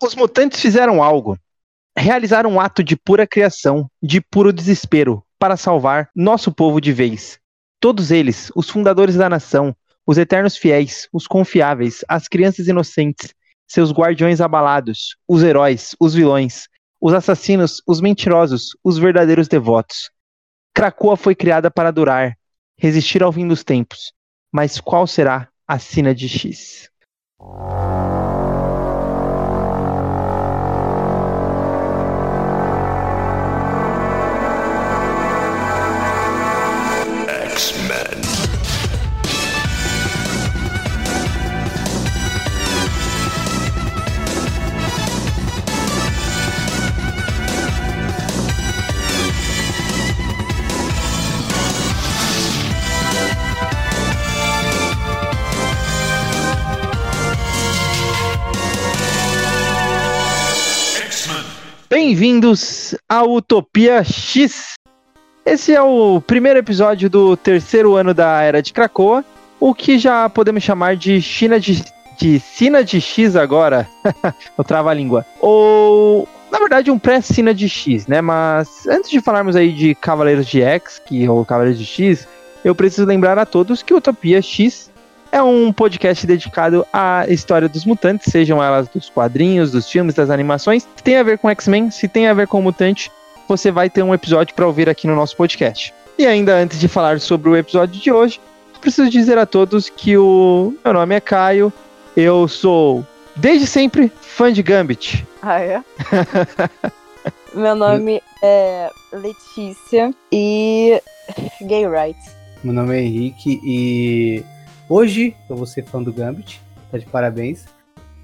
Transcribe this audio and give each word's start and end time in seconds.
Os 0.00 0.14
mutantes 0.14 0.60
fizeram 0.60 1.02
algo. 1.02 1.36
Realizaram 1.96 2.50
um 2.50 2.60
ato 2.60 2.84
de 2.84 2.96
pura 2.96 3.26
criação, 3.26 3.90
de 4.00 4.20
puro 4.20 4.52
desespero, 4.52 5.24
para 5.38 5.56
salvar 5.56 6.08
nosso 6.14 6.52
povo 6.52 6.80
de 6.80 6.92
vez. 6.92 7.40
Todos 7.80 8.12
eles, 8.12 8.52
os 8.54 8.70
fundadores 8.70 9.16
da 9.16 9.28
nação, 9.28 9.74
os 10.06 10.16
eternos 10.16 10.56
fiéis, 10.56 11.08
os 11.12 11.26
confiáveis, 11.26 12.04
as 12.08 12.28
crianças 12.28 12.68
inocentes, 12.68 13.34
seus 13.66 13.92
guardiões 13.92 14.40
abalados, 14.40 15.16
os 15.26 15.42
heróis, 15.42 15.96
os 16.00 16.14
vilões, 16.14 16.68
os 17.00 17.12
assassinos, 17.12 17.82
os 17.86 18.00
mentirosos, 18.00 18.76
os 18.82 18.98
verdadeiros 18.98 19.48
devotos. 19.48 20.10
Krakoa 20.72 21.16
foi 21.16 21.34
criada 21.34 21.70
para 21.70 21.90
durar, 21.90 22.38
resistir 22.78 23.22
ao 23.22 23.32
fim 23.32 23.46
dos 23.46 23.64
tempos. 23.64 24.12
Mas 24.52 24.80
qual 24.80 25.06
será 25.06 25.48
a 25.66 25.78
sina 25.78 26.14
de 26.14 26.28
X? 26.28 26.88
Bem-vindos 62.08 62.94
à 63.06 63.22
Utopia 63.22 64.02
X. 64.02 64.76
Esse 65.44 65.74
é 65.74 65.82
o 65.82 66.22
primeiro 66.22 66.58
episódio 66.58 67.10
do 67.10 67.36
terceiro 67.36 67.96
ano 67.96 68.14
da 68.14 68.40
Era 68.40 68.62
de 68.62 68.72
Krakoa, 68.72 69.22
o 69.60 69.74
que 69.74 69.98
já 69.98 70.26
podemos 70.26 70.62
chamar 70.62 70.96
de 70.96 71.20
China 71.20 71.60
de, 71.60 71.84
de 72.18 72.40
Sina 72.40 72.82
de 72.82 72.98
X 72.98 73.36
agora. 73.36 73.86
Eu 74.56 74.64
trava 74.64 74.90
a 74.90 74.94
língua. 74.94 75.26
Ou, 75.38 76.26
na 76.50 76.58
verdade, 76.58 76.90
um 76.90 76.98
pré-Sina 76.98 77.52
de 77.52 77.68
X, 77.68 78.06
né? 78.06 78.22
Mas 78.22 78.86
antes 78.86 79.10
de 79.10 79.20
falarmos 79.20 79.54
aí 79.54 79.70
de 79.70 79.94
Cavaleiros 79.94 80.46
de 80.46 80.62
X, 80.62 80.98
que 81.04 81.28
ou 81.28 81.44
Cavaleiros 81.44 81.78
de 81.78 81.84
X, 81.84 82.26
eu 82.64 82.74
preciso 82.74 83.06
lembrar 83.06 83.38
a 83.38 83.44
todos 83.44 83.82
que 83.82 83.92
Utopia 83.92 84.40
X 84.40 84.90
é 85.30 85.42
um 85.42 85.72
podcast 85.72 86.26
dedicado 86.26 86.86
à 86.92 87.26
história 87.28 87.68
dos 87.68 87.84
mutantes, 87.84 88.30
sejam 88.30 88.62
elas 88.62 88.88
dos 88.88 89.10
quadrinhos, 89.10 89.70
dos 89.70 89.88
filmes, 89.90 90.14
das 90.14 90.30
animações. 90.30 90.86
Se 90.96 91.02
tem 91.02 91.16
a 91.16 91.22
ver 91.22 91.38
com 91.38 91.48
X-Men, 91.50 91.90
se 91.90 92.08
tem 92.08 92.28
a 92.28 92.34
ver 92.34 92.46
com 92.46 92.62
mutante, 92.62 93.10
você 93.48 93.70
vai 93.70 93.88
ter 93.88 94.02
um 94.02 94.14
episódio 94.14 94.54
para 94.54 94.66
ouvir 94.66 94.88
aqui 94.88 95.06
no 95.06 95.14
nosso 95.14 95.36
podcast. 95.36 95.92
E 96.18 96.26
ainda 96.26 96.56
antes 96.56 96.80
de 96.80 96.88
falar 96.88 97.20
sobre 97.20 97.48
o 97.48 97.56
episódio 97.56 98.00
de 98.00 98.10
hoje, 98.10 98.40
preciso 98.80 99.10
dizer 99.10 99.38
a 99.38 99.46
todos 99.46 99.88
que 99.88 100.16
o 100.16 100.74
meu 100.84 100.94
nome 100.94 101.14
é 101.14 101.20
Caio, 101.20 101.72
eu 102.16 102.48
sou 102.48 103.06
desde 103.36 103.66
sempre 103.66 104.10
fã 104.20 104.52
de 104.52 104.62
Gambit. 104.62 105.26
Ah, 105.42 105.60
é? 105.60 105.82
meu 107.54 107.74
nome 107.74 108.22
é 108.42 108.90
Letícia 109.12 110.12
e 110.32 111.00
gay 111.62 111.86
rights. 111.86 112.36
Meu 112.64 112.74
nome 112.74 112.96
é 112.96 113.02
Henrique 113.02 113.60
e 113.62 114.44
Hoje 114.88 115.36
eu 115.50 115.56
vou 115.56 115.66
ser 115.66 115.84
fã 115.84 116.02
do 116.02 116.12
Gambit, 116.12 116.62
tá 116.90 116.96
de 116.96 117.04
parabéns. 117.04 117.66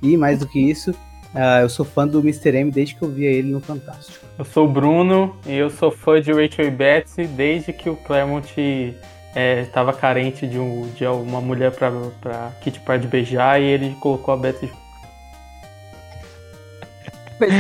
E 0.02 0.16
mais 0.16 0.38
do 0.38 0.48
que 0.48 0.58
isso, 0.58 0.92
uh, 0.92 1.60
eu 1.62 1.68
sou 1.68 1.84
fã 1.84 2.06
do 2.06 2.20
Mr. 2.20 2.56
M 2.56 2.70
desde 2.70 2.94
que 2.94 3.02
eu 3.02 3.10
via 3.10 3.30
ele 3.30 3.50
no 3.50 3.60
Fantástico. 3.60 4.24
Eu 4.38 4.44
sou 4.44 4.66
o 4.66 4.70
Bruno 4.70 5.36
e 5.46 5.54
eu 5.54 5.68
sou 5.68 5.90
fã 5.90 6.20
de 6.20 6.32
Rachel 6.32 6.66
e 6.66 6.70
Betsy 6.70 7.26
desde 7.26 7.72
que 7.72 7.90
o 7.90 7.96
Claremont 7.96 8.50
estava 9.62 9.90
é, 9.90 9.94
carente 9.94 10.46
de, 10.46 10.58
um, 10.58 10.90
de 10.96 11.06
uma 11.06 11.40
mulher 11.40 11.70
pra, 11.72 11.90
pra 12.20 12.52
Kitty 12.62 12.80
Pryde 12.80 13.08
beijar 13.08 13.60
e 13.60 13.64
ele 13.64 13.94
colocou 14.00 14.32
a 14.32 14.36
Betsy. 14.36 14.70
Coisa 17.38 17.54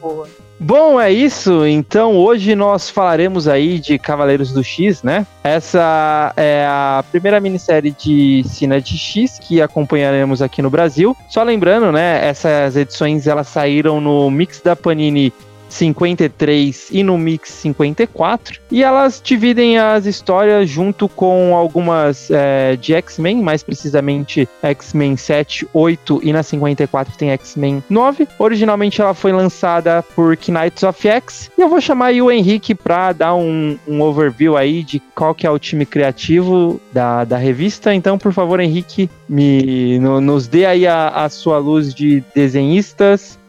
boa. 0.00 0.28
Bom, 0.62 1.00
é 1.00 1.10
isso. 1.10 1.66
Então 1.66 2.18
hoje 2.18 2.54
nós 2.54 2.90
falaremos 2.90 3.48
aí 3.48 3.78
de 3.78 3.98
Cavaleiros 3.98 4.52
do 4.52 4.62
X, 4.62 5.02
né? 5.02 5.26
Essa 5.42 6.34
é 6.36 6.66
a 6.68 7.02
primeira 7.10 7.40
minissérie 7.40 7.96
de 7.98 8.44
Cina 8.46 8.78
de 8.78 8.98
X 8.98 9.38
que 9.38 9.62
acompanharemos 9.62 10.42
aqui 10.42 10.60
no 10.60 10.68
Brasil. 10.68 11.16
Só 11.30 11.42
lembrando, 11.42 11.90
né? 11.90 12.28
Essas 12.28 12.76
edições 12.76 13.26
elas 13.26 13.48
saíram 13.48 14.02
no 14.02 14.30
mix 14.30 14.60
da 14.60 14.76
Panini 14.76 15.32
53 15.74 16.88
e 16.90 17.02
no 17.02 17.16
Mix 17.18 17.50
54. 17.50 18.60
E 18.70 18.82
elas 18.82 19.20
dividem 19.22 19.78
as 19.78 20.06
histórias 20.06 20.68
junto 20.68 21.08
com 21.08 21.54
algumas 21.54 22.30
é, 22.30 22.76
de 22.76 22.94
X-Men, 22.94 23.42
mais 23.42 23.62
precisamente 23.62 24.48
X-Men 24.62 25.16
7, 25.16 25.68
8 25.72 26.20
e 26.22 26.32
na 26.32 26.42
54 26.42 27.16
tem 27.16 27.30
X-Men 27.30 27.82
9. 27.88 28.28
Originalmente 28.38 29.00
ela 29.00 29.14
foi 29.14 29.32
lançada 29.32 30.02
por 30.14 30.36
Knights 30.36 30.82
of 30.82 31.06
X. 31.06 31.50
E 31.56 31.60
eu 31.60 31.68
vou 31.68 31.80
chamar 31.80 32.06
aí 32.06 32.22
o 32.22 32.30
Henrique 32.30 32.74
para 32.74 33.12
dar 33.12 33.34
um, 33.34 33.78
um, 33.86 34.00
overview 34.00 34.56
aí 34.56 34.82
de 34.82 35.00
qual 35.14 35.34
que 35.34 35.46
é 35.46 35.50
o 35.50 35.58
time 35.58 35.86
criativo 35.86 36.80
da, 36.92 37.24
da 37.24 37.36
revista. 37.36 37.94
Então, 37.94 38.18
por 38.18 38.32
favor, 38.32 38.60
Henrique, 38.60 39.10
me 39.28 39.98
no, 39.98 40.20
nos 40.20 40.46
dê 40.46 40.66
aí 40.66 40.86
a, 40.86 41.08
a 41.08 41.28
sua 41.28 41.58
luz 41.58 41.94
de 41.94 42.22
desenhistas 42.34 43.39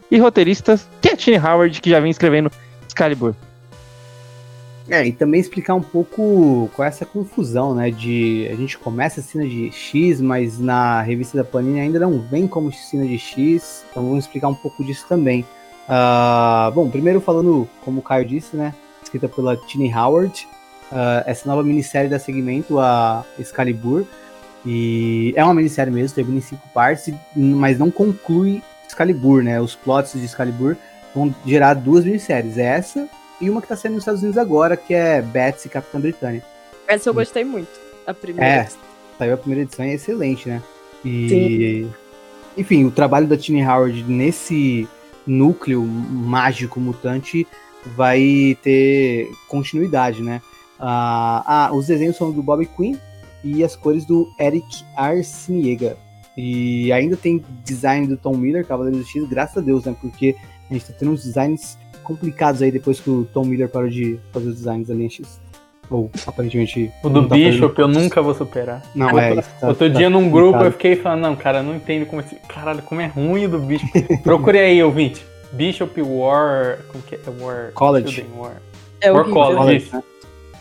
e 1.02 1.08
é 1.08 1.16
Tiny 1.16 1.38
Howard, 1.38 1.80
que 1.80 1.88
já 1.88 1.98
vem 1.98 2.10
escrevendo 2.10 2.50
Excalibur. 2.86 3.34
É, 4.90 5.06
e 5.06 5.12
também 5.12 5.40
explicar 5.40 5.74
um 5.74 5.80
pouco 5.80 6.68
é 6.78 6.86
essa 6.86 7.06
confusão, 7.06 7.74
né? 7.74 7.90
De 7.90 8.46
a 8.52 8.54
gente 8.56 8.76
começa 8.76 9.20
a 9.20 9.22
cena 9.22 9.46
de 9.46 9.70
X, 9.72 10.20
mas 10.20 10.58
na 10.58 11.00
revista 11.00 11.38
da 11.38 11.44
Panini 11.44 11.80
ainda 11.80 11.98
não 11.98 12.18
vem 12.20 12.46
como 12.46 12.70
cena 12.70 13.06
de 13.06 13.18
X, 13.18 13.86
então 13.90 14.02
vamos 14.02 14.26
explicar 14.26 14.48
um 14.48 14.54
pouco 14.54 14.84
disso 14.84 15.06
também. 15.08 15.46
Uh, 15.88 16.70
bom, 16.72 16.90
primeiro 16.90 17.20
falando, 17.20 17.66
como 17.82 18.00
o 18.00 18.02
Caio 18.02 18.26
disse, 18.26 18.54
né? 18.54 18.74
Escrita 19.02 19.30
pela 19.30 19.56
Tiny 19.56 19.94
Howard, 19.94 20.46
uh, 20.90 21.22
essa 21.24 21.48
nova 21.48 21.62
minissérie 21.62 22.10
da 22.10 22.18
segmento, 22.18 22.78
a 22.78 23.24
Excalibur, 23.38 24.04
e 24.66 25.32
é 25.36 25.42
uma 25.42 25.54
minissérie 25.54 25.92
mesmo, 25.92 26.14
termina 26.14 26.38
em 26.38 26.42
cinco 26.42 26.68
partes, 26.68 27.14
mas 27.34 27.78
não 27.78 27.90
conclui 27.90 28.62
Excalibur, 28.92 29.42
né? 29.42 29.60
Os 29.60 29.74
plots 29.74 30.12
de 30.12 30.24
Excalibur 30.24 30.76
vão 31.14 31.34
gerar 31.44 31.74
duas 31.74 32.04
minisséries. 32.04 32.58
Essa 32.58 33.08
e 33.40 33.50
uma 33.50 33.60
que 33.60 33.68
tá 33.68 33.76
saindo 33.76 33.94
nos 33.94 34.02
Estados 34.02 34.22
Unidos 34.22 34.38
agora, 34.38 34.76
que 34.76 34.94
é 34.94 35.20
Betsy 35.20 35.68
Capitã 35.68 36.00
Britânia. 36.00 36.42
Essa 36.86 37.08
eu 37.08 37.14
gostei 37.14 37.44
muito, 37.44 37.70
a 38.06 38.14
primeira. 38.14 38.46
É, 38.46 38.68
saiu 39.18 39.34
a 39.34 39.36
primeira 39.36 39.62
edição 39.62 39.84
e 39.84 39.90
é 39.90 39.94
excelente, 39.94 40.48
né? 40.48 40.62
E. 41.04 41.28
Sim. 41.28 41.92
Enfim, 42.56 42.84
o 42.84 42.90
trabalho 42.90 43.26
da 43.26 43.36
Tini 43.36 43.66
Howard 43.66 44.04
nesse 44.04 44.86
núcleo 45.26 45.82
mágico 45.82 46.78
mutante 46.78 47.46
vai 47.96 48.56
ter 48.62 49.30
continuidade, 49.48 50.22
né? 50.22 50.42
Ah, 50.78 51.42
ah, 51.46 51.74
os 51.74 51.86
desenhos 51.86 52.16
são 52.16 52.30
do 52.30 52.42
Bob 52.42 52.66
Quinn 52.66 52.96
e 53.42 53.64
as 53.64 53.74
cores 53.74 54.04
do 54.04 54.32
Eric 54.38 54.84
Arciniega. 54.96 55.96
E 56.36 56.92
ainda 56.92 57.16
tem 57.16 57.44
design 57.64 58.06
do 58.06 58.16
Tom 58.16 58.36
Miller, 58.36 58.66
Cavaleiro 58.66 58.98
do 58.98 59.04
X, 59.04 59.28
graças 59.28 59.58
a 59.58 59.60
Deus, 59.60 59.84
né? 59.84 59.94
Porque 60.00 60.34
a 60.70 60.72
gente 60.72 60.86
tá 60.86 60.94
tendo 60.98 61.12
uns 61.12 61.24
designs 61.24 61.78
complicados 62.02 62.62
aí 62.62 62.70
depois 62.70 63.00
que 63.00 63.10
o 63.10 63.24
Tom 63.32 63.44
Miller 63.44 63.68
parou 63.68 63.88
de 63.88 64.18
fazer 64.32 64.48
os 64.48 64.56
designs 64.56 64.88
da 64.88 64.94
linha 64.94 65.10
X. 65.10 65.40
Ou 65.90 66.10
aparentemente. 66.26 66.90
O 67.02 67.08
do 67.10 67.28
tá 67.28 67.34
Bishop 67.34 67.78
eu 67.78 67.88
nunca 67.88 68.22
vou 68.22 68.34
superar. 68.34 68.82
Não, 68.94 69.18
é. 69.18 69.42
Tá, 69.42 69.68
Outro 69.68 69.90
tá 69.90 69.98
dia 69.98 70.08
num 70.08 70.30
grupo 70.30 70.58
eu 70.58 70.72
fiquei 70.72 70.96
falando, 70.96 71.20
não, 71.20 71.36
cara, 71.36 71.62
não 71.62 71.76
entendo 71.76 72.06
como 72.06 72.22
esse. 72.22 72.36
Caralho, 72.48 72.82
como 72.82 73.00
é 73.00 73.06
ruim 73.06 73.44
o 73.44 73.48
do 73.50 73.58
Bishop. 73.58 73.90
Procure 74.24 74.58
aí, 74.58 74.82
ouvinte. 74.82 75.24
Bishop 75.52 76.00
War. 76.00 76.78
Como 76.88 77.04
que 77.04 77.16
é? 77.16 77.20
War. 77.40 77.72
College. 77.74 78.26
War. 78.34 78.62
É 79.02 79.12
War 79.12 79.24
College. 79.28 79.56
College 79.56 79.90
né? 79.92 80.02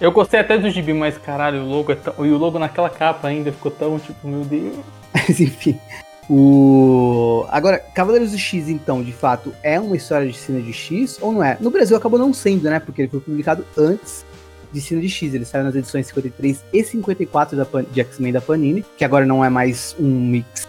Eu 0.01 0.12
gostei 0.12 0.39
até 0.39 0.57
do 0.57 0.68
gibi, 0.68 0.94
mas 0.94 1.15
caralho, 1.19 1.62
o 1.62 1.69
logo 1.69 1.92
é 1.92 1.95
tão... 1.95 2.25
E 2.25 2.31
o 2.31 2.38
logo 2.38 2.57
naquela 2.57 2.89
capa 2.89 3.27
ainda 3.27 3.51
ficou 3.51 3.69
tão 3.71 4.00
tipo, 4.00 4.27
meu 4.27 4.44
Deus. 4.44 4.75
Mas 5.13 5.39
enfim. 5.39 5.80
O... 6.27 7.45
Agora, 7.50 7.77
Cavaleiros 7.77 8.31
do 8.31 8.38
X, 8.38 8.68
então, 8.68 9.03
de 9.03 9.12
fato, 9.12 9.53
é 9.62 9.80
uma 9.80 9.95
história 9.95 10.27
de 10.27 10.36
cena 10.36 10.59
de 10.59 10.74
X 10.74 11.19
ou 11.21 11.31
não 11.31 11.44
é? 11.44 11.56
No 11.59 11.69
Brasil 11.69 11.95
acabou 11.95 12.18
não 12.18 12.33
sendo, 12.33 12.63
né? 12.63 12.80
Porque 12.80 13.03
ele 13.03 13.09
foi 13.09 13.19
publicado 13.19 13.63
antes 13.77 14.25
de 14.71 14.81
cena 14.81 15.01
de 15.01 15.09
X. 15.09 15.36
Ele 15.36 15.45
saiu 15.45 15.65
nas 15.65 15.75
edições 15.75 16.07
53 16.07 16.63
e 16.74 16.83
54 16.83 17.56
da 17.56 17.65
Pan... 17.65 17.83
de 17.83 18.01
X-Men 18.01 18.33
da 18.33 18.42
Panini, 18.42 18.83
que 18.97 19.06
agora 19.06 19.25
não 19.25 19.45
é 19.45 19.50
mais 19.50 19.95
um 20.00 20.07
mix 20.07 20.68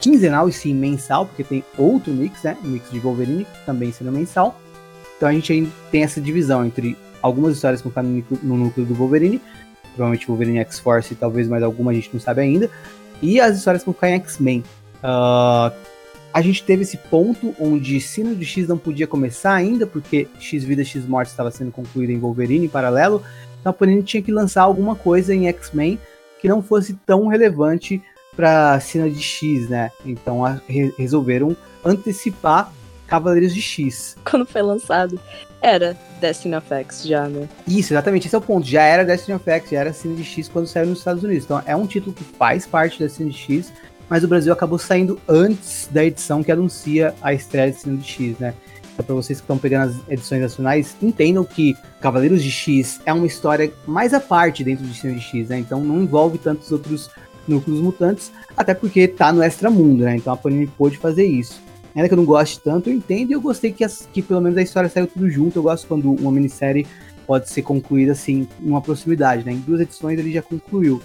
quinzenal 0.00 0.48
e 0.48 0.52
sim 0.52 0.74
mensal, 0.74 1.26
porque 1.26 1.44
tem 1.44 1.64
outro 1.78 2.12
mix, 2.12 2.42
né? 2.42 2.56
O 2.64 2.66
mix 2.66 2.90
de 2.90 2.98
Wolverine, 2.98 3.46
também 3.66 3.92
sendo 3.92 4.10
mensal. 4.10 4.58
Então 5.16 5.28
a 5.28 5.32
gente 5.32 5.52
ainda 5.52 5.70
tem 5.90 6.02
essa 6.02 6.20
divisão 6.20 6.64
entre 6.64 6.96
algumas 7.22 7.54
histórias 7.54 7.80
com 7.80 7.90
no 8.42 8.56
núcleo 8.56 8.84
do 8.84 8.94
Wolverine, 8.94 9.40
provavelmente 9.94 10.26
Wolverine 10.26 10.58
X-Force 10.58 11.12
e 11.12 11.16
talvez 11.16 11.48
mais 11.48 11.62
alguma 11.62 11.92
a 11.92 11.94
gente 11.94 12.10
não 12.12 12.20
sabe 12.20 12.42
ainda, 12.42 12.68
e 13.22 13.40
as 13.40 13.56
histórias 13.56 13.84
vão 13.84 13.94
ficar 13.94 14.10
em 14.10 14.14
X-Men. 14.14 14.64
Uh, 14.98 15.72
a 16.34 16.40
gente 16.40 16.64
teve 16.64 16.82
esse 16.82 16.96
ponto 16.96 17.54
onde 17.60 18.00
Sino 18.00 18.34
de 18.34 18.44
X 18.44 18.66
não 18.66 18.78
podia 18.78 19.06
começar 19.06 19.54
ainda, 19.54 19.86
porque 19.86 20.26
X 20.40 20.64
Vida 20.64 20.82
X 20.82 21.06
Morte 21.06 21.28
estava 21.28 21.50
sendo 21.50 21.70
concluída 21.70 22.12
em 22.12 22.18
Wolverine 22.18 22.66
em 22.66 22.68
paralelo. 22.68 23.22
Então 23.60 23.70
a 23.70 23.72
Panini 23.72 24.02
tinha 24.02 24.22
que 24.22 24.32
lançar 24.32 24.62
alguma 24.62 24.96
coisa 24.96 25.34
em 25.34 25.46
X-Men 25.46 25.98
que 26.40 26.48
não 26.48 26.62
fosse 26.62 26.94
tão 27.06 27.28
relevante 27.28 28.02
para 28.34 28.80
Sino 28.80 29.10
de 29.10 29.20
X, 29.20 29.68
né? 29.68 29.90
Então 30.06 30.44
a, 30.44 30.58
re, 30.66 30.92
resolveram 30.98 31.54
antecipar 31.84 32.72
Cavaleiros 33.12 33.52
de 33.52 33.60
X. 33.60 34.16
Quando 34.24 34.46
foi 34.46 34.62
lançado, 34.62 35.20
era 35.60 35.94
Destiny 36.18 36.56
of 36.56 36.72
X 36.72 37.02
já, 37.04 37.28
né? 37.28 37.46
Isso, 37.68 37.92
exatamente, 37.92 38.26
esse 38.26 38.34
é 38.34 38.38
o 38.38 38.40
ponto. 38.40 38.66
Já 38.66 38.84
era 38.84 39.04
Destiny 39.04 39.36
of 39.36 39.50
X, 39.50 39.70
já 39.70 39.80
era 39.80 39.92
Cine 39.92 40.16
de 40.16 40.24
X 40.24 40.48
quando 40.48 40.66
saiu 40.66 40.86
nos 40.86 41.00
Estados 41.00 41.22
Unidos. 41.22 41.44
Então 41.44 41.62
é 41.66 41.76
um 41.76 41.86
título 41.86 42.14
que 42.14 42.24
faz 42.24 42.66
parte 42.66 42.98
da 42.98 43.10
Cine 43.10 43.30
de 43.30 43.36
X, 43.36 43.70
mas 44.08 44.24
o 44.24 44.28
Brasil 44.28 44.50
acabou 44.50 44.78
saindo 44.78 45.20
antes 45.28 45.90
da 45.92 46.02
edição 46.02 46.42
que 46.42 46.50
anuncia 46.50 47.14
a 47.20 47.34
estreia 47.34 47.70
de 47.70 47.80
Cine 47.80 47.98
de 47.98 48.08
X, 48.08 48.38
né? 48.38 48.54
Então, 48.94 49.04
para 49.04 49.14
vocês 49.14 49.40
que 49.40 49.44
estão 49.44 49.58
pegando 49.58 49.90
as 49.90 50.08
edições 50.08 50.40
nacionais, 50.40 50.96
entendam 51.02 51.44
que 51.44 51.76
Cavaleiros 52.00 52.42
de 52.42 52.50
X 52.50 52.98
é 53.04 53.12
uma 53.12 53.26
história 53.26 53.70
mais 53.86 54.14
à 54.14 54.20
parte 54.20 54.64
dentro 54.64 54.86
de 54.86 54.94
Cine 54.98 55.16
de 55.16 55.20
X, 55.20 55.50
né? 55.50 55.58
Então 55.58 55.84
não 55.84 56.00
envolve 56.02 56.38
tantos 56.38 56.72
outros 56.72 57.10
núcleos 57.46 57.80
mutantes, 57.80 58.32
até 58.56 58.72
porque 58.72 59.06
tá 59.06 59.30
no 59.34 59.42
extramundo, 59.42 60.04
né? 60.04 60.16
Então 60.16 60.32
a 60.32 60.36
Panini 60.36 60.66
pôde 60.66 60.96
fazer 60.96 61.26
isso. 61.26 61.60
Ainda 61.94 62.08
que 62.08 62.14
eu 62.14 62.18
não 62.18 62.24
goste 62.24 62.60
tanto, 62.60 62.88
eu 62.88 62.94
entendo 62.94 63.30
e 63.30 63.32
eu 63.32 63.40
gostei 63.40 63.72
que, 63.72 63.84
as, 63.84 64.08
que 64.12 64.22
pelo 64.22 64.40
menos 64.40 64.56
a 64.56 64.62
história 64.62 64.88
saiu 64.88 65.06
tudo 65.06 65.28
junto. 65.30 65.58
Eu 65.58 65.62
gosto 65.62 65.86
quando 65.86 66.12
uma 66.12 66.32
minissérie 66.32 66.86
pode 67.26 67.48
ser 67.48 67.62
concluída 67.62 68.12
assim, 68.12 68.48
em 68.60 68.68
uma 68.68 68.80
proximidade, 68.80 69.44
né? 69.44 69.52
Em 69.52 69.58
duas 69.58 69.80
edições 69.80 70.18
ele 70.18 70.32
já 70.32 70.42
concluiu. 70.42 71.02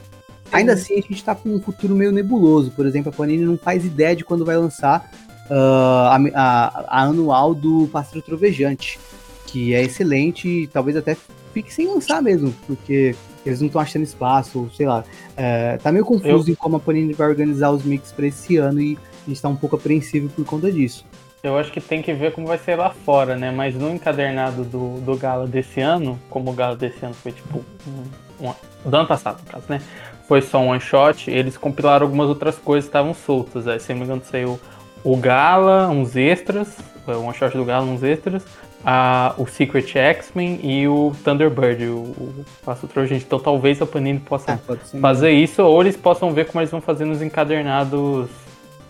Ainda 0.52 0.74
assim, 0.74 0.94
a 0.94 1.02
gente 1.02 1.24
tá 1.24 1.36
com 1.36 1.50
um 1.50 1.62
futuro 1.62 1.96
meio 1.96 2.12
nebuloso. 2.12 2.72
Por 2.72 2.86
exemplo, 2.86 3.10
a 3.10 3.14
Panini 3.14 3.44
não 3.44 3.58
faz 3.58 3.86
ideia 3.86 4.16
de 4.16 4.24
quando 4.24 4.46
vai 4.46 4.58
lançar 4.58 5.12
uh, 5.50 5.54
a, 5.54 6.16
a, 6.34 6.86
a, 6.88 7.04
anual 7.04 7.54
do 7.54 7.88
Pássaro 7.92 8.22
Trovejante, 8.22 9.00
que 9.46 9.74
é 9.74 9.84
excelente 9.84 10.48
e 10.48 10.68
talvez 10.68 10.96
até 10.96 11.18
fique 11.54 11.74
sem 11.74 11.88
lançar 11.88 12.22
mesmo, 12.22 12.54
porque 12.66 13.16
eles 13.46 13.60
não 13.60 13.68
estão 13.68 13.82
achando 13.82 14.04
espaço, 14.04 14.60
ou 14.60 14.70
sei 14.70 14.86
lá. 14.86 15.04
É, 15.36 15.78
tá 15.78 15.92
meio 15.92 16.06
confuso 16.06 16.50
Eu... 16.50 16.54
em 16.54 16.56
como 16.56 16.78
a 16.78 16.80
Panini 16.80 17.14
vai 17.14 17.28
organizar 17.28 17.72
os 17.72 17.84
mix 17.84 18.12
para 18.12 18.28
esse 18.28 18.58
ano 18.58 18.82
e 18.82 18.98
gente 19.30 19.42
tá 19.42 19.50
um 19.50 19.56
pouco 19.56 19.76
apreensivo 19.76 20.30
por 20.30 20.46
conta 20.46 20.72
disso. 20.72 21.06
Eu 21.44 21.58
acho 21.58 21.72
que 21.72 21.80
tem 21.80 22.02
que 22.02 22.14
ver 22.14 22.34
como 22.34 22.48
vai 22.48 22.58
ser 22.58 22.76
lá 22.76 22.90
fora, 22.90 23.36
né? 23.36 23.52
Mas 23.52 23.76
no 23.76 23.92
encadernado 23.92 24.64
do, 24.64 25.00
do 25.02 25.16
Gala 25.16 25.48
desse 25.48 25.80
ano, 25.80 26.20
como 26.30 26.52
o 26.52 26.54
Gala 26.54 26.76
desse 26.76 27.06
ano 27.06 27.14
foi 27.14 27.32
tipo. 27.32 27.64
Um, 27.88 28.48
um, 28.48 28.54
do 28.90 28.98
ano 28.98 29.08
passado, 29.08 29.40
no 29.44 29.52
caso, 29.52 29.66
né? 29.70 29.82
foi 30.28 30.42
só 30.42 30.60
um 30.60 30.70
one 30.70 30.82
shot, 30.82 31.32
eles 31.32 31.58
compilaram 31.58 32.06
algumas 32.06 32.28
outras 32.28 32.58
coisas 32.58 32.86
que 32.86 32.90
estavam 32.90 33.14
soltas. 33.14 33.68
Aí, 33.68 33.80
se 33.80 33.94
não 33.94 34.00
me 34.00 34.06
engano, 34.06 34.22
saiu 34.30 34.60
o 35.04 35.16
Gala, 35.16 35.88
uns 35.88 36.16
extras, 36.16 36.78
o 37.08 37.12
one 37.12 37.34
shot 37.34 37.56
do 37.56 37.64
Gala, 37.64 37.86
uns 37.86 38.04
extras, 38.04 38.44
a, 38.86 39.34
o 39.38 39.48
Secret 39.48 39.98
X-Men 39.98 40.60
e 40.62 40.88
o 40.88 41.16
Thunderbird, 41.24 41.86
o, 41.86 41.98
o 41.98 42.46
Passo 42.64 42.88
Trojante. 42.88 43.24
Então 43.26 43.40
talvez 43.40 43.82
a 43.82 43.86
Panini 43.86 44.20
possa 44.20 44.52
é, 44.52 45.00
fazer 45.00 45.32
isso, 45.32 45.64
ou 45.64 45.82
eles 45.82 45.96
possam 45.96 46.34
ver 46.34 46.46
como 46.46 46.60
eles 46.60 46.72
vão 46.72 46.82
fazer 46.82 47.06
nos 47.06 47.22
encadernados 47.22 48.30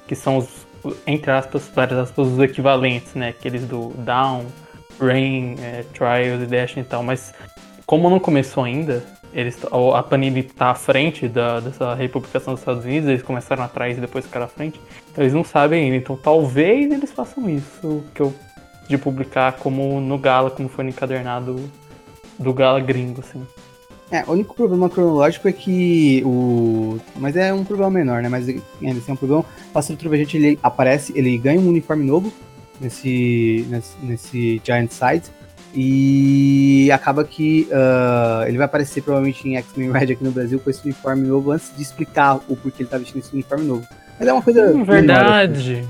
que 0.08 0.16
são 0.16 0.38
os, 0.38 0.48
entre 1.06 1.32
aspas, 1.32 1.70
aspas, 1.78 2.28
os 2.28 2.40
equivalentes, 2.40 3.14
né? 3.14 3.30
Aqueles 3.30 3.66
do 3.66 3.90
Down, 3.98 4.46
Rain, 5.00 5.56
é, 5.60 5.84
Trials 5.94 6.44
e 6.44 6.46
Dash 6.46 6.78
e 6.78 6.84
tal. 6.84 7.04
Mas 7.04 7.34
como 7.86 8.10
não 8.10 8.20
começou 8.20 8.64
ainda, 8.64 9.04
eles, 9.34 9.60
a 9.94 10.04
Panini 10.04 10.44
tá 10.44 10.72
à 10.72 10.76
frente 10.76 11.28
da, 11.28 11.60
dessa 11.60 11.94
republicação 11.94 12.54
dos 12.54 12.62
Estados 12.62 12.86
Unidos, 12.86 13.10
eles 13.10 13.22
começaram 13.22 13.64
atrás 13.64 13.98
e 13.98 14.02
depois 14.02 14.26
ficaram 14.26 14.46
à 14.46 14.50
frente. 14.50 14.80
Então 15.12 15.24
eles 15.24 15.34
não 15.34 15.44
sabem 15.44 15.84
ainda. 15.84 15.98
Então 15.98 16.16
talvez 16.16 16.92
eles 16.92 17.12
façam 17.12 17.50
isso, 17.50 18.04
que 18.16 18.22
eu 18.22 18.34
de 18.88 18.98
publicar 18.98 19.54
como 19.54 20.00
no 20.00 20.18
Gala, 20.18 20.50
como 20.50 20.70
foi 20.70 20.84
no 20.86 20.90
encadernado 20.90 21.60
do 22.40 22.54
Gala 22.54 22.80
gringo, 22.80 23.20
assim. 23.20 23.46
É, 24.10 24.24
o 24.26 24.32
único 24.32 24.56
problema 24.56 24.90
cronológico 24.90 25.48
é 25.48 25.52
que 25.52 26.24
o. 26.26 26.98
Mas 27.18 27.36
é 27.36 27.54
um 27.54 27.66
problema 27.66 27.92
menor, 27.92 28.22
né? 28.22 28.30
Mas 28.30 28.48
ainda 28.48 29.00
assim 29.00 29.12
é 29.12 29.14
um 29.14 29.18
problema. 29.18 29.42
O 29.42 29.74
Pássaro 29.74 30.00
Trovejante 30.00 30.38
ele 30.38 30.58
aparece, 30.64 31.12
ele 31.16 31.38
ganha 31.38 31.60
um 31.60 31.68
uniforme 31.68 32.06
novo 32.06 32.32
nesse, 32.80 33.66
nesse, 33.70 33.96
nesse 34.02 34.62
Giant 34.64 34.92
Size. 34.92 35.32
E 35.76 36.90
acaba 36.92 37.24
que 37.26 37.68
uh, 37.70 38.48
ele 38.48 38.58
vai 38.58 38.66
aparecer 38.66 39.02
provavelmente 39.02 39.48
em 39.48 39.58
X-Men 39.58 39.92
Red 39.92 40.14
aqui 40.14 40.24
no 40.24 40.32
Brasil 40.32 40.60
com 40.60 40.70
esse 40.70 40.84
uniforme 40.86 41.28
novo 41.28 41.52
antes 41.52 41.76
de 41.76 41.84
explicar 41.84 42.38
o 42.48 42.56
porquê 42.56 42.84
ele 42.84 42.90
tá 42.90 42.98
vestindo 42.98 43.20
esse 43.20 43.34
uniforme 43.34 43.66
novo. 43.66 43.86
Mas 44.18 44.28
é 44.28 44.34
uma 44.34 44.42
coisa. 44.42 44.72
Hum, 44.74 44.86
verdade! 44.86 45.86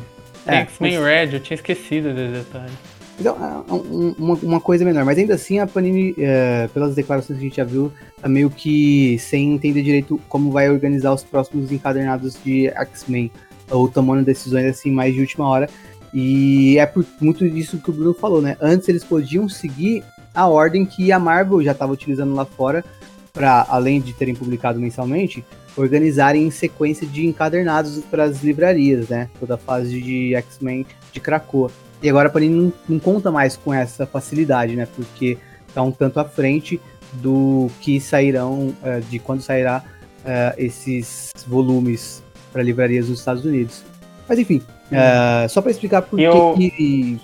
É, 0.45 0.55
X-Men 0.61 0.99
mas... 0.99 1.07
Red, 1.07 1.35
eu 1.35 1.39
tinha 1.39 1.55
esquecido 1.55 2.13
desse 2.13 2.33
detalhe. 2.33 2.73
Então, 3.19 3.35
é 3.35 3.73
uma, 4.19 4.35
uma, 4.35 4.61
coisa 4.61 4.85
menor, 4.85 5.03
mas 5.03 5.17
ainda 5.17 5.33
assim 5.33 5.57
a 5.57 5.65
Panini, 5.65 6.13
é, 6.19 6.69
pelas 6.71 6.93
declarações 6.93 7.39
que 7.39 7.45
a 7.45 7.47
gente 7.47 7.57
já 7.57 7.63
viu, 7.63 7.91
tá 8.21 8.29
meio 8.29 8.49
que 8.49 9.17
sem 9.17 9.53
entender 9.55 9.81
direito 9.81 10.21
como 10.29 10.51
vai 10.51 10.69
organizar 10.69 11.13
os 11.13 11.23
próximos 11.23 11.71
encadernados 11.71 12.37
de 12.43 12.67
X-Men, 12.67 13.31
ou 13.71 13.87
tomando 13.89 14.23
decisões 14.23 14.65
assim 14.65 14.91
mais 14.91 15.15
de 15.15 15.21
última 15.21 15.47
hora. 15.47 15.67
E 16.13 16.77
é 16.77 16.85
por 16.85 17.05
muito 17.19 17.49
disso 17.49 17.79
que 17.79 17.89
o 17.89 17.93
Bruno 17.93 18.13
falou, 18.13 18.41
né? 18.41 18.55
Antes 18.61 18.87
eles 18.87 19.03
podiam 19.03 19.49
seguir 19.49 20.03
a 20.33 20.47
ordem 20.47 20.85
que 20.85 21.11
a 21.11 21.19
Marvel 21.19 21.63
já 21.63 21.71
estava 21.71 21.91
utilizando 21.91 22.35
lá 22.35 22.45
fora, 22.45 22.85
para 23.33 23.65
além 23.67 23.99
de 23.99 24.13
terem 24.13 24.35
publicado 24.35 24.79
mensalmente, 24.79 25.43
organizarem 25.75 26.45
em 26.45 26.51
sequência 26.51 27.05
de 27.05 27.25
encadernados 27.25 27.99
para 28.09 28.23
as 28.23 28.43
livrarias, 28.43 29.09
né? 29.09 29.29
Toda 29.39 29.55
a 29.55 29.57
fase 29.57 29.99
de 30.01 30.35
X-Men 30.35 30.85
de 31.11 31.19
Krakoa. 31.19 31.71
E 32.01 32.09
agora 32.09 32.27
a 32.27 32.31
Panini 32.31 32.55
não, 32.55 32.73
não, 32.87 32.99
conta 32.99 33.31
mais 33.31 33.57
com 33.57 33.73
essa 33.73 34.05
facilidade, 34.05 34.75
né? 34.75 34.87
Porque 34.95 35.37
está 35.67 35.81
um 35.81 35.91
tanto 35.91 36.19
à 36.19 36.25
frente 36.25 36.79
do 37.13 37.69
que 37.81 37.99
sairão, 37.99 38.75
uh, 38.83 39.01
de 39.09 39.17
quando 39.19 39.41
sairá 39.41 39.83
uh, 40.19 40.53
esses 40.57 41.31
volumes 41.47 42.23
para 42.51 42.61
livrarias 42.61 43.09
nos 43.09 43.19
Estados 43.19 43.43
Unidos. 43.45 43.83
Mas 44.27 44.37
enfim, 44.37 44.61
uh, 44.91 45.49
só 45.49 45.61
para 45.61 45.71
explicar 45.71 46.01
por 46.03 46.19
eu... 46.19 46.53
que 46.55 47.19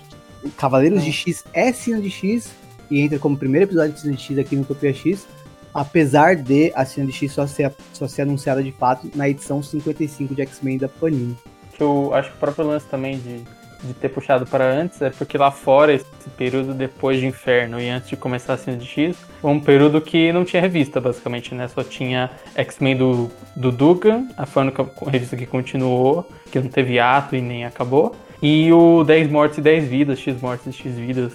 Cavaleiros 0.56 1.04
de 1.04 1.12
X 1.12 1.44
é 1.52 1.72
Cena 1.72 2.00
de 2.00 2.10
X 2.10 2.50
e 2.90 3.00
entra 3.00 3.18
como 3.18 3.36
primeiro 3.36 3.66
episódio 3.66 3.92
de 3.92 4.00
Cena 4.00 4.14
de 4.14 4.22
X 4.22 4.38
aqui 4.38 4.56
no 4.56 4.62
Utopia 4.62 4.92
X, 4.92 5.26
apesar 5.72 6.36
de 6.36 6.72
a 6.74 6.84
Cena 6.84 7.06
de 7.06 7.12
X 7.12 7.32
só 7.32 7.46
ser, 7.46 7.72
só 7.92 8.08
ser 8.08 8.22
anunciada 8.22 8.62
de 8.62 8.72
fato 8.72 9.10
na 9.14 9.28
edição 9.28 9.62
55 9.62 10.34
de 10.34 10.42
X-Men 10.42 10.78
da 10.78 10.88
Panini. 10.88 11.36
Eu 11.78 12.14
acho 12.14 12.30
que 12.30 12.36
o 12.36 12.40
próprio 12.40 12.66
lance 12.66 12.86
também 12.86 13.18
de 13.18 13.42
de 13.84 13.94
ter 13.94 14.08
puxado 14.08 14.46
para 14.46 14.64
antes 14.64 15.00
é 15.02 15.10
porque 15.10 15.36
lá 15.36 15.50
fora, 15.50 15.92
esse 15.92 16.04
período 16.36 16.72
depois 16.74 17.20
de 17.20 17.26
Inferno 17.26 17.80
e 17.80 17.88
antes 17.88 18.08
de 18.08 18.16
começar 18.16 18.54
a 18.54 18.56
Cena 18.56 18.76
de 18.76 18.86
X, 18.86 19.16
foi 19.40 19.50
um 19.50 19.60
período 19.60 20.00
que 20.00 20.32
não 20.32 20.44
tinha 20.44 20.60
revista, 20.60 21.00
basicamente, 21.00 21.54
né? 21.54 21.68
Só 21.68 21.82
tinha 21.82 22.30
X-Men 22.54 22.96
do, 22.96 23.30
do 23.54 23.70
Dugan, 23.70 24.28
a 24.36 24.46
foi 24.46 24.62
a 24.62 25.10
revista 25.10 25.36
que 25.36 25.46
continuou, 25.46 26.28
que 26.50 26.58
não 26.58 26.68
teve 26.68 26.98
ato 26.98 27.36
e 27.36 27.40
nem 27.40 27.64
acabou. 27.64 28.14
E 28.42 28.72
o 28.72 29.04
10 29.04 29.30
Mortes 29.30 29.58
e 29.58 29.60
10 29.60 29.88
Vidas, 29.88 30.18
X 30.18 30.40
Mortes 30.40 30.66
e 30.66 30.72
X 30.72 30.94
Vidas, 30.96 31.32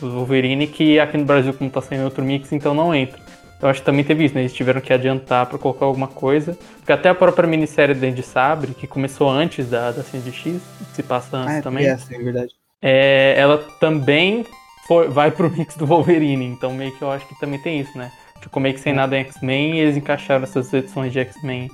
do 0.00 0.10
Wolverine, 0.10 0.66
que 0.66 0.98
aqui 0.98 1.16
no 1.16 1.24
Brasil, 1.24 1.52
como 1.52 1.70
tá 1.70 1.80
saindo 1.80 2.04
outro 2.04 2.24
mix, 2.24 2.52
então 2.52 2.72
não 2.74 2.94
entra. 2.94 3.27
Eu 3.60 3.68
acho 3.68 3.80
que 3.80 3.86
também 3.86 4.04
teve 4.04 4.24
isso, 4.24 4.34
né? 4.34 4.42
Eles 4.42 4.52
tiveram 4.52 4.80
que 4.80 4.92
adiantar 4.92 5.46
para 5.46 5.58
colocar 5.58 5.86
alguma 5.86 6.06
coisa. 6.06 6.56
Porque 6.76 6.92
até 6.92 7.08
a 7.08 7.14
própria 7.14 7.48
minissérie 7.48 7.94
de 7.94 8.22
Sabre, 8.22 8.72
que 8.72 8.86
começou 8.86 9.28
antes 9.28 9.68
da, 9.68 9.90
da 9.90 10.02
Cindy 10.02 10.32
X, 10.32 10.60
se 10.92 11.02
passa 11.02 11.36
antes 11.36 11.54
ah, 11.54 11.58
é, 11.58 11.62
também. 11.62 11.86
É, 11.86 11.90
é 11.90 12.18
verdade. 12.18 12.52
É, 12.80 13.34
ela 13.36 13.58
também 13.80 14.46
foi, 14.86 15.08
vai 15.08 15.30
pro 15.30 15.50
mix 15.54 15.76
do 15.76 15.86
Wolverine, 15.86 16.44
então 16.44 16.72
meio 16.72 16.92
que 16.96 17.02
eu 17.02 17.10
acho 17.10 17.26
que 17.26 17.38
também 17.40 17.60
tem 17.60 17.80
isso, 17.80 17.96
né? 17.98 18.12
Ficou 18.40 18.62
meio 18.62 18.74
que 18.74 18.80
sem 18.80 18.92
é. 18.92 18.96
nada 18.96 19.16
em 19.16 19.20
X-Men 19.20 19.74
e 19.74 19.78
eles 19.80 19.96
encaixaram 19.96 20.44
essas 20.44 20.72
edições 20.72 21.12
de 21.12 21.18
X-Men. 21.18 21.68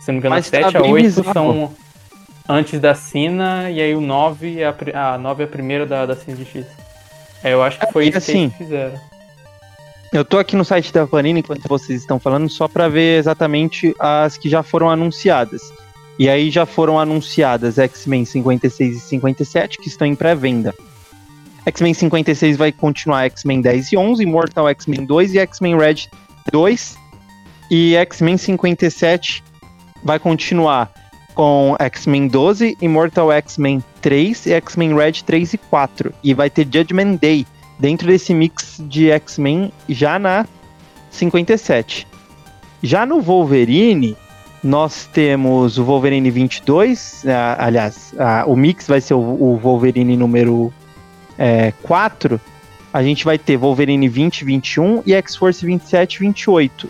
Se 0.00 0.08
não 0.08 0.14
me 0.14 0.18
engano, 0.18 0.36
Mas 0.36 0.46
7 0.46 0.72
tá 0.72 0.78
a 0.78 0.82
8 0.82 1.02
bizarro. 1.02 1.32
são 1.32 1.72
antes 2.48 2.78
da 2.78 2.94
Cina, 2.94 3.70
e 3.70 3.80
aí 3.80 3.94
o 3.94 4.00
9 4.00 4.60
é 4.60 4.66
a, 4.66 5.14
a 5.14 5.18
9 5.18 5.42
é 5.42 5.46
a 5.46 5.48
primeira 5.48 5.84
da, 5.84 6.06
da 6.06 6.14
Cindy 6.14 6.44
X. 6.44 6.66
É, 7.42 7.52
eu 7.52 7.62
acho 7.62 7.78
que 7.78 7.90
foi 7.92 8.08
isso 8.08 8.18
assim, 8.18 8.50
que 8.50 8.62
eles 8.62 8.70
fizeram. 8.70 9.13
Eu 10.14 10.24
tô 10.24 10.38
aqui 10.38 10.54
no 10.54 10.64
site 10.64 10.92
da 10.92 11.08
Panini 11.08 11.40
enquanto 11.40 11.66
vocês 11.66 12.02
estão 12.02 12.20
falando, 12.20 12.48
só 12.48 12.68
para 12.68 12.88
ver 12.88 13.18
exatamente 13.18 13.92
as 13.98 14.38
que 14.38 14.48
já 14.48 14.62
foram 14.62 14.88
anunciadas. 14.88 15.60
E 16.16 16.28
aí 16.28 16.52
já 16.52 16.64
foram 16.64 17.00
anunciadas 17.00 17.80
X-Men 17.80 18.24
56 18.24 18.96
e 18.96 19.00
57, 19.00 19.78
que 19.78 19.88
estão 19.88 20.06
em 20.06 20.14
pré-venda. 20.14 20.72
X-Men 21.66 21.92
56 21.94 22.56
vai 22.56 22.70
continuar 22.70 23.24
X-Men 23.24 23.60
10 23.60 23.90
e 23.90 23.96
11, 23.96 24.24
Mortal 24.24 24.68
X-Men 24.68 25.04
2 25.04 25.34
e 25.34 25.38
X-Men 25.40 25.76
Red 25.76 26.06
2. 26.52 26.96
E 27.72 27.96
X-Men 27.96 28.36
57 28.36 29.42
vai 30.04 30.20
continuar 30.20 30.92
com 31.34 31.74
X-Men 31.80 32.28
12, 32.28 32.78
Immortal 32.80 33.32
X-Men 33.32 33.82
3 34.00 34.46
e 34.46 34.52
X-Men 34.52 34.94
Red 34.94 35.24
3 35.26 35.54
e 35.54 35.58
4. 35.58 36.14
E 36.22 36.32
vai 36.32 36.48
ter 36.48 36.68
Judgment 36.72 37.16
Day, 37.16 37.44
dentro 37.78 38.06
desse 38.06 38.32
mix 38.32 38.82
de 38.88 39.10
X-Men 39.10 39.72
já 39.88 40.18
na 40.18 40.46
57. 41.10 42.06
Já 42.82 43.06
no 43.06 43.20
Wolverine, 43.20 44.16
nós 44.62 45.08
temos 45.12 45.78
o 45.78 45.84
Wolverine 45.84 46.30
22, 46.30 47.24
ah, 47.26 47.56
aliás, 47.58 48.14
ah, 48.18 48.44
o 48.46 48.56
mix 48.56 48.86
vai 48.86 49.00
ser 49.00 49.14
o, 49.14 49.18
o 49.18 49.56
Wolverine 49.56 50.16
número 50.16 50.72
é, 51.38 51.72
4. 51.82 52.40
A 52.92 53.02
gente 53.02 53.24
vai 53.24 53.38
ter 53.38 53.56
Wolverine 53.56 54.08
20, 54.08 54.44
21 54.44 55.02
e 55.04 55.14
X-Force 55.14 55.64
27, 55.64 56.20
28. 56.20 56.88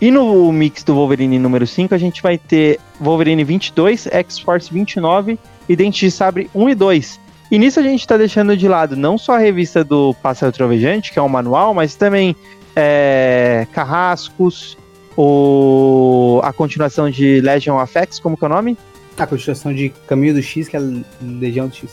E 0.00 0.10
no 0.10 0.50
mix 0.50 0.82
do 0.82 0.94
Wolverine 0.94 1.38
número 1.38 1.66
5, 1.66 1.94
a 1.94 1.98
gente 1.98 2.22
vai 2.22 2.36
ter 2.36 2.80
Wolverine 3.00 3.44
22, 3.44 4.08
X-Force 4.08 4.72
29 4.72 5.38
e 5.68 5.76
Dente 5.76 6.06
de 6.06 6.10
Sabre 6.10 6.50
1 6.54 6.68
e 6.70 6.74
2. 6.74 7.20
E 7.52 7.58
nisso 7.58 7.78
a 7.78 7.82
gente 7.82 8.06
tá 8.06 8.16
deixando 8.16 8.56
de 8.56 8.66
lado 8.66 8.96
não 8.96 9.18
só 9.18 9.34
a 9.34 9.38
revista 9.38 9.84
do 9.84 10.14
Pássaro 10.22 10.50
Trovejante, 10.50 11.12
que 11.12 11.18
é 11.18 11.22
um 11.22 11.28
manual, 11.28 11.74
mas 11.74 11.94
também 11.94 12.34
é, 12.74 13.66
Carrascos, 13.72 14.78
o, 15.14 16.40
a 16.42 16.50
continuação 16.50 17.10
de 17.10 17.42
Legion 17.42 17.78
of 17.78 17.92
X, 17.92 18.18
como 18.18 18.38
que 18.38 18.44
é 18.44 18.46
o 18.46 18.48
nome? 18.48 18.78
A 19.18 19.26
continuação 19.26 19.74
de 19.74 19.90
Caminho 20.06 20.32
do 20.32 20.42
X, 20.42 20.66
que 20.66 20.78
é 20.78 20.80
Legião 21.20 21.68
do 21.68 21.74
X. 21.74 21.90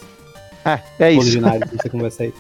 É, 0.64 0.80
é 0.98 1.12
isso. 1.12 1.24
Originário, 1.24 1.68
você 1.70 1.90
conversa 1.92 2.24
aí. 2.24 2.34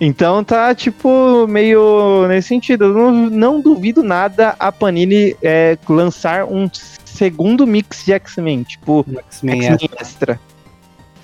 Então 0.00 0.44
tá, 0.44 0.72
tipo, 0.76 1.48
meio 1.48 2.28
nesse 2.28 2.46
sentido. 2.46 2.92
Não, 2.92 3.10
não 3.10 3.60
duvido 3.60 4.04
nada 4.04 4.54
a 4.60 4.70
Panini 4.70 5.34
é, 5.42 5.76
lançar 5.88 6.44
um 6.44 6.70
segundo 7.04 7.66
mix 7.66 8.04
de 8.04 8.12
X-Men, 8.12 8.62
tipo, 8.62 9.04
X-Men 9.08 9.62
X-Men 9.64 9.90
extra. 9.90 10.00
extra. 10.00 10.55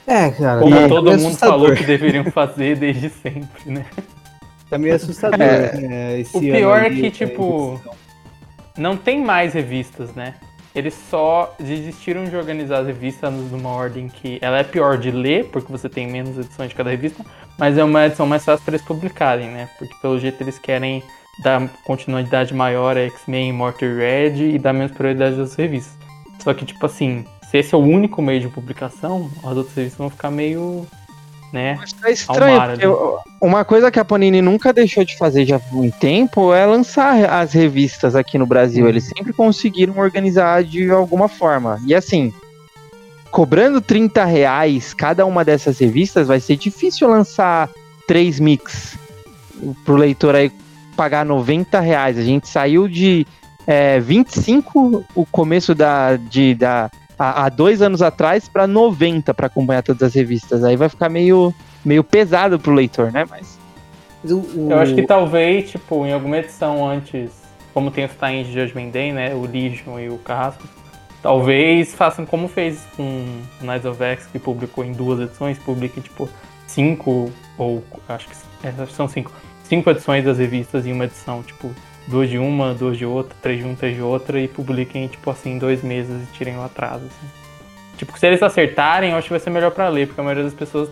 É, 0.06 0.30
cara. 0.30 0.60
Como 0.60 0.74
é 0.74 0.88
todo 0.88 1.04
meio 1.04 1.16
mundo 1.18 1.26
assustador. 1.28 1.58
falou 1.58 1.76
que 1.76 1.84
deveriam 1.84 2.24
fazer 2.24 2.76
desde 2.76 3.08
sempre, 3.08 3.70
né? 3.70 3.86
Tá 4.68 4.78
meio 4.78 4.94
assustador. 4.94 5.40
É. 5.40 5.72
né, 5.76 6.24
O 6.32 6.40
pior 6.40 6.82
é 6.82 6.90
que, 6.90 7.06
é, 7.06 7.10
tipo, 7.10 7.74
edição. 7.74 7.94
Não 8.76 8.96
tem 8.96 9.22
mais 9.22 9.52
revistas, 9.52 10.14
né? 10.14 10.34
Eles 10.74 10.94
só 11.10 11.54
desistiram 11.60 12.24
de 12.24 12.34
organizar 12.34 12.78
as 12.78 12.86
revistas 12.86 13.30
numa 13.30 13.68
ordem 13.68 14.08
que 14.08 14.38
ela 14.40 14.58
é 14.58 14.64
pior 14.64 14.96
de 14.96 15.10
ler, 15.10 15.44
porque 15.50 15.70
você 15.70 15.88
tem 15.88 16.06
menos 16.06 16.38
edições 16.38 16.70
de 16.70 16.74
cada 16.74 16.88
revista, 16.88 17.22
mas 17.58 17.76
é 17.76 17.84
uma 17.84 18.06
edição 18.06 18.26
mais 18.26 18.42
fácil 18.42 18.64
para 18.64 18.74
eles 18.74 18.86
publicarem, 18.86 19.48
né? 19.48 19.68
Porque 19.78 19.94
pelo 20.00 20.18
jeito 20.18 20.42
eles 20.42 20.58
querem 20.58 21.02
dar 21.42 21.68
continuidade 21.84 22.54
maior 22.54 22.96
a 22.96 23.00
X-Men, 23.00 23.52
Mortar 23.52 23.94
Red 23.94 24.54
e 24.54 24.58
dar 24.58 24.72
menos 24.72 24.92
prioridade 24.92 25.38
às 25.38 25.54
revistas. 25.54 25.94
Só 26.42 26.54
que, 26.54 26.64
tipo 26.64 26.84
assim, 26.86 27.26
se 27.52 27.58
esse 27.58 27.74
é 27.74 27.78
o 27.78 27.80
único 27.82 28.20
meio 28.22 28.40
de 28.40 28.48
publicação, 28.48 29.30
as 29.44 29.56
outras 29.56 29.76
revistas 29.76 29.98
vão 29.98 30.10
ficar 30.10 30.30
meio. 30.30 30.86
né? 31.52 31.74
Mas 31.78 31.92
tá 31.92 32.08
estranho, 32.10 32.56
eu- 32.80 33.18
uma 33.38 33.62
coisa 33.62 33.90
que 33.90 34.00
a 34.00 34.04
Panini 34.06 34.40
nunca 34.40 34.72
deixou 34.72 35.04
de 35.04 35.18
fazer 35.18 35.44
já 35.44 35.56
há 35.56 35.76
um 35.76 35.90
tempo 35.90 36.50
é 36.54 36.64
lançar 36.64 37.14
as 37.30 37.52
revistas 37.52 38.16
aqui 38.16 38.38
no 38.38 38.46
Brasil. 38.46 38.88
Eles 38.88 39.04
sempre 39.04 39.34
conseguiram 39.34 39.98
organizar 39.98 40.64
de 40.64 40.90
alguma 40.90 41.28
forma. 41.28 41.78
E 41.86 41.94
assim, 41.94 42.32
cobrando 43.30 43.82
30 43.82 44.24
reais 44.24 44.94
cada 44.94 45.26
uma 45.26 45.44
dessas 45.44 45.78
revistas, 45.78 46.26
vai 46.28 46.40
ser 46.40 46.56
difícil 46.56 47.06
lançar 47.08 47.68
três 48.08 48.40
mix 48.40 48.96
pro 49.84 49.96
leitor 49.96 50.34
aí 50.34 50.50
pagar 50.96 51.22
90 51.24 51.80
reais. 51.80 52.16
A 52.18 52.22
gente 52.22 52.48
saiu 52.48 52.88
de 52.88 53.26
é, 53.66 54.00
25 54.00 55.04
o 55.14 55.26
começo 55.26 55.74
da, 55.74 56.16
de, 56.16 56.54
da 56.54 56.90
há, 57.18 57.44
há 57.44 57.48
dois 57.48 57.80
anos 57.82 58.02
atrás 58.02 58.48
para 58.48 58.66
90 58.66 59.32
para 59.34 59.46
acompanhar 59.46 59.82
todas 59.82 60.02
as 60.02 60.14
revistas. 60.14 60.62
Aí 60.64 60.76
vai 60.76 60.88
ficar 60.88 61.08
meio 61.08 61.54
meio 61.84 62.04
pesado 62.04 62.58
pro 62.60 62.72
leitor, 62.72 63.10
né? 63.12 63.24
Mas 63.28 63.58
Mas 64.22 64.30
o- 64.32 64.38
o- 64.38 64.68
Eu 64.70 64.78
acho 64.78 64.94
que 64.94 65.02
talvez, 65.02 65.70
tipo, 65.70 66.06
em 66.06 66.12
alguma 66.12 66.38
edição 66.38 66.88
antes, 66.88 67.30
como 67.74 67.90
tem 67.90 68.04
os 68.04 68.12
times 68.12 68.46
de 68.46 68.52
Judgment 68.52 68.90
Day, 68.90 69.12
né? 69.12 69.34
O 69.34 69.42
Legion 69.42 69.98
e 69.98 70.08
o 70.08 70.16
Carrasco, 70.18 70.62
talvez 71.20 71.94
façam 71.94 72.24
como 72.24 72.46
fez 72.48 72.80
com 72.96 73.26
Knights 73.60 73.84
of 73.84 74.02
X, 74.02 74.26
que 74.26 74.38
publicou 74.38 74.84
em 74.84 74.92
duas 74.92 75.20
edições, 75.20 75.58
publiquem, 75.58 76.02
tipo, 76.02 76.28
cinco, 76.66 77.30
ou 77.58 77.82
acho 78.08 78.28
que 78.28 78.34
é, 78.64 78.68
acho 78.68 78.86
que 78.86 78.92
são 78.92 79.08
cinco, 79.08 79.32
cinco 79.64 79.90
edições 79.90 80.24
das 80.24 80.38
revistas 80.38 80.86
em 80.86 80.92
uma 80.92 81.04
edição, 81.04 81.42
tipo, 81.42 81.70
duas 82.06 82.28
de 82.28 82.38
uma, 82.38 82.74
duas 82.74 82.96
de 82.96 83.04
outra, 83.04 83.36
três 83.40 83.58
de 83.58 83.64
uma, 83.64 83.76
três 83.76 83.94
de 83.94 84.02
outra, 84.02 84.40
e 84.40 84.48
publiquem, 84.48 85.06
tipo 85.08 85.30
assim, 85.30 85.58
dois 85.58 85.82
meses 85.82 86.22
e 86.22 86.32
tirem 86.32 86.56
o 86.56 86.62
atraso, 86.62 87.04
assim. 87.06 87.42
Tipo, 87.96 88.18
se 88.18 88.26
eles 88.26 88.42
acertarem, 88.42 89.10
eu 89.10 89.16
acho 89.16 89.26
que 89.26 89.32
vai 89.32 89.40
ser 89.40 89.50
melhor 89.50 89.70
pra 89.70 89.88
ler, 89.88 90.06
porque 90.06 90.20
a 90.20 90.24
maioria 90.24 90.44
das 90.44 90.54
pessoas 90.54 90.90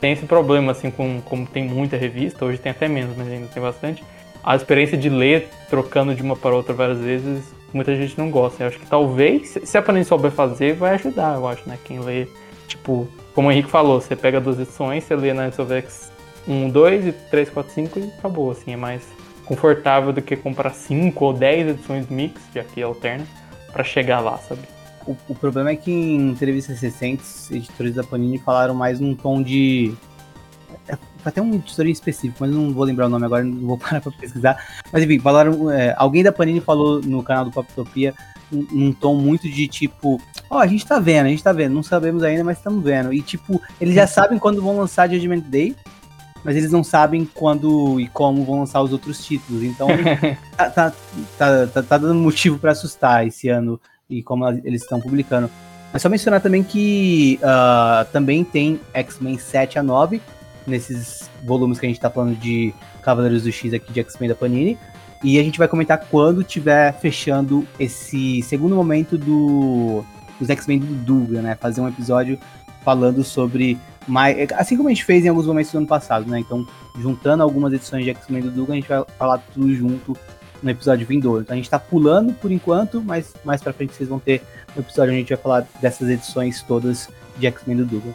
tem 0.00 0.12
esse 0.12 0.26
problema, 0.26 0.72
assim, 0.72 0.90
com, 0.90 1.20
como 1.22 1.46
tem 1.46 1.64
muita 1.64 1.96
revista, 1.96 2.44
hoje 2.44 2.58
tem 2.58 2.70
até 2.70 2.88
menos, 2.88 3.16
mas 3.16 3.28
ainda 3.28 3.46
tem 3.46 3.62
bastante. 3.62 4.02
A 4.42 4.56
experiência 4.56 4.96
de 4.96 5.08
ler, 5.08 5.48
trocando 5.68 6.14
de 6.14 6.22
uma 6.22 6.34
para 6.34 6.54
outra 6.54 6.72
várias 6.72 6.98
vezes, 6.98 7.44
muita 7.72 7.94
gente 7.94 8.16
não 8.18 8.30
gosta. 8.30 8.62
Eu 8.62 8.68
acho 8.68 8.78
que 8.78 8.86
talvez, 8.86 9.58
se 9.62 9.78
a 9.78 9.82
Panini 9.82 10.04
souber 10.04 10.30
fazer, 10.30 10.74
vai 10.74 10.94
ajudar, 10.94 11.36
eu 11.36 11.46
acho, 11.46 11.68
né? 11.68 11.78
Quem 11.84 12.00
lê, 12.00 12.26
tipo, 12.66 13.06
como 13.34 13.48
o 13.48 13.52
Henrique 13.52 13.70
falou, 13.70 14.00
você 14.00 14.16
pega 14.16 14.40
duas 14.40 14.58
edições, 14.58 15.04
você 15.04 15.14
lê 15.14 15.32
na 15.32 15.48
of 15.48 15.72
X 15.72 16.10
1, 16.48 16.70
2 16.70 17.06
e 17.06 17.12
3, 17.12 17.50
4, 17.50 17.72
5 17.72 17.98
e 17.98 18.02
acabou, 18.18 18.50
assim, 18.50 18.72
é 18.72 18.76
mais 18.76 19.02
confortável 19.50 20.12
do 20.12 20.22
que 20.22 20.36
comprar 20.36 20.70
5 20.70 21.24
ou 21.24 21.32
10 21.32 21.70
edições 21.70 22.08
mix, 22.08 22.40
já 22.54 22.62
que 22.62 22.80
alterna, 22.80 23.26
pra 23.72 23.82
chegar 23.82 24.20
lá, 24.20 24.38
sabe? 24.38 24.60
O, 25.04 25.16
o 25.28 25.34
problema 25.34 25.70
é 25.70 25.76
que 25.76 25.90
em 25.90 26.30
entrevistas 26.30 26.80
recentes, 26.80 27.50
editores 27.50 27.96
da 27.96 28.04
Panini 28.04 28.38
falaram 28.38 28.74
mais 28.74 29.00
num 29.00 29.12
tom 29.12 29.42
de. 29.42 29.92
É, 30.86 30.96
até 31.24 31.42
um 31.42 31.52
editor 31.54 31.86
específico, 31.86 32.36
mas 32.38 32.52
não 32.52 32.72
vou 32.72 32.84
lembrar 32.84 33.06
o 33.06 33.08
nome 33.08 33.26
agora, 33.26 33.42
não 33.42 33.66
vou 33.66 33.76
parar 33.76 34.00
pra 34.00 34.12
pesquisar. 34.12 34.56
Mas 34.92 35.02
enfim, 35.02 35.18
falaram. 35.18 35.68
é, 35.68 35.96
alguém 35.98 36.22
da 36.22 36.30
Panini 36.30 36.60
falou 36.60 37.00
no 37.00 37.20
canal 37.20 37.44
do 37.44 37.50
Poptopia 37.50 38.14
num, 38.52 38.64
num 38.70 38.92
tom 38.92 39.16
muito 39.16 39.50
de 39.50 39.66
tipo: 39.66 40.22
Ó, 40.48 40.58
a 40.58 40.66
gente 40.68 40.86
tá 40.86 41.00
vendo, 41.00 41.26
a 41.26 41.30
gente 41.30 41.42
tá 41.42 41.52
vendo, 41.52 41.74
não 41.74 41.82
sabemos 41.82 42.22
ainda, 42.22 42.44
mas 42.44 42.58
estamos 42.58 42.84
vendo. 42.84 43.12
E 43.12 43.20
tipo, 43.20 43.60
eles 43.80 43.96
já 43.96 44.06
sabem 44.06 44.38
quando 44.38 44.62
vão 44.62 44.76
lançar 44.76 45.10
Judgment 45.10 45.40
Day, 45.40 45.74
mas 46.44 46.56
eles 46.56 46.72
não 46.72 46.82
sabem 46.82 47.24
quando 47.24 48.00
e 48.00 48.06
como 48.08 48.44
vão 48.44 48.60
lançar 48.60 48.82
os 48.82 48.92
outros 48.92 49.24
títulos. 49.24 49.62
Então 49.62 49.88
tá, 50.56 50.70
tá, 50.70 50.92
tá, 51.38 51.66
tá, 51.66 51.82
tá 51.82 51.98
dando 51.98 52.14
motivo 52.14 52.58
pra 52.58 52.72
assustar 52.72 53.26
esse 53.26 53.48
ano 53.48 53.80
e 54.08 54.22
como 54.22 54.48
eles 54.48 54.82
estão 54.82 55.00
publicando. 55.00 55.50
Mas 55.92 56.02
só 56.02 56.08
mencionar 56.08 56.40
também 56.40 56.62
que 56.62 57.38
ah, 57.42 58.06
também 58.12 58.44
tem 58.44 58.80
X-Men 58.94 59.38
7 59.38 59.78
a 59.78 59.82
9 59.82 60.20
nesses 60.66 61.28
volumes 61.44 61.78
que 61.78 61.86
a 61.86 61.88
gente 61.88 62.00
tá 62.00 62.10
falando 62.10 62.36
de 62.36 62.72
Cavaleiros 63.02 63.42
do 63.42 63.52
X 63.52 63.72
aqui 63.74 63.92
de 63.92 64.00
X-Men 64.00 64.28
da 64.28 64.34
Panini. 64.34 64.78
E 65.22 65.38
a 65.38 65.42
gente 65.42 65.58
vai 65.58 65.68
comentar 65.68 65.98
quando 66.10 66.42
tiver 66.42 66.92
fechando 66.98 67.66
esse 67.78 68.40
segundo 68.42 68.74
momento 68.74 69.18
do 69.18 70.04
dos 70.38 70.48
X-Men 70.48 70.78
do 70.78 70.94
Duga, 70.94 71.42
né? 71.42 71.54
Fazer 71.54 71.82
um 71.82 71.88
episódio 71.88 72.38
falando 72.82 73.22
sobre 73.22 73.78
mais, 74.06 74.50
assim 74.52 74.76
como 74.76 74.88
a 74.88 74.92
gente 74.92 75.04
fez 75.04 75.24
em 75.24 75.28
alguns 75.28 75.46
momentos 75.46 75.72
do 75.72 75.78
ano 75.78 75.86
passado, 75.86 76.28
né? 76.28 76.38
Então, 76.38 76.66
juntando 76.98 77.42
algumas 77.42 77.72
edições 77.72 78.04
de 78.04 78.10
X-Men 78.10 78.42
do 78.42 78.50
Duga, 78.50 78.72
a 78.72 78.76
gente 78.76 78.88
vai 78.88 79.04
falar 79.18 79.38
tudo 79.52 79.74
junto 79.74 80.16
no 80.62 80.70
episódio 80.70 81.06
vindouro. 81.06 81.42
Então 81.42 81.54
a 81.54 81.56
gente 81.56 81.70
tá 81.70 81.78
pulando 81.78 82.32
por 82.34 82.50
enquanto, 82.50 83.02
mas 83.02 83.34
mais 83.44 83.62
pra 83.62 83.72
frente 83.72 83.94
vocês 83.94 84.08
vão 84.08 84.18
ter 84.18 84.42
um 84.76 84.80
episódio 84.80 85.10
onde 85.10 85.16
a 85.16 85.20
gente 85.20 85.28
vai 85.28 85.38
falar 85.38 85.66
dessas 85.80 86.08
edições 86.08 86.62
todas 86.62 87.08
de 87.38 87.46
X-Men 87.46 87.78
do 87.78 87.84
Duga. 87.84 88.14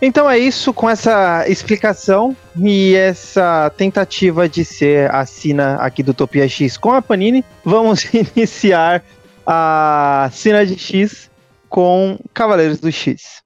Então 0.00 0.28
é 0.28 0.36
isso, 0.36 0.74
com 0.74 0.90
essa 0.90 1.48
explicação 1.48 2.36
e 2.56 2.94
essa 2.96 3.70
tentativa 3.76 4.48
de 4.48 4.64
ser 4.64 5.08
a 5.14 5.24
Sina 5.24 5.76
aqui 5.76 6.02
do 6.02 6.12
Topia 6.12 6.48
X 6.48 6.76
com 6.76 6.92
a 6.92 7.00
Panini, 7.00 7.44
vamos 7.64 8.04
iniciar 8.12 9.04
a 9.46 10.28
Sina 10.32 10.66
de 10.66 10.76
X 10.76 11.30
com 11.68 12.18
Cavaleiros 12.34 12.80
do 12.80 12.90
X. 12.90 13.42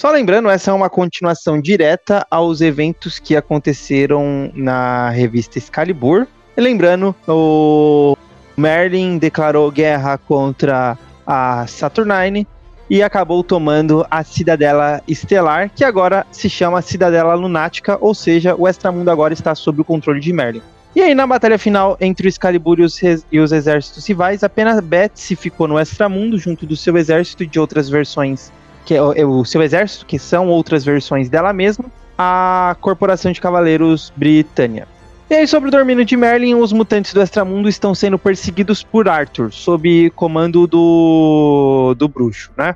Só 0.00 0.12
lembrando, 0.12 0.48
essa 0.48 0.70
é 0.70 0.74
uma 0.74 0.88
continuação 0.88 1.60
direta 1.60 2.24
aos 2.30 2.60
eventos 2.60 3.18
que 3.18 3.34
aconteceram 3.34 4.48
na 4.54 5.10
revista 5.10 5.58
Excalibur. 5.58 6.24
E 6.56 6.60
lembrando, 6.60 7.12
o 7.26 8.16
Merlin 8.56 9.18
declarou 9.18 9.68
guerra 9.72 10.16
contra 10.16 10.96
a 11.26 11.66
Saturnine 11.66 12.46
e 12.88 13.02
acabou 13.02 13.42
tomando 13.42 14.06
a 14.08 14.22
Cidadela 14.22 15.02
Estelar, 15.08 15.68
que 15.74 15.82
agora 15.82 16.24
se 16.30 16.48
chama 16.48 16.80
Cidadela 16.80 17.34
Lunática, 17.34 17.98
ou 18.00 18.14
seja, 18.14 18.54
o 18.54 18.68
Extramundo 18.68 19.10
agora 19.10 19.34
está 19.34 19.52
sob 19.56 19.80
o 19.80 19.84
controle 19.84 20.20
de 20.20 20.32
Merlin. 20.32 20.62
E 20.94 21.02
aí, 21.02 21.12
na 21.12 21.26
batalha 21.26 21.58
final 21.58 21.96
entre 22.00 22.28
o 22.28 22.30
Excalibur 22.30 22.78
e 22.78 22.84
os, 22.84 23.00
e 23.32 23.40
os 23.40 23.50
exércitos 23.50 24.06
rivais, 24.06 24.44
apenas 24.44 24.78
Betsy 24.78 25.34
ficou 25.34 25.66
no 25.66 25.76
Extramundo, 25.76 26.38
junto 26.38 26.64
do 26.64 26.76
seu 26.76 26.96
exército 26.96 27.42
e 27.42 27.48
de 27.48 27.58
outras 27.58 27.88
versões, 27.88 28.52
que 28.88 28.94
é 28.94 29.02
o, 29.02 29.12
é 29.12 29.22
o 29.22 29.44
seu 29.44 29.62
exército, 29.62 30.06
que 30.06 30.18
são 30.18 30.48
outras 30.48 30.82
versões 30.82 31.28
dela 31.28 31.52
mesma, 31.52 31.84
a 32.16 32.74
Corporação 32.80 33.30
de 33.30 33.38
Cavaleiros 33.38 34.10
Britânia. 34.16 34.88
E 35.28 35.34
aí, 35.34 35.46
sobre 35.46 35.68
o 35.68 35.70
domínio 35.70 36.06
de 36.06 36.16
Merlin, 36.16 36.54
os 36.54 36.72
mutantes 36.72 37.12
do 37.12 37.20
Extramundo 37.20 37.68
estão 37.68 37.94
sendo 37.94 38.18
perseguidos 38.18 38.82
por 38.82 39.06
Arthur, 39.06 39.52
sob 39.52 40.08
comando 40.16 40.66
do, 40.66 41.94
do 41.98 42.08
bruxo, 42.08 42.50
né? 42.56 42.74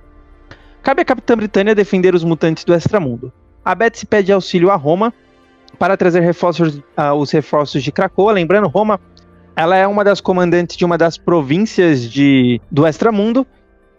Cabe 0.82 1.00
à 1.00 1.04
Capitã 1.06 1.34
Britânia 1.34 1.74
defender 1.74 2.14
os 2.14 2.22
mutantes 2.22 2.62
do 2.62 2.74
Extramundo. 2.74 3.32
A 3.64 3.74
Betsy 3.74 4.04
pede 4.04 4.30
auxílio 4.30 4.70
a 4.70 4.76
Roma 4.76 5.14
para 5.78 5.96
trazer 5.96 6.20
reforços, 6.20 6.78
ah, 6.94 7.14
os 7.14 7.30
reforços 7.30 7.82
de 7.82 7.90
Krakoa. 7.90 8.32
Lembrando, 8.32 8.68
Roma 8.68 9.00
Ela 9.56 9.78
é 9.78 9.86
uma 9.86 10.04
das 10.04 10.20
comandantes 10.20 10.76
de 10.76 10.84
uma 10.84 10.98
das 10.98 11.16
províncias 11.16 12.02
de, 12.02 12.60
do 12.70 12.86
Extramundo. 12.86 13.46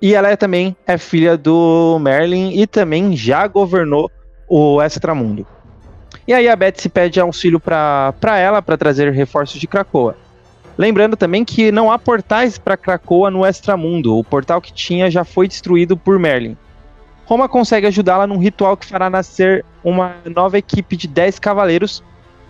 E 0.03 0.13
ela 0.13 0.29
é 0.29 0.35
também 0.35 0.75
é 0.85 0.97
filha 0.97 1.37
do 1.37 1.97
Merlin 1.97 2.59
e 2.59 2.67
também 2.67 3.15
já 3.15 3.47
governou 3.47 4.11
o 4.49 4.81
Extramundo. 4.83 5.47
E 6.27 6.33
aí 6.33 6.49
a 6.49 6.57
Betsy 6.57 6.89
pede 6.89 7.21
auxílio 7.21 7.57
para 7.57 8.37
ela 8.37 8.61
para 8.61 8.75
trazer 8.75 9.09
reforços 9.13 9.61
de 9.61 9.65
Krakoa. 9.65 10.17
Lembrando 10.77 11.15
também 11.15 11.45
que 11.45 11.71
não 11.71 11.89
há 11.89 11.97
portais 11.97 12.57
para 12.57 12.75
Krakoa 12.75 13.31
no 13.31 13.45
Extramundo. 13.45 14.17
O 14.17 14.25
portal 14.25 14.59
que 14.59 14.73
tinha 14.73 15.09
já 15.09 15.23
foi 15.23 15.47
destruído 15.47 15.95
por 15.95 16.19
Merlin. 16.19 16.57
Roma 17.25 17.47
consegue 17.47 17.87
ajudá-la 17.87 18.27
num 18.27 18.39
ritual 18.39 18.75
que 18.75 18.85
fará 18.85 19.09
nascer 19.09 19.63
uma 19.81 20.17
nova 20.25 20.57
equipe 20.57 20.97
de 20.97 21.07
10 21.07 21.39
cavaleiros 21.39 22.03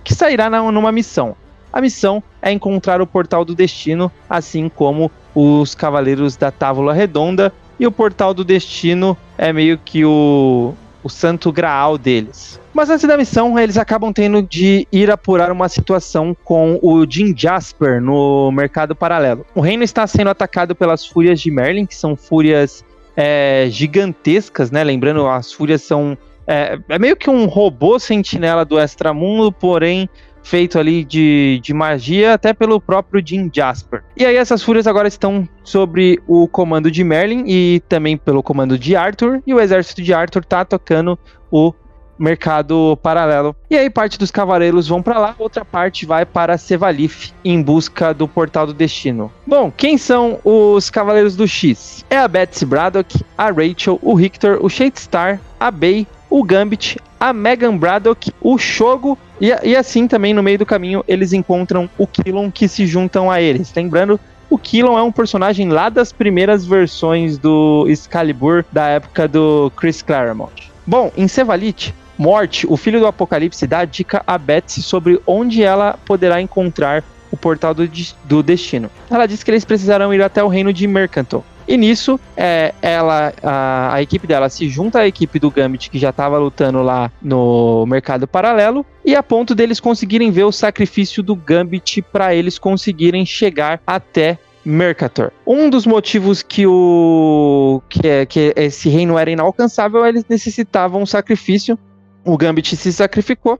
que 0.03 0.15
sairá 0.15 0.49
na, 0.49 0.71
numa 0.71 0.91
missão. 0.91 1.35
A 1.73 1.81
missão 1.81 2.21
é 2.39 2.51
encontrar 2.51 3.01
o 3.01 3.07
Portal 3.07 3.43
do 3.43 3.55
Destino, 3.55 4.11
assim 4.29 4.69
como 4.69 5.11
os 5.33 5.73
Cavaleiros 5.73 6.35
da 6.37 6.51
Távola 6.51 6.93
Redonda. 6.93 7.51
E 7.79 7.87
o 7.87 7.91
Portal 7.91 8.31
do 8.31 8.43
Destino 8.43 9.17
é 9.35 9.51
meio 9.51 9.79
que 9.83 10.05
o, 10.05 10.75
o 11.03 11.09
santo 11.09 11.51
graal 11.51 11.97
deles. 11.97 12.61
Mas 12.71 12.89
antes 12.89 13.07
da 13.07 13.17
missão, 13.17 13.57
eles 13.57 13.77
acabam 13.77 14.13
tendo 14.13 14.41
de 14.41 14.87
ir 14.91 15.09
apurar 15.09 15.51
uma 15.51 15.67
situação 15.67 16.37
com 16.43 16.79
o 16.81 17.05
Jim 17.09 17.33
Jasper 17.35 17.99
no 17.99 18.51
mercado 18.51 18.95
paralelo. 18.95 19.45
O 19.55 19.61
reino 19.61 19.83
está 19.83 20.05
sendo 20.05 20.29
atacado 20.29 20.75
pelas 20.75 21.05
fúrias 21.05 21.41
de 21.41 21.49
Merlin, 21.51 21.85
que 21.85 21.95
são 21.95 22.15
fúrias 22.15 22.85
é, 23.17 23.67
gigantescas, 23.69 24.71
né? 24.71 24.83
Lembrando, 24.83 25.27
as 25.27 25.51
fúrias 25.51 25.81
são. 25.81 26.17
É, 26.45 26.77
é 26.89 26.99
meio 26.99 27.15
que 27.15 27.29
um 27.29 27.45
robô 27.45 27.97
sentinela 27.99 28.65
do 28.65 28.79
extramundo, 28.79 29.51
porém 29.51 30.09
feito 30.43 30.77
ali 30.77 31.03
de, 31.03 31.59
de 31.63 31.73
magia, 31.73 32.33
até 32.33 32.53
pelo 32.53 32.79
próprio 32.79 33.21
Jim 33.25 33.49
Jasper. 33.51 34.03
E 34.15 34.25
aí 34.25 34.35
essas 34.35 34.61
fúrias 34.61 34.85
agora 34.85 35.07
estão 35.07 35.47
sobre 35.63 36.21
o 36.27 36.47
comando 36.47 36.91
de 36.91 37.03
Merlin 37.03 37.45
e 37.47 37.81
também 37.87 38.17
pelo 38.17 38.43
comando 38.43 38.77
de 38.77 38.95
Arthur, 38.95 39.41
e 39.47 39.53
o 39.53 39.59
exército 39.59 40.01
de 40.01 40.13
Arthur 40.13 40.43
tá 40.43 40.65
tocando 40.65 41.17
o 41.49 41.73
mercado 42.17 42.97
paralelo. 43.01 43.55
E 43.69 43.77
aí 43.77 43.89
parte 43.89 44.17
dos 44.17 44.31
cavaleiros 44.31 44.87
vão 44.87 45.01
para 45.01 45.19
lá, 45.19 45.35
outra 45.37 45.65
parte 45.65 46.05
vai 46.05 46.25
para 46.25 46.57
Sevalif 46.57 47.31
em 47.43 47.61
busca 47.61 48.13
do 48.13 48.27
Portal 48.27 48.67
do 48.67 48.73
Destino. 48.73 49.31
Bom, 49.45 49.71
quem 49.75 49.97
são 49.97 50.39
os 50.43 50.89
cavaleiros 50.89 51.35
do 51.35 51.47
X? 51.47 52.05
É 52.09 52.17
a 52.17 52.27
Betsy 52.27 52.65
Braddock, 52.65 53.23
a 53.37 53.49
Rachel, 53.49 53.99
o 54.01 54.13
Richter, 54.13 54.63
o 54.63 54.69
Shadestar, 54.69 55.39
a 55.59 55.71
Bay, 55.71 56.07
o 56.33 56.43
Gambit, 56.43 56.97
a 57.19 57.31
Megan 57.31 57.77
Braddock, 57.77 58.33
o 58.41 58.57
Shogo 58.57 59.15
e, 59.39 59.53
e, 59.63 59.75
assim 59.75 60.07
também 60.07 60.33
no 60.33 60.41
meio 60.41 60.57
do 60.57 60.65
caminho 60.65 61.05
eles 61.07 61.31
encontram 61.31 61.87
o 61.95 62.07
Killon 62.07 62.49
que 62.49 62.67
se 62.67 62.87
juntam 62.87 63.29
a 63.29 63.39
eles. 63.39 63.71
Lembrando, 63.75 64.19
o 64.49 64.57
Killon 64.57 64.97
é 64.97 65.03
um 65.03 65.11
personagem 65.11 65.69
lá 65.69 65.89
das 65.89 66.11
primeiras 66.11 66.65
versões 66.65 67.37
do 67.37 67.85
Excalibur 67.87 68.65
da 68.71 68.87
época 68.87 69.27
do 69.27 69.71
Chris 69.77 70.01
Claremont. 70.01 70.71
Bom, 70.87 71.11
em 71.15 71.27
Sevalit, 71.27 71.93
Morte, 72.17 72.65
o 72.67 72.75
filho 72.77 72.99
do 72.99 73.05
Apocalipse, 73.05 73.67
dá 73.67 73.79
a 73.79 73.85
dica 73.85 74.23
a 74.25 74.35
Betsy 74.35 74.81
sobre 74.81 75.21
onde 75.27 75.61
ela 75.61 75.99
poderá 76.03 76.41
encontrar 76.41 77.03
o 77.29 77.37
portal 77.37 77.75
do, 77.75 77.87
do 78.23 78.41
destino. 78.41 78.89
Ela 79.07 79.27
diz 79.27 79.43
que 79.43 79.51
eles 79.51 79.65
precisarão 79.65 80.11
ir 80.11 80.23
até 80.23 80.43
o 80.43 80.47
reino 80.47 80.73
de 80.73 80.87
Mercanton. 80.87 81.43
E 81.67 81.77
nisso, 81.77 82.19
é, 82.35 82.73
ela, 82.81 83.33
a, 83.41 83.95
a, 83.95 84.01
equipe 84.01 84.27
dela 84.27 84.49
se 84.49 84.67
junta 84.69 84.99
à 84.99 85.07
equipe 85.07 85.39
do 85.39 85.49
Gambit 85.49 85.89
que 85.89 85.97
já 85.97 86.09
estava 86.09 86.37
lutando 86.37 86.81
lá 86.81 87.11
no 87.21 87.85
mercado 87.85 88.27
paralelo, 88.27 88.85
e 89.05 89.15
a 89.15 89.23
ponto 89.23 89.55
deles 89.55 89.79
conseguirem 89.79 90.31
ver 90.31 90.43
o 90.43 90.51
sacrifício 90.51 91.23
do 91.23 91.35
Gambit 91.35 92.01
para 92.01 92.35
eles 92.35 92.59
conseguirem 92.59 93.25
chegar 93.25 93.81
até 93.85 94.37
Mercator. 94.65 95.31
Um 95.45 95.69
dos 95.69 95.85
motivos 95.85 96.41
que 96.41 96.65
o 96.65 97.81
que, 97.89 98.07
é, 98.07 98.25
que 98.25 98.53
esse 98.55 98.87
reino 98.87 99.17
era 99.17 99.29
inalcançável, 99.29 100.05
eles 100.05 100.25
necessitavam 100.29 101.01
um 101.01 101.05
sacrifício 101.05 101.77
o 102.25 102.37
Gambit 102.37 102.75
se 102.75 102.93
sacrificou 102.93 103.59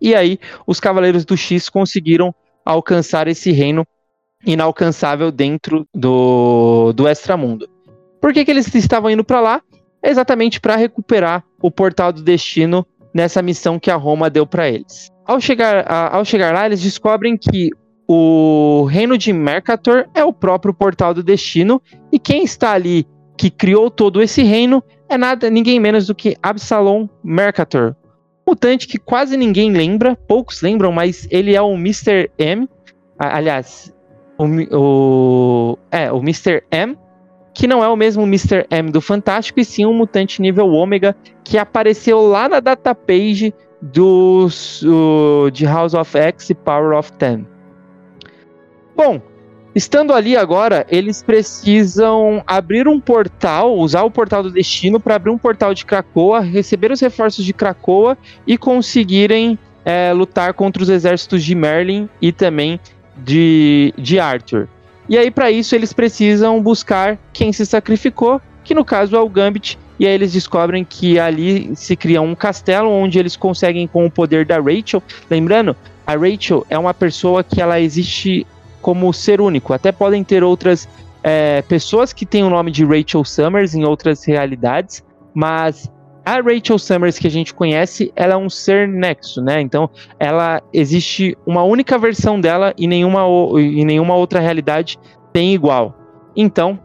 e 0.00 0.14
aí 0.14 0.38
os 0.66 0.78
Cavaleiros 0.78 1.24
do 1.24 1.36
X 1.36 1.68
conseguiram 1.68 2.34
alcançar 2.64 3.26
esse 3.26 3.50
reino 3.50 3.86
inalcançável 4.44 5.30
dentro 5.30 5.86
do, 5.94 6.92
do 6.92 7.08
Extramundo. 7.08 7.68
Por 8.20 8.32
que, 8.32 8.44
que 8.44 8.50
eles 8.50 8.72
estavam 8.74 9.10
indo 9.10 9.24
para 9.24 9.40
lá? 9.40 9.62
Exatamente 10.02 10.60
para 10.60 10.76
recuperar 10.76 11.44
o 11.60 11.70
Portal 11.70 12.12
do 12.12 12.22
Destino 12.22 12.86
nessa 13.12 13.42
missão 13.42 13.78
que 13.78 13.90
a 13.90 13.96
Roma 13.96 14.30
deu 14.30 14.46
para 14.46 14.68
eles. 14.68 15.08
Ao 15.24 15.40
chegar, 15.40 15.84
ao 16.12 16.24
chegar 16.24 16.54
lá, 16.54 16.66
eles 16.66 16.80
descobrem 16.80 17.36
que 17.36 17.70
o 18.06 18.84
reino 18.84 19.18
de 19.18 19.32
Mercator 19.32 20.08
é 20.14 20.24
o 20.24 20.32
próprio 20.32 20.72
Portal 20.72 21.12
do 21.12 21.22
Destino 21.22 21.82
e 22.10 22.18
quem 22.18 22.42
está 22.42 22.72
ali 22.72 23.06
que 23.36 23.50
criou 23.50 23.90
todo 23.90 24.22
esse 24.22 24.42
reino 24.42 24.82
é 25.08 25.18
nada, 25.18 25.50
ninguém 25.50 25.78
menos 25.78 26.06
do 26.06 26.14
que 26.14 26.36
Absalom 26.42 27.08
Mercator. 27.22 27.94
Mutante 28.46 28.88
que 28.88 28.98
quase 28.98 29.36
ninguém 29.36 29.72
lembra, 29.72 30.16
poucos 30.16 30.62
lembram, 30.62 30.90
mas 30.90 31.28
ele 31.30 31.54
é 31.54 31.60
o 31.60 31.74
Mr. 31.74 32.30
M. 32.38 32.66
Aliás, 33.18 33.92
o, 34.38 34.44
o, 34.76 35.78
é, 35.90 36.10
o 36.12 36.18
Mr. 36.18 36.62
M, 36.70 36.96
que 37.52 37.66
não 37.66 37.82
é 37.82 37.88
o 37.88 37.96
mesmo 37.96 38.22
Mr. 38.22 38.66
M 38.70 38.90
do 38.90 39.00
Fantástico, 39.00 39.58
e 39.60 39.64
sim 39.64 39.84
um 39.84 39.92
mutante 39.92 40.40
nível 40.40 40.68
ômega 40.68 41.16
que 41.42 41.58
apareceu 41.58 42.20
lá 42.22 42.48
na 42.48 42.60
datapage 42.60 43.52
dos, 43.82 44.84
de 45.52 45.64
House 45.64 45.94
of 45.94 46.16
X 46.16 46.50
e 46.50 46.54
Power 46.54 46.96
of 46.96 47.12
Ten. 47.14 47.46
Bom, 48.96 49.20
Estando 49.74 50.12
ali 50.12 50.36
agora, 50.36 50.84
eles 50.88 51.22
precisam 51.22 52.42
abrir 52.46 52.88
um 52.88 52.98
portal, 52.98 53.76
usar 53.76 54.02
o 54.02 54.10
portal 54.10 54.42
do 54.42 54.50
destino 54.50 54.98
para 54.98 55.14
abrir 55.14 55.30
um 55.30 55.38
portal 55.38 55.72
de 55.72 55.84
Krakoa, 55.84 56.40
receber 56.40 56.90
os 56.90 57.00
reforços 57.00 57.44
de 57.44 57.52
Krakoa 57.52 58.18
e 58.44 58.58
conseguirem 58.58 59.56
é, 59.84 60.12
lutar 60.12 60.52
contra 60.54 60.82
os 60.82 60.88
exércitos 60.88 61.44
de 61.44 61.54
Merlin 61.54 62.08
e 62.20 62.32
também 62.32 62.80
de, 63.18 63.92
de 63.96 64.18
Arthur. 64.18 64.68
E 65.08 65.16
aí, 65.16 65.30
para 65.30 65.50
isso, 65.50 65.74
eles 65.74 65.92
precisam 65.92 66.62
buscar 66.62 67.18
quem 67.32 67.52
se 67.52 67.64
sacrificou, 67.64 68.40
que 68.62 68.74
no 68.74 68.84
caso 68.84 69.16
é 69.16 69.20
o 69.20 69.28
Gambit. 69.28 69.78
E 69.98 70.06
aí 70.06 70.12
eles 70.12 70.32
descobrem 70.32 70.84
que 70.84 71.18
ali 71.18 71.74
se 71.74 71.96
cria 71.96 72.22
um 72.22 72.34
castelo 72.34 72.88
onde 72.90 73.18
eles 73.18 73.36
conseguem, 73.36 73.86
com 73.86 74.06
o 74.06 74.10
poder 74.10 74.46
da 74.46 74.60
Rachel. 74.60 75.02
Lembrando, 75.28 75.74
a 76.06 76.14
Rachel 76.14 76.64
é 76.70 76.78
uma 76.78 76.94
pessoa 76.94 77.42
que 77.42 77.60
ela 77.60 77.80
existe 77.80 78.46
como 78.80 79.12
ser 79.12 79.40
único. 79.40 79.72
Até 79.72 79.90
podem 79.90 80.22
ter 80.22 80.44
outras 80.44 80.88
é, 81.22 81.62
pessoas 81.62 82.12
que 82.12 82.24
têm 82.24 82.44
o 82.44 82.50
nome 82.50 82.70
de 82.70 82.84
Rachel 82.84 83.24
Summers 83.24 83.74
em 83.74 83.84
outras 83.84 84.24
realidades, 84.24 85.02
mas 85.34 85.90
a 86.28 86.42
Rachel 86.42 86.78
Summers 86.78 87.18
que 87.18 87.26
a 87.26 87.30
gente 87.30 87.54
conhece, 87.54 88.12
ela 88.14 88.34
é 88.34 88.36
um 88.36 88.50
ser 88.50 88.86
nexo, 88.86 89.40
né? 89.40 89.62
Então, 89.62 89.88
ela 90.20 90.62
existe 90.74 91.34
uma 91.46 91.62
única 91.62 91.96
versão 91.96 92.38
dela 92.38 92.74
e 92.76 92.86
nenhuma, 92.86 93.22
e 93.58 93.82
nenhuma 93.82 94.14
outra 94.14 94.38
realidade 94.38 94.98
tem 95.32 95.54
igual. 95.54 95.96
Então, 96.36 96.78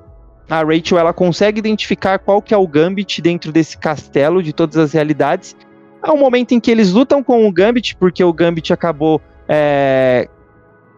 a 0.49 0.63
Rachel 0.63 0.97
ela 0.97 1.11
consegue 1.11 1.59
identificar 1.59 2.19
qual 2.19 2.41
que 2.41 2.53
é 2.53 2.57
o 2.57 2.65
Gambit 2.65 3.21
dentro 3.21 3.51
desse 3.51 3.77
castelo 3.77 4.41
de 4.41 4.53
todas 4.53 4.77
as 4.77 4.93
realidades. 4.93 5.57
Há 6.01 6.13
um 6.13 6.17
momento 6.17 6.53
em 6.53 6.59
que 6.59 6.71
eles 6.71 6.93
lutam 6.93 7.21
com 7.21 7.45
o 7.45 7.51
Gambit, 7.51 7.97
porque 7.97 8.23
o 8.23 8.31
Gambit 8.31 8.71
acabou 8.71 9.21
é, 9.49 10.29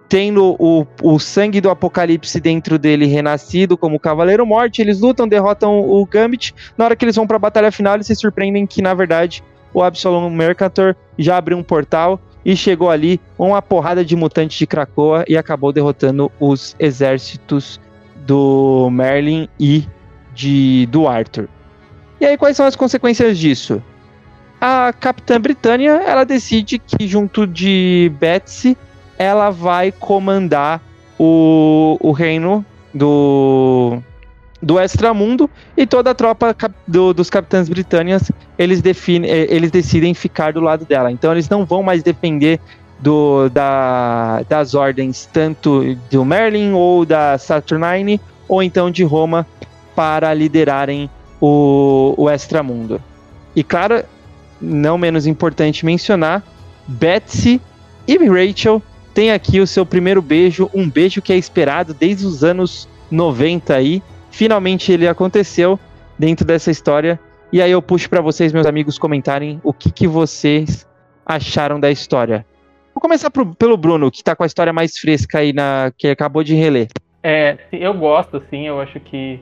tendo 0.07 0.55
o, 0.59 0.85
o 1.01 1.19
sangue 1.19 1.59
do 1.59 1.69
apocalipse 1.69 2.39
dentro 2.39 2.77
dele 2.77 3.05
renascido 3.05 3.77
como 3.77 3.99
Cavaleiro 3.99 4.45
Morte, 4.45 4.81
eles 4.81 4.99
lutam, 4.99 5.27
derrotam 5.27 5.79
o 5.79 6.05
Gambit. 6.05 6.53
Na 6.77 6.85
hora 6.85 6.95
que 6.95 7.03
eles 7.03 7.15
vão 7.15 7.27
para 7.27 7.37
a 7.37 7.39
batalha 7.39 7.71
final, 7.71 7.95
eles 7.95 8.07
se 8.07 8.15
surpreendem 8.15 8.65
que, 8.67 8.81
na 8.81 8.93
verdade, 8.93 9.43
o 9.73 9.81
Absalom 9.81 10.29
Mercator 10.29 10.95
já 11.17 11.37
abriu 11.37 11.57
um 11.57 11.63
portal 11.63 12.19
e 12.45 12.55
chegou 12.55 12.89
ali 12.89 13.19
uma 13.37 13.61
porrada 13.61 14.05
de 14.05 14.15
mutantes 14.15 14.57
de 14.57 14.67
Krakoa 14.67 15.25
e 15.27 15.35
acabou 15.35 15.73
derrotando 15.73 16.31
os 16.39 16.75
exércitos 16.79 17.79
do 18.25 18.89
Merlin 18.91 19.49
e 19.59 19.87
de 20.33 20.85
do 20.87 21.07
Arthur. 21.07 21.49
E 22.21 22.25
aí, 22.25 22.37
quais 22.37 22.55
são 22.55 22.65
as 22.65 22.75
consequências 22.75 23.37
disso? 23.37 23.81
A 24.61 24.93
Capitã 24.93 25.39
Britânia, 25.39 26.01
ela 26.05 26.23
decide 26.23 26.79
que 26.79 27.07
junto 27.07 27.45
de 27.45 28.11
Betsy 28.19 28.77
ela 29.17 29.49
vai 29.49 29.91
comandar 29.91 30.81
o, 31.17 31.97
o 31.99 32.11
reino 32.11 32.65
do 32.93 34.01
do 34.61 34.79
extramundo 34.79 35.49
e 35.77 35.85
toda 35.85 36.11
a 36.11 36.15
tropa 36.15 36.55
do, 36.87 37.13
dos 37.13 37.29
capitães 37.29 37.69
britânicos 37.69 38.31
eles 38.57 38.81
definem 38.81 39.29
eh, 39.29 39.47
eles 39.49 39.69
decidem 39.69 40.13
ficar 40.13 40.53
do 40.53 40.61
lado 40.61 40.85
dela. 40.85 41.11
Então 41.11 41.31
eles 41.31 41.47
não 41.49 41.65
vão 41.65 41.83
mais 41.83 42.01
depender 42.01 42.59
do, 42.99 43.49
da, 43.49 44.41
das 44.47 44.73
ordens 44.73 45.29
tanto 45.31 45.95
do 46.09 46.25
Merlin 46.25 46.71
ou 46.73 47.05
da 47.05 47.37
Saturnine 47.37 48.19
ou 48.47 48.63
então 48.63 48.89
de 48.89 49.03
Roma 49.03 49.45
para 49.95 50.33
liderarem 50.33 51.09
o, 51.39 52.13
o 52.17 52.29
extramundo. 52.29 53.01
E 53.55 53.63
claro 53.63 54.03
não 54.59 54.97
menos 54.97 55.27
importante 55.27 55.85
mencionar 55.85 56.41
Betsy 56.87 57.61
e 58.07 58.17
Rachel 58.17 58.81
tem 59.15 59.31
aqui 59.31 59.61
o 59.61 59.65
seu 59.65 59.85
primeiro 59.85 60.21
beijo, 60.21 60.69
um 60.73 60.89
beijo 60.89 61.21
que 61.21 61.31
é 61.31 61.37
esperado 61.37 61.93
desde 61.93 62.25
os 62.25 62.43
anos 62.43 62.87
90 63.09 63.73
aí. 63.73 64.03
Finalmente 64.29 64.91
ele 64.91 65.07
aconteceu 65.07 65.79
dentro 66.19 66.45
dessa 66.45 66.69
história. 66.69 67.17
E 67.49 67.61
aí 67.61 67.71
eu 67.71 67.81
puxo 67.81 68.09
para 68.09 68.19
vocês, 68.19 68.51
meus 68.51 68.67
amigos, 68.67 68.99
comentarem 68.99 69.61
o 69.63 69.71
que, 69.71 69.89
que 69.89 70.05
vocês 70.05 70.85
acharam 71.25 71.79
da 71.79 71.89
história. 71.89 72.45
Vou 72.93 73.01
começar 73.01 73.31
pro, 73.31 73.55
pelo 73.55 73.77
Bruno, 73.77 74.11
que 74.11 74.21
tá 74.21 74.35
com 74.35 74.43
a 74.43 74.47
história 74.47 74.73
mais 74.73 74.97
fresca 74.97 75.39
aí, 75.39 75.53
na, 75.53 75.93
que 75.97 76.09
acabou 76.09 76.43
de 76.43 76.53
reler. 76.53 76.89
É, 77.23 77.57
eu 77.71 77.93
gosto, 77.93 78.35
assim, 78.35 78.67
eu 78.67 78.81
acho 78.81 78.99
que 78.99 79.39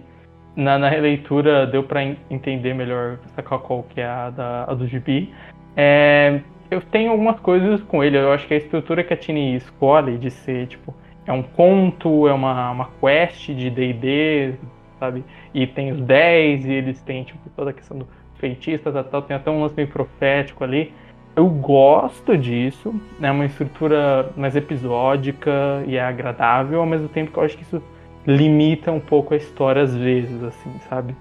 na, 0.55 0.77
na 0.77 0.87
releitura 0.87 1.65
deu 1.65 1.81
para 1.83 2.03
entender 2.29 2.75
melhor 2.75 3.17
qual 3.43 3.81
que 3.89 3.99
é 3.99 4.05
a, 4.05 4.29
da, 4.29 4.65
a 4.65 4.73
do 4.75 4.87
gibi. 4.87 5.33
É, 5.75 6.41
eu 6.73 6.81
tenho 6.81 7.11
algumas 7.11 7.39
coisas 7.39 7.81
com 7.83 8.03
ele, 8.03 8.17
eu 8.17 8.31
acho 8.31 8.47
que 8.47 8.53
a 8.53 8.57
estrutura 8.57 9.03
que 9.03 9.13
a 9.13 9.17
Tini 9.17 9.55
escolhe 9.55 10.17
de 10.17 10.31
ser, 10.31 10.67
tipo, 10.67 10.93
é 11.25 11.31
um 11.31 11.43
conto, 11.43 12.27
é 12.27 12.33
uma, 12.33 12.71
uma 12.71 12.89
quest 12.99 13.51
de 13.51 13.69
D&D, 13.69 14.55
sabe? 14.99 15.23
E 15.53 15.67
tem 15.67 15.91
os 15.91 16.01
10, 16.01 16.65
e 16.65 16.71
eles 16.71 17.01
têm, 17.01 17.23
tipo, 17.23 17.39
toda 17.55 17.69
a 17.69 17.73
questão 17.73 17.97
do 17.97 18.07
feitista 18.35 18.89
e 18.89 19.03
tal, 19.03 19.21
tem 19.21 19.35
até 19.35 19.49
um 19.49 19.61
lance 19.61 19.75
meio 19.75 19.87
profético 19.87 20.63
ali. 20.63 20.91
Eu 21.35 21.47
gosto 21.47 22.37
disso, 22.37 22.93
é 23.17 23.21
né? 23.21 23.31
uma 23.31 23.45
estrutura 23.45 24.31
mais 24.35 24.55
episódica 24.55 25.83
e 25.87 25.95
é 25.95 26.01
agradável, 26.01 26.79
ao 26.79 26.85
mesmo 26.85 27.07
tempo 27.07 27.31
que 27.31 27.37
eu 27.37 27.43
acho 27.43 27.57
que 27.57 27.63
isso 27.63 27.81
limita 28.25 28.91
um 28.91 28.99
pouco 28.99 29.33
a 29.33 29.37
história 29.37 29.81
às 29.81 29.95
vezes, 29.95 30.43
assim, 30.43 30.71
sabe? 30.89 31.15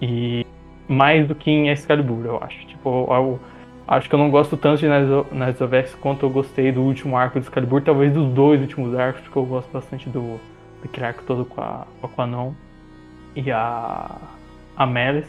E 0.00 0.44
mais 0.88 1.26
do 1.26 1.34
que 1.34 1.50
em 1.50 1.68
Excalibur, 1.70 2.26
eu 2.26 2.38
acho. 2.42 2.66
Tipo, 2.66 3.06
eu, 3.10 3.40
acho 3.86 4.08
que 4.08 4.14
eu 4.14 4.18
não 4.18 4.30
gosto 4.30 4.56
tanto 4.56 4.80
de 4.80 4.86
Knights 4.88 5.60
of 5.60 5.74
X 5.74 5.94
quanto 5.94 6.24
eu 6.24 6.30
gostei 6.30 6.72
do 6.72 6.82
último 6.82 7.16
arco 7.16 7.38
de 7.38 7.46
Excalibur, 7.46 7.82
talvez 7.82 8.12
dos 8.12 8.32
dois 8.32 8.60
últimos 8.60 8.94
arcos, 8.98 9.22
porque 9.22 9.38
eu 9.38 9.44
gosto 9.44 9.70
bastante 9.72 10.08
do 10.08 10.40
daquele 10.82 11.06
arco 11.06 11.22
todo 11.24 11.44
com 11.44 11.60
a, 11.60 11.86
com 12.00 12.06
a 12.06 12.10
Quanon 12.10 12.52
e 13.36 13.50
a, 13.50 14.10
a 14.76 14.86
Melis. 14.86 15.26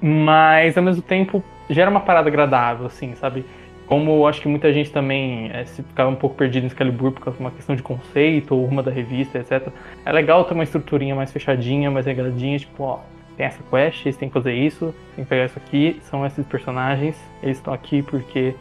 Mas 0.00 0.76
ao 0.76 0.84
mesmo 0.84 1.02
tempo 1.02 1.42
gera 1.68 1.90
uma 1.90 2.00
parada 2.00 2.28
agradável, 2.28 2.86
assim, 2.86 3.14
sabe? 3.14 3.44
Como 3.86 4.10
eu 4.12 4.26
acho 4.26 4.40
que 4.40 4.48
muita 4.48 4.72
gente 4.72 4.90
também 4.92 5.50
é, 5.52 5.64
se 5.64 5.82
ficava 5.82 6.08
um 6.08 6.14
pouco 6.14 6.36
perdido 6.36 6.64
em 6.64 6.66
Excalibur 6.68 7.12
por 7.12 7.24
causa 7.24 7.36
de 7.36 7.42
uma 7.42 7.50
questão 7.50 7.74
de 7.74 7.82
conceito 7.82 8.54
ou 8.54 8.64
uma 8.64 8.82
da 8.82 8.90
revista, 8.90 9.38
etc. 9.38 9.68
É 10.04 10.12
legal 10.12 10.44
ter 10.44 10.54
uma 10.54 10.62
estruturinha 10.62 11.14
mais 11.14 11.32
fechadinha, 11.32 11.90
mais 11.90 12.06
regradinha, 12.06 12.58
tipo, 12.58 12.84
ó, 12.84 13.00
tem 13.40 13.46
essa 13.46 13.62
quest, 13.70 14.04
eles 14.04 14.18
têm 14.18 14.28
que 14.28 14.34
fazer 14.34 14.52
isso, 14.52 14.94
tem 15.16 15.24
que 15.24 15.30
pegar 15.30 15.46
isso 15.46 15.58
aqui, 15.58 15.98
são 16.02 16.26
esses 16.26 16.44
personagens, 16.46 17.16
eles 17.42 17.56
estão 17.56 17.72
aqui 17.72 18.02
porque 18.02 18.54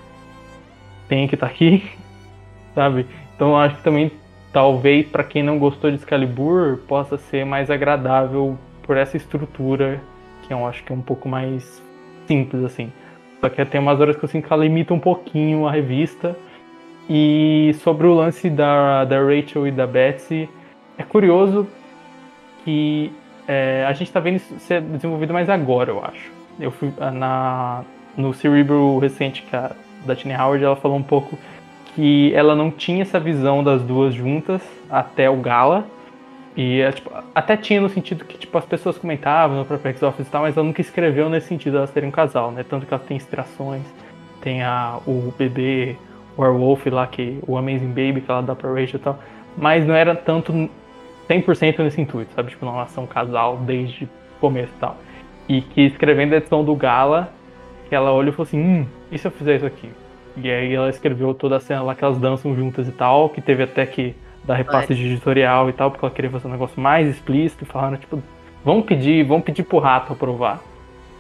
tem 1.10 1.28
que 1.28 1.36
estar 1.36 1.48
tá 1.48 1.52
aqui, 1.52 1.84
sabe? 2.74 3.06
Então 3.36 3.50
eu 3.50 3.58
acho 3.58 3.76
que 3.76 3.84
também, 3.84 4.10
talvez, 4.54 5.06
para 5.06 5.26
quem 5.26 5.44
não 5.44 5.60
gostou 5.60 5.92
de 5.92 5.98
Excalibur, 5.98 6.78
possa 6.88 7.18
ser 7.18 7.46
mais 7.46 7.70
agradável 7.70 8.58
por 8.84 8.96
essa 8.96 9.18
estrutura, 9.18 10.00
que 10.44 10.54
eu 10.54 10.66
acho 10.66 10.82
que 10.86 10.94
é 10.94 10.96
um 10.96 11.02
pouco 11.02 11.28
mais 11.28 11.84
simples, 12.26 12.64
assim. 12.64 12.90
Só 13.42 13.50
que 13.50 13.64
tem 13.66 13.82
umas 13.82 14.00
horas 14.00 14.16
que 14.16 14.24
eu 14.24 14.30
sinto 14.30 14.48
que 14.48 14.54
ela 14.54 14.64
limita 14.64 14.94
um 14.94 15.00
pouquinho 15.00 15.68
a 15.68 15.72
revista. 15.72 16.38
E 17.10 17.76
sobre 17.84 18.08
o 18.08 18.14
lance 18.14 18.50
da, 18.50 19.04
da 19.04 19.20
Rachel 19.20 19.68
e 19.68 19.72
da 19.72 19.88
Betsy, 19.88 20.48
é 20.98 21.04
curioso 21.04 21.68
que 22.64 23.12
é, 23.50 23.84
a 23.88 23.94
gente 23.94 24.08
está 24.10 24.20
vendo 24.20 24.36
isso 24.36 24.60
ser 24.60 24.80
desenvolvido 24.80 25.34
mais 25.34 25.50
agora, 25.50 25.90
eu 25.90 26.06
acho. 26.06 26.32
Eu 26.60 26.70
fui 26.70 26.94
ah, 27.00 27.10
na, 27.10 27.84
no 28.16 28.32
Cerebro 28.32 29.00
recente 29.00 29.42
que 29.42 29.56
a, 29.56 29.72
da 30.06 30.16
Tiny 30.16 30.36
Howard, 30.36 30.64
ela 30.64 30.76
falou 30.76 30.96
um 30.96 31.04
pouco 31.04 31.36
que 31.96 32.32
ela 32.36 32.56
não 32.56 32.70
tinha 32.70 33.02
essa 33.02 33.20
visão 33.20 33.64
das 33.64 33.82
duas 33.82 34.14
juntas 34.14 34.62
até 34.88 35.28
o 35.28 35.38
Gala. 35.38 35.84
E 36.56 36.80
é, 36.80 36.92
tipo, 36.92 37.12
até 37.34 37.58
tinha 37.58 37.82
no 37.82 37.90
sentido 37.90 38.24
que 38.24 38.38
tipo, 38.38 38.56
as 38.56 38.66
pessoas 38.66 39.00
comentavam 39.00 39.58
no 39.58 39.66
próprio 39.66 39.94
X-Office 39.94 40.28
e 40.28 40.30
tal, 40.30 40.44
mas 40.44 40.56
ela 40.56 40.66
nunca 40.66 40.82
escreveu 40.82 41.28
nesse 41.28 41.48
sentido 41.48 41.78
elas 41.78 41.90
terem 41.90 42.10
um 42.10 42.12
casal, 42.12 42.52
né? 42.52 42.64
Tanto 42.70 42.86
que 42.86 42.94
elas 42.94 43.06
têm 43.08 43.18
inspirações, 43.18 43.82
tem 44.42 44.62
a, 44.62 45.00
o 45.08 45.34
bebê 45.36 45.96
Werewolf 46.38 46.86
lá, 46.86 47.08
que, 47.08 47.40
o 47.48 47.58
Amazing 47.58 47.90
Baby 47.90 48.22
que 48.22 48.30
ela 48.30 48.44
dá 48.44 48.54
pra 48.54 48.70
Rachel 48.70 49.00
e 49.00 49.04
tal, 49.04 49.20
mas 49.58 49.88
não 49.88 49.96
era 49.96 50.14
tanto 50.16 50.70
100% 51.30 51.80
nesse 51.80 52.02
intuito, 52.02 52.34
sabe? 52.34 52.50
Tipo, 52.50 52.66
não 52.66 52.76
elas 52.76 52.92
são 52.92 53.04
um 53.04 53.08
casal 53.08 53.58
desde 53.58 54.06
o 54.06 54.10
começo 54.40 54.74
e 54.76 54.80
tal. 54.80 54.98
E 55.48 55.62
que 55.62 55.82
escrevendo 55.82 56.34
a 56.34 56.38
edição 56.38 56.64
do 56.64 56.76
Gala, 56.76 57.32
que 57.88 57.96
ela 57.96 58.12
olhou 58.12 58.30
e 58.30 58.36
falou 58.36 58.48
assim, 58.48 58.60
hum, 58.60 58.86
e 59.12 59.18
se 59.18 59.28
eu 59.28 59.32
fizer 59.32 59.58
isso 59.58 59.66
aqui? 59.66 59.90
E 60.38 60.50
aí 60.50 60.74
ela 60.74 60.90
escreveu 60.90 61.34
toda 61.34 61.58
a 61.58 61.60
cena 61.60 61.82
lá 61.82 61.96
que 61.96 62.04
elas 62.04 62.18
dançam 62.18 62.56
juntas 62.56 62.88
e 62.88 62.92
tal, 62.92 63.30
que 63.30 63.42
teve 63.42 63.64
até 63.64 63.86
que 63.86 64.16
da 64.44 64.56
repasse 64.56 64.96
de 64.96 65.06
editorial 65.06 65.70
e 65.70 65.74
tal, 65.74 65.92
porque 65.92 66.06
ela 66.06 66.14
queria 66.14 66.32
fazer 66.32 66.48
um 66.48 66.52
negócio 66.52 66.80
mais 66.82 67.08
explícito, 67.08 67.64
e 67.64 67.68
falaram, 67.68 67.98
tipo, 67.98 68.22
vamos 68.64 68.86
pedir, 68.86 69.24
vamos 69.24 69.44
pedir 69.44 69.64
pro 69.64 69.80
rato 69.80 70.14
aprovar. 70.14 70.62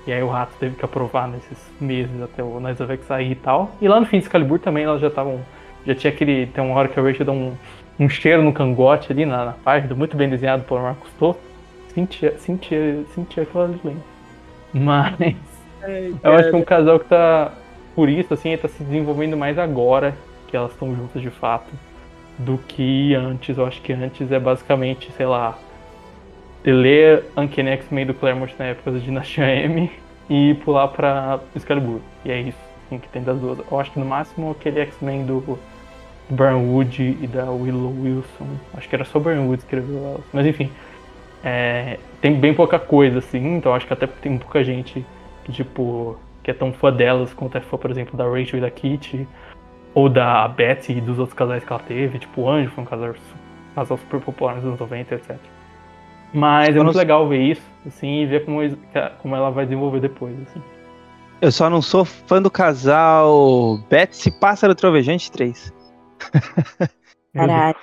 E 0.08 0.14
aí 0.14 0.24
o 0.24 0.28
rato 0.28 0.54
teve 0.60 0.76
que 0.76 0.86
aprovar 0.86 1.28
nesses 1.28 1.72
meses 1.80 2.22
até 2.22 2.42
o 2.42 2.60
Knights 2.60 2.82
of 2.82 2.92
X 2.94 3.06
sair 3.06 3.32
e 3.32 3.36
tal. 3.36 3.72
E 3.82 3.88
lá 3.88 4.00
no 4.00 4.06
fim 4.06 4.20
de 4.20 4.26
Excalibur 4.26 4.58
também 4.58 4.84
elas 4.84 5.02
já 5.02 5.08
estavam. 5.08 5.42
Já 5.86 5.94
tinha 5.94 6.12
aquele. 6.12 6.48
Tem 6.48 6.64
uma 6.64 6.76
hora 6.76 6.88
que 6.88 7.00
a 7.00 7.04
Rachel 7.04 7.26
dá 7.26 7.32
um, 7.32 7.54
um 8.00 8.08
cheiro 8.08 8.42
no 8.42 8.54
cangote 8.54 9.12
ali 9.12 9.26
na, 9.26 9.46
na 9.46 9.52
página, 9.52 9.94
muito 9.94 10.16
bem 10.16 10.30
desenhado 10.30 10.64
por 10.64 10.82
Marcos 10.82 11.12
Toto. 11.20 11.40
Sentia, 11.94 12.38
sentia, 12.38 13.04
sentia 13.14 13.44
aquela 13.44 13.66
lenda. 13.84 14.02
Mas. 14.74 15.36
Ai, 15.84 16.14
eu 16.24 16.34
acho 16.34 16.50
que 16.50 16.56
é 16.56 16.58
um 16.58 16.64
casal 16.64 17.00
que 17.00 17.06
tá. 17.06 17.52
Por 17.96 18.08
isso, 18.08 18.34
assim, 18.34 18.56
tá 18.56 18.68
se 18.68 18.84
desenvolvendo 18.84 19.36
mais 19.36 19.58
agora 19.58 20.16
que 20.48 20.56
elas 20.56 20.72
estão 20.72 20.96
juntas 20.96 21.22
de 21.22 21.30
fato 21.30 21.70
do 22.38 22.58
que 22.58 23.14
antes. 23.16 23.58
Eu 23.58 23.66
acho 23.66 23.82
que 23.82 23.92
antes 23.92 24.32
é 24.32 24.40
basicamente, 24.40 25.12
sei 25.12 25.26
lá, 25.26 25.58
ler 26.64 27.26
Uncanny 27.36 27.72
X-Men 27.72 28.06
do 28.06 28.14
Claremont 28.14 28.54
na 28.58 28.66
época 28.66 28.92
da 28.92 29.00
Dinastia 29.00 29.46
M 29.46 29.92
e 30.30 30.54
pular 30.64 30.88
pra 30.90 31.40
Excalibur. 31.56 32.00
E 32.24 32.32
é 32.32 32.40
isso 32.40 32.58
assim, 32.86 33.00
que 33.00 33.10
tem 33.10 33.24
das 33.24 33.38
duas. 33.40 33.60
Eu 33.60 33.80
acho 33.80 33.92
que 33.92 34.00
no 34.00 34.06
máximo 34.06 34.52
aquele 34.52 34.80
X-Men 34.82 35.26
do 35.26 35.60
Burnwood 36.30 37.18
e 37.22 37.28
da 37.28 37.50
Willow 37.50 37.94
Wilson. 38.02 38.48
Acho 38.76 38.88
que 38.88 38.96
era 38.96 39.06
só 39.06 39.20
Burnwood 39.20 39.58
que 39.58 39.64
escreveu 39.64 39.98
elas. 39.98 40.24
Mas 40.32 40.46
enfim. 40.46 40.70
É, 41.44 41.98
tem 42.22 42.36
bem 42.36 42.54
pouca 42.54 42.78
coisa, 42.78 43.20
assim, 43.20 43.56
então 43.56 43.74
acho 43.74 43.88
que 43.88 43.94
até 43.94 44.06
tem 44.06 44.38
pouca 44.38 44.62
gente 44.62 45.06
que, 45.46 45.54
tipo, 45.54 46.18
que 46.44 46.52
é 46.52 46.54
tão 46.54 46.74
fã 46.74 46.92
delas 46.92 47.34
quanto 47.34 47.58
é 47.58 47.62
fã, 47.62 47.78
por 47.78 47.90
exemplo, 47.90 48.18
da 48.18 48.26
Rachel 48.26 48.58
e 48.58 48.62
da 48.62 48.70
Kitty 48.70 49.26
ou 49.94 50.10
da 50.10 50.48
Betsy 50.48 50.94
e 50.94 51.02
dos 51.02 51.18
outros 51.18 51.38
casais 51.38 51.64
que 51.64 51.72
ela 51.72 51.82
teve, 51.82 52.20
tipo 52.20 52.42
o 52.42 52.50
Anjo 52.50 52.70
foi 52.72 52.84
um 52.84 52.88
casal, 52.88 53.14
casal 53.74 53.98
super 53.98 54.20
popular 54.20 54.56
nos 54.56 54.66
anos 54.66 54.80
90, 54.80 55.16
etc. 55.16 55.38
Mas 56.34 56.76
é 56.76 56.84
muito 56.84 56.98
legal 56.98 57.28
ver 57.28 57.42
isso, 57.42 57.62
assim, 57.88 58.22
e 58.22 58.26
ver 58.26 58.46
como, 58.46 58.60
como 59.20 59.36
ela 59.36 59.50
vai 59.50 59.66
desenvolver 59.66 60.00
depois, 60.00 60.36
assim. 60.42 60.62
Eu 61.42 61.52
só 61.52 61.70
não 61.70 61.82
sou 61.82 62.04
fã 62.04 62.42
do 62.42 62.52
casal 62.52 63.80
Betsy 63.90 64.30
Pássaro 64.30 64.76
Trovejante 64.76 65.32
3. 65.32 65.74
Caralho. 67.34 67.78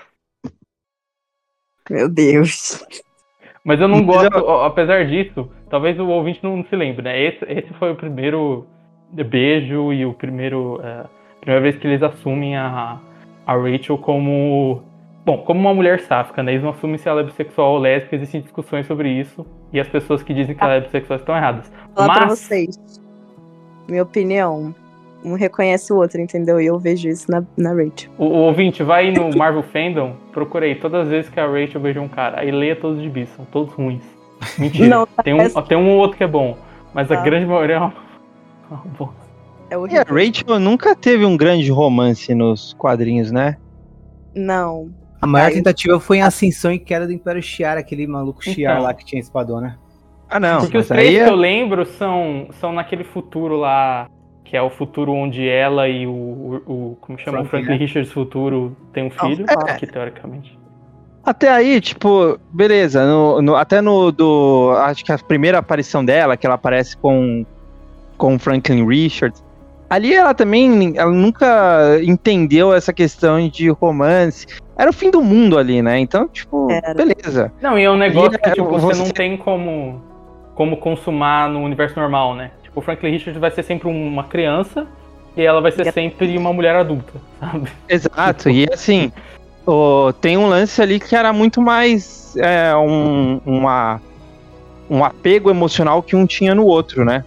Meu 1.89 2.09
Deus. 2.09 2.85
Mas 3.65 3.81
eu 3.81 3.89
não 3.89 4.05
gosto, 4.05 4.37
apesar 4.63 5.07
disso, 5.07 5.51
talvez 5.69 5.99
o 5.99 6.07
ouvinte 6.07 6.41
não 6.43 6.65
se 6.65 6.77
lembre, 6.77 7.03
né? 7.03 7.21
Esse, 7.21 7.45
esse 7.47 7.73
foi 7.75 7.93
o 7.93 7.97
primeiro 7.97 8.67
beijo 9.13 9.93
e 9.93 10.05
o 10.05 10.15
primeiro. 10.15 10.77
Uh, 10.77 11.09
primeira 11.41 11.63
vez 11.63 11.77
que 11.77 11.87
eles 11.87 12.03
assumem 12.03 12.57
a, 12.57 13.01
a 13.47 13.57
Rachel 13.57 13.99
como. 13.99 14.83
Bom, 15.25 15.39
como 15.39 15.59
uma 15.59 15.75
mulher 15.75 16.01
sáfica, 16.01 16.43
né? 16.43 16.53
Eles 16.53 16.63
não 16.63 16.71
assumem 16.71 16.99
se 16.99 17.09
ela 17.09 17.21
é 17.21 17.25
bissexual 17.25 17.73
ou 17.73 17.79
lésbica, 17.79 18.15
existem 18.15 18.41
discussões 18.41 18.87
sobre 18.87 19.09
isso. 19.09 19.45
E 19.73 19.81
as 19.81 19.89
pessoas 19.89 20.23
que 20.23 20.33
dizem 20.33 20.55
que 20.55 20.63
ela 20.63 20.75
é 20.75 20.81
bissexual 20.81 21.19
estão 21.19 21.37
erradas. 21.37 21.69
Vou 21.87 21.95
falar 21.95 22.09
Mas... 22.09 22.19
pra 22.19 22.29
vocês. 22.29 23.01
Minha 23.89 24.05
opinião. 24.05 24.73
Um 25.25 25.35
reconhece 25.35 25.93
o 25.93 25.97
outro, 25.97 26.21
entendeu? 26.21 26.61
E 26.61 26.67
eu 26.67 26.79
vejo 26.79 27.09
isso 27.09 27.31
na, 27.31 27.43
na 27.57 27.71
Rachel. 27.71 28.11
O, 28.17 28.25
o 28.25 28.37
ouvinte, 28.43 28.83
vai 28.83 29.11
no 29.11 29.31
Marvel 29.37 29.63
Fandom, 29.63 30.15
procurei 30.33 30.75
todas 30.75 31.03
as 31.03 31.09
vezes 31.09 31.31
que 31.31 31.41
a 31.41 31.47
Rachel 31.47 31.81
beijou 31.81 32.05
um 32.05 32.09
cara. 32.09 32.41
Aí 32.41 32.51
leia 32.51 32.77
todos 32.77 33.03
de 33.03 33.09
bis, 33.09 33.29
são 33.31 33.45
todos 33.47 33.73
ruins. 33.73 34.05
Mentira. 34.59 34.89
Não, 34.89 35.07
tem, 35.25 35.35
um, 35.35 35.49
tem 35.63 35.79
um 35.79 35.91
ou 35.91 35.99
outro 35.99 36.17
que 36.17 36.25
é 36.25 36.29
bom. 36.29 36.57
Mas 36.95 37.11
a 37.11 37.17
tá. 37.17 37.23
grande 37.23 37.47
maioria 37.47 37.77
é 37.77 37.79
uma, 37.79 37.95
uma 38.71 38.83
bosta. 38.99 39.27
É 39.69 39.75
e 39.75 39.99
a 39.99 40.03
Rachel 40.03 40.61
nunca 40.61 40.95
teve 40.95 41.25
um 41.25 41.37
grande 41.37 41.71
romance 41.71 42.33
nos 42.35 42.73
quadrinhos, 42.75 43.33
né? 43.33 43.57
Não. 44.35 44.91
A 45.21 45.27
maior 45.27 45.49
Aí... 45.49 45.55
tentativa 45.55 45.99
foi 45.99 46.19
em 46.19 46.23
Ascensão 46.23 46.71
e 46.71 46.79
Queda 46.79 47.07
do 47.07 47.13
Império 47.13 47.43
Shiar, 47.43 47.77
aquele 47.77 48.07
maluco 48.07 48.45
Shiar 48.45 48.75
então. 48.75 48.85
lá 48.85 48.95
que 48.95 49.05
tinha 49.05 49.21
espadona. 49.21 49.69
Né? 49.69 49.79
Ah, 50.29 50.41
não. 50.41 50.61
Porque 50.61 50.79
os 50.79 50.89
três 50.89 51.17
é... 51.17 51.25
que 51.25 51.31
eu 51.31 51.35
lembro 51.35 51.85
são, 51.85 52.49
são 52.61 52.73
naquele 52.73 53.05
futuro 53.05 53.57
lá, 53.57 54.09
que 54.49 54.57
é 54.57 54.63
o 54.63 54.71
futuro 54.71 55.13
onde 55.13 55.49
ela 55.49 55.89
e 55.89 56.07
o. 56.07 56.11
o, 56.11 56.55
o 56.93 56.97
como 57.01 57.19
chama? 57.19 57.39
Franklin, 57.39 57.47
o 57.47 57.51
Franklin 57.51 57.73
né? 57.73 57.77
Richards 57.79 58.13
futuro 58.13 58.77
tem 58.93 59.05
um 59.05 59.11
filho, 59.11 59.45
é. 59.49 59.73
aqui 59.73 59.87
teoricamente. 59.87 60.57
Até 61.25 61.49
aí, 61.49 61.81
tipo, 61.81 62.39
beleza. 62.53 63.05
No, 63.05 63.43
no, 63.43 63.57
até 63.57 63.81
no 63.81 64.13
do. 64.13 64.73
Acho 64.79 65.05
que 65.05 65.11
a 65.11 65.19
primeira 65.19 65.59
aparição 65.59 66.05
dela, 66.05 66.37
que 66.37 66.47
ela 66.47 66.55
aparece 66.55 66.97
com, 66.97 67.45
com 68.17 68.37
o 68.37 68.39
Franklin 68.39 68.87
Richards, 68.87 69.45
ali 69.91 70.15
ela 70.15 70.33
também, 70.33 70.93
ela 70.97 71.11
nunca 71.11 71.99
entendeu 72.01 72.73
essa 72.73 72.93
questão 72.93 73.49
de 73.49 73.69
romance. 73.69 74.47
Era 74.79 74.91
o 74.91 74.93
fim 74.93 75.11
do 75.11 75.21
mundo 75.21 75.59
ali, 75.59 75.83
né? 75.83 75.99
Então, 75.99 76.29
tipo, 76.29 76.71
Era. 76.71 76.95
beleza. 76.95 77.53
Não, 77.61 77.77
e 77.77 77.83
é 77.83 77.91
um 77.91 77.97
negócio 77.97 78.35
E, 78.35 78.39
que 78.39 78.49
é, 78.49 78.53
tipo, 78.53 78.69
você, 78.69 78.87
você- 78.87 79.03
não 79.03 79.11
tem 79.11 79.37
como, 79.37 80.01
como 80.55 80.77
consumar 80.77 81.49
no 81.49 81.61
universo 81.65 81.99
normal, 81.99 82.37
né? 82.37 82.53
Tipo, 82.77 82.81
o 82.81 82.83
Franklin 82.83 83.11
Richards 83.13 83.41
vai 83.41 83.51
ser 83.51 83.63
sempre 83.63 83.89
uma 83.89 84.25
criança 84.25 84.87
e 85.37 85.43
ela 85.43 85.61
vai 85.61 85.73
ser 85.73 85.91
sempre 85.93 86.37
uma 86.37 86.53
mulher 86.53 86.75
adulta, 86.77 87.15
sabe? 87.41 87.71
Exato, 87.89 88.51
e 88.51 88.67
assim, 88.73 89.11
o- 89.67 90.13
tem 90.21 90.37
um 90.37 90.47
lance 90.47 90.81
ali 90.83 91.01
que 91.01 91.17
era 91.17 91.33
muito 91.33 91.61
mais 91.63 92.37
é, 92.37 92.75
um, 92.77 93.41
uma, 93.47 94.01
um 94.91 95.03
apego 95.05 95.49
emocional 95.51 96.03
que 96.03 96.15
um 96.15 96.27
tinha 96.27 96.55
no 96.55 96.65
outro, 96.67 97.05
né? 97.05 97.25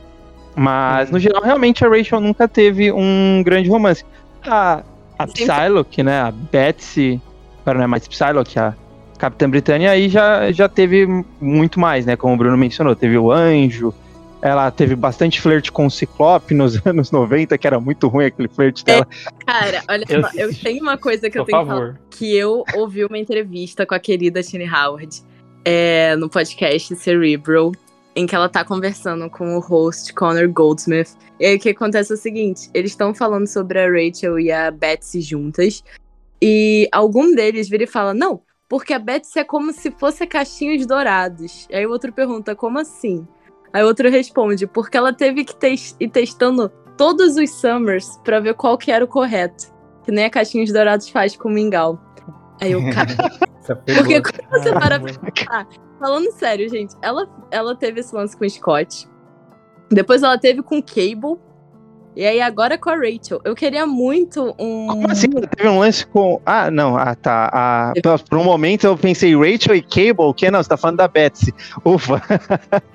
Mas, 0.55 1.07
Uhum. 1.09 1.13
no 1.13 1.19
geral, 1.19 1.41
realmente 1.41 1.83
a 1.85 1.89
Rachel 1.89 2.19
nunca 2.19 2.47
teve 2.47 2.91
um 2.91 3.41
grande 3.43 3.69
romance. 3.69 4.03
A, 4.45 4.83
a 5.17 5.27
Psylocke, 5.27 6.03
né, 6.03 6.21
a 6.21 6.31
Betsy, 6.31 7.19
agora 7.61 7.77
não 7.79 7.85
é 7.85 7.87
mais 7.87 8.07
Psylocke, 8.07 8.59
a 8.59 8.73
Capitã 9.17 9.49
Britânia, 9.49 9.91
aí 9.91 10.09
já, 10.09 10.51
já 10.51 10.67
teve 10.69 11.05
muito 11.41 11.79
mais, 11.79 12.05
né, 12.05 12.15
como 12.15 12.33
o 12.33 12.37
Bruno 12.37 12.57
mencionou. 12.57 12.95
Teve 12.95 13.17
o 13.17 13.31
Anjo, 13.31 13.93
ela 14.41 14.69
teve 14.71 14.95
bastante 14.95 15.41
flerte 15.41 15.71
com 15.71 15.85
o 15.85 15.91
Ciclope 15.91 16.53
nos 16.53 16.79
anos 16.85 17.11
90, 17.11 17.57
que 17.57 17.67
era 17.67 17.79
muito 17.79 18.07
ruim 18.07 18.25
aquele 18.25 18.47
flerte 18.47 18.85
dela. 18.85 19.07
Cara, 19.45 19.83
olha 19.89 20.05
Eu- 20.07 20.21
só, 20.21 20.29
eu 20.35 20.55
tenho 20.55 20.81
uma 20.81 20.97
coisa 20.97 21.29
que 21.29 21.37
eu 21.37 21.45
tenho 21.45 21.59
que 21.59 21.65
falar. 21.67 21.79
favor. 21.79 21.99
que 22.09 22.35
eu 22.35 22.63
ouvi 22.75 23.03
uma 23.03 23.17
entrevista 23.17 23.85
com 23.85 23.93
a 23.95 23.99
querida 23.99 24.41
Tini 24.41 24.69
Howard 24.69 25.21
é, 25.65 26.15
no 26.15 26.29
podcast 26.29 26.95
Cerebral, 26.95 27.71
em 28.15 28.25
que 28.25 28.33
ela 28.35 28.49
tá 28.49 28.63
conversando 28.65 29.29
com 29.29 29.55
o 29.55 29.59
host 29.59 30.13
Connor 30.13 30.47
Goldsmith. 30.49 31.09
E 31.39 31.45
aí 31.45 31.55
o 31.55 31.59
que 31.59 31.69
acontece 31.69 32.11
é 32.11 32.15
o 32.15 32.17
seguinte: 32.17 32.69
eles 32.73 32.91
estão 32.91 33.13
falando 33.13 33.45
sobre 33.47 33.79
a 33.79 33.89
Rachel 33.89 34.39
e 34.39 34.51
a 34.51 34.71
Betsy 34.71 35.21
juntas, 35.21 35.83
e 36.41 36.87
algum 36.91 37.33
deles 37.35 37.69
vira 37.69 37.83
e 37.83 37.87
fala: 37.87 38.13
Não, 38.13 38.41
porque 38.67 38.93
a 38.93 38.99
Betsy 38.99 39.39
é 39.39 39.43
como 39.43 39.71
se 39.73 39.91
fosse 39.91 40.25
caixinhos 40.25 40.85
dourados. 40.85 41.67
Aí 41.71 41.85
o 41.85 41.91
outro 41.91 42.11
pergunta: 42.11 42.55
Como 42.55 42.79
assim? 42.79 43.25
Aí 43.73 43.83
o 43.83 43.87
outro 43.87 44.09
responde: 44.09 44.65
Porque 44.67 44.97
ela 44.97 45.13
teve 45.13 45.43
que 45.43 45.55
tes- 45.55 45.95
ir 45.99 46.09
testando 46.09 46.69
todos 46.97 47.35
os 47.37 47.49
Summers 47.51 48.17
pra 48.23 48.39
ver 48.39 48.53
qual 48.55 48.77
que 48.77 48.91
era 48.91 49.03
o 49.03 49.07
correto. 49.07 49.67
Que 50.03 50.11
nem 50.11 50.25
a 50.25 50.29
Caixinhos 50.29 50.71
Dourados 50.71 51.09
faz 51.09 51.35
com 51.35 51.49
o 51.49 51.51
Mingau. 51.51 51.99
Aí 52.61 52.71
eu, 52.71 52.81
cara, 52.91 53.07
porque 53.85 54.21
quando 54.21 54.63
você 54.63 54.73
para 54.73 54.99
pra 54.99 55.13
pensar, 55.13 55.67
falando 55.99 56.31
sério, 56.33 56.67
gente, 56.69 56.95
ela, 57.01 57.29
ela 57.51 57.75
teve 57.75 57.99
esse 58.01 58.13
lance 58.13 58.35
com 58.35 58.43
o 58.45 58.49
Scott. 58.49 59.07
Depois 59.89 60.23
ela 60.23 60.37
teve 60.37 60.61
com 60.61 60.77
o 60.79 60.83
Cable. 60.83 61.37
E 62.19 62.25
aí 62.25 62.41
agora 62.41 62.77
com 62.77 62.89
a 62.89 62.95
Rachel. 62.97 63.39
Eu 63.45 63.55
queria 63.55 63.87
muito 63.87 64.53
um. 64.59 64.87
Como 64.87 65.09
assim? 65.09 65.29
Teve 65.29 65.69
um 65.69 65.79
lance 65.79 66.05
com. 66.05 66.41
Ah, 66.45 66.69
não. 66.69 66.97
Ah, 66.97 67.15
tá. 67.15 67.49
Ah, 67.53 67.93
por- 68.03 68.21
por 68.23 68.37
um 68.37 68.43
momento 68.43 68.83
eu 68.85 68.97
pensei 68.97 69.33
Rachel 69.33 69.75
e 69.75 69.81
Cable. 69.81 70.25
O 70.25 70.33
que? 70.33 70.51
Não, 70.51 70.61
você 70.61 70.67
tá 70.67 70.75
falando 70.75 70.97
da 70.97 71.07
Betsy. 71.07 71.53
Ufa. 71.85 72.21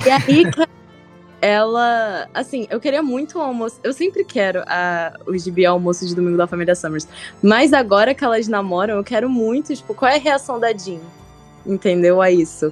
E 0.04 0.10
aí, 0.10 0.44
ela. 1.40 2.28
Assim, 2.34 2.66
eu 2.68 2.78
queria 2.78 3.02
muito 3.02 3.38
o 3.38 3.40
almoço. 3.40 3.80
Eu 3.82 3.94
sempre 3.94 4.24
quero 4.26 4.62
a, 4.66 5.14
o 5.26 5.34
gibi 5.38 5.64
almoço 5.64 6.06
de 6.06 6.14
domingo 6.14 6.36
da 6.36 6.46
família 6.46 6.74
Summers. 6.74 7.08
Mas 7.42 7.72
agora 7.72 8.14
que 8.14 8.22
elas 8.22 8.46
namoram, 8.46 8.96
eu 8.96 9.04
quero 9.04 9.30
muito, 9.30 9.74
tipo, 9.74 9.94
qual 9.94 10.10
é 10.12 10.16
a 10.16 10.20
reação 10.20 10.60
da 10.60 10.70
Jean? 10.76 11.00
Entendeu? 11.64 12.20
A 12.20 12.30
isso. 12.30 12.70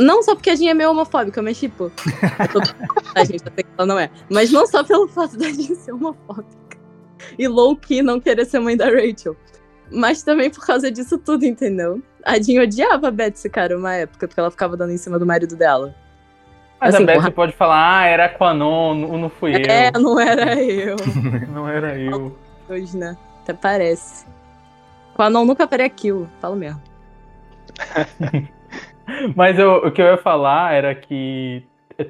Não 0.00 0.22
só 0.22 0.34
porque 0.34 0.50
a 0.50 0.54
Jean 0.56 0.70
é 0.70 0.74
meio 0.74 0.90
homofóbica, 0.90 1.42
mas 1.42 1.58
tipo. 1.58 1.90
tô- 2.52 2.60
a 3.14 3.24
gente, 3.24 3.40
sei 3.42 3.64
que 3.64 3.66
ela 3.76 3.86
não 3.86 3.98
é. 3.98 4.10
Mas 4.30 4.50
não 4.50 4.66
só 4.66 4.82
pelo 4.82 5.06
fato 5.08 5.36
da 5.36 5.46
Jean 5.50 5.74
ser 5.74 5.92
homofóbica. 5.92 6.54
E 7.38 7.46
low-key 7.48 8.02
não 8.02 8.20
querer 8.20 8.44
ser 8.46 8.58
mãe 8.60 8.76
da 8.76 8.86
Rachel. 8.86 9.36
Mas 9.90 10.22
também 10.22 10.50
por 10.50 10.64
causa 10.66 10.90
disso 10.90 11.18
tudo, 11.18 11.44
entendeu? 11.44 12.02
A 12.24 12.40
Jean 12.40 12.62
odiava 12.62 13.08
a 13.08 13.10
Betsy, 13.10 13.48
cara, 13.50 13.76
uma 13.76 13.94
época, 13.94 14.26
porque 14.26 14.40
ela 14.40 14.50
ficava 14.50 14.76
dando 14.76 14.92
em 14.92 14.96
cima 14.96 15.18
do 15.18 15.26
marido 15.26 15.54
dela. 15.56 15.94
Mas 16.80 16.94
Assim, 16.94 17.04
a 17.04 17.06
Betsy 17.06 17.30
pode 17.30 17.52
falar, 17.52 18.00
ah, 18.00 18.06
era 18.06 18.28
Quanon, 18.28 18.94
não 18.94 19.18
não 19.18 19.30
fui 19.30 19.52
É, 19.54 19.90
eu. 19.94 20.00
não 20.00 20.18
era 20.18 20.54
eu. 20.62 20.96
Não 21.52 21.68
era 21.68 21.98
eu. 21.98 22.36
Hoje, 22.68 22.96
né? 22.96 23.16
Até 23.42 23.52
parece. 23.52 24.24
Com 25.14 25.22
a 25.22 25.30
não 25.30 25.44
nunca 25.44 25.68
faria 25.68 25.86
aquilo. 25.86 26.28
Falo 26.40 26.56
mesmo. 26.56 26.80
Mas 29.34 29.58
eu- 29.58 29.76
o 29.86 29.90
que 29.90 30.00
eu 30.00 30.06
ia 30.06 30.16
falar 30.16 30.72
era 30.74 30.94
que 30.94 31.62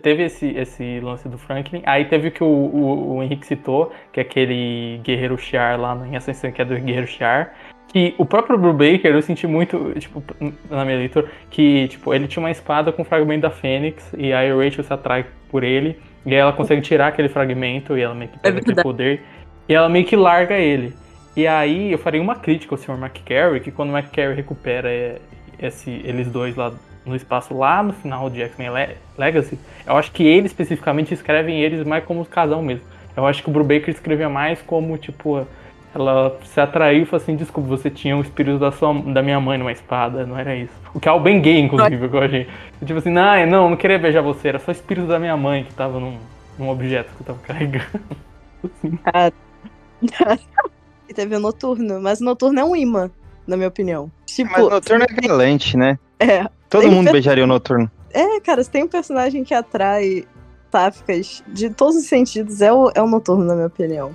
teve 0.03 0.25
esse, 0.25 0.47
esse 0.57 1.01
lance 1.01 1.29
do 1.29 1.37
Franklin, 1.37 1.83
aí 1.85 2.07
teve 2.07 2.29
o 2.29 2.31
que 2.31 2.43
o, 2.43 2.47
o, 2.47 3.17
o 3.17 3.23
Henrique 3.23 3.47
citou, 3.47 3.93
que 4.13 4.19
é 4.21 4.23
aquele 4.23 4.99
Guerreiro 5.03 5.37
Shiar 5.37 5.79
lá 5.79 5.95
em 6.07 6.17
Ascensão, 6.17 6.51
que 6.51 6.63
é 6.63 6.65
do 6.65 6.75
Guerreiro 6.75 7.07
Shiar, 7.07 7.53
que 7.89 8.15
o 8.19 8.25
próprio 8.25 8.59
Brubaker, 8.59 9.13
eu 9.15 9.23
senti 9.23 9.47
muito, 9.47 9.93
tipo, 9.99 10.23
na 10.71 10.85
minha 10.85 10.99
leitura, 10.99 11.29
que, 11.51 11.87
tipo, 11.89 12.15
ele 12.15 12.27
tinha 12.27 12.43
uma 12.43 12.51
espada 12.51 12.91
com 12.93 13.05
fragmento 13.05 13.43
da 13.43 13.51
Fênix, 13.51 14.13
e 14.17 14.33
aí 14.33 14.51
a 14.51 14.55
Rachel 14.55 14.83
se 14.83 14.93
atrai 14.93 15.27
por 15.51 15.63
ele, 15.63 15.99
e 16.25 16.31
aí 16.31 16.41
ela 16.41 16.53
consegue 16.53 16.81
tirar 16.81 17.09
aquele 17.09 17.29
fragmento, 17.29 17.97
e 17.97 18.01
ela 18.01 18.15
meio 18.15 18.31
que 18.31 18.39
pega 18.39 18.59
aquele 18.59 18.75
verdade. 18.75 18.83
poder, 18.83 19.23
e 19.69 19.75
ela 19.75 19.89
meio 19.89 20.05
que 20.07 20.17
larga 20.17 20.57
ele. 20.57 20.95
E 21.37 21.47
aí 21.47 21.93
eu 21.93 21.99
farei 21.99 22.21
uma 22.21 22.37
crítica 22.37 22.75
ao 22.75 22.79
Sr. 22.79 22.99
McCarry, 22.99 23.61
que 23.61 23.71
quando 23.71 23.91
o 23.91 23.97
McCarry 23.99 24.35
recupera 24.35 24.91
é, 24.91 25.21
esse, 25.59 25.91
eles 25.91 26.29
dois 26.29 26.57
lá 26.57 26.73
no 27.05 27.15
espaço, 27.15 27.55
lá 27.57 27.83
no 27.83 27.93
final 27.93 28.31
de 28.31 28.43
X-Men 28.43 28.71
Le- 28.71 28.97
Legacy, 29.19 29.59
eu 29.87 29.97
acho 29.97 30.11
que 30.13 30.23
eles 30.27 30.51
especificamente 30.51 31.13
escrevem 31.13 31.61
eles 31.63 31.87
mais 31.87 32.05
como 32.05 32.25
casal 32.25 32.63
mesmo. 32.63 32.85
Eu 33.17 33.27
acho 33.27 33.43
que 33.43 33.49
o 33.49 33.53
Brubaker 33.53 33.91
escrevia 33.91 34.29
mais 34.29 34.61
como, 34.63 34.97
tipo, 34.99 35.47
ela 35.95 36.37
se 36.45 36.61
atraiu 36.61 37.03
e 37.03 37.07
falou 37.07 37.23
assim, 37.23 37.37
desculpa, 37.37 37.69
você 37.69 37.89
tinha 37.89 38.17
o 38.17 38.21
espírito 38.21 38.59
da, 38.59 38.73
sua, 38.73 38.93
da 38.93 39.23
minha 39.23 39.39
mãe 39.39 39.57
numa 39.57 39.71
espada, 39.71 40.27
não 40.27 40.37
era 40.37 40.57
isso. 40.57 40.73
O 40.93 40.99
que 40.99 41.09
é 41.09 41.13
o 41.13 41.21
bem 41.21 41.41
gay, 41.41 41.61
inclusive, 41.61 42.05
eu 42.05 42.23
achei. 42.23 42.49
Tipo 42.85 42.99
assim, 42.99 43.11
não, 43.11 43.47
não, 43.47 43.77
queria 43.77 43.99
beijar 43.99 44.23
você, 44.23 44.49
era 44.49 44.59
só 44.59 44.71
o 44.71 44.73
espírito 44.73 45.07
da 45.07 45.19
minha 45.19 45.37
mãe 45.37 45.65
que 45.65 45.75
tava 45.75 46.01
num, 46.01 46.19
num 46.59 46.69
objeto 46.69 47.15
que 47.15 47.23
eu 47.23 47.27
tava 47.27 47.39
carregando. 47.41 48.01
E 51.09 51.13
teve 51.13 51.37
o 51.37 51.41
Noturno. 51.41 52.01
Mas 52.01 52.21
o 52.21 52.25
Noturno 52.25 52.61
é 52.61 52.65
um 52.65 52.75
imã, 52.75 53.11
na 53.47 53.57
minha 53.57 53.69
opinião. 53.69 54.11
Tipo, 54.27 54.53
Mas 54.53 54.63
o 54.65 54.71
Noturno 54.71 55.05
é 55.09 55.27
galante, 55.27 55.77
né? 55.77 55.99
é. 56.19 56.47
Todo 56.69 56.91
mundo 56.91 57.05
per- 57.05 57.13
beijaria 57.13 57.45
o 57.45 57.47
Noturno. 57.47 57.89
É, 58.13 58.41
cara, 58.41 58.63
se 58.65 58.71
tem 58.71 58.83
um 58.83 58.89
personagem 58.89 59.45
que 59.45 59.55
atrai 59.55 60.25
sáficas 60.73 61.43
de 61.47 61.71
todos 61.71 61.95
os 61.97 62.07
sentidos, 62.07 62.61
é 62.61 62.73
o, 62.73 62.91
é 62.95 63.01
o 63.01 63.07
Noturno, 63.07 63.45
na 63.45 63.55
minha 63.55 63.67
opinião. 63.69 64.15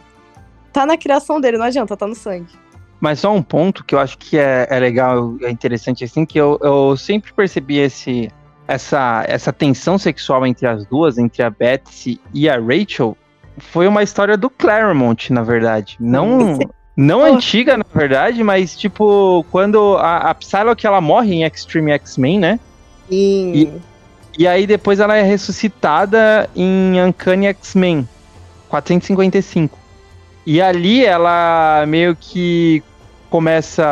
Tá 0.73 0.85
na 0.85 0.97
criação 0.97 1.39
dele, 1.39 1.57
não 1.57 1.65
adianta, 1.65 1.95
tá 1.95 2.05
no 2.05 2.15
sangue. 2.15 2.51
Mas 2.99 3.19
só 3.21 3.33
um 3.33 3.41
ponto 3.41 3.83
que 3.85 3.95
eu 3.95 3.99
acho 3.99 4.17
que 4.17 4.37
é, 4.37 4.67
é 4.69 4.77
legal, 4.77 5.35
é 5.41 5.49
interessante 5.49 6.03
assim, 6.03 6.25
que 6.25 6.37
eu, 6.37 6.59
eu 6.61 6.97
sempre 6.97 7.31
percebi 7.31 7.77
esse, 7.77 8.29
essa, 8.67 9.23
essa 9.25 9.53
tensão 9.53 9.97
sexual 9.97 10.45
entre 10.45 10.67
as 10.67 10.85
duas, 10.85 11.17
entre 11.17 11.41
a 11.41 11.49
Betsy 11.49 12.19
e 12.33 12.49
a 12.49 12.59
Rachel, 12.59 13.15
foi 13.57 13.87
uma 13.87 14.03
história 14.03 14.35
do 14.35 14.49
Claremont, 14.49 15.31
na 15.31 15.43
verdade. 15.43 15.95
Não, 15.99 16.59
não 16.99 17.21
Oh. 17.21 17.35
antiga, 17.35 17.77
na 17.77 17.85
verdade, 17.93 18.43
mas 18.43 18.77
tipo, 18.77 19.45
quando 19.49 19.95
a, 19.97 20.29
a 20.29 20.35
Psylocke 20.35 20.85
ela 20.85 20.99
morre 20.99 21.33
em 21.35 21.43
Extreme 21.43 21.91
X-Men, 21.93 22.39
né? 22.39 22.59
E... 23.55 23.89
E 24.37 24.47
aí 24.47 24.65
depois 24.65 25.01
ela 25.01 25.17
é 25.17 25.21
ressuscitada 25.21 26.49
em 26.55 27.01
Uncanny 27.01 27.47
X-Men 27.47 28.07
455. 28.69 29.77
E 30.45 30.61
ali 30.61 31.03
ela 31.03 31.83
meio 31.85 32.15
que 32.15 32.81
começa 33.29 33.83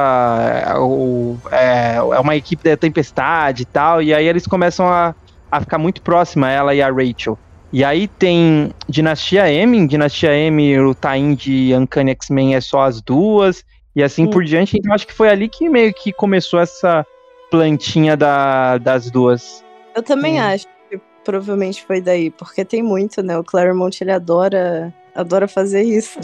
é, 1.51 1.55
é, 1.55 1.95
é 1.97 2.19
uma 2.19 2.35
equipe 2.35 2.63
da 2.63 2.77
Tempestade 2.77 3.63
e 3.63 3.65
tal, 3.65 4.01
e 4.01 4.13
aí 4.13 4.25
eles 4.25 4.47
começam 4.47 4.87
a, 4.87 5.13
a 5.51 5.59
ficar 5.59 5.77
muito 5.77 6.01
próxima, 6.01 6.49
ela 6.49 6.73
e 6.73 6.81
a 6.81 6.89
Rachel. 6.89 7.37
E 7.71 7.83
aí 7.83 8.07
tem 8.07 8.71
Dinastia 8.87 9.51
M, 9.51 9.77
em 9.77 9.85
Dinastia 9.87 10.33
M 10.33 10.79
o 10.79 10.95
Tain 10.95 11.35
de 11.35 11.73
Uncanny 11.75 12.11
X-Men 12.11 12.55
é 12.55 12.61
só 12.61 12.81
as 12.81 13.01
duas, 13.01 13.63
e 13.95 14.01
assim 14.01 14.25
Hum. 14.25 14.29
por 14.29 14.43
diante, 14.43 14.77
então 14.77 14.93
acho 14.93 15.05
que 15.05 15.13
foi 15.13 15.27
ali 15.29 15.49
que 15.49 15.67
meio 15.67 15.93
que 15.93 16.13
começou 16.13 16.59
essa 16.59 17.05
plantinha 17.51 18.15
da, 18.15 18.77
das 18.77 19.09
duas. 19.11 19.63
Eu 19.95 20.03
também 20.03 20.33
Sim. 20.35 20.39
acho 20.39 20.67
que 20.89 20.99
provavelmente 21.25 21.83
foi 21.85 21.99
daí, 21.99 22.29
porque 22.29 22.63
tem 22.63 22.81
muito, 22.81 23.21
né? 23.23 23.37
O 23.37 23.43
Claremont, 23.43 24.01
ele 24.01 24.11
adora, 24.11 24.93
adora 25.15 25.47
fazer 25.47 25.81
isso. 25.81 26.19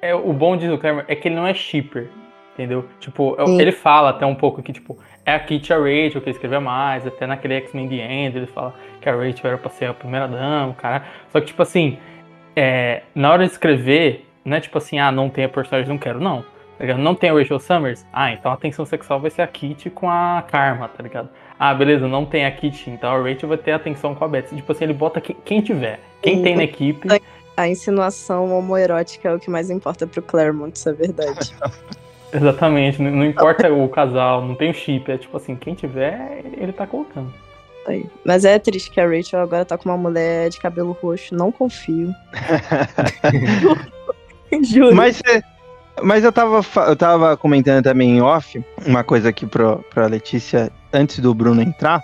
É, 0.00 0.14
o 0.14 0.32
bom 0.32 0.56
de 0.56 0.68
do 0.68 0.78
Claremont 0.78 1.04
é 1.10 1.14
que 1.14 1.28
ele 1.28 1.34
não 1.36 1.46
é 1.46 1.52
shipper, 1.54 2.08
entendeu? 2.54 2.86
Tipo, 2.98 3.36
eu- 3.38 3.46
Sim. 3.46 3.60
ele 3.60 3.72
fala 3.72 4.10
até 4.10 4.24
um 4.26 4.34
pouco 4.34 4.62
que, 4.62 4.72
tipo, 4.72 4.98
é 5.28 5.34
a 5.34 5.38
Kit 5.40 5.68
e 5.68 5.72
a 5.72 5.76
Rachel 5.76 6.20
que 6.20 6.30
escreveu 6.30 6.60
mais, 6.60 7.06
até 7.06 7.26
naquele 7.26 7.54
X-Men 7.54 7.88
The 7.88 7.94
End 7.96 8.36
ele 8.38 8.46
fala 8.46 8.74
que 9.00 9.08
a 9.08 9.12
Rachel 9.12 9.50
era 9.50 9.58
pra 9.58 9.70
ser 9.70 9.86
a 9.86 9.94
primeira 9.94 10.26
dama, 10.26 10.74
cara. 10.74 11.04
Só 11.30 11.40
que, 11.40 11.46
tipo 11.46 11.62
assim, 11.62 11.98
é, 12.56 13.02
na 13.14 13.30
hora 13.32 13.44
de 13.46 13.52
escrever, 13.52 14.26
não 14.44 14.56
é 14.56 14.60
tipo 14.60 14.78
assim, 14.78 14.98
ah, 14.98 15.12
não 15.12 15.28
tem 15.28 15.44
a 15.44 15.48
personagem, 15.48 15.88
não 15.88 15.98
quero, 15.98 16.18
não. 16.20 16.42
Tá 16.42 16.84
ligado? 16.84 16.98
Não 17.00 17.14
tem 17.14 17.28
a 17.28 17.32
Rachel 17.34 17.58
Summers? 17.58 18.06
Ah, 18.12 18.32
então 18.32 18.52
a 18.52 18.56
tensão 18.56 18.84
sexual 18.86 19.18
vai 19.20 19.30
ser 19.30 19.42
a 19.42 19.46
Kit 19.48 19.90
com 19.90 20.08
a 20.08 20.42
Karma, 20.48 20.88
tá 20.88 21.02
ligado? 21.02 21.28
Ah, 21.58 21.74
beleza, 21.74 22.06
não 22.06 22.24
tem 22.24 22.46
a 22.46 22.50
Kit, 22.52 22.88
então 22.88 23.10
a 23.10 23.18
Rachel 23.20 23.48
vai 23.48 23.58
ter 23.58 23.72
a 23.72 23.78
tensão 23.78 24.14
com 24.14 24.24
a 24.24 24.28
Betsy. 24.28 24.54
Tipo 24.56 24.72
assim, 24.72 24.84
ele 24.84 24.94
bota 24.94 25.20
que- 25.20 25.34
quem 25.34 25.60
tiver. 25.60 25.98
Quem 26.22 26.36
Sim. 26.36 26.42
tem 26.42 26.56
na 26.56 26.62
equipe, 26.64 27.08
a 27.56 27.68
insinuação 27.68 28.56
homoerótica 28.56 29.28
é 29.28 29.34
o 29.34 29.38
que 29.40 29.50
mais 29.50 29.68
importa 29.68 30.06
pro 30.06 30.22
Claremont, 30.22 30.76
isso 30.76 30.88
é 30.88 30.92
verdade. 30.92 31.54
Exatamente, 32.32 33.00
não, 33.00 33.10
não 33.10 33.24
importa 33.24 33.72
o 33.72 33.88
casal, 33.88 34.44
não 34.44 34.54
tem 34.54 34.70
o 34.70 34.74
chip, 34.74 35.10
é 35.10 35.18
tipo 35.18 35.36
assim, 35.36 35.56
quem 35.56 35.74
tiver, 35.74 36.44
ele 36.56 36.72
tá 36.72 36.86
colocando. 36.86 37.32
Aí. 37.86 38.04
Mas 38.24 38.44
é 38.44 38.58
triste 38.58 38.90
que 38.90 39.00
a 39.00 39.08
Rachel 39.08 39.40
agora 39.40 39.64
tá 39.64 39.78
com 39.78 39.88
uma 39.88 39.96
mulher 39.96 40.50
de 40.50 40.60
cabelo 40.60 40.96
roxo, 41.00 41.34
não 41.34 41.50
confio. 41.50 42.12
Juro. 44.62 44.94
Mas, 44.94 45.22
mas 46.02 46.24
eu, 46.24 46.32
tava, 46.32 46.60
eu 46.86 46.96
tava 46.96 47.36
comentando 47.36 47.82
também 47.82 48.18
em 48.18 48.20
off 48.20 48.62
uma 48.86 49.02
coisa 49.02 49.30
aqui 49.30 49.46
pro, 49.46 49.82
pra 49.90 50.06
Letícia 50.06 50.70
antes 50.92 51.18
do 51.20 51.34
Bruno 51.34 51.62
entrar, 51.62 52.02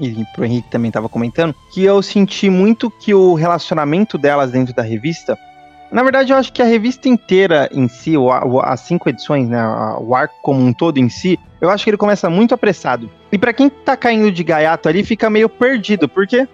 e 0.00 0.24
pro 0.34 0.44
Henrique 0.44 0.70
também 0.70 0.90
tava 0.90 1.08
comentando, 1.08 1.54
que 1.72 1.84
eu 1.84 2.02
senti 2.02 2.50
muito 2.50 2.90
que 2.90 3.14
o 3.14 3.34
relacionamento 3.34 4.18
delas 4.18 4.50
dentro 4.50 4.74
da 4.74 4.82
revista. 4.82 5.38
Na 5.90 6.02
verdade, 6.02 6.32
eu 6.32 6.36
acho 6.36 6.52
que 6.52 6.60
a 6.60 6.64
revista 6.64 7.08
inteira 7.08 7.68
em 7.72 7.86
si, 7.88 8.14
as 8.64 8.80
cinco 8.80 9.08
edições, 9.08 9.48
né, 9.48 9.62
o 10.00 10.14
arco 10.14 10.34
como 10.42 10.60
um 10.60 10.72
todo 10.72 10.98
em 10.98 11.08
si, 11.08 11.38
eu 11.60 11.70
acho 11.70 11.84
que 11.84 11.90
ele 11.90 11.96
começa 11.96 12.28
muito 12.28 12.54
apressado. 12.54 13.08
E 13.30 13.38
pra 13.38 13.52
quem 13.52 13.68
tá 13.68 13.96
caindo 13.96 14.30
de 14.30 14.42
gaiato 14.44 14.88
ali, 14.88 15.04
fica 15.04 15.30
meio 15.30 15.48
perdido, 15.48 16.08
porque 16.08 16.46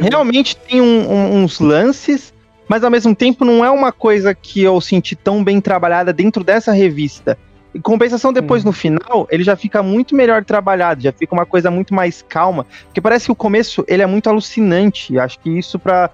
realmente 0.00 0.56
tem 0.56 0.80
um- 0.80 1.10
um- 1.10 1.42
uns 1.42 1.58
lances, 1.60 2.32
mas 2.68 2.82
ao 2.84 2.90
mesmo 2.90 3.14
tempo 3.14 3.44
não 3.44 3.64
é 3.64 3.70
uma 3.70 3.92
coisa 3.92 4.34
que 4.34 4.62
eu 4.62 4.80
senti 4.80 5.14
tão 5.16 5.42
bem 5.42 5.60
trabalhada 5.60 6.12
dentro 6.12 6.42
dessa 6.44 6.72
revista. 6.72 7.36
Em 7.74 7.80
compensação, 7.80 8.32
depois 8.32 8.62
Hum. 8.64 8.68
no 8.68 8.72
final, 8.72 9.28
ele 9.30 9.44
já 9.44 9.54
fica 9.56 9.82
muito 9.82 10.14
melhor 10.14 10.44
trabalhado, 10.44 11.02
já 11.02 11.12
fica 11.12 11.34
uma 11.34 11.46
coisa 11.46 11.70
muito 11.70 11.94
mais 11.94 12.22
calma. 12.22 12.66
Porque 12.86 13.00
parece 13.00 13.26
que 13.26 13.32
o 13.32 13.36
começo 13.36 13.84
ele 13.86 14.02
é 14.02 14.06
muito 14.06 14.28
alucinante. 14.28 15.18
Acho 15.18 15.38
que 15.38 15.50
isso 15.50 15.78
pra, 15.78 16.10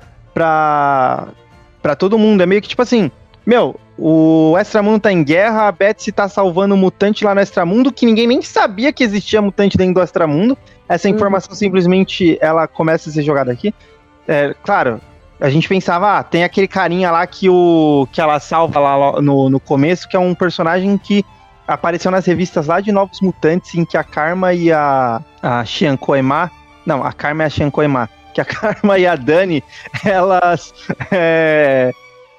pra, 1.86 1.92
pra 1.92 1.96
todo 1.96 2.18
mundo 2.18 2.42
é 2.42 2.46
meio 2.46 2.60
que 2.60 2.68
tipo 2.68 2.82
assim: 2.82 3.10
meu, 3.44 3.78
o 3.96 4.56
Extramundo 4.58 5.00
tá 5.00 5.12
em 5.12 5.22
guerra, 5.22 5.68
a 5.68 5.72
Betsy 5.72 6.10
tá 6.10 6.28
salvando 6.28 6.74
um 6.74 6.78
mutante 6.78 7.24
lá 7.24 7.34
no 7.34 7.40
Extramundo, 7.40 7.92
que 7.92 8.04
ninguém 8.04 8.26
nem 8.26 8.42
sabia 8.42 8.92
que 8.92 9.04
existia 9.04 9.40
mutante 9.40 9.78
dentro 9.78 9.94
do 9.94 10.02
Extramundo. 10.02 10.58
Essa 10.88 11.08
Uhum. 11.08 11.14
informação 11.14 11.54
simplesmente 11.54 12.36
ela 12.40 12.66
começa 12.66 13.08
a 13.08 13.12
ser 13.12 13.22
jogada 13.22 13.52
aqui. 13.52 13.72
É, 14.26 14.54
claro, 14.62 15.00
a 15.40 15.48
gente 15.48 15.68
pensava, 15.68 16.18
ah, 16.18 16.22
tem 16.22 16.42
aquele 16.42 16.66
carinha 16.66 17.10
lá 17.10 17.26
que, 17.26 17.48
o, 17.48 18.08
que 18.12 18.20
ela 18.20 18.40
salva 18.40 18.80
lá 18.80 19.20
no, 19.22 19.48
no 19.48 19.60
começo, 19.60 20.08
que 20.08 20.16
é 20.16 20.20
um 20.20 20.34
personagem 20.34 20.98
que 20.98 21.24
apareceu 21.66 22.10
nas 22.10 22.26
revistas 22.26 22.66
lá 22.66 22.80
de 22.80 22.92
Novos 22.92 23.20
Mutantes, 23.20 23.74
em 23.74 23.84
que 23.84 23.96
a 23.96 24.04
Karma 24.04 24.52
e 24.52 24.72
a, 24.72 25.20
a 25.42 25.64
Xian 25.64 25.96
Koema. 25.96 26.50
Não, 26.84 27.04
a 27.04 27.12
Karma 27.12 27.42
e 27.42 27.46
a 27.46 27.50
Xian 27.50 27.70
Koema. 27.70 28.08
Que 28.36 28.40
a 28.42 28.44
Karma 28.44 28.98
e 28.98 29.06
a 29.06 29.16
Dani, 29.16 29.64
elas 30.04 30.74
é, 31.10 31.90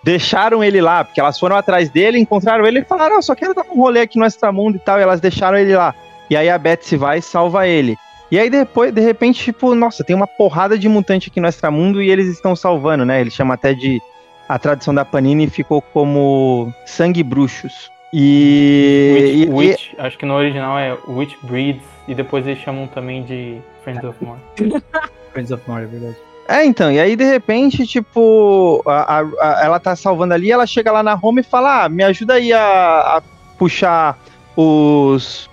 deixaram 0.03 0.63
ele 0.63 0.79
lá, 0.79 1.03
porque 1.03 1.19
elas 1.19 1.39
foram 1.39 1.55
atrás 1.55 1.89
dele, 1.89 2.19
encontraram 2.19 2.65
ele 2.67 2.81
e 2.81 2.83
falaram: 2.83 3.15
"Ah, 3.15 3.17
eu 3.17 3.23
só 3.23 3.33
quero 3.33 3.55
dar 3.55 3.65
um 3.71 3.79
rolê 3.81 4.01
aqui 4.01 4.19
no 4.19 4.25
Extramundo 4.25 4.77
e 4.77 4.79
tal, 4.79 4.99
e 4.99 5.01
elas 5.01 5.19
deixaram 5.19 5.57
ele 5.57 5.75
lá. 5.75 5.95
E 6.29 6.37
aí 6.37 6.49
a 6.49 6.57
Betsy 6.57 6.95
vai 6.97 7.17
e 7.17 7.21
salva 7.21 7.67
ele. 7.67 7.97
E 8.29 8.37
aí 8.37 8.49
depois, 8.49 8.93
de 8.93 9.01
repente, 9.01 9.41
tipo, 9.43 9.73
nossa, 9.73 10.03
tem 10.03 10.15
uma 10.15 10.27
porrada 10.27 10.77
de 10.77 10.87
mutante 10.87 11.29
aqui 11.29 11.39
no 11.39 11.47
Extramundo 11.47 12.01
e 12.03 12.11
eles 12.11 12.27
estão 12.27 12.55
salvando, 12.55 13.03
né? 13.03 13.19
Ele 13.19 13.31
chama 13.31 13.55
até 13.55 13.73
de. 13.73 13.99
A 14.47 14.59
tradução 14.59 14.93
da 14.93 15.03
Panini 15.03 15.47
ficou 15.49 15.81
como 15.81 16.71
sangue 16.85 17.23
bruxos. 17.23 17.89
E. 18.13 19.13
Witch, 19.15 19.33
e- 19.33 19.49
Witch, 19.51 19.93
acho 19.97 20.17
que 20.17 20.25
no 20.25 20.35
original 20.35 20.77
é 20.77 20.95
Witch 21.07 21.35
Breeds, 21.41 21.83
e 22.07 22.13
depois 22.15 22.45
eles 22.47 22.59
chamam 22.59 22.87
também 22.87 23.23
de 23.23 23.57
Friends 23.83 24.03
of 24.05 24.23
More. 24.23 24.39
Friends 25.37 25.51
of 25.51 25.63
é 25.69 25.85
verdade. 25.85 26.15
É, 26.49 26.65
então, 26.65 26.91
e 26.91 26.99
aí 26.99 27.15
de 27.15 27.25
repente, 27.25 27.85
tipo, 27.85 28.81
a- 28.87 29.19
a- 29.21 29.61
ela 29.63 29.79
tá 29.79 29.95
salvando 29.95 30.33
ali, 30.33 30.51
ela 30.51 30.65
chega 30.65 30.91
lá 30.91 31.03
na 31.03 31.17
home 31.21 31.41
e 31.41 31.43
fala: 31.43 31.83
Ah, 31.83 31.89
me 31.89 32.03
ajuda 32.03 32.35
aí 32.35 32.51
a, 32.53 33.17
a 33.17 33.21
puxar 33.57 34.17
os, 34.55 35.47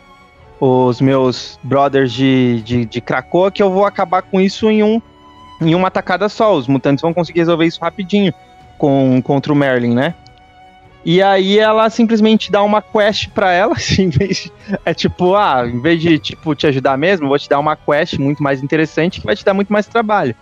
os 0.60 1.00
meus 1.00 1.58
brothers 1.62 2.12
de, 2.12 2.62
de, 2.62 2.84
de 2.86 3.00
Krakoa, 3.00 3.50
que 3.50 3.62
eu 3.62 3.70
vou 3.70 3.84
acabar 3.84 4.22
com 4.22 4.40
isso 4.40 4.70
em, 4.70 4.82
um, 4.82 5.02
em 5.60 5.74
uma 5.74 5.90
tacada 5.90 6.28
só. 6.28 6.54
Os 6.54 6.66
mutantes 6.66 7.02
vão 7.02 7.12
conseguir 7.12 7.40
resolver 7.40 7.66
isso 7.66 7.80
rapidinho 7.82 8.32
com, 8.78 9.20
contra 9.22 9.52
o 9.52 9.56
Merlin, 9.56 9.94
né? 9.94 10.14
E 11.04 11.20
aí 11.20 11.58
ela 11.58 11.90
simplesmente 11.90 12.50
dá 12.50 12.62
uma 12.62 12.80
quest 12.80 13.28
pra 13.30 13.52
ela, 13.52 13.74
assim, 13.76 14.04
em 14.04 14.08
vez 14.10 14.36
de- 14.44 14.52
é 14.84 14.94
tipo, 14.94 15.34
ah, 15.34 15.66
em 15.66 15.80
vez 15.80 16.00
de 16.00 16.18
tipo 16.18 16.54
te 16.54 16.66
ajudar 16.66 16.96
mesmo, 16.96 17.28
vou 17.28 17.38
te 17.38 17.48
dar 17.48 17.58
uma 17.58 17.76
quest 17.76 18.18
muito 18.18 18.42
mais 18.42 18.62
interessante 18.62 19.20
que 19.20 19.26
vai 19.26 19.36
te 19.36 19.44
dar 19.44 19.52
muito 19.54 19.72
mais 19.72 19.86
trabalho 19.86 20.34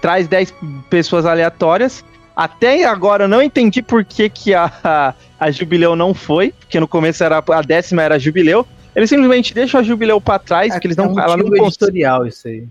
traz 0.00 0.28
10 0.28 0.52
pessoas 0.90 1.24
aleatórias. 1.24 2.04
Até 2.36 2.84
agora 2.84 3.24
eu 3.24 3.28
não 3.28 3.40
entendi 3.40 3.80
por 3.80 4.04
que, 4.04 4.28
que 4.28 4.52
a, 4.52 4.70
a, 4.84 5.14
a 5.40 5.50
Jubileu 5.50 5.96
não 5.96 6.12
foi, 6.12 6.52
porque 6.52 6.78
no 6.78 6.86
começo 6.86 7.24
era 7.24 7.38
a 7.38 7.62
décima 7.62 8.02
era 8.02 8.16
a 8.16 8.18
Jubileu. 8.18 8.66
Eles 8.94 9.08
simplesmente 9.08 9.54
deixam 9.54 9.80
a 9.80 9.82
Jubileu 9.82 10.20
pra 10.20 10.38
trás, 10.38 10.74
porque 10.74 10.88
eles 10.88 10.96
não, 10.98 11.06
é 11.06 11.08
um 11.08 11.18
ela 11.20 11.36
não 11.38 11.46
editorial 11.56 12.26
isso 12.26 12.46
aí. 12.46 12.66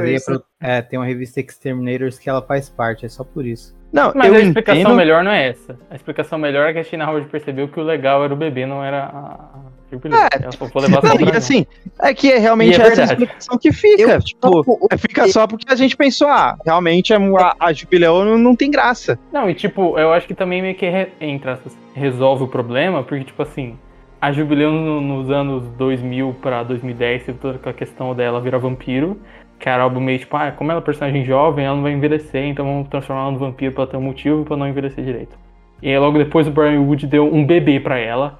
Terminators. 0.00 0.24
pro- 0.24 0.44
é, 0.58 0.80
tem 0.80 0.98
uma 0.98 1.04
revista 1.04 1.40
Exterminators 1.40 2.18
que 2.18 2.30
ela 2.30 2.40
faz 2.40 2.70
parte, 2.70 3.04
é 3.04 3.08
só 3.10 3.22
por 3.22 3.44
isso. 3.44 3.75
Não, 3.92 4.12
Mas 4.14 4.26
eu 4.28 4.34
a 4.34 4.40
explicação 4.40 4.80
entendo. 4.82 4.96
melhor 4.96 5.24
não 5.24 5.30
é 5.30 5.48
essa. 5.48 5.78
A 5.90 5.94
explicação 5.94 6.38
melhor 6.38 6.68
é 6.68 6.72
que 6.72 6.78
a 6.80 6.84
Tina 6.84 7.06
Howard 7.08 7.28
percebeu 7.28 7.68
que 7.68 7.78
o 7.80 7.82
legal 7.82 8.24
era 8.24 8.32
o 8.32 8.36
bebê, 8.36 8.66
não 8.66 8.82
era 8.84 9.04
a. 9.04 9.18
a 9.54 9.76
Jubilee. 9.90 10.18
É, 10.18 10.42
Ela 10.42 10.52
só 10.52 10.66
foi 10.66 10.82
levar 10.82 11.00
só 11.00 11.14
Não, 11.14 11.20
e 11.28 11.36
assim, 11.36 11.64
é 12.02 12.12
que 12.12 12.32
é 12.32 12.38
realmente 12.38 12.76
E 12.76 12.82
é 12.82 12.86
essa 12.88 13.04
explicação 13.04 13.56
que 13.56 13.72
fica. 13.72 14.02
Eu 14.02 14.20
tipo, 14.20 14.40
topo 14.40 14.72
o 14.80 14.88
é, 14.90 14.96
fica 14.96 15.28
só 15.28 15.46
porque 15.46 15.72
a 15.72 15.76
gente 15.76 15.96
pensou, 15.96 16.26
ah, 16.28 16.56
realmente 16.66 17.14
a, 17.14 17.18
a, 17.18 17.56
a 17.60 17.72
Jubileu 17.72 18.24
não, 18.24 18.36
não 18.36 18.56
tem 18.56 18.68
graça. 18.70 19.16
Não, 19.32 19.48
e 19.48 19.54
tipo, 19.54 19.96
eu 19.98 20.12
acho 20.12 20.26
que 20.26 20.34
também 20.34 20.60
meio 20.60 20.74
que, 20.74 20.88
re, 20.88 21.08
entre 21.20 21.48
aspas, 21.50 21.76
resolve 21.94 22.42
o 22.44 22.48
problema, 22.48 23.04
porque, 23.04 23.24
tipo 23.24 23.40
assim, 23.40 23.78
a 24.20 24.32
Jubileu 24.32 24.72
no- 24.72 25.00
nos 25.00 25.30
anos 25.30 25.68
2000 25.78 26.34
pra 26.42 26.64
2010 26.64 27.22
teve 27.22 27.38
toda 27.38 27.54
aquela 27.54 27.72
questão 27.74 28.12
dela 28.14 28.40
virar 28.40 28.58
vampiro, 28.58 29.16
que 29.58 29.68
era 29.68 29.82
algo 29.82 30.00
meio 30.00 30.18
tipo, 30.18 30.36
ah, 30.36 30.52
como 30.52 30.70
ela 30.70 30.80
é 30.80 30.84
personagem 30.84 31.24
jovem, 31.24 31.64
ela 31.64 31.76
não 31.76 31.82
vai 31.82 31.92
envelhecer, 31.92 32.44
então 32.44 32.64
vamos 32.64 32.88
transformar 32.88 33.22
ela 33.22 33.30
no 33.32 33.38
vampiro 33.38 33.72
pra 33.72 33.86
ter 33.86 33.96
um 33.96 34.02
motivo 34.02 34.44
pra 34.44 34.56
não 34.56 34.68
envelhecer 34.68 35.04
direito. 35.04 35.36
E 35.82 35.88
aí 35.88 35.98
logo 35.98 36.18
depois 36.18 36.46
o 36.46 36.50
Brian 36.50 36.80
Wood 36.80 37.06
deu 37.06 37.32
um 37.32 37.44
bebê 37.44 37.80
pra 37.80 37.98
ela, 37.98 38.38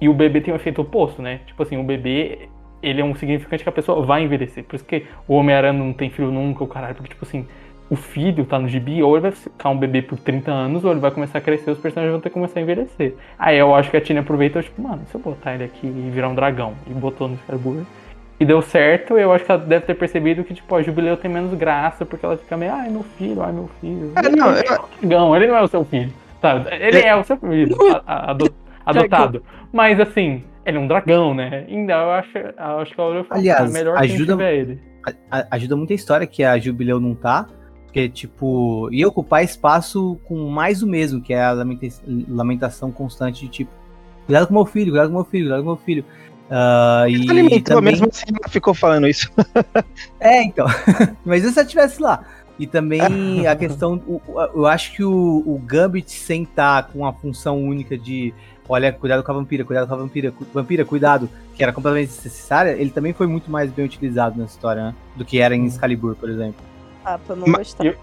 e 0.00 0.08
o 0.08 0.14
bebê 0.14 0.40
tem 0.40 0.52
um 0.52 0.56
efeito 0.56 0.82
oposto, 0.82 1.22
né? 1.22 1.40
Tipo 1.46 1.62
assim, 1.62 1.76
o 1.76 1.82
bebê, 1.82 2.48
ele 2.82 3.00
é 3.00 3.04
um 3.04 3.14
significante 3.14 3.62
que 3.62 3.68
a 3.68 3.72
pessoa 3.72 4.04
vai 4.04 4.22
envelhecer. 4.22 4.64
Por 4.64 4.76
isso 4.76 4.84
que 4.84 5.06
o 5.26 5.34
Homem-Aranha 5.34 5.72
não 5.72 5.92
tem 5.92 6.10
filho 6.10 6.30
nunca, 6.30 6.62
o 6.62 6.66
caralho, 6.66 6.94
porque, 6.94 7.10
tipo 7.10 7.24
assim, 7.24 7.46
o 7.88 7.96
filho 7.96 8.44
tá 8.44 8.58
no 8.58 8.68
gibi, 8.68 9.02
ou 9.02 9.14
ele 9.14 9.22
vai 9.22 9.32
ficar 9.32 9.70
um 9.70 9.78
bebê 9.78 10.02
por 10.02 10.18
30 10.18 10.50
anos, 10.50 10.84
ou 10.84 10.90
ele 10.90 11.00
vai 11.00 11.10
começar 11.10 11.38
a 11.38 11.40
crescer, 11.40 11.70
os 11.70 11.78
personagens 11.78 12.12
vão 12.12 12.20
ter 12.20 12.28
que 12.28 12.34
começar 12.34 12.60
a 12.60 12.62
envelhecer. 12.62 13.14
Aí 13.38 13.56
eu 13.56 13.74
acho 13.74 13.90
que 13.90 13.96
a 13.96 14.00
Tina 14.00 14.20
aproveitou, 14.20 14.62
tipo, 14.62 14.82
mano, 14.82 15.02
se 15.06 15.14
eu 15.14 15.20
botar 15.20 15.54
ele 15.54 15.64
aqui 15.64 15.86
e 15.86 16.10
virar 16.12 16.28
um 16.28 16.34
dragão, 16.34 16.74
e 16.86 16.92
botou 16.92 17.28
no 17.28 17.34
Excalibur, 17.34 17.84
e 18.38 18.44
deu 18.44 18.60
certo, 18.60 19.16
eu 19.16 19.32
acho 19.32 19.44
que 19.44 19.50
ela 19.52 19.60
deve 19.62 19.86
ter 19.86 19.94
percebido 19.94 20.44
que, 20.44 20.52
tipo, 20.54 20.74
a 20.74 20.82
Jubileu 20.82 21.16
tem 21.16 21.30
menos 21.30 21.54
graça, 21.54 22.04
porque 22.04 22.24
ela 22.26 22.36
fica 22.36 22.56
meio, 22.56 22.72
ai, 22.72 22.90
meu 22.90 23.02
filho, 23.02 23.42
ai, 23.42 23.52
meu 23.52 23.68
filho. 23.80 24.12
É, 24.16 24.26
ele 24.26 24.36
não, 24.36 25.34
é 25.34 25.38
ele 25.38 25.46
não 25.46 25.56
é 25.56 25.62
o 25.62 25.68
seu 25.68 25.84
filho, 25.84 26.12
sabe? 26.40 26.68
Ele 26.74 26.98
é, 27.00 27.16
o 27.16 27.24
seu 27.24 27.36
filho, 27.38 27.76
ado- 28.06 28.52
adotado. 28.84 29.42
Mas, 29.72 29.98
assim, 29.98 30.44
ele 30.64 30.76
é 30.76 30.80
um 30.80 30.86
dragão, 30.86 31.34
né? 31.34 31.64
Ainda 31.68 31.92
eu 31.94 32.10
acho, 32.10 32.36
eu 32.38 32.78
acho 32.80 32.94
que 32.94 33.00
ela 33.00 33.10
olhou 33.10 33.22
e 33.22 33.26
falou, 33.26 33.40
Aliás, 33.40 33.70
ah, 33.70 33.72
melhor 33.72 33.96
ajuda- 33.98 34.52
ele. 34.52 34.80
Ajuda 35.50 35.76
muito 35.76 35.92
a 35.92 35.96
história 35.96 36.26
que 36.26 36.42
a 36.44 36.58
Jubileu 36.58 36.98
não 37.00 37.14
tá, 37.14 37.46
porque, 37.84 38.08
tipo, 38.08 38.88
ia 38.92 39.06
ocupar 39.08 39.42
espaço 39.44 40.18
com 40.24 40.50
mais 40.50 40.82
o 40.82 40.86
mesmo, 40.86 41.22
que 41.22 41.32
é 41.32 41.42
a 41.42 41.52
lamenta- 41.52 41.86
lamentação 42.28 42.90
constante 42.92 43.42
de, 43.42 43.48
tipo, 43.48 43.70
cuidado 44.26 44.48
com 44.48 44.54
meu 44.54 44.66
filho, 44.66 44.90
cuidado 44.90 45.08
com 45.08 45.14
meu 45.14 45.24
filho, 45.24 45.44
cuidado 45.44 45.60
com 45.62 45.68
meu 45.68 45.76
filho. 45.76 46.04
Ah, 46.50 47.04
e 47.08 47.28
Alimentou 47.28 47.76
também- 47.76 47.92
mesmo 47.94 48.08
assim, 48.10 48.24
ela 48.28 48.48
ficou 48.48 48.72
falando 48.74 49.08
isso. 49.08 49.30
É, 50.20 50.42
então. 50.42 50.66
Mas 51.24 51.44
e 51.44 51.50
se 51.52 51.58
ela 51.58 51.64
estivesse 51.66 52.00
lá? 52.00 52.24
E 52.58 52.66
também 52.66 53.46
a 53.46 53.54
questão. 53.56 54.00
Eu 54.54 54.66
acho 54.66 54.92
que 54.94 55.04
o, 55.04 55.42
o 55.46 55.60
Gambit 55.64 56.10
sentar 56.10 56.84
com 56.88 57.04
a 57.06 57.12
função 57.12 57.62
única 57.62 57.96
de. 57.98 58.32
Olha, 58.68 58.92
cuidado 58.92 59.22
com 59.22 59.30
a 59.30 59.34
vampira, 59.34 59.64
cuidado 59.64 59.86
com 59.86 59.94
a 59.94 59.96
vampira, 59.96 60.32
cu- 60.32 60.46
vampira, 60.52 60.84
cuidado, 60.84 61.28
que 61.54 61.62
era 61.62 61.72
completamente 61.72 62.08
desnecessária, 62.08 62.70
ele 62.70 62.90
também 62.90 63.12
foi 63.12 63.26
muito 63.28 63.48
mais 63.50 63.70
bem 63.70 63.84
utilizado 63.84 64.40
nessa 64.40 64.54
história, 64.54 64.82
né? 64.86 64.94
Do 65.14 65.24
que 65.24 65.38
era 65.40 65.54
em 65.54 65.66
Excalibur, 65.66 66.16
por 66.16 66.28
exemplo. 66.28 66.64
Ah, 67.04 67.16
pra 67.16 67.36
não 67.36 67.46
gostar. 67.52 67.84
eu- 67.86 67.94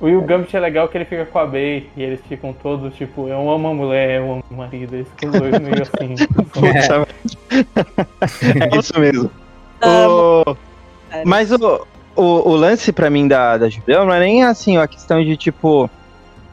O 0.00 0.06
Will 0.06 0.22
Gambit 0.22 0.56
é 0.56 0.60
legal 0.60 0.88
que 0.88 0.96
ele 0.96 1.04
fica 1.04 1.26
com 1.26 1.38
a 1.38 1.46
Bey 1.46 1.88
e 1.96 2.02
eles 2.02 2.20
ficam 2.26 2.52
todos 2.54 2.94
tipo, 2.94 3.28
eu 3.28 3.50
amo 3.50 3.68
a 3.68 3.74
mulher, 3.74 4.18
eu 4.20 4.32
amo 4.32 4.44
o 4.50 4.54
marido, 4.54 4.94
eles 4.94 5.08
ficam 5.16 5.30
dois 5.38 5.58
meio 5.60 5.82
assim. 5.82 6.14
Puta, 6.52 7.06
é 8.72 8.76
isso 8.78 8.98
mesmo. 8.98 9.30
O- 9.82 10.56
Mas 11.24 11.52
o, 11.52 11.86
o, 12.16 12.22
o 12.50 12.56
lance 12.56 12.92
pra 12.92 13.10
mim 13.10 13.28
da, 13.28 13.58
da 13.58 13.68
Jubileu 13.68 14.04
não 14.06 14.14
é 14.14 14.20
nem 14.20 14.42
assim 14.44 14.78
a 14.78 14.86
questão 14.88 15.22
de 15.22 15.36
tipo, 15.36 15.90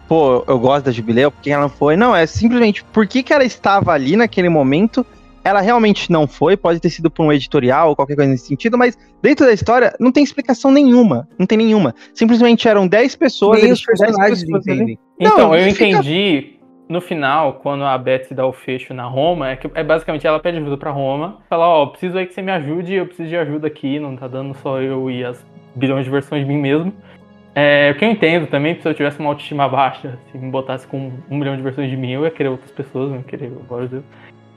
pô, 0.09 0.43
eu 0.45 0.59
gosto 0.59 0.85
da 0.85 0.91
Jubileu, 0.91 1.31
porque 1.31 1.49
ela 1.49 1.61
não 1.63 1.69
foi. 1.69 1.95
Não, 1.95 2.15
é 2.15 2.25
simplesmente 2.25 2.83
por 2.85 3.07
que, 3.07 3.23
que 3.23 3.31
ela 3.33 3.43
estava 3.45 3.93
ali 3.93 4.15
naquele 4.17 4.49
momento 4.49 5.05
ela 5.47 5.61
realmente 5.61 6.11
não 6.11 6.27
foi, 6.27 6.57
pode 6.57 6.79
ter 6.79 6.89
sido 6.89 7.09
por 7.09 7.23
um 7.25 7.31
editorial 7.31 7.89
ou 7.89 7.95
qualquer 7.95 8.15
coisa 8.15 8.29
nesse 8.31 8.47
sentido, 8.47 8.77
mas 8.77 8.97
dentro 9.21 9.45
da 9.45 9.53
história 9.53 9.93
não 9.99 10.11
tem 10.11 10.23
explicação 10.23 10.71
nenhuma. 10.71 11.27
Não 11.39 11.45
tem 11.45 11.57
nenhuma. 11.57 11.95
Simplesmente 12.13 12.67
eram 12.67 12.87
10 12.87 13.15
pessoas. 13.15 13.61
Nem 13.61 13.71
os 13.71 13.79
tinham 13.79 13.95
10 13.95 13.99
personagens 14.09 14.43
pessoas 14.43 14.67
entendem. 14.67 14.99
Então, 15.19 15.37
Não, 15.37 15.55
eu 15.55 15.71
fica- 15.73 15.87
entendi 15.87 16.53
no 16.89 17.01
final, 17.01 17.55
quando 17.55 17.83
a 17.83 17.97
Betsy 17.97 18.33
dá 18.33 18.45
o 18.45 18.53
fecho 18.53 18.93
na 18.93 19.05
Roma, 19.05 19.49
é 19.49 19.55
que 19.57 19.69
é 19.73 19.83
basicamente 19.83 20.25
ela 20.25 20.39
pede 20.39 20.57
ajuda 20.57 20.77
pra 20.77 20.89
Roma, 20.91 21.39
fala, 21.49 21.67
ó, 21.67 21.85
preciso 21.87 22.17
aí 22.17 22.25
que 22.25 22.33
você 22.33 22.41
me 22.41 22.51
ajude, 22.51 22.93
eu 22.93 23.05
preciso 23.05 23.27
de 23.29 23.35
ajuda 23.35 23.67
aqui, 23.67 23.99
não 23.99 24.15
tá 24.15 24.27
dando 24.27 24.53
só 24.55 24.81
eu 24.81 25.09
e 25.11 25.23
as 25.23 25.45
bilhões 25.75 26.05
de 26.05 26.11
versões 26.11 26.45
de 26.45 26.47
mim 26.51 26.59
mesmo. 26.59 26.93
É, 27.53 27.91
o 27.91 27.97
que 27.99 28.05
eu 28.05 28.09
entendo 28.11 28.47
também, 28.47 28.79
se 28.79 28.87
eu 28.87 28.93
tivesse 28.93 29.19
uma 29.19 29.29
autoestima 29.29 29.67
baixa, 29.67 30.17
se 30.31 30.37
me 30.37 30.49
botasse 30.51 30.85
com 30.87 31.11
um 31.29 31.37
milhão 31.37 31.57
de 31.57 31.61
versões 31.63 31.89
de 31.89 31.97
mim, 31.97 32.11
eu 32.11 32.23
ia 32.23 32.31
querer 32.31 32.49
outras 32.49 32.71
pessoas, 32.71 33.09
não 33.09 33.17
ia 33.17 33.23
querer, 33.23 33.47
agora 33.47 33.87
Deus. 33.87 34.03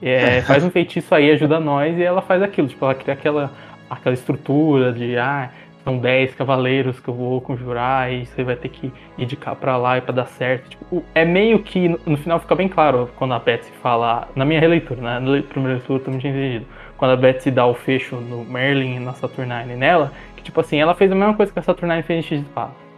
É, 0.02 0.40
faz 0.42 0.64
um 0.64 0.70
feitiço 0.70 1.14
aí, 1.14 1.30
ajuda 1.30 1.60
nós, 1.60 1.96
e 1.98 2.02
ela 2.02 2.22
faz 2.22 2.42
aquilo, 2.42 2.68
tipo, 2.68 2.84
ela 2.84 2.94
cria 2.94 3.14
aquela, 3.14 3.50
aquela 3.88 4.14
estrutura 4.14 4.92
de, 4.92 5.16
ah, 5.18 5.50
são 5.84 5.98
10 5.98 6.34
cavaleiros 6.34 7.00
que 7.00 7.08
eu 7.08 7.14
vou 7.14 7.40
conjurar 7.40 8.12
e 8.12 8.26
você 8.26 8.42
vai 8.42 8.56
ter 8.56 8.68
que 8.68 8.92
ir 9.16 9.26
de 9.26 9.36
cá 9.36 9.54
pra 9.54 9.76
lá 9.76 9.98
e 9.98 10.00
pra 10.00 10.12
dar 10.12 10.26
certo. 10.26 10.70
Tipo, 10.70 11.02
é 11.14 11.24
meio 11.24 11.58
que, 11.60 11.88
no, 11.88 12.16
final 12.16 12.38
fica 12.38 12.54
bem 12.54 12.68
claro 12.68 13.10
quando 13.16 13.34
a 13.34 13.38
Betsy 13.38 13.70
fala, 13.82 14.28
na 14.34 14.44
minha 14.44 14.60
releitura, 14.60 15.00
né, 15.00 15.18
na 15.18 15.42
primeira 15.42 15.78
leitura 15.78 15.98
eu 15.98 16.04
também 16.04 16.20
tinha 16.20 16.32
entendido, 16.32 16.66
quando 16.96 17.12
a 17.12 17.16
Betsy 17.16 17.50
dá 17.50 17.66
o 17.66 17.74
fecho 17.74 18.16
no 18.16 18.44
Merlin 18.44 18.98
na 19.00 19.12
Saturnine 19.14 19.74
nela, 19.76 20.12
que 20.36 20.42
tipo 20.42 20.60
assim, 20.60 20.78
ela 20.78 20.94
fez 20.94 21.10
a 21.10 21.14
mesma 21.14 21.34
coisa 21.34 21.52
que 21.52 21.58
a 21.58 21.62
Saturnine 21.62 22.02
fez 22.02 22.24
em 22.24 22.28
X 22.28 22.40
de 22.40 22.46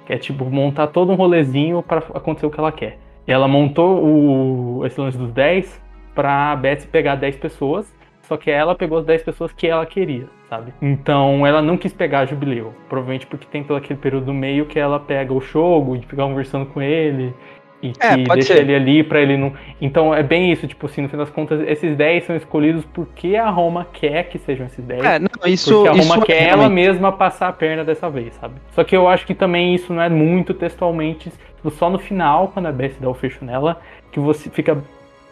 que 0.04 0.12
é 0.12 0.18
tipo 0.18 0.44
montar 0.44 0.88
todo 0.88 1.12
um 1.12 1.14
rolezinho 1.14 1.82
pra 1.82 1.98
acontecer 1.98 2.46
o 2.46 2.50
que 2.50 2.58
ela 2.58 2.72
quer. 2.72 2.98
E 3.26 3.30
ela 3.30 3.46
montou 3.46 4.04
o, 4.04 4.84
esse 4.84 5.00
lance 5.00 5.16
dos 5.16 5.30
10 5.32 5.81
pra 6.14 6.54
Betsy 6.56 6.86
pegar 6.86 7.14
10 7.16 7.36
pessoas, 7.36 7.92
só 8.22 8.36
que 8.36 8.50
ela 8.50 8.74
pegou 8.74 8.98
as 8.98 9.04
10 9.04 9.22
pessoas 9.22 9.52
que 9.52 9.66
ela 9.66 9.84
queria, 9.84 10.26
sabe? 10.48 10.72
Então 10.80 11.46
ela 11.46 11.60
não 11.60 11.76
quis 11.76 11.92
pegar 11.92 12.20
a 12.20 12.24
Jubileu. 12.26 12.72
Provavelmente 12.88 13.26
porque 13.26 13.46
tem 13.46 13.62
todo 13.64 13.76
aquele 13.76 13.98
período 13.98 14.26
do 14.26 14.34
meio 14.34 14.66
que 14.66 14.78
ela 14.78 14.98
pega 15.00 15.32
o 15.32 15.40
Shogo 15.40 15.96
e 15.96 16.00
fica 16.00 16.22
conversando 16.22 16.66
com 16.66 16.80
ele. 16.80 17.34
E 17.82 17.90
que 17.90 17.98
É, 18.06 18.10
pode 18.18 18.34
deixa 18.34 18.54
ser. 18.54 18.60
ele 18.60 18.76
ali 18.76 19.02
pra 19.02 19.20
ele 19.20 19.36
não. 19.36 19.52
Então 19.80 20.14
é 20.14 20.22
bem 20.22 20.52
isso, 20.52 20.68
tipo 20.68 20.86
assim, 20.86 21.02
no 21.02 21.08
fim 21.08 21.16
das 21.16 21.30
contas, 21.30 21.60
esses 21.66 21.96
10 21.96 22.22
são 22.24 22.36
escolhidos 22.36 22.84
porque 22.84 23.34
a 23.34 23.50
Roma 23.50 23.88
quer 23.92 24.28
que 24.28 24.38
sejam 24.38 24.66
esses 24.66 24.84
10. 24.84 25.04
É, 25.04 25.18
não, 25.18 25.28
isso. 25.46 25.74
Porque 25.82 25.88
a 25.88 25.92
isso 26.00 26.08
Roma 26.12 26.22
é 26.22 26.26
quer 26.26 26.42
ela 26.44 26.56
realmente- 26.58 26.74
mesma 26.74 27.10
passar 27.10 27.48
a 27.48 27.52
perna 27.52 27.82
dessa 27.84 28.08
vez, 28.08 28.34
sabe? 28.34 28.54
Só 28.70 28.84
que 28.84 28.96
eu 28.96 29.08
acho 29.08 29.26
que 29.26 29.34
também 29.34 29.74
isso 29.74 29.92
não 29.92 30.00
é 30.00 30.08
muito 30.08 30.54
textualmente, 30.54 31.32
tipo, 31.56 31.70
só 31.72 31.90
no 31.90 31.98
final, 31.98 32.48
quando 32.54 32.66
a 32.66 32.72
Bessie 32.72 33.00
dá 33.02 33.08
o 33.10 33.14
fecho 33.14 33.44
nela, 33.44 33.80
que 34.12 34.20
você 34.20 34.48
fica 34.48 34.78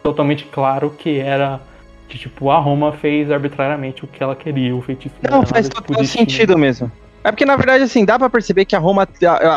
totalmente 0.03 0.45
claro 0.45 0.89
que 0.97 1.19
era 1.19 1.61
que 2.07 2.17
tipo 2.17 2.49
a 2.49 2.57
Roma 2.59 2.91
fez 2.91 3.31
arbitrariamente 3.31 4.03
o 4.03 4.07
que 4.07 4.21
ela 4.21 4.35
queria, 4.35 4.75
o 4.75 4.81
feitiço 4.81 5.15
Não, 5.29 5.45
faz 5.45 5.69
total 5.69 6.03
sentido 6.03 6.57
mesmo. 6.57 6.91
É 7.23 7.31
porque, 7.31 7.45
na 7.45 7.55
verdade, 7.55 7.83
assim, 7.83 8.03
dá 8.03 8.17
pra 8.17 8.29
perceber 8.29 8.65
que 8.65 8.75
a 8.75 8.79
Roma. 8.79 9.07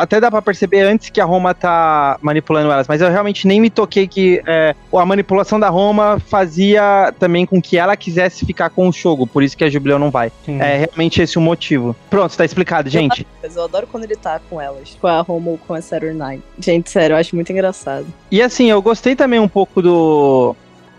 Até 0.01 0.21
dá 0.21 0.31
pra 0.31 0.43
perceber 0.43 0.83
antes 0.83 1.11
que 1.11 1.21
a 1.21 1.25
Roma 1.25 1.55
tá 1.55 2.19
manipulando 2.21 2.71
elas, 2.71 2.87
mas 2.87 3.01
eu 3.01 3.11
realmente 3.11 3.47
nem 3.47 3.61
me 3.61 3.71
toquei 3.71 4.07
que 4.07 4.43
é, 4.47 4.75
a 4.93 5.07
manipulação 5.07 5.59
da 5.59 5.69
Roma 5.69 6.21
fazia 6.21 7.15
também 7.19 7.47
com 7.47 7.61
que 7.61 7.79
ela 7.79 7.97
quisesse 7.97 8.45
ficar 8.45 8.71
com 8.71 8.89
o 8.89 8.93
Shogo, 8.93 9.27
por 9.27 9.43
isso 9.43 9.57
que 9.57 9.65
a 9.65 9.71
Jubileu 9.71 9.99
não 9.99 10.11
vai. 10.11 10.31
Sim. 10.45 10.61
É 10.61 10.87
realmente 10.87 11.23
esse 11.23 11.39
o 11.39 11.41
motivo. 11.41 11.97
Pronto, 12.11 12.37
tá 12.37 12.45
explicado, 12.45 12.91
gente. 12.91 13.27
Mas 13.43 13.57
eu 13.57 13.65
adoro 13.65 13.87
quando 13.87 14.05
ele 14.05 14.17
tá 14.17 14.41
com 14.51 14.61
elas. 14.61 14.97
Com 15.01 15.07
a 15.07 15.21
Roma 15.21 15.53
ou 15.53 15.59
com 15.59 15.75
a 15.75 15.81
Saturnine. 15.81 16.43
Gente, 16.59 16.91
sério, 16.91 17.15
eu 17.15 17.19
acho 17.19 17.35
muito 17.35 17.51
engraçado. 17.51 18.07
E 18.31 18.43
assim, 18.43 18.71
eu 18.71 18.83
gostei 18.83 19.17
também 19.17 19.41
um 19.41 19.49
pouco 19.49 19.81
do 19.81 20.55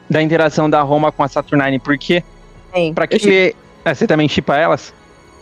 da 0.09 0.21
interação 0.21 0.69
da 0.69 0.81
Roma 0.81 1.11
com 1.11 1.23
a 1.23 1.27
Saturnine, 1.27 1.79
porque 1.79 2.23
Sim, 2.73 2.93
pra 2.93 3.05
eu 3.05 3.19
que. 3.19 3.55
É, 3.83 3.93
você 3.93 4.07
também 4.07 4.27
chipa 4.27 4.57
elas? 4.57 4.93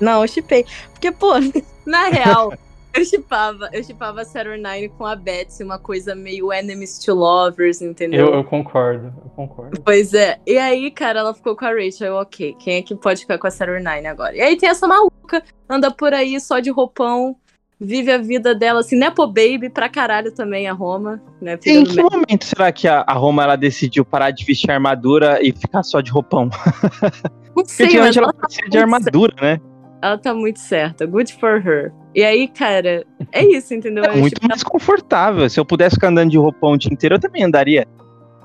Não, 0.04 0.22
eu 0.22 0.28
chipei. 0.28 0.66
Porque, 0.92 1.12
pô, 1.12 1.34
na 1.86 2.08
real, 2.10 2.54
eu 2.94 3.06
chipava, 3.06 3.70
eu 3.72 3.84
chipava 3.84 4.22
a 4.22 4.26
Saturnine 4.26 4.90
com 4.90 5.06
a 5.06 5.16
Betsy, 5.16 5.64
uma 5.64 5.80
coisa 5.80 6.14
meio 6.14 6.52
enemies 6.52 7.00
to 7.00 7.14
lovers, 7.14 7.82
entendeu? 7.82 8.28
Eu, 8.28 8.34
eu 8.36 8.44
concordo, 8.44 9.08
eu 9.24 9.32
concordo. 9.32 9.82
Pois 9.82 10.14
é. 10.14 10.40
E 10.46 10.58
aí, 10.58 10.92
cara, 10.92 11.20
ela 11.20 11.34
ficou 11.34 11.56
com 11.56 11.66
a 11.66 11.70
Rachel. 11.70 12.08
Eu, 12.08 12.16
ok, 12.16 12.56
quem 12.60 12.76
é 12.78 12.82
que 12.82 12.96
pode 12.96 13.22
ficar 13.22 13.38
com 13.38 13.48
a 13.48 13.52
Saturnine 13.52 14.08
agora? 14.08 14.36
E 14.36 14.42
aí 14.42 14.58
tem 14.58 14.70
essa 14.70 14.88
maluca, 14.88 15.44
anda 15.70 15.90
por 15.90 16.14
aí 16.14 16.40
só 16.40 16.60
de 16.60 16.70
roupão, 16.70 17.36
vive 17.80 18.12
a 18.12 18.18
vida 18.18 18.54
dela, 18.54 18.82
assim, 18.82 18.98
Nepo 18.98 19.26
Baby 19.26 19.70
pra 19.70 19.90
caralho 19.90 20.32
também, 20.32 20.68
a 20.68 20.74
Roma, 20.74 21.22
né? 21.42 21.58
Em 21.66 21.84
que 21.84 22.02
momento 22.02 22.46
será 22.46 22.72
que 22.72 22.88
a, 22.88 23.04
a 23.08 23.14
Roma 23.14 23.44
ela 23.44 23.56
decidiu 23.56 24.06
parar 24.06 24.32
de 24.32 24.46
vestir 24.46 24.70
armadura 24.72 25.40
e 25.42 25.52
ficar 25.52 25.84
só 25.84 26.02
de 26.02 26.12
roupão? 26.12 26.50
Não 27.56 27.64
Porque 27.64 27.72
sei, 27.72 27.86
mas 27.86 27.96
antigamente 27.96 28.18
ela 28.18 28.26
ela 28.28 28.34
tá, 28.34 28.48
precisa 28.48 28.70
de 28.70 28.78
armadura, 28.78 29.36
né? 29.42 29.62
Ela 30.04 30.18
tá 30.18 30.34
muito 30.34 30.60
certa. 30.60 31.06
Good 31.06 31.34
for 31.40 31.62
her. 31.66 31.92
E 32.14 32.24
aí, 32.24 32.48
cara, 32.48 33.06
é 33.32 33.44
isso, 33.46 33.74
entendeu? 33.74 34.04
É 34.04 34.12
muito 34.16 34.40
mais 34.48 34.62
confortável. 34.64 35.50
Se 35.50 35.60
eu 35.60 35.66
pudesse 35.66 35.96
ficar 35.96 36.10
andando 36.10 36.30
de 36.32 36.38
roupão 36.38 36.74
o 36.74 36.78
dia 36.78 36.92
inteiro, 36.92 37.16
eu 37.16 37.20
também 37.20 37.44
andaria. 37.44 37.88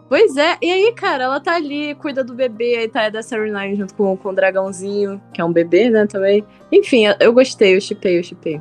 Pois 0.08 0.38
é, 0.38 0.56
e 0.62 0.70
aí, 0.70 0.90
cara, 0.94 1.24
ela 1.24 1.38
tá 1.38 1.54
ali, 1.56 1.94
cuida 1.96 2.24
do 2.24 2.32
bebê, 2.32 2.76
aí 2.76 2.88
tá 2.88 3.10
da 3.10 3.22
Saturnine 3.22 3.76
junto 3.76 3.92
com, 3.94 4.16
com 4.16 4.30
o 4.30 4.34
dragãozinho, 4.34 5.20
que 5.34 5.40
é 5.40 5.44
um 5.44 5.52
bebê, 5.52 5.90
né, 5.90 6.06
também. 6.06 6.42
Enfim, 6.72 7.04
eu, 7.20 7.30
gostei, 7.30 7.76
eu 7.76 7.80
chipei, 7.80 8.18
eu 8.18 8.22
chipei. 8.22 8.58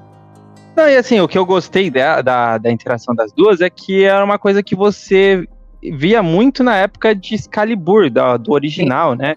Não, 0.76 0.90
e 0.90 0.98
assim, 0.98 1.22
o 1.22 1.28
que 1.28 1.38
eu 1.38 1.46
gostei 1.46 1.90
da, 1.90 2.22
da, 2.22 2.58
da 2.58 2.70
interação 2.70 3.16
das 3.16 3.32
duas 3.32 3.62
é 3.62 3.70
que 3.70 4.04
era 4.04 4.26
uma 4.26 4.38
coisa 4.38 4.62
que 4.62 4.76
você 4.76 5.48
via 5.82 6.22
muito 6.22 6.64
na 6.66 6.76
época 6.76 7.16
de 7.16 7.36
Excalibur, 7.36 8.10
da- 8.10 8.36
do 8.36 8.52
original, 8.52 9.16
né? 9.16 9.36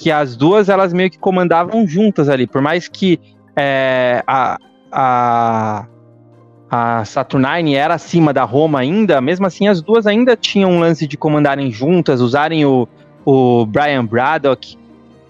Que 0.00 0.10
as 0.10 0.34
duas, 0.34 0.70
elas 0.70 0.94
meio 0.94 1.10
que 1.10 1.18
comandavam 1.18 1.86
juntas 1.86 2.30
ali. 2.30 2.46
Por 2.46 2.62
mais 2.62 2.88
que 2.88 3.20
é, 3.54 4.24
a, 4.26 4.56
a, 4.90 5.86
a 6.70 7.04
Saturnine 7.04 7.74
era 7.74 7.94
acima 7.94 8.32
da 8.32 8.44
Roma 8.44 8.80
ainda, 8.80 9.20
mesmo 9.20 9.46
assim 9.46 9.68
as 9.68 9.82
duas 9.82 10.06
ainda 10.06 10.34
tinham 10.34 10.70
um 10.70 10.80
lance 10.80 11.06
de 11.06 11.18
comandarem 11.18 11.70
juntas, 11.70 12.22
usarem 12.22 12.64
o, 12.64 12.88
o 13.26 13.66
Brian 13.66 14.06
Braddock 14.06 14.78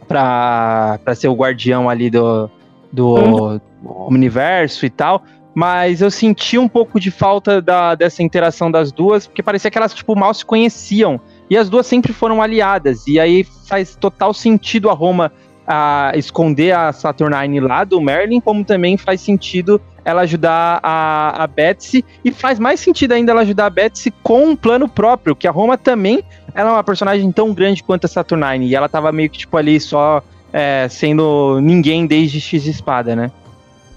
pra 0.07 1.01
ser 1.17 1.27
o 1.27 1.35
guardião 1.35 1.91
ali 1.91 2.09
do, 2.09 2.49
do 2.93 3.61
universo 4.09 4.87
e 4.87 4.91
tal. 4.91 5.25
Mas 5.53 6.01
eu 6.01 6.13
senti 6.13 6.57
um 6.59 6.69
pouco 6.69 7.01
de 7.01 7.11
falta 7.11 7.61
da, 7.61 7.97
dessa 7.97 8.23
interação 8.23 8.71
das 8.71 8.93
duas, 8.93 9.27
porque 9.27 9.43
parecia 9.43 9.69
que 9.69 9.77
elas, 9.77 9.93
tipo, 9.93 10.15
mal 10.15 10.33
se 10.33 10.45
conheciam. 10.45 11.21
E 11.51 11.57
as 11.57 11.69
duas 11.69 11.87
sempre 11.87 12.13
foram 12.13 12.41
aliadas. 12.41 13.07
E 13.09 13.19
aí 13.19 13.45
faz 13.67 13.97
total 13.97 14.33
sentido 14.33 14.89
a 14.89 14.95
Roma 14.95 15.33
a 15.67 16.13
esconder 16.17 16.73
a 16.73 16.93
Saturnine 16.93 17.61
lá 17.61 17.85
do 17.85 18.01
Merlin, 18.01 18.41
como 18.41 18.65
também 18.65 18.97
faz 18.97 19.21
sentido 19.21 19.81
ela 20.05 20.23
ajudar 20.23 20.81
a, 20.83 21.45
a 21.45 21.47
Betsy. 21.47 22.05
E 22.25 22.33
faz 22.33 22.59
mais 22.59 22.81
sentido 22.81 23.13
ainda 23.13 23.33
ela 23.33 23.43
ajudar 23.43 23.67
a 23.67 23.71
Betsy 23.71 24.11
com 24.23 24.47
um 24.47 24.57
plano 24.57 24.89
próprio, 24.89 25.37
que 25.37 25.47
a 25.47 25.51
Roma 25.51 25.77
também 25.77 26.23
ela 26.55 26.71
é 26.71 26.73
uma 26.73 26.85
personagem 26.85 27.31
tão 27.31 27.53
grande 27.53 27.83
quanto 27.83 28.07
a 28.07 28.09
Saturnine. 28.09 28.67
E 28.67 28.75
ela 28.75 28.89
tava 28.89 29.13
meio 29.13 29.29
que, 29.29 29.39
tipo, 29.39 29.57
ali 29.57 29.79
só 29.79 30.23
é, 30.53 30.89
sendo 30.89 31.61
ninguém 31.61 32.07
desde 32.07 32.41
X 32.41 32.67
Espada, 32.67 33.15
né? 33.15 33.31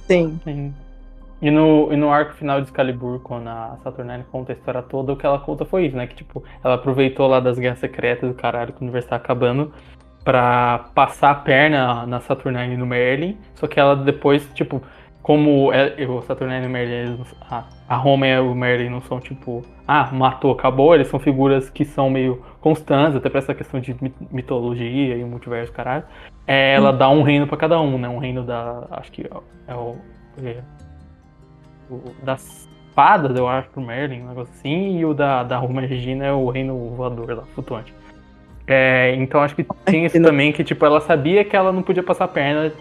Sim. 0.08 0.39
Sim. 0.43 0.74
E 1.44 1.52
no, 1.52 1.91
e 1.91 1.98
no 1.98 2.10
arco 2.10 2.32
final 2.36 2.62
de 2.62 2.68
Excalibur, 2.68 3.20
quando 3.20 3.50
a 3.50 3.76
Saturnine 3.84 4.24
conta 4.32 4.54
a 4.54 4.56
história 4.56 4.82
toda, 4.82 5.12
o 5.12 5.18
que 5.18 5.26
ela 5.26 5.39
conta 5.39 5.66
foi 5.66 5.88
isso, 5.88 5.98
né? 5.98 6.08
Que, 6.08 6.16
tipo, 6.16 6.41
ela 6.64 6.76
aproveitou 6.76 7.28
lá 7.28 7.41
das 7.41 7.60
guerras 7.60 7.80
secretas 7.80 8.30
do 8.30 8.34
caralho 8.34 8.72
que 8.72 8.80
o 8.80 8.84
universo 8.84 9.10
tá 9.10 9.18
acabando 9.18 9.74
pra 10.24 10.86
passar 10.96 11.32
a 11.32 11.36
perna 11.36 12.06
na 12.06 12.22
Saturnine 12.22 12.76
e 12.76 12.78
no 12.78 12.86
Merlin. 12.86 13.38
Só 13.56 13.68
que 13.68 13.78
ela 13.78 13.94
depois, 13.94 14.50
tipo, 14.54 14.82
como 15.22 15.74
é, 15.74 15.94
o 16.08 16.22
Saturnine 16.22 16.64
e 16.64 16.68
o 16.68 16.70
Merlin, 16.70 17.26
a, 17.52 17.66
a 17.89 17.96
Roma 17.98 18.26
e 18.26 18.39
o 18.39 18.56
Merlin 18.56 18.88
não 18.88 19.02
são, 19.02 19.20
tipo, 19.20 19.64
ah, 19.86 20.10
matou, 20.14 20.54
acabou. 20.54 20.96
Eles 20.96 21.10
são 21.10 21.20
figuras 21.20 21.70
que 21.70 21.84
são 21.84 22.10
meio 22.10 22.41
constantes, 22.62 23.18
até 23.18 23.30
pra 23.30 23.39
essa 23.39 23.54
questão 23.54 23.82
de 23.82 23.94
mit- 24.02 24.16
mitologia 24.32 25.18
e 25.18 25.26
multiverso, 25.26 25.74
caralho. 25.74 26.06
É, 26.48 26.74
ela 26.74 26.94
dá 26.94 27.10
um 27.10 27.22
reino 27.22 27.48
pra 27.48 27.58
cada 27.58 27.82
um, 27.82 27.98
né? 27.98 28.08
Um 28.08 28.20
reino 28.20 28.44
da. 28.46 28.88
Acho 28.91 29.12
que 29.12 29.30
é 29.68 29.76
o. 29.76 29.98
é 30.41 30.83
o 31.90 32.02
das 32.24 32.68
fadas, 32.96 33.36
eu 33.36 33.48
acho, 33.48 33.70
pro 33.70 33.82
Merlin, 33.82 34.22
um 34.22 34.30
negócio 34.30 34.54
assim, 34.54 34.98
e 35.00 35.06
o 35.06 35.14
da, 35.14 35.44
da 35.44 35.58
Roma 35.58 35.82
Regina 35.82 36.26
é 36.26 36.32
o 36.32 36.50
reino 36.50 36.90
voador 36.96 37.36
lá, 37.36 37.44
flutuante. 37.54 37.94
É, 38.68 39.14
então 39.18 39.42
acho 39.42 39.56
que 39.56 39.66
tem 39.84 40.06
isso 40.06 40.22
também, 40.22 40.54
que 40.54 40.64
tipo, 40.64 40.86
ela 40.86 41.02
sabia 41.02 41.44
que 41.44 41.56
ela 41.56 41.72
não 41.72 41.82
podia 41.82 42.04
passar 42.04 42.26
a 42.26 42.28
perna, 42.28 42.72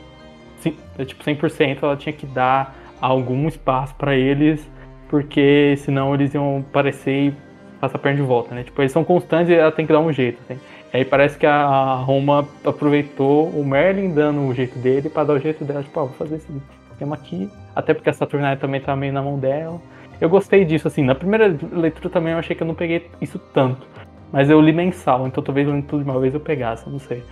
é, 0.99 1.05
tipo, 1.05 1.25
100%, 1.25 1.79
ela 1.83 1.97
tinha 1.97 2.13
que 2.13 2.27
dar 2.27 2.77
algum 3.01 3.49
espaço 3.49 3.95
pra 3.97 4.15
eles, 4.15 4.71
porque 5.09 5.75
senão 5.79 6.15
eles 6.15 6.33
iam 6.35 6.65
parecer 6.73 7.29
e 7.29 7.35
passar 7.81 7.97
a 7.97 7.99
perna 7.99 8.21
de 8.21 8.27
volta, 8.27 8.55
né? 8.55 8.63
Tipo, 8.63 8.81
eles 8.81 8.93
são 8.93 9.03
constantes 9.03 9.51
e 9.51 9.55
ela 9.55 9.73
tem 9.73 9.87
que 9.87 9.93
dar 9.93 9.99
um 9.99 10.13
jeito, 10.13 10.41
assim. 10.45 10.61
E 10.93 10.99
aí 10.99 11.05
parece 11.05 11.37
que 11.37 11.47
a 11.47 11.95
Roma 11.95 12.47
aproveitou 12.65 13.49
o 13.49 13.65
Merlin 13.65 14.15
dando 14.15 14.43
o 14.43 14.55
jeito 14.55 14.79
dele 14.79 15.09
pra 15.09 15.25
dar 15.25 15.33
o 15.33 15.39
jeito 15.39 15.65
dela, 15.65 15.83
tipo, 15.83 15.99
ó, 15.99 16.05
vou 16.05 16.15
fazer 16.15 16.37
esse 16.37 16.53
esquema 16.93 17.17
aqui, 17.17 17.51
até 17.75 17.95
porque 17.95 18.11
a 18.11 18.13
Saturnine 18.13 18.57
também 18.57 18.81
tá 18.81 18.95
meio 18.97 19.13
na 19.13 19.23
mão 19.23 19.39
dela. 19.39 19.81
Eu 20.21 20.29
gostei 20.29 20.65
disso, 20.65 20.87
assim, 20.87 21.03
na 21.03 21.15
primeira 21.15 21.57
leitura 21.73 22.09
também 22.09 22.33
eu 22.33 22.39
achei 22.39 22.55
que 22.55 22.63
eu 22.63 22.67
não 22.67 22.75
peguei 22.75 23.11
isso 23.21 23.39
tanto. 23.39 23.87
Mas 24.33 24.49
eu 24.49 24.61
li 24.61 24.73
mensal, 24.73 25.27
então 25.27 25.43
talvez 25.43 25.67
lendo 25.67 25.85
tudo 25.87 26.05
de 26.05 26.11
uma 26.11 26.19
vez 26.21 26.33
eu 26.33 26.41
pegasse, 26.41 26.89
não 26.89 26.99
sei. 26.99 27.23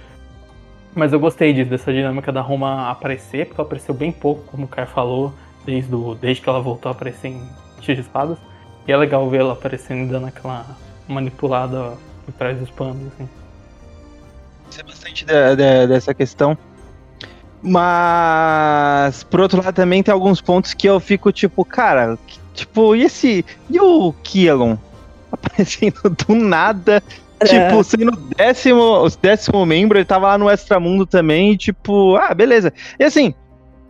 Mas 0.94 1.12
eu 1.12 1.20
gostei 1.20 1.52
disso, 1.52 1.70
dessa 1.70 1.92
dinâmica 1.92 2.32
da 2.32 2.40
Roma 2.40 2.90
aparecer, 2.90 3.46
porque 3.46 3.60
ela 3.60 3.66
apareceu 3.66 3.94
bem 3.94 4.10
pouco, 4.10 4.42
como 4.50 4.64
o 4.64 4.68
Kai 4.68 4.86
falou, 4.86 5.32
desde, 5.64 5.90
desde 6.20 6.42
que 6.42 6.48
ela 6.48 6.60
voltou 6.60 6.90
a 6.90 6.92
aparecer 6.92 7.28
em 7.28 7.40
X 7.80 7.94
de 7.94 8.00
Espadas. 8.02 8.38
E 8.88 8.92
é 8.92 8.96
legal 8.96 9.28
ver 9.30 9.40
ela 9.40 9.52
aparecendo 9.52 10.10
dando 10.10 10.26
aquela 10.26 10.66
manipulada 11.06 11.92
por 12.26 12.32
trás 12.34 12.58
dos 12.58 12.70
panos, 12.70 13.06
assim. 13.14 13.28
Isso 14.68 14.80
é 14.80 14.84
bastante 14.84 15.24
da- 15.24 15.54
da- 15.54 15.86
dessa 15.86 16.12
questão. 16.12 16.58
Mas, 17.62 19.22
por 19.24 19.40
outro 19.40 19.62
lado, 19.62 19.74
também 19.74 20.02
tem 20.02 20.12
alguns 20.12 20.40
pontos 20.40 20.74
que 20.74 20.88
eu 20.88 20.98
fico 21.00 21.30
tipo, 21.32 21.64
cara, 21.64 22.18
que- 22.26 22.38
tipo, 22.54 22.94
e 22.94 23.02
esse. 23.02 23.44
E 23.68 23.80
o 23.80 24.12
Kielon? 24.22 24.76
Aparecendo 25.32 26.00
do 26.26 26.34
nada. 26.34 27.02
Tipo, 27.44 27.82
sendo 27.82 28.12
o 28.12 28.16
décimo, 28.36 28.82
o 28.82 29.08
décimo 29.08 29.64
membro, 29.64 29.96
ele 29.96 30.04
tava 30.04 30.26
lá 30.28 30.36
no 30.36 30.50
Extramundo 30.50 31.06
também, 31.06 31.52
e 31.52 31.56
tipo, 31.56 32.16
ah, 32.16 32.34
beleza. 32.34 32.70
E 32.98 33.04
assim, 33.04 33.32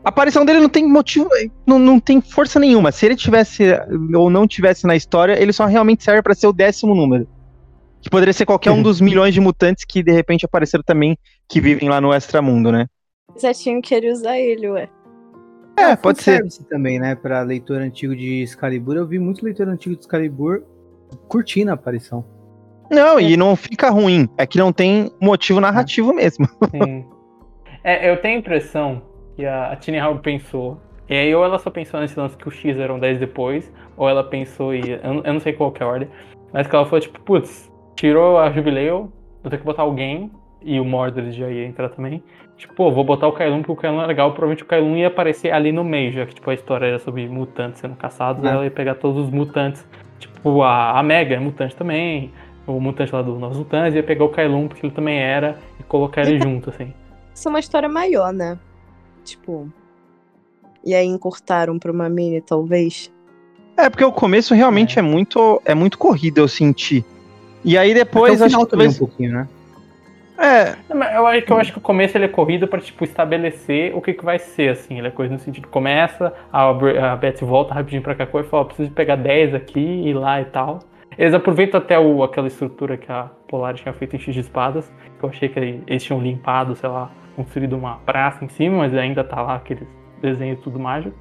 a 0.04 0.08
aparição 0.08 0.44
dele 0.44 0.60
não 0.60 0.68
tem 0.68 0.86
motivo, 0.86 1.28
não, 1.66 1.76
não 1.76 1.98
tem 1.98 2.20
força 2.20 2.60
nenhuma. 2.60 2.92
Se 2.92 3.06
ele 3.06 3.16
tivesse 3.16 3.64
ou 4.14 4.30
não 4.30 4.46
tivesse 4.46 4.86
na 4.86 4.94
história, 4.94 5.40
ele 5.40 5.52
só 5.52 5.66
realmente 5.66 6.04
serve 6.04 6.22
pra 6.22 6.32
ser 6.34 6.46
o 6.46 6.52
décimo 6.52 6.94
número. 6.94 7.26
Que 8.00 8.08
poderia 8.08 8.32
ser 8.32 8.46
qualquer 8.46 8.70
um 8.70 8.82
dos 8.82 9.00
milhões 9.00 9.34
de 9.34 9.40
mutantes 9.40 9.84
que 9.84 10.00
de 10.00 10.12
repente 10.12 10.44
apareceram 10.46 10.84
também, 10.86 11.18
que 11.48 11.60
vivem 11.60 11.88
lá 11.88 12.00
no 12.00 12.14
Extramundo, 12.14 12.70
né? 12.70 12.86
Já 13.36 13.52
tinham 13.54 13.80
querido 13.80 14.12
usar 14.12 14.38
ele, 14.38 14.68
ué. 14.70 14.88
É, 15.76 15.96
pode 15.96 16.22
ser. 16.22 16.42
Também, 16.68 16.98
né? 16.98 17.14
Pra 17.14 17.40
leitor 17.42 17.80
antigo 17.80 18.14
de 18.14 18.42
Excalibur. 18.42 18.96
Eu 18.96 19.06
vi 19.06 19.18
muito 19.18 19.44
leitor 19.44 19.68
antigo 19.68 19.94
de 19.94 20.02
Excalibur 20.02 20.62
curtindo 21.28 21.70
a 21.70 21.74
aparição. 21.74 22.24
Não, 22.90 23.18
e 23.20 23.36
não 23.36 23.54
fica 23.56 23.88
ruim. 23.88 24.28
É 24.36 24.46
que 24.46 24.58
não 24.58 24.72
tem 24.72 25.10
motivo 25.20 25.60
narrativo 25.60 26.12
mesmo. 26.12 26.46
Sim. 26.70 27.06
É, 27.82 28.10
eu 28.10 28.20
tenho 28.20 28.36
a 28.36 28.40
impressão 28.40 29.02
que 29.36 29.46
a, 29.46 29.72
a 29.72 29.76
Tiny 29.76 30.00
Howard 30.00 30.20
pensou. 30.22 30.80
E 31.08 31.14
aí, 31.14 31.34
ou 31.34 31.44
ela 31.44 31.58
só 31.58 31.70
pensou 31.70 31.98
nesse 32.00 32.18
lance 32.18 32.36
que 32.36 32.46
o 32.46 32.50
X 32.50 32.76
eram 32.78 32.98
10 32.98 33.18
depois, 33.18 33.72
ou 33.96 34.08
ela 34.08 34.22
pensou 34.24 34.74
e. 34.74 34.90
Eu, 35.02 35.14
não- 35.14 35.22
eu 35.24 35.32
não 35.32 35.40
sei 35.40 35.52
qual 35.52 35.72
que 35.72 35.82
é 35.82 35.86
a 35.86 35.88
ordem. 35.88 36.08
Mas 36.52 36.66
que 36.66 36.74
ela 36.76 36.84
falou, 36.84 37.00
tipo, 37.00 37.20
putz, 37.22 37.72
tirou 37.96 38.38
a 38.38 38.50
Jubileu, 38.50 39.10
vou 39.42 39.50
ter 39.50 39.58
que 39.58 39.64
botar 39.64 39.82
alguém, 39.82 40.30
e 40.60 40.78
o 40.78 40.84
Mordred 40.84 41.32
já 41.32 41.48
ia 41.48 41.64
entrar 41.64 41.88
também. 41.90 42.22
Tipo, 42.60 42.74
pô, 42.74 42.92
vou 42.92 43.02
botar 43.02 43.26
o 43.26 43.32
Kailun 43.32 43.62
porque 43.62 43.72
o 43.72 43.76
Kailun 43.76 44.02
é 44.02 44.06
legal. 44.06 44.32
Provavelmente 44.32 44.62
o 44.62 44.66
Kailun 44.66 44.94
ia 44.94 45.06
aparecer 45.08 45.50
ali 45.50 45.72
no 45.72 45.82
meio, 45.82 46.12
já 46.12 46.26
que 46.26 46.34
tipo, 46.34 46.50
a 46.50 46.52
história 46.52 46.84
era 46.84 46.98
sobre 46.98 47.26
mutantes 47.26 47.80
sendo 47.80 47.96
caçados, 47.96 48.44
É. 48.44 48.48
ela 48.48 48.64
ia 48.64 48.70
pegar 48.70 48.96
todos 48.96 49.24
os 49.24 49.30
mutantes. 49.30 49.82
Tipo, 50.18 50.60
a, 50.60 50.98
a 50.98 51.02
Mega 51.02 51.36
é 51.36 51.38
mutante 51.38 51.74
também, 51.74 52.30
o 52.66 52.78
mutante 52.78 53.14
lá 53.14 53.22
do 53.22 53.38
Novos 53.38 53.56
Mutantes, 53.56 53.94
ia 53.94 54.02
pegar 54.02 54.26
o 54.26 54.28
Kailun 54.28 54.68
porque 54.68 54.84
ele 54.84 54.92
também 54.92 55.18
era, 55.18 55.58
e 55.78 55.82
colocar 55.84 56.20
ele 56.20 56.38
junto, 56.38 56.68
assim. 56.68 56.92
Isso 57.34 57.48
é 57.48 57.50
uma 57.50 57.60
história 57.60 57.88
maior, 57.88 58.30
né? 58.30 58.58
Tipo. 59.24 59.72
E 60.84 60.94
aí 60.94 61.06
encurtaram 61.06 61.78
pra 61.78 61.90
uma 61.90 62.10
mini, 62.10 62.42
talvez. 62.42 63.10
É, 63.74 63.88
porque 63.88 64.04
o 64.04 64.12
começo 64.12 64.52
realmente 64.52 64.98
é, 64.98 65.02
muito 65.02 65.62
é 65.64 65.74
muito 65.74 65.96
corrido, 65.96 66.36
eu 66.36 66.48
senti. 66.48 67.02
E 67.64 67.78
aí 67.78 67.94
depois, 67.94 68.34
Até 68.34 68.42
o 68.42 68.44
acho 68.44 68.50
final 68.54 68.66
que 68.66 68.70
também 68.70 68.88
um 68.88 68.90
talvez... 68.90 68.98
pouquinho, 68.98 69.32
né? 69.32 69.48
É, 70.40 70.74
Eu 71.16 71.26
acho 71.26 71.42
que 71.42 71.52
eu 71.52 71.58
acho 71.58 71.72
que 71.72 71.78
o 71.78 71.82
começo 71.82 72.16
ele 72.16 72.24
é 72.24 72.28
corrido 72.28 72.66
pra 72.66 72.80
tipo 72.80 73.04
estabelecer 73.04 73.94
o 73.94 74.00
que, 74.00 74.14
que 74.14 74.24
vai 74.24 74.38
ser 74.38 74.70
assim, 74.70 74.96
ele 74.98 75.08
é 75.08 75.10
coisa 75.10 75.34
no 75.34 75.38
sentido 75.38 75.68
começa, 75.68 76.32
a, 76.50 76.70
a 76.70 77.16
Beth 77.16 77.40
volta 77.42 77.74
rapidinho 77.74 78.00
pra 78.00 78.14
Kakoi 78.14 78.40
e 78.40 78.44
fala, 78.44 78.64
preciso 78.64 78.90
pegar 78.90 79.16
10 79.16 79.54
aqui 79.54 79.78
e 79.78 80.14
lá 80.14 80.40
e 80.40 80.46
tal. 80.46 80.78
Eles 81.18 81.34
aproveitam 81.34 81.78
até 81.78 81.98
o, 81.98 82.22
aquela 82.22 82.46
estrutura 82.46 82.96
que 82.96 83.12
a 83.12 83.28
Polaris 83.48 83.82
tinha 83.82 83.92
feito 83.92 84.16
em 84.16 84.18
X 84.18 84.32
de 84.32 84.40
espadas, 84.40 84.90
que 85.18 85.24
eu 85.24 85.28
achei 85.28 85.48
que 85.50 85.58
eles 85.86 86.02
tinham 86.02 86.18
limpado, 86.22 86.74
sei 86.74 86.88
lá, 86.88 87.10
construído 87.36 87.76
uma 87.76 87.96
praça 87.96 88.42
em 88.42 88.48
cima, 88.48 88.78
mas 88.78 88.94
ainda 88.94 89.22
tá 89.22 89.42
lá 89.42 89.56
aqueles 89.56 89.86
desenhos 90.22 90.60
tudo 90.60 90.78
mágico. 90.78 91.14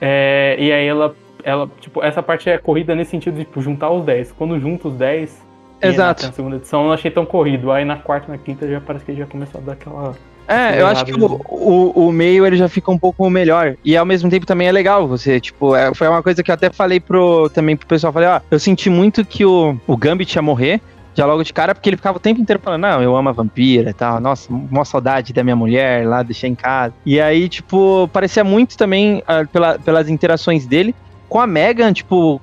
É, 0.00 0.56
e 0.58 0.72
aí 0.72 0.86
ela, 0.86 1.14
ela, 1.44 1.70
tipo, 1.78 2.02
essa 2.02 2.22
parte 2.22 2.48
é 2.48 2.56
corrida 2.56 2.94
nesse 2.94 3.10
sentido 3.10 3.34
de 3.34 3.44
tipo, 3.44 3.60
juntar 3.60 3.90
os 3.90 4.02
10. 4.06 4.32
Quando 4.32 4.58
junta 4.58 4.88
os 4.88 4.94
10, 4.94 5.30
e 5.30 5.49
Exato. 5.82 6.26
Na 6.26 6.32
segunda 6.32 6.56
edição 6.56 6.80
eu 6.82 6.86
não 6.86 6.92
achei 6.94 7.10
tão 7.10 7.24
corrido. 7.26 7.70
Aí 7.72 7.84
na 7.84 7.96
quarta 7.96 8.26
e 8.28 8.30
na 8.32 8.38
quinta 8.38 8.68
já 8.68 8.80
parece 8.80 9.04
que 9.04 9.14
já 9.14 9.26
começou 9.26 9.60
a 9.60 9.64
dar 9.64 9.72
aquela. 9.72 10.14
é, 10.48 10.80
eu 10.80 10.86
acho 10.86 11.04
que 11.04 11.12
o, 11.14 11.40
o, 11.48 12.08
o 12.08 12.12
meio 12.12 12.44
ele 12.46 12.56
já 12.56 12.68
fica 12.68 12.90
um 12.90 12.98
pouco 12.98 13.28
melhor. 13.30 13.76
E 13.84 13.96
ao 13.96 14.04
mesmo 14.04 14.28
tempo 14.28 14.44
também 14.46 14.68
é 14.68 14.72
legal 14.72 15.06
você, 15.06 15.40
tipo, 15.40 15.74
é, 15.76 15.94
foi 15.94 16.08
uma 16.08 16.22
coisa 16.22 16.42
que 16.42 16.50
eu 16.50 16.54
até 16.54 16.70
falei 16.70 16.98
pro, 17.00 17.48
também 17.50 17.76
pro 17.76 17.86
pessoal, 17.86 18.12
falei, 18.12 18.28
ó, 18.28 18.40
eu 18.50 18.58
senti 18.58 18.90
muito 18.90 19.24
que 19.24 19.44
o, 19.44 19.76
o 19.86 19.96
Gambit 19.96 20.34
ia 20.34 20.42
morrer, 20.42 20.80
já 21.14 21.24
logo 21.26 21.42
de 21.42 21.52
cara, 21.52 21.74
porque 21.74 21.88
ele 21.88 21.96
ficava 21.96 22.18
o 22.18 22.20
tempo 22.20 22.40
inteiro 22.40 22.60
falando, 22.62 22.82
não, 22.82 23.02
eu 23.02 23.16
amo 23.16 23.28
a 23.28 23.32
vampira 23.32 23.90
e 23.90 23.94
tal, 23.94 24.20
nossa, 24.20 24.52
uma 24.52 24.84
saudade 24.84 25.32
da 25.32 25.42
minha 25.42 25.56
mulher 25.56 26.06
lá, 26.06 26.22
deixei 26.22 26.48
em 26.50 26.54
casa. 26.54 26.94
E 27.06 27.20
aí, 27.20 27.48
tipo, 27.48 28.08
parecia 28.12 28.44
muito 28.44 28.76
também 28.76 29.22
ah, 29.26 29.44
pela- 29.52 29.78
pelas 29.78 30.08
interações 30.08 30.66
dele 30.66 30.94
com 31.28 31.38
a 31.40 31.46
Megan, 31.46 31.92
tipo, 31.92 32.40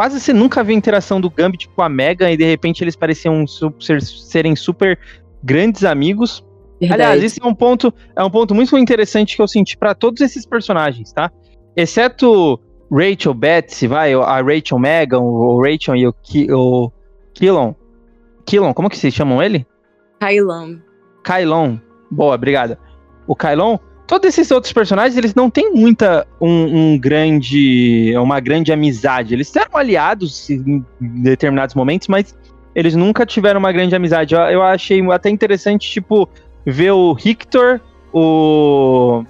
quase 0.00 0.18
você 0.18 0.32
nunca 0.32 0.64
viu 0.64 0.74
a 0.74 0.78
interação 0.78 1.20
do 1.20 1.28
Gambit 1.28 1.68
com 1.68 1.82
a 1.82 1.88
Megan 1.90 2.30
e 2.30 2.36
de 2.38 2.44
repente 2.44 2.82
eles 2.82 2.96
pareciam 2.96 3.44
serem 3.46 4.56
super 4.56 4.98
grandes 5.44 5.84
amigos. 5.84 6.42
Aliás, 6.90 7.22
isso 7.22 7.38
é 7.42 7.46
um 7.46 7.54
ponto, 7.54 7.92
é 8.16 8.24
um 8.24 8.30
ponto 8.30 8.54
muito 8.54 8.78
interessante 8.78 9.36
que 9.36 9.42
eu 9.42 9.46
senti 9.46 9.76
pra 9.76 9.94
todos 9.94 10.22
esses 10.22 10.46
personagens, 10.46 11.12
tá? 11.12 11.30
Exceto 11.76 12.58
Rachel 12.90 13.34
Betsy, 13.34 13.86
vai, 13.86 14.14
a 14.14 14.40
Rachel 14.40 14.78
Megan, 14.78 15.20
o 15.20 15.62
Rachel 15.62 15.94
e 15.96 16.06
o, 16.06 16.14
Ki, 16.14 16.50
o 16.50 16.90
Killon. 17.34 17.74
Killon, 18.46 18.72
como 18.72 18.88
que 18.88 18.96
vocês 18.96 19.12
chamam 19.12 19.42
ele? 19.42 19.66
Kailan. 20.18 20.80
Kylon. 21.22 21.76
Boa, 22.10 22.36
obrigada. 22.36 22.78
O 23.26 23.36
Kylon, 23.36 23.78
todos 24.10 24.28
esses 24.28 24.50
outros 24.50 24.72
personagens, 24.72 25.16
eles 25.16 25.36
não 25.36 25.48
têm 25.48 25.72
muita 25.72 26.26
um, 26.40 26.94
um 26.94 26.98
grande, 26.98 28.12
uma 28.16 28.40
grande 28.40 28.72
amizade. 28.72 29.32
Eles 29.32 29.54
eram 29.54 29.76
aliados 29.76 30.50
em 30.50 30.84
determinados 31.00 31.76
momentos, 31.76 32.08
mas 32.08 32.36
eles 32.74 32.96
nunca 32.96 33.24
tiveram 33.24 33.60
uma 33.60 33.70
grande 33.70 33.94
amizade. 33.94 34.34
Eu, 34.34 34.40
eu 34.40 34.62
achei 34.64 35.00
até 35.12 35.30
interessante, 35.30 35.88
tipo, 35.88 36.28
ver 36.66 36.90
o 36.90 37.14
Victor, 37.14 37.80
o 38.12 39.22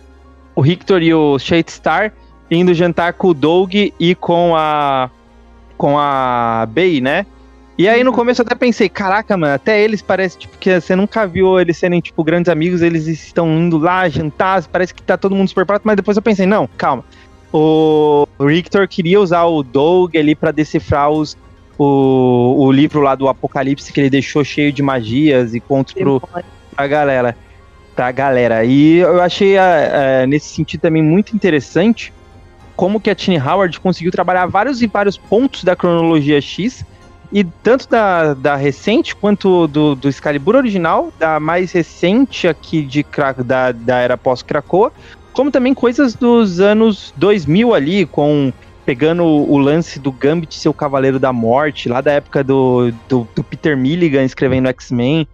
o 0.56 0.62
Victor 0.62 1.02
e 1.02 1.12
o 1.12 1.38
Shadestar 1.38 2.14
indo 2.50 2.72
jantar 2.72 3.12
com 3.12 3.28
o 3.28 3.34
Doug 3.34 3.74
e 3.74 4.14
com 4.14 4.56
a 4.56 5.10
com 5.76 5.98
a 5.98 6.66
Bey, 6.70 7.02
né? 7.02 7.26
E 7.80 7.88
aí 7.88 8.04
no 8.04 8.12
começo 8.12 8.42
eu 8.42 8.44
até 8.44 8.54
pensei, 8.54 8.90
caraca, 8.90 9.38
mano, 9.38 9.54
até 9.54 9.80
eles 9.80 10.02
parece 10.02 10.36
tipo 10.36 10.58
que 10.58 10.78
você 10.78 10.94
nunca 10.94 11.26
viu 11.26 11.58
eles 11.58 11.78
serem 11.78 11.98
tipo 11.98 12.22
grandes 12.22 12.50
amigos, 12.50 12.82
eles 12.82 13.06
estão 13.06 13.50
indo 13.58 13.78
lá 13.78 14.06
jantar, 14.06 14.62
parece 14.68 14.92
que 14.92 15.02
tá 15.02 15.16
todo 15.16 15.34
mundo 15.34 15.48
super 15.48 15.64
prato, 15.64 15.80
mas 15.86 15.96
depois 15.96 16.14
eu 16.14 16.22
pensei, 16.22 16.44
não, 16.44 16.68
calma. 16.76 17.02
O 17.50 18.26
Victor 18.38 18.86
queria 18.86 19.18
usar 19.18 19.44
o 19.44 19.62
Doug 19.62 20.14
ali 20.14 20.34
pra 20.34 20.50
decifrar 20.50 21.10
os 21.10 21.38
o, 21.78 22.66
o 22.66 22.70
livro 22.70 23.00
lá 23.00 23.14
do 23.14 23.26
Apocalipse 23.28 23.90
que 23.90 23.98
ele 23.98 24.10
deixou 24.10 24.44
cheio 24.44 24.70
de 24.70 24.82
magias 24.82 25.54
e 25.54 25.60
contos 25.60 25.94
pro, 25.94 26.20
pra 26.76 26.86
galera. 26.86 27.34
Pra 27.96 28.12
galera. 28.12 28.62
E 28.62 28.98
eu 28.98 29.22
achei 29.22 29.56
é, 29.56 29.90
é, 29.94 30.26
nesse 30.26 30.54
sentido 30.54 30.82
também 30.82 31.02
muito 31.02 31.34
interessante 31.34 32.12
como 32.76 33.00
que 33.00 33.08
a 33.08 33.14
Tini 33.14 33.38
Howard 33.38 33.80
conseguiu 33.80 34.12
trabalhar 34.12 34.44
vários 34.44 34.82
e 34.82 34.86
vários 34.86 35.16
pontos 35.16 35.64
da 35.64 35.74
cronologia 35.74 36.42
X, 36.42 36.84
e 37.32 37.44
tanto 37.44 37.88
da, 37.88 38.34
da 38.34 38.56
recente 38.56 39.14
quanto 39.14 39.66
do, 39.68 39.94
do 39.94 40.08
Excalibur 40.08 40.56
original, 40.56 41.12
da 41.18 41.38
mais 41.38 41.70
recente 41.72 42.48
aqui 42.48 42.82
de 42.82 43.06
da, 43.44 43.70
da 43.72 43.98
era 43.98 44.16
pós-Krakoa, 44.16 44.92
como 45.32 45.50
também 45.50 45.72
coisas 45.72 46.14
dos 46.14 46.60
anos 46.60 47.14
2000 47.16 47.74
ali, 47.74 48.04
com 48.06 48.52
pegando 48.84 49.22
o, 49.22 49.56
lance 49.58 50.00
do 50.00 50.10
Gambit 50.10 50.58
ser 50.58 50.68
o 50.68 50.74
Cavaleiro 50.74 51.20
da 51.20 51.32
Morte, 51.32 51.88
lá 51.88 52.00
da 52.00 52.12
época 52.12 52.42
do, 52.42 52.90
do, 53.08 53.28
do 53.36 53.44
Peter 53.44 53.76
Milligan 53.76 54.24
escrevendo 54.24 54.68
X-Men. 54.68 55.28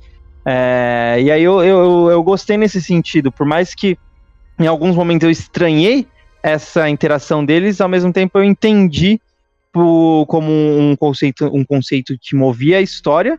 É, 0.45 1.17
e 1.23 1.31
aí 1.31 1.43
eu, 1.43 1.65
eu, 1.65 2.11
eu 2.11 2.23
gostei 2.23 2.59
nesse 2.59 2.83
sentido, 2.83 3.33
por 3.33 3.47
mais 3.47 3.75
que 3.75 3.97
em 4.59 4.67
alguns 4.67 4.95
momentos 4.95 5.25
eu 5.25 5.31
estranhei 5.31 6.07
essa 6.43 6.89
interação 6.91 7.45
deles, 7.45 7.81
ao 7.81 7.89
mesmo 7.89 8.13
tempo 8.13 8.39
eu 8.39 8.45
entendi 8.45 9.21
como 10.27 10.51
um 10.51 10.97
conceito, 10.97 11.47
um 11.47 11.65
conceito 11.65 12.17
que 12.21 12.35
movia 12.35 12.79
a 12.79 12.83
história, 12.83 13.39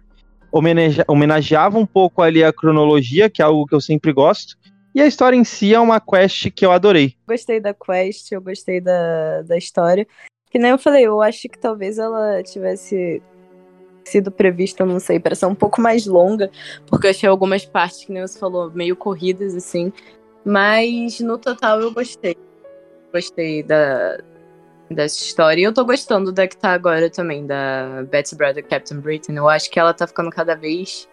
homenage- 0.51 1.03
homenageava 1.07 1.77
um 1.77 1.85
pouco 1.85 2.21
ali 2.21 2.43
a 2.43 2.53
cronologia, 2.53 3.29
que 3.29 3.41
é 3.41 3.45
algo 3.45 3.65
que 3.65 3.75
eu 3.75 3.81
sempre 3.81 4.11
gosto, 4.11 4.55
e 4.93 5.01
a 5.01 5.07
história 5.07 5.35
em 5.35 5.43
si 5.43 5.73
é 5.73 5.79
uma 5.79 5.99
quest 5.99 6.49
que 6.51 6.65
eu 6.65 6.71
adorei. 6.71 7.13
Gostei 7.27 7.59
da 7.59 7.73
quest, 7.73 8.31
eu 8.31 8.41
gostei 8.41 8.81
da, 8.81 9.43
da 9.43 9.57
história. 9.57 10.07
Que 10.49 10.57
nem 10.57 10.71
eu 10.71 10.77
falei, 10.77 11.05
eu 11.05 11.21
acho 11.21 11.47
que 11.49 11.59
talvez 11.59 11.97
ela 11.99 12.41
tivesse 12.41 13.21
sido 14.05 14.31
prevista, 14.31 14.85
não 14.85 14.99
sei, 14.99 15.19
para 15.19 15.35
ser 15.35 15.45
um 15.45 15.53
pouco 15.53 15.81
mais 15.81 16.07
longa, 16.07 16.49
porque 16.87 17.07
eu 17.07 17.11
achei 17.11 17.27
algumas 17.27 17.65
partes, 17.65 18.05
que 18.05 18.11
nem 18.11 18.21
você 18.21 18.39
falou, 18.39 18.71
meio 18.71 18.95
corridas, 18.95 19.53
assim. 19.53 19.91
Mas 20.43 21.19
no 21.19 21.37
total 21.37 21.81
eu 21.81 21.91
gostei. 21.91 22.35
Gostei 23.13 23.61
da, 23.61 24.17
dessa 24.89 25.17
história. 25.17 25.61
E 25.61 25.63
eu 25.63 25.73
tô 25.73 25.83
gostando 25.85 26.31
da 26.31 26.47
que 26.47 26.57
tá 26.57 26.71
agora 26.71 27.09
também, 27.09 27.45
da 27.45 28.03
Betsy 28.09 28.35
Brother 28.35 28.65
Captain 28.65 28.99
Britain. 28.99 29.33
Eu 29.33 29.49
acho 29.49 29.69
que 29.69 29.79
ela 29.79 29.93
tá 29.93 30.07
ficando 30.07 30.29
cada 30.29 30.55
vez 30.55 31.07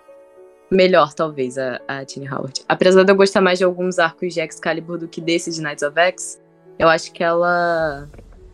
melhor, 0.70 1.12
talvez, 1.12 1.59
a, 1.59 1.81
a 1.87 2.05
Tini 2.05 2.29
Howard. 2.29 2.62
Apesar 2.68 3.05
de 3.05 3.12
eu 3.12 3.16
gostar 3.16 3.41
mais 3.41 3.59
de 3.59 3.64
alguns 3.64 3.99
arcos 3.99 4.35
de 4.35 4.41
Excalibur 4.41 4.99
do 4.99 5.09
que 5.09 5.20
desse 5.20 5.51
de 5.51 5.61
Knights 5.61 5.83
of 5.83 5.99
X, 5.99 6.41
eu 6.79 6.89
acho 6.89 7.12
que 7.12 7.22
ela. 7.22 8.09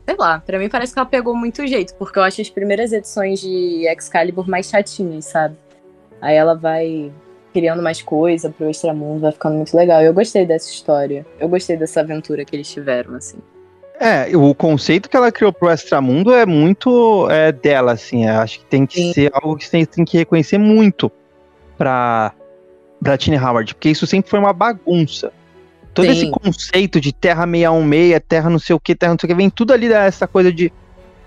Sei 0.06 0.16
lá, 0.18 0.40
pra 0.40 0.58
mim 0.58 0.68
parece 0.68 0.92
que 0.92 0.98
ela 0.98 1.08
pegou 1.08 1.36
muito 1.36 1.64
jeito, 1.66 1.94
porque 1.94 2.18
eu 2.18 2.22
acho 2.22 2.40
as 2.40 2.50
primeiras 2.50 2.92
edições 2.92 3.40
de 3.40 3.86
Excalibur 3.86 4.48
mais 4.48 4.68
chatinhas, 4.68 5.26
sabe? 5.26 5.56
Aí 6.20 6.36
ela 6.36 6.54
vai 6.54 7.12
criando 7.52 7.82
mais 7.82 8.02
coisa 8.02 8.50
pro 8.50 8.68
extramundo, 8.68 9.20
vai 9.20 9.32
ficando 9.32 9.56
muito 9.56 9.76
legal. 9.76 10.02
Eu 10.02 10.12
gostei 10.12 10.44
dessa 10.44 10.68
história. 10.68 11.26
Eu 11.38 11.48
gostei 11.48 11.76
dessa 11.76 12.00
aventura 12.00 12.44
que 12.44 12.54
eles 12.54 12.70
tiveram, 12.70 13.14
assim. 13.14 13.38
É, 14.00 14.34
o 14.34 14.54
conceito 14.54 15.10
que 15.10 15.16
ela 15.16 15.30
criou 15.30 15.52
pro 15.52 15.70
Extramundo 15.70 16.32
é 16.32 16.46
muito 16.46 17.28
é, 17.30 17.52
dela, 17.52 17.92
assim. 17.92 18.26
acho 18.26 18.60
que 18.60 18.64
tem 18.64 18.86
que 18.86 18.98
Sim. 18.98 19.12
ser 19.12 19.30
algo 19.34 19.54
que 19.56 19.64
você 19.64 19.72
tem, 19.72 19.84
tem, 19.84 20.04
que 20.06 20.16
reconhecer 20.16 20.56
muito 20.56 21.12
pra, 21.76 22.32
pra 23.02 23.18
Tiny 23.18 23.36
Howard, 23.36 23.74
porque 23.74 23.90
isso 23.90 24.06
sempre 24.06 24.30
foi 24.30 24.38
uma 24.38 24.54
bagunça. 24.54 25.30
Todo 25.92 26.06
Sim. 26.06 26.12
esse 26.12 26.30
conceito 26.30 26.98
de 26.98 27.12
Terra 27.12 27.44
616, 27.44 28.22
Terra 28.26 28.48
não 28.48 28.58
sei 28.58 28.74
o 28.74 28.80
que, 28.80 28.94
Terra 28.94 29.12
não 29.12 29.18
sei 29.20 29.26
o 29.26 29.28
que, 29.28 29.34
vem 29.34 29.50
tudo 29.50 29.74
ali 29.74 29.86
dessa 29.86 30.26
coisa 30.26 30.50
de, 30.50 30.72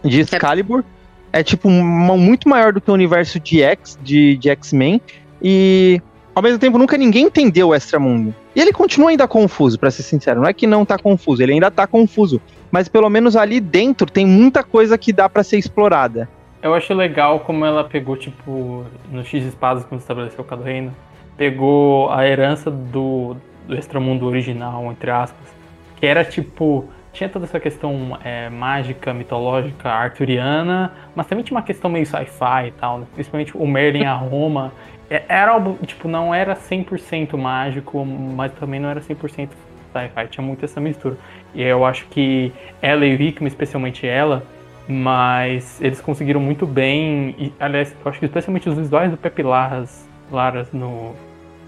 de 0.03 0.21
Excalibur. 0.21 0.84
É 1.32 1.43
tipo 1.43 1.67
uma, 1.67 2.17
muito 2.17 2.49
maior 2.49 2.74
do 2.74 2.82
que 2.82 2.89
o 2.89 2.93
universo 2.95 3.39
de 3.39 3.61
X, 3.61 3.99
de, 4.01 4.36
de 4.38 4.49
X-Men. 4.49 4.99
E 5.39 6.01
ao 6.34 6.41
mesmo 6.41 6.57
tempo 6.57 6.80
nunca 6.80 6.97
ninguém 6.97 7.26
entendeu 7.26 7.67
o 7.67 7.76
Extramundo. 7.76 8.34
E 8.56 8.62
ele 8.62 8.72
continua 8.72 9.10
ainda 9.10 9.28
confuso, 9.28 9.80
para 9.80 9.89
ser 9.89 10.04
sincero. 10.04 10.41
Não 10.41 10.47
é 10.47 10.54
que 10.54 10.68
não 10.68 10.86
tá 10.86 10.97
confuso, 10.97 11.41
ele 11.41 11.54
ainda 11.54 11.72
tá 11.72 11.88
confuso 11.88 12.41
mas 12.74 12.89
pelo 12.89 13.08
menos 13.08 13.36
ali 13.36 13.60
dentro 13.60 14.10
tem 14.10 14.26
muita 14.26 14.64
coisa 14.64 14.97
que 14.97 15.14
dá 15.14 15.30
para 15.30 15.43
ser 15.43 15.60
explorada. 15.60 16.28
Eu 16.60 16.74
acho 16.74 16.91
legal 16.91 17.41
como 17.41 17.64
ela 17.64 17.84
pegou, 17.84 18.18
tipo, 18.18 18.84
no 19.12 19.24
X 19.24 19.45
Espadas, 19.45 19.86
quando 19.86 20.01
estabeleceu 20.01 20.43
cada 20.43 20.64
reino, 20.64 20.91
pegou 21.38 22.10
a 22.10 22.28
herança 22.28 22.72
do, 22.72 23.36
do 23.68 23.76
extramundo 23.76 24.26
original, 24.26 24.91
entre 24.91 25.12
aspas, 25.12 25.54
que 25.97 26.06
era 26.08 26.26
tipo. 26.26 26.86
Tinha 27.12 27.30
toda 27.30 27.45
essa 27.45 27.60
questão 27.60 28.18
é, 28.24 28.49
mágica, 28.49 29.14
mitológica, 29.14 29.88
arturiana, 29.88 30.91
mas 31.16 31.28
também 31.28 31.45
tinha 31.45 31.56
uma 31.56 31.62
questão 31.62 31.91
meio 31.91 32.08
sci-fi 32.08 32.70
e 32.70 32.72
tal, 32.72 32.97
né? 32.97 33.06
principalmente 33.14 33.56
o 33.56 33.68
Merlin 33.68 34.06
a 34.06 34.16
Roma. 34.16 34.74
É, 35.10 35.24
era 35.28 35.60
tipo, 35.86 36.08
não 36.08 36.34
era 36.34 36.56
100% 36.56 37.38
mágico, 37.38 38.06
mas 38.06 38.51
também 38.54 38.80
não 38.80 38.89
era 38.89 39.01
100% 39.01 39.49
sci-fi, 39.93 40.28
tinha 40.30 40.45
muito 40.45 40.66
essa 40.66 40.82
mistura. 40.82 41.18
E 41.54 41.62
eu 41.62 41.86
acho 41.86 42.08
que 42.08 42.51
ela 42.82 43.06
e 43.06 43.16
o 43.16 43.22
Hickman, 43.22 43.47
especialmente 43.47 44.08
ela, 44.08 44.43
mas 44.88 45.80
eles 45.82 46.01
conseguiram 46.01 46.39
muito 46.39 46.66
bem. 46.66 47.36
E, 47.38 47.54
aliás, 47.60 47.95
eu 48.04 48.10
acho 48.10 48.20
que 48.20 48.26
especialmente 48.26 48.68
os 48.68 48.78
visuais 48.78 49.12
do 49.12 49.18
Pepe 49.18 49.43
Laras, 49.43 50.08
Laras 50.32 50.72
no, 50.72 51.14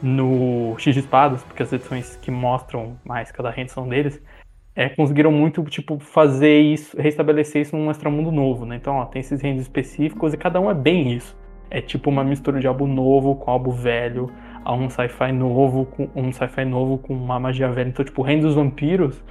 no 0.01 0.75
X 0.79 0.93
de 0.93 1.01
Espadas, 1.01 1.43
porque 1.43 1.63
as 1.63 1.71
edições 1.71 2.15
que 2.17 2.31
mostram 2.31 2.97
mais 3.05 3.31
cada 3.31 3.49
rendição 3.49 3.87
deles, 3.87 4.21
é, 4.75 4.89
conseguiram 4.89 5.31
muito, 5.31 5.63
tipo, 5.65 5.99
fazer 5.99 6.59
isso, 6.59 6.99
restabelecer 6.99 7.61
isso 7.61 7.77
num 7.77 7.89
extramundo 7.89 8.31
novo, 8.31 8.65
né? 8.65 8.75
Então, 8.75 8.95
ó, 8.95 9.05
tem 9.05 9.21
esses 9.21 9.41
reinos 9.41 9.61
específicos 9.61 10.33
e 10.33 10.37
cada 10.37 10.59
um 10.59 10.69
é 10.69 10.73
bem 10.73 11.13
isso. 11.13 11.35
É 11.69 11.81
tipo 11.81 12.09
uma 12.09 12.23
mistura 12.23 12.59
de 12.59 12.67
álbum 12.67 12.87
novo 12.87 13.35
com 13.35 13.51
álbum 13.51 13.71
velho, 13.71 14.31
a 14.63 14.73
um 14.73 14.89
sci-fi 14.89 15.31
novo, 15.31 15.85
com 15.85 16.09
um 16.15 16.31
sci-fi 16.31 16.65
novo 16.65 16.97
com 16.97 17.13
uma 17.13 17.39
magia 17.39 17.69
velha. 17.69 17.89
Então, 17.89 18.03
tipo, 18.03 18.21
o 18.21 18.25
Reino 18.25 18.43
dos 18.43 18.55
Vampiros 18.55 19.23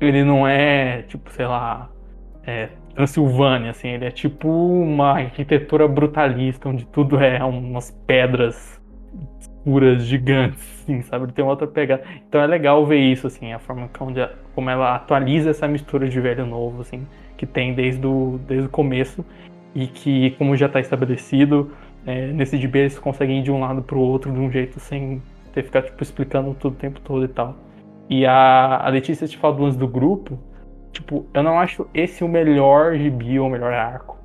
ele 0.00 0.22
não 0.24 0.46
é, 0.46 1.02
tipo, 1.02 1.30
sei 1.32 1.46
lá, 1.46 1.90
é, 2.46 2.68
Transilvânia, 2.94 3.70
assim, 3.70 3.88
ele 3.88 4.04
é 4.04 4.10
tipo 4.10 4.48
uma 4.48 5.12
arquitetura 5.12 5.86
brutalista, 5.86 6.68
onde 6.68 6.84
tudo 6.86 7.18
é 7.18 7.42
umas 7.44 7.90
pedras 8.06 8.80
escuras, 9.40 10.04
gigantes, 10.04 10.82
assim, 10.82 11.02
sabe? 11.02 11.26
Ele 11.26 11.32
tem 11.32 11.44
outra 11.44 11.66
pegada. 11.66 12.02
Então 12.28 12.40
é 12.40 12.46
legal 12.46 12.84
ver 12.86 12.98
isso, 12.98 13.26
assim, 13.26 13.52
a 13.52 13.58
forma 13.58 13.88
como 14.54 14.70
ela 14.70 14.96
atualiza 14.96 15.50
essa 15.50 15.68
mistura 15.68 16.08
de 16.08 16.20
velho 16.20 16.44
e 16.44 16.48
novo, 16.48 16.80
assim, 16.80 17.06
que 17.36 17.46
tem 17.46 17.74
desde 17.74 18.06
o, 18.06 18.40
desde 18.46 18.66
o 18.66 18.70
começo 18.70 19.24
e 19.74 19.86
que, 19.86 20.30
como 20.32 20.56
já 20.56 20.66
está 20.66 20.80
estabelecido, 20.80 21.72
é, 22.06 22.28
nesse 22.28 22.56
DB 22.56 22.80
eles 22.80 22.98
conseguem 22.98 23.40
ir 23.40 23.42
de 23.42 23.50
um 23.50 23.60
lado 23.60 23.82
para 23.82 23.96
o 23.96 24.00
outro 24.00 24.32
de 24.32 24.38
um 24.38 24.50
jeito 24.50 24.80
sem 24.80 25.22
ter 25.52 25.62
que 25.62 25.68
ficar, 25.68 25.82
tipo, 25.82 26.02
explicando 26.02 26.54
tudo 26.54 26.74
o 26.74 26.76
tempo 26.76 27.00
todo 27.00 27.24
e 27.24 27.28
tal. 27.28 27.56
E 28.08 28.24
a, 28.24 28.78
a 28.78 28.88
Letícia 28.88 29.26
te 29.26 29.36
fala 29.36 29.54
do 29.54 29.62
lance 29.62 29.78
do 29.78 29.86
grupo. 29.86 30.38
Tipo, 30.92 31.26
eu 31.34 31.42
não 31.42 31.58
acho 31.58 31.86
esse 31.92 32.24
o 32.24 32.28
melhor 32.28 32.96
gibi 32.96 33.38
ou 33.38 33.46
o 33.46 33.50
melhor 33.50 33.72
arco 33.72 34.16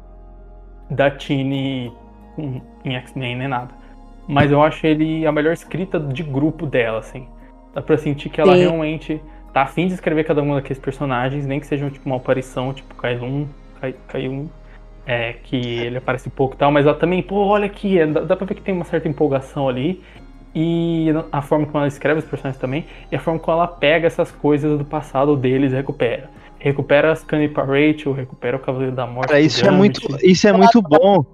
da 0.90 1.12
Tini 1.12 1.92
em, 2.38 2.62
em 2.86 2.96
X-Men 2.96 3.36
nem 3.36 3.48
nada. 3.48 3.74
Mas 4.28 4.52
eu 4.52 4.62
acho 4.62 4.86
ele 4.88 5.26
a 5.26 5.32
melhor 5.32 5.54
escrita 5.54 6.00
de 6.00 6.24
grupo 6.24 6.66
dela, 6.66 7.00
assim. 7.00 7.28
Dá 7.74 7.82
pra 7.82 7.98
sentir 7.98 8.30
que 8.30 8.40
ela 8.40 8.56
Sim. 8.56 8.62
realmente 8.62 9.22
tá 9.52 9.64
afim 9.64 9.88
de 9.88 9.94
escrever 9.94 10.24
cada 10.24 10.42
um 10.42 10.56
daqueles 10.56 10.80
personagens, 10.80 11.46
nem 11.46 11.60
que 11.60 11.68
sejam 11.68 11.90
tipo 11.90 12.06
uma 12.06 12.16
aparição, 12.16 12.74
tipo 12.74 12.96
Kailun, 12.96 13.48
Kailun, 14.08 14.48
é, 15.06 15.34
que 15.34 15.56
ele 15.56 15.98
aparece 15.98 16.30
pouco 16.30 16.56
e 16.56 16.58
tal, 16.58 16.72
mas 16.72 16.86
ela 16.86 16.96
também, 16.96 17.22
pô, 17.22 17.36
olha 17.46 17.66
aqui, 17.66 18.06
dá, 18.06 18.22
dá 18.22 18.36
pra 18.36 18.46
ver 18.46 18.56
que 18.56 18.62
tem 18.62 18.74
uma 18.74 18.86
certa 18.86 19.08
empolgação 19.08 19.68
ali 19.68 20.02
e 20.56 21.08
a 21.32 21.42
forma 21.42 21.66
como 21.66 21.80
ela 21.80 21.88
escreve 21.88 22.20
os 22.20 22.26
personagens 22.26 22.62
também, 22.62 22.86
e 23.12 23.16
a 23.16 23.20
forma 23.20 23.40
como 23.40 23.58
ela 23.58 23.68
pega 23.68 24.06
essas 24.06 24.32
coisas 24.32 24.78
do 24.78 24.86
passado 24.86 25.36
deles 25.36 25.72
e 25.72 25.76
recupera. 25.76 26.30
Recupera 26.60 27.12
as 27.12 27.20
Scanny 27.20 27.50
para 27.50 27.64
Rachel, 27.64 28.14
recupera 28.14 28.56
o 28.56 28.60
Cavaleiro 28.60 28.96
da 28.96 29.06
Morte. 29.06 29.30
Cara, 29.30 29.42
isso, 29.42 29.66
é 29.66 29.72
muito, 29.72 30.00
isso 30.24 30.48
é 30.48 30.54
muito 30.54 30.82
bom. 30.82 31.26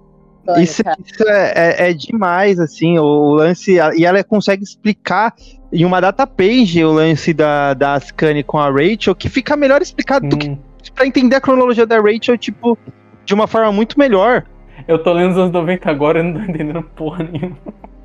Isso, 0.58 0.82
isso 1.04 1.28
é, 1.28 1.52
é, 1.54 1.90
é, 1.90 1.92
demais, 1.92 2.58
assim, 2.58 2.98
o 2.98 3.34
lance. 3.34 3.76
E 3.96 4.04
ela 4.04 4.24
consegue 4.24 4.64
explicar 4.64 5.32
em 5.72 5.84
uma 5.84 6.00
data 6.00 6.26
page 6.26 6.82
o 6.82 6.90
lance 6.90 7.32
da, 7.32 7.74
da 7.74 7.94
Ascani 7.94 8.42
com 8.42 8.58
a 8.58 8.68
Rachel, 8.68 9.14
que 9.14 9.28
fica 9.28 9.56
melhor 9.56 9.80
explicado 9.80 10.26
hum. 10.26 10.28
do 10.30 10.38
que. 10.38 10.48
Hum. 10.48 10.58
Pra 10.94 11.06
entender 11.06 11.36
a 11.36 11.40
cronologia 11.40 11.86
da 11.86 12.00
Rachel, 12.00 12.36
tipo, 12.36 12.76
de 13.24 13.34
uma 13.34 13.46
forma 13.46 13.72
muito 13.72 13.98
melhor. 13.98 14.44
Eu 14.88 15.02
tô 15.02 15.12
lendo 15.12 15.32
os 15.32 15.38
anos 15.38 15.52
90 15.52 15.90
agora 15.90 16.20
e 16.20 16.22
não 16.22 16.34
tô 16.34 16.50
entendendo 16.50 16.82
porra 16.82 17.24
nenhuma. 17.24 17.56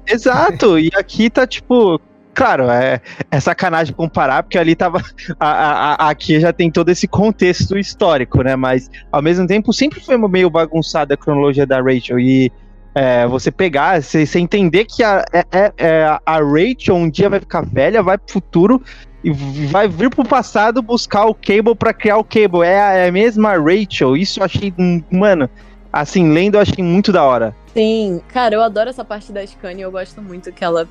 Exato, 0.07 0.77
e 0.77 0.91
aqui 0.95 1.29
tá 1.29 1.47
tipo. 1.47 1.99
Claro, 2.33 2.69
é, 2.69 2.99
é 3.31 3.39
sacanagem 3.39 3.95
comparar, 3.95 4.43
porque 4.43 4.57
ali 4.57 4.75
tava. 4.75 5.01
A, 5.39 5.49
a, 5.49 5.93
a, 5.93 6.09
aqui 6.09 6.39
já 6.39 6.51
tem 6.51 6.69
todo 6.69 6.89
esse 6.89 7.07
contexto 7.07 7.77
histórico, 7.77 8.43
né? 8.43 8.55
Mas 8.55 8.89
ao 9.11 9.21
mesmo 9.21 9.47
tempo 9.47 9.71
sempre 9.71 10.01
foi 10.01 10.17
meio 10.17 10.49
bagunçada 10.49 11.13
a 11.13 11.17
cronologia 11.17 11.65
da 11.65 11.81
Rachel. 11.81 12.19
E 12.19 12.51
é, 12.93 13.25
você 13.25 13.51
pegar, 13.51 14.01
você, 14.01 14.25
você 14.25 14.39
entender 14.39 14.85
que 14.85 15.03
a, 15.03 15.23
é, 15.33 15.43
é, 15.51 15.73
é, 15.77 16.19
a 16.25 16.39
Rachel 16.39 16.95
um 16.95 17.09
dia 17.09 17.29
vai 17.29 17.39
ficar 17.39 17.61
velha, 17.65 18.03
vai 18.03 18.17
pro 18.17 18.33
futuro 18.33 18.81
e 19.25 19.65
vai 19.65 19.87
vir 19.87 20.11
pro 20.11 20.23
passado 20.23 20.83
buscar 20.83 21.25
o 21.25 21.33
Cable 21.33 21.73
para 21.73 21.91
criar 21.91 22.17
o 22.17 22.23
Cable. 22.23 22.61
É 22.61 22.79
a, 22.79 22.93
é 22.93 23.07
a 23.07 23.11
mesma 23.11 23.57
Rachel. 23.57 24.15
Isso 24.15 24.39
eu 24.39 24.43
achei, 24.43 24.71
mano, 25.09 25.49
assim, 25.91 26.31
lendo 26.31 26.55
eu 26.55 26.61
achei 26.61 26.83
muito 26.83 27.11
da 27.11 27.23
hora. 27.23 27.55
Sim, 27.73 28.21
cara, 28.27 28.53
eu 28.53 28.61
adoro 28.61 28.87
essa 28.87 29.03
parte 29.03 29.31
da 29.31 29.45
Scania. 29.45 29.83
Eu 29.83 29.91
gosto 29.91 30.21
muito 30.21 30.51
que 30.51 30.63
ela 30.63 30.87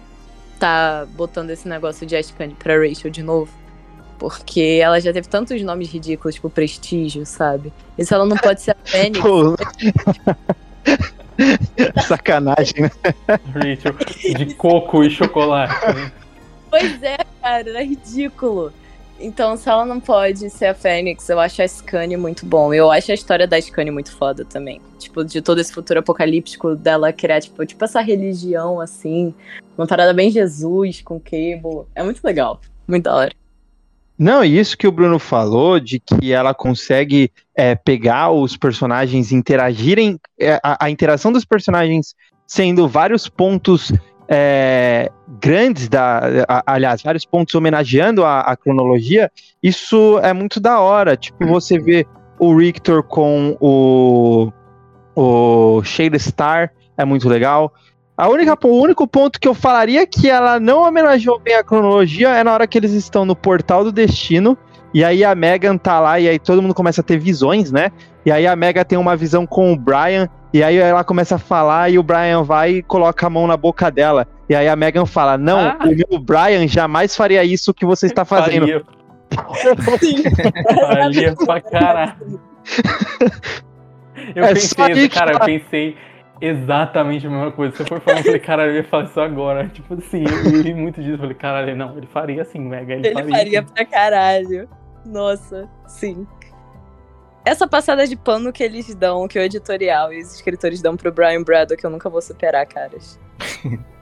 tá 0.59 1.07
botando 1.14 1.51
esse 1.51 1.68
negócio 1.68 2.05
de 2.05 2.16
Ascani 2.16 2.55
pra 2.55 2.76
Rachel 2.76 3.09
de 3.09 3.22
novo. 3.22 3.53
Porque 4.18 4.80
ela 4.82 5.01
já 5.01 5.12
teve 5.12 5.28
tantos 5.28 5.62
nomes 5.62 5.89
ridículos, 5.89 6.35
tipo 6.35 6.51
Prestígio, 6.51 7.24
sabe? 7.24 7.72
E 7.97 8.05
se 8.05 8.12
ela 8.12 8.26
não 8.26 8.37
pode 8.37 8.62
ser 8.62 8.72
a 8.72 8.76
Fênix. 8.85 9.22
Sacanagem, 12.05 12.82
né? 12.82 12.91
Rachel, 13.28 13.95
de 14.37 14.55
coco 14.55 15.05
e 15.05 15.11
chocolate. 15.11 15.95
Né? 15.95 16.11
Pois 16.74 17.00
é, 17.04 17.18
cara, 17.40 17.70
é 17.70 17.84
ridículo. 17.84 18.72
Então, 19.20 19.56
se 19.56 19.68
ela 19.68 19.86
não 19.86 20.00
pode 20.00 20.50
ser 20.50 20.66
a 20.66 20.74
Fênix, 20.74 21.28
eu 21.28 21.38
acho 21.38 21.62
a 21.62 21.68
Scania 21.68 22.18
muito 22.18 22.44
bom. 22.44 22.74
Eu 22.74 22.90
acho 22.90 23.12
a 23.12 23.14
história 23.14 23.46
da 23.46 23.60
Scania 23.60 23.92
muito 23.92 24.10
foda 24.10 24.44
também. 24.44 24.80
Tipo, 24.98 25.24
de 25.24 25.40
todo 25.40 25.60
esse 25.60 25.72
futuro 25.72 26.00
apocalíptico 26.00 26.74
dela 26.74 27.12
criar, 27.12 27.40
tipo, 27.40 27.64
tipo 27.64 27.84
essa 27.84 28.00
religião, 28.00 28.80
assim. 28.80 29.32
Uma 29.78 29.86
parada 29.86 30.12
bem 30.12 30.32
Jesus 30.32 31.00
com 31.00 31.20
Cable. 31.20 31.86
É 31.94 32.02
muito 32.02 32.20
legal. 32.24 32.60
Muito 32.88 33.04
da 33.04 33.14
hora. 33.14 33.32
Não, 34.18 34.44
e 34.44 34.58
isso 34.58 34.76
que 34.76 34.88
o 34.88 34.92
Bruno 34.92 35.20
falou, 35.20 35.78
de 35.78 36.00
que 36.00 36.32
ela 36.32 36.52
consegue 36.52 37.30
é, 37.54 37.76
pegar 37.76 38.32
os 38.32 38.56
personagens 38.56 39.30
interagirem, 39.30 40.18
é, 40.40 40.58
a, 40.60 40.86
a 40.86 40.90
interação 40.90 41.30
dos 41.30 41.44
personagens 41.44 42.16
sendo 42.48 42.88
vários 42.88 43.28
pontos 43.28 43.92
é, 44.28 45.10
grandes, 45.40 45.88
da, 45.88 46.44
aliás, 46.66 47.02
vários 47.02 47.24
pontos 47.24 47.54
homenageando 47.54 48.24
a, 48.24 48.40
a, 48.40 48.56
cronologia, 48.56 49.30
isso 49.62 50.18
é 50.22 50.32
muito 50.32 50.58
da 50.60 50.80
hora. 50.80 51.16
Tipo, 51.16 51.46
você 51.46 51.78
vê 51.78 52.06
o 52.38 52.56
Rictor 52.56 53.02
com 53.02 53.56
o, 53.60 54.52
o 55.14 55.82
Shade 55.82 56.18
Star, 56.18 56.72
é 56.96 57.04
muito 57.04 57.28
legal. 57.28 57.72
A 58.16 58.28
única, 58.28 58.56
o 58.66 58.80
único 58.80 59.06
ponto 59.06 59.40
que 59.40 59.48
eu 59.48 59.54
falaria 59.54 60.06
que 60.06 60.30
ela 60.30 60.60
não 60.60 60.82
homenageou 60.82 61.38
bem 61.40 61.56
a 61.56 61.64
cronologia 61.64 62.28
é 62.28 62.44
na 62.44 62.52
hora 62.52 62.66
que 62.66 62.78
eles 62.78 62.92
estão 62.92 63.24
no 63.24 63.34
Portal 63.34 63.82
do 63.82 63.90
Destino. 63.90 64.56
E 64.92 65.02
aí 65.02 65.24
a 65.24 65.34
Megan 65.34 65.76
tá 65.76 65.98
lá 65.98 66.20
e 66.20 66.28
aí 66.28 66.38
todo 66.38 66.62
mundo 66.62 66.74
começa 66.74 67.00
a 67.00 67.04
ter 67.04 67.18
visões, 67.18 67.72
né? 67.72 67.90
E 68.24 68.30
aí 68.30 68.46
a 68.46 68.54
Megan 68.54 68.84
tem 68.84 68.96
uma 68.96 69.16
visão 69.16 69.44
com 69.44 69.72
o 69.72 69.76
Brian 69.76 70.28
E 70.55 70.62
aí 70.62 70.76
ela 70.76 71.02
começa 71.02 71.34
a 71.34 71.38
falar 71.38 71.90
e 71.90 71.98
o 71.98 72.02
Brian 72.02 72.44
vai 72.44 72.70
e 72.76 72.82
coloca 72.84 73.26
a 73.26 73.28
mão 73.30 73.44
na 73.46 73.57
boca 73.57 73.90
dela. 73.90 74.24
E 74.48 74.55
aí 74.55 74.68
a 74.68 74.76
Megan 74.76 75.05
fala: 75.05 75.36
Não, 75.36 75.59
Ah. 75.59 75.78
o 75.82 75.88
meu 75.88 76.18
Brian 76.20 76.68
jamais 76.68 77.16
faria 77.16 77.42
isso 77.44 77.74
que 77.74 77.84
você 77.84 78.07
está 78.07 78.24
fazendo. 78.24 78.61
Faria, 78.68 78.84
Sim. 79.98 80.22
faria 80.92 81.34
pra 81.34 81.61
caralho. 81.61 82.40
Eu 84.34 84.44
É 84.44 84.55
pensei, 84.55 85.09
cara, 85.09 85.32
eu 85.32 85.40
pensei 85.40 85.96
exatamente 86.40 87.26
a 87.26 87.30
mesma 87.30 87.52
coisa. 87.52 87.76
Você 87.76 87.84
foi 87.84 88.00
falando, 88.00 88.20
eu 88.20 88.24
falei, 88.24 88.40
caralho, 88.40 88.70
eu 88.70 88.76
ia 88.76 88.84
falar 88.84 89.05
isso 89.05 89.20
agora. 89.20 89.68
Tipo 89.74 89.94
assim, 89.94 90.24
eu 90.24 90.62
ri 90.62 90.72
muito 90.72 91.00
disso. 91.02 91.14
Eu 91.14 91.18
falei, 91.18 91.34
caralho, 91.34 91.76
não, 91.76 91.96
ele 91.96 92.07
faria 92.07 92.42
assim, 92.42 92.59
Mega. 92.61 92.94
Ele, 92.94 93.09
Ele 93.09 93.14
faria. 93.14 93.36
faria 93.36 93.61
assim. 93.61 93.74
pra 93.74 93.84
caralho. 93.84 94.68
Nossa, 95.05 95.68
sim. 95.86 96.26
Essa 97.45 97.68
passada 97.68 98.07
de 98.07 98.16
pano 98.16 98.53
que 98.53 98.62
eles 98.62 98.95
dão, 98.95 99.28
que 99.28 99.38
o 99.38 99.42
editorial 99.42 100.12
e 100.12 100.20
os 100.20 100.34
escritores 100.34 100.80
dão 100.80 100.97
pro 100.97 101.12
Brian 101.12 101.42
Braddock, 101.42 101.82
eu 101.84 101.90
nunca 101.90 102.09
vou 102.09 102.22
superar, 102.22 102.66
caras. 102.66 103.20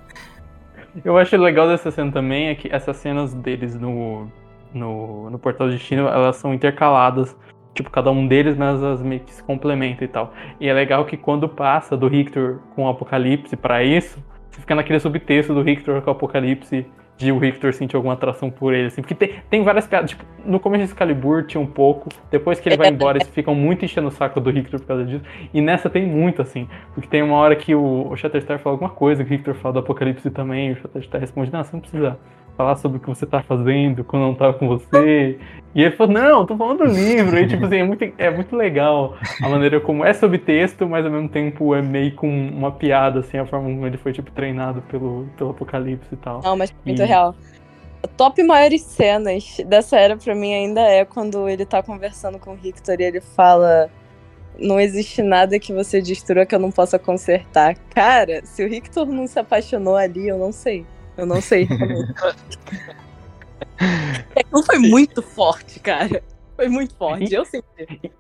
Eu 1.05 1.17
acho 1.17 1.35
legal 1.39 1.67
dessa 1.67 1.91
cena 1.91 2.13
também 2.13 2.49
é 2.49 2.55
que 2.55 2.69
essas 2.71 2.99
cenas 2.99 3.33
deles 3.33 3.75
no, 3.75 4.31
no, 4.75 5.31
no 5.31 5.39
Portal 5.39 5.69
do 5.69 5.73
Destino, 5.73 6.07
elas 6.07 6.37
são 6.37 6.53
intercaladas. 6.53 7.35
Tipo, 7.75 7.89
cada 7.89 8.11
um 8.11 8.27
deles, 8.29 8.59
mas 8.59 8.83
elas 8.83 9.01
meio 9.01 9.23
que 9.23 9.33
se 9.33 9.43
complementam 9.43 10.05
e 10.05 10.09
tal. 10.09 10.35
E 10.61 10.69
é 10.69 10.75
legal 10.75 11.07
que 11.07 11.17
quando 11.17 11.49
passa 11.49 11.97
do 11.97 12.09
Richter 12.09 12.59
com 12.75 12.85
o 12.85 12.89
Apocalipse 12.89 13.57
pra 13.57 13.83
isso, 13.83 14.23
você 14.51 14.61
fica 14.61 14.75
naquele 14.75 15.01
subtexto 15.01 15.55
do 15.55 15.63
Richter 15.63 16.03
com 16.03 16.11
o 16.11 16.13
Apocalipse, 16.13 16.87
de 17.17 17.31
o 17.31 17.39
Richter 17.39 17.73
sentir 17.73 17.95
alguma 17.97 18.15
atração 18.15 18.51
por 18.51 18.75
ele, 18.75 18.87
assim. 18.87 19.01
Porque 19.01 19.15
tem, 19.15 19.35
tem 19.49 19.63
várias 19.63 19.87
piadas. 19.87 20.11
Tipo, 20.11 20.25
no 20.45 20.59
começo 20.59 20.85
de 20.85 20.91
Excalibur 20.91 21.47
tinha 21.47 21.61
um 21.61 21.67
pouco, 21.67 22.09
depois 22.31 22.59
que 22.59 22.69
ele 22.69 22.77
vai 22.77 22.89
embora, 22.89 23.19
eles 23.19 23.29
ficam 23.29 23.55
muito 23.55 23.85
enchendo 23.85 24.09
o 24.09 24.11
saco 24.11 24.41
do 24.41 24.51
Richter 24.51 24.81
por 24.81 24.87
causa 24.87 25.05
disso. 25.05 25.25
E 25.53 25.61
nessa 25.61 25.89
tem 25.89 26.07
muito, 26.07 26.43
assim. 26.43 26.69
Porque 26.95 27.09
tem 27.09 27.23
uma 27.23 27.37
hora 27.37 27.55
que 27.55 27.75
o, 27.75 28.09
o 28.11 28.17
Shatterstar 28.17 28.59
fala 28.59 28.75
alguma 28.75 28.91
coisa, 28.91 29.25
que 29.25 29.31
o 29.33 29.37
Richter 29.37 29.55
fala 29.55 29.75
do 29.75 29.79
Apocalipse 29.81 30.31
também, 30.31 30.71
e 30.71 30.73
o 30.73 30.77
Shatterstar 30.77 31.21
responde, 31.21 31.53
não, 31.53 31.63
você 31.63 31.73
não 31.73 31.81
precisa 31.81 32.19
falar 32.57 32.77
sobre 32.77 32.99
o 32.99 33.01
que 33.01 33.09
você 33.09 33.27
tá 33.27 33.43
fazendo 33.43 34.05
quando 34.05 34.23
não 34.23 34.35
tá 34.35 34.53
com 34.53 34.69
você. 34.69 35.39
E 35.75 35.83
ele 35.83 35.97
falou, 35.97 36.13
não, 36.13 36.45
tô 36.47 36.57
falando 36.57 36.79
do 36.79 36.85
livro. 36.85 37.39
E 37.39 37.47
tipo 37.49 37.65
assim, 37.65 37.77
é 37.79 37.85
muito, 37.85 38.13
é 38.19 38.31
muito 38.31 38.55
legal 38.55 39.17
a 39.43 39.49
maneira 39.49 39.81
como 39.81 40.05
é 40.05 40.13
subtexto, 40.13 40.87
mas 40.89 41.05
ao 41.05 41.11
mesmo 41.11 41.29
tempo 41.29 41.75
é 41.75 41.81
meio 41.81 42.15
com 42.15 42.29
uma 42.29 42.71
piada, 42.71 43.21
assim, 43.21 43.39
a 43.39 43.47
forma 43.47 43.69
como 43.71 43.87
ele 43.87 43.97
foi, 43.97 44.13
tipo, 44.13 44.31
treinado 44.31 44.83
pelo, 44.83 45.27
pelo 45.37 45.51
Apocalipse 45.51 46.13
e 46.13 46.17
tal. 46.17 46.41
Não, 46.43 46.57
mas 46.57 46.75
muito 46.85 47.03
E- 47.03 47.05
real. 47.07 47.35
A 48.05 48.09
top 48.09 48.43
maiores 48.43 48.83
cenas 48.83 49.59
dessa 49.67 49.97
era 49.97 50.17
pra 50.17 50.35
mim 50.35 50.53
ainda 50.53 50.81
é 50.81 51.05
quando 51.05 51.49
ele 51.49 51.65
tá 51.65 51.83
conversando 51.83 52.37
com 52.39 52.51
o 52.51 52.55
Richter 52.57 53.01
e 53.01 53.05
ele 53.05 53.21
fala. 53.21 53.89
Não 54.59 54.79
existe 54.79 55.23
nada 55.23 55.59
que 55.59 55.73
você 55.73 56.03
destrua 56.03 56.45
que 56.45 56.55
eu 56.55 56.59
não 56.59 56.71
possa 56.71 56.99
consertar. 56.99 57.75
Cara, 57.95 58.45
se 58.45 58.63
o 58.63 58.69
Richter 58.69 59.07
não 59.07 59.27
se 59.27 59.39
apaixonou 59.39 59.97
ali, 59.97 60.29
eu 60.29 60.37
não 60.37 60.53
sei. 60.53 60.85
Eu 61.17 61.27
não 61.27 61.41
sei. 61.41 61.69
Aquilo 64.37 64.63
foi 64.63 64.79
muito 64.79 65.23
forte, 65.23 65.81
cara. 65.81 66.23
Foi 66.57 66.69
muito 66.69 66.95
forte. 66.95 67.33
Eu 67.33 67.45
senti. 67.45 68.13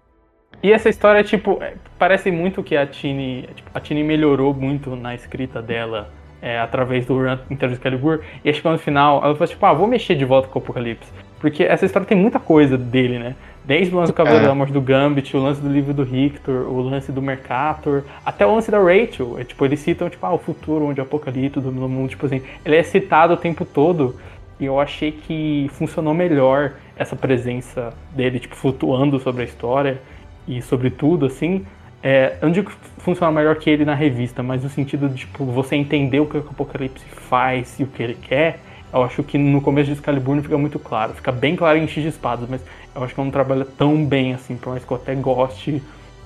E 0.62 0.70
essa 0.70 0.88
história, 0.88 1.24
tipo, 1.24 1.62
é, 1.62 1.74
parece 1.98 2.30
muito 2.30 2.62
que 2.62 2.76
a 2.76 2.86
Tini, 2.86 3.48
tipo, 3.54 3.70
a 3.74 3.80
Tini 3.80 4.04
melhorou 4.04 4.54
muito 4.54 4.94
na 4.94 5.14
escrita 5.14 5.60
dela 5.60 6.12
é, 6.40 6.58
através 6.58 7.04
do 7.06 7.14
Run 7.14 7.38
Inter 7.50 7.72
Excalibur. 7.72 8.20
E 8.44 8.50
acho 8.50 8.62
que 8.62 8.68
no 8.68 8.78
final 8.78 9.24
ela 9.24 9.34
falou 9.34 9.48
tipo, 9.48 9.66
ah, 9.66 9.72
vou 9.72 9.86
mexer 9.86 10.14
de 10.14 10.24
volta 10.24 10.48
com 10.48 10.58
o 10.58 10.62
Apocalipse. 10.62 11.10
Porque 11.42 11.64
essa 11.64 11.84
história 11.84 12.06
tem 12.06 12.16
muita 12.16 12.38
coisa 12.38 12.78
dele, 12.78 13.18
né? 13.18 13.34
Desde 13.64 13.92
o 13.92 13.98
lance 13.98 14.12
do 14.12 14.14
Cavaleiro 14.14 14.44
É. 14.44 14.48
da 14.48 14.54
Morte 14.54 14.72
do 14.72 14.80
Gambit, 14.80 15.36
o 15.36 15.42
lance 15.42 15.60
do 15.60 15.68
livro 15.68 15.92
do 15.92 16.04
Richter, 16.04 16.54
o 16.54 16.80
lance 16.80 17.10
do 17.10 17.20
Mercator, 17.20 18.04
até 18.24 18.46
o 18.46 18.54
lance 18.54 18.70
da 18.70 18.78
Rachel. 18.78 19.36
É, 19.38 19.44
tipo, 19.44 19.64
eles 19.64 19.80
citam, 19.80 20.08
tipo, 20.08 20.24
ah, 20.24 20.32
o 20.32 20.38
futuro 20.38 20.86
onde 20.86 21.00
o 21.00 21.02
Apocalipse 21.02 21.60
domina 21.60 21.86
o 21.86 21.88
mundo. 21.88 22.10
Tipo 22.10 22.26
assim, 22.26 22.40
ele 22.64 22.76
é 22.76 22.82
citado 22.84 23.34
o 23.34 23.36
tempo 23.36 23.64
todo. 23.64 24.16
E 24.60 24.64
eu 24.64 24.78
achei 24.78 25.10
que 25.10 25.68
funcionou 25.74 26.14
melhor 26.14 26.74
essa 26.96 27.16
presença 27.16 27.92
dele, 28.14 28.38
tipo, 28.38 28.54
flutuando 28.54 29.18
sobre 29.18 29.42
a 29.42 29.44
história 29.44 30.00
e 30.46 30.62
sobre 30.62 30.90
tudo, 30.90 31.26
assim. 31.26 31.66
É, 32.04 32.36
eu 32.40 32.46
não 32.46 32.52
digo 32.52 32.70
que 32.70 32.76
funciona 33.02 33.32
melhor 33.32 33.56
que 33.56 33.68
ele 33.68 33.84
na 33.84 33.94
revista, 33.94 34.42
mas 34.44 34.62
no 34.62 34.68
sentido 34.68 35.08
de, 35.08 35.16
tipo, 35.16 35.44
você 35.44 35.74
entender 35.74 36.20
o 36.20 36.26
que 36.26 36.36
o 36.36 36.40
Apocalipse 36.40 37.04
faz 37.06 37.80
e 37.80 37.82
o 37.82 37.86
que 37.88 38.00
ele 38.02 38.14
quer. 38.14 38.60
Eu 38.92 39.02
acho 39.02 39.22
que 39.22 39.38
no 39.38 39.60
começo 39.60 39.86
de 39.86 39.92
Excalibur 39.92 40.34
não 40.36 40.42
fica 40.42 40.58
muito 40.58 40.78
claro. 40.78 41.14
Fica 41.14 41.32
bem 41.32 41.56
claro 41.56 41.78
em 41.78 41.86
X 41.88 42.02
de 42.02 42.08
Espadas, 42.08 42.48
mas 42.48 42.62
eu 42.94 43.02
acho 43.02 43.14
que 43.14 43.20
ela 43.20 43.24
não 43.24 43.32
trabalha 43.32 43.64
tão 43.64 44.04
bem, 44.04 44.34
assim, 44.34 44.56
por 44.56 44.70
mais 44.70 44.84
que 44.84 44.90
eu 44.90 44.96
até 44.96 45.14
goste 45.14 45.82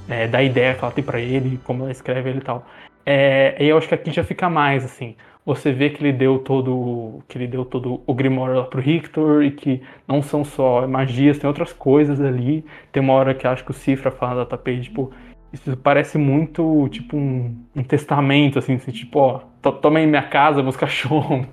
é, 0.09 0.27
da 0.27 0.43
ideia 0.43 0.75
que 0.75 0.83
ela 0.83 0.93
tem 0.93 1.05
pra 1.05 1.21
ele, 1.21 1.61
como 1.65 1.85
ela 1.85 1.93
escreve 1.93 2.31
ele 2.31 2.39
e 2.39 2.43
tal. 2.43 2.67
É, 3.05 3.57
e 3.61 3.69
eu 3.69 3.79
acho 3.79 3.87
que 3.87 3.95
aqui 3.95 4.11
já 4.11 4.25
fica 4.25 4.51
mais, 4.51 4.85
assim. 4.85 5.15
Você 5.45 5.71
vê 5.73 5.91
que 5.91 6.03
ele 6.03 6.13
deu 6.13 6.41
todo 6.41 7.23
que 7.29 7.39
ele 7.39 7.47
deu 7.47 7.65
todo 7.65 8.03
o 8.05 8.13
Grimório 8.13 8.57
lá 8.57 8.65
pro 8.65 8.81
Richter 8.81 9.43
e 9.43 9.53
que 9.53 9.81
não 10.09 10.21
são 10.21 10.45
só 10.45 10.89
magias, 10.89 11.39
tem 11.39 11.47
outras 11.47 11.73
coisas 11.73 12.21
ali. 12.21 12.65
Tem 12.91 13.01
uma 13.01 13.13
hora 13.13 13.33
que 13.33 13.47
acho 13.47 13.65
que 13.65 13.71
o 13.71 13.75
Cifra 13.75 14.11
fala 14.11 14.45
da 14.45 14.47
tapete, 14.47 14.83
tipo, 14.85 15.13
isso 15.53 15.77
parece 15.77 16.19
muito 16.19 16.89
tipo 16.89 17.17
um, 17.17 17.57
um 17.77 17.85
testamento, 17.85 18.59
assim, 18.59 18.75
assim, 18.75 18.91
tipo, 18.91 19.21
ó, 19.21 19.41
to- 19.63 19.73
toma 19.75 20.01
aí 20.01 20.07
minha 20.07 20.23
casa, 20.23 20.65
meus 20.65 20.75
cachorros, 20.77 21.47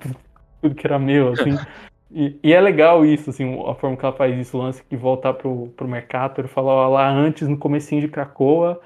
tudo, 0.64 0.76
que 0.76 0.88
era 0.88 0.98
meu, 0.98 1.34
assim. 1.34 1.58
E, 2.16 2.38
e 2.44 2.54
é 2.54 2.62
legal 2.62 3.04
isso, 3.04 3.32
assim, 3.32 3.60
a 3.68 3.74
forma 3.74 3.98
que 3.98 4.06
ela 4.06 4.14
faz 4.14 4.38
isso, 4.38 4.56
o 4.56 4.62
lance 4.62 4.84
de 4.88 4.96
voltar 4.96 5.34
pro, 5.34 5.70
pro 5.76 5.88
mercado, 5.88 6.40
ele 6.42 6.48
fala, 6.48 6.72
ó, 6.72 6.88
lá 6.88 7.10
antes, 7.10 7.48
no 7.48 7.58
comecinho 7.58 8.02
de 8.02 8.08
Krakoa, 8.08 8.80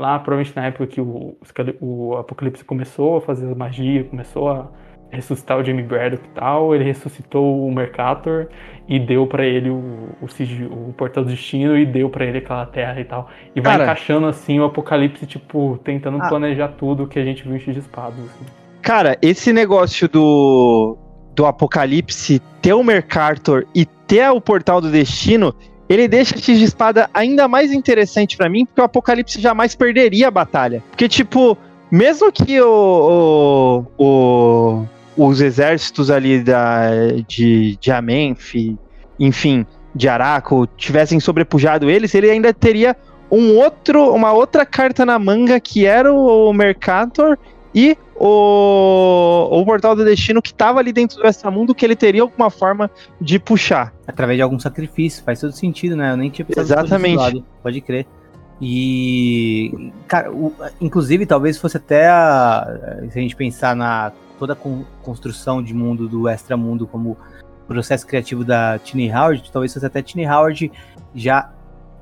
lá 0.00 0.18
provavelmente 0.18 0.56
na 0.56 0.66
época 0.66 0.88
que 0.88 1.00
o, 1.00 1.36
o 1.80 2.16
Apocalipse 2.16 2.64
começou 2.64 3.18
a 3.18 3.20
fazer 3.20 3.52
a 3.52 3.54
magia, 3.54 4.02
começou 4.02 4.50
a 4.50 4.68
ressuscitar 5.12 5.58
o 5.58 5.64
Jamie 5.64 5.84
Braddock 5.84 6.26
e 6.26 6.30
tal, 6.30 6.74
ele 6.74 6.82
ressuscitou 6.82 7.64
o 7.64 7.72
Mercator 7.72 8.48
e 8.88 8.98
deu 8.98 9.28
pra 9.28 9.44
ele 9.46 9.70
o, 9.70 10.08
o, 10.20 10.88
o 10.88 10.92
Portal 10.94 11.22
do 11.22 11.30
Destino 11.30 11.78
e 11.78 11.86
deu 11.86 12.10
pra 12.10 12.24
ele 12.24 12.38
aquela 12.38 12.66
terra 12.66 12.98
e 12.98 13.04
tal. 13.04 13.28
E 13.54 13.60
vai 13.60 13.74
Cara. 13.74 13.84
encaixando 13.84 14.26
assim 14.26 14.58
o 14.58 14.64
Apocalipse, 14.64 15.26
tipo, 15.26 15.78
tentando 15.84 16.18
Ah. 16.20 16.28
planejar 16.28 16.68
tudo 16.68 17.06
que 17.06 17.18
a 17.18 17.24
gente 17.24 17.44
viu 17.44 17.54
em 17.54 17.60
X 17.60 17.74
de 17.74 17.80
Espadas. 17.80 18.18
assim. 18.18 18.44
Cara, 18.80 19.16
esse 19.22 19.52
negócio 19.52 20.08
do, 20.08 20.96
do 21.34 21.46
Apocalipse 21.46 22.40
ter 22.60 22.72
o 22.74 22.82
Mercator 22.82 23.66
e 23.74 23.84
ter 23.84 24.28
o 24.30 24.40
Portal 24.40 24.80
do 24.80 24.90
Destino, 24.90 25.54
ele 25.88 26.06
deixa 26.08 26.36
X 26.36 26.58
de 26.58 26.64
Espada 26.64 27.08
ainda 27.12 27.48
mais 27.48 27.72
interessante 27.72 28.36
pra 28.36 28.48
mim, 28.48 28.64
porque 28.66 28.80
o 28.80 28.84
Apocalipse 28.84 29.40
jamais 29.40 29.74
perderia 29.74 30.28
a 30.28 30.30
batalha. 30.30 30.82
Porque, 30.90 31.08
tipo, 31.08 31.56
mesmo 31.90 32.30
que 32.32 32.60
o, 32.60 33.84
o- 33.98 34.84
o- 35.16 35.28
os 35.28 35.40
exércitos 35.40 36.10
ali 36.10 36.40
da, 36.42 36.86
de, 37.26 37.76
de 37.76 37.90
Amenf, 37.90 38.54
enfim, 39.18 39.66
de 39.94 40.08
Araco, 40.08 40.66
tivessem 40.76 41.20
sobrepujado 41.20 41.90
eles, 41.90 42.14
ele 42.14 42.30
ainda 42.30 42.52
teria 42.54 42.96
um 43.30 43.56
outro, 43.56 44.12
uma 44.14 44.32
outra 44.32 44.64
carta 44.64 45.04
na 45.06 45.18
manga 45.18 45.58
que 45.60 45.86
era 45.86 46.12
o 46.12 46.52
Mercator 46.52 47.38
e 47.74 47.96
o, 48.16 49.48
o 49.50 49.64
Portal 49.64 49.96
do 49.96 50.04
Destino 50.04 50.40
que 50.42 50.52
tava 50.52 50.78
ali 50.78 50.92
dentro 50.92 51.18
do 51.18 51.26
Extramundo 51.26 51.74
que 51.74 51.84
ele 51.84 51.96
teria 51.96 52.22
alguma 52.22 52.50
forma 52.50 52.90
de 53.20 53.38
puxar. 53.38 53.92
Através 54.06 54.36
de 54.38 54.42
algum 54.42 54.58
sacrifício, 54.58 55.24
faz 55.24 55.40
todo 55.40 55.52
sentido, 55.52 55.96
né? 55.96 56.12
Eu 56.12 56.16
nem 56.16 56.30
tinha 56.30 56.44
pensado 56.44 56.66
Exatamente. 56.66 57.16
lado, 57.16 57.44
pode 57.62 57.80
crer. 57.80 58.06
E, 58.60 59.90
cara, 60.06 60.30
o- 60.32 60.54
inclusive, 60.80 61.26
talvez 61.26 61.58
fosse 61.58 61.76
até 61.76 62.08
a, 62.08 63.00
se 63.10 63.18
a 63.18 63.22
gente 63.22 63.34
pensar 63.34 63.74
na 63.74 64.12
toda 64.38 64.52
a 64.52 64.56
con- 64.56 64.84
construção 65.02 65.62
de 65.62 65.74
mundo 65.74 66.08
do 66.08 66.28
extramundo 66.28 66.86
como 66.86 67.16
processo 67.66 68.06
criativo 68.06 68.44
da 68.44 68.78
Tiny 68.78 69.10
Howard, 69.12 69.50
talvez 69.52 69.72
fosse 69.74 69.86
até 69.86 70.00
Tiny 70.02 70.26
Howard 70.26 70.70
já 71.14 71.50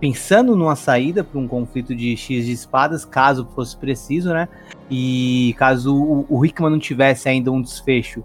pensando 0.00 0.56
numa 0.56 0.74
saída 0.74 1.22
para 1.22 1.38
um 1.38 1.46
conflito 1.46 1.94
de 1.94 2.16
X 2.16 2.46
de 2.46 2.52
espadas, 2.52 3.04
caso 3.04 3.46
fosse 3.54 3.76
preciso, 3.76 4.30
né? 4.32 4.48
E 4.90 5.54
caso 5.58 5.94
o, 5.94 6.26
o 6.28 6.44
Hickman 6.44 6.70
não 6.70 6.78
tivesse 6.78 7.28
ainda 7.28 7.52
um 7.52 7.60
desfecho 7.60 8.24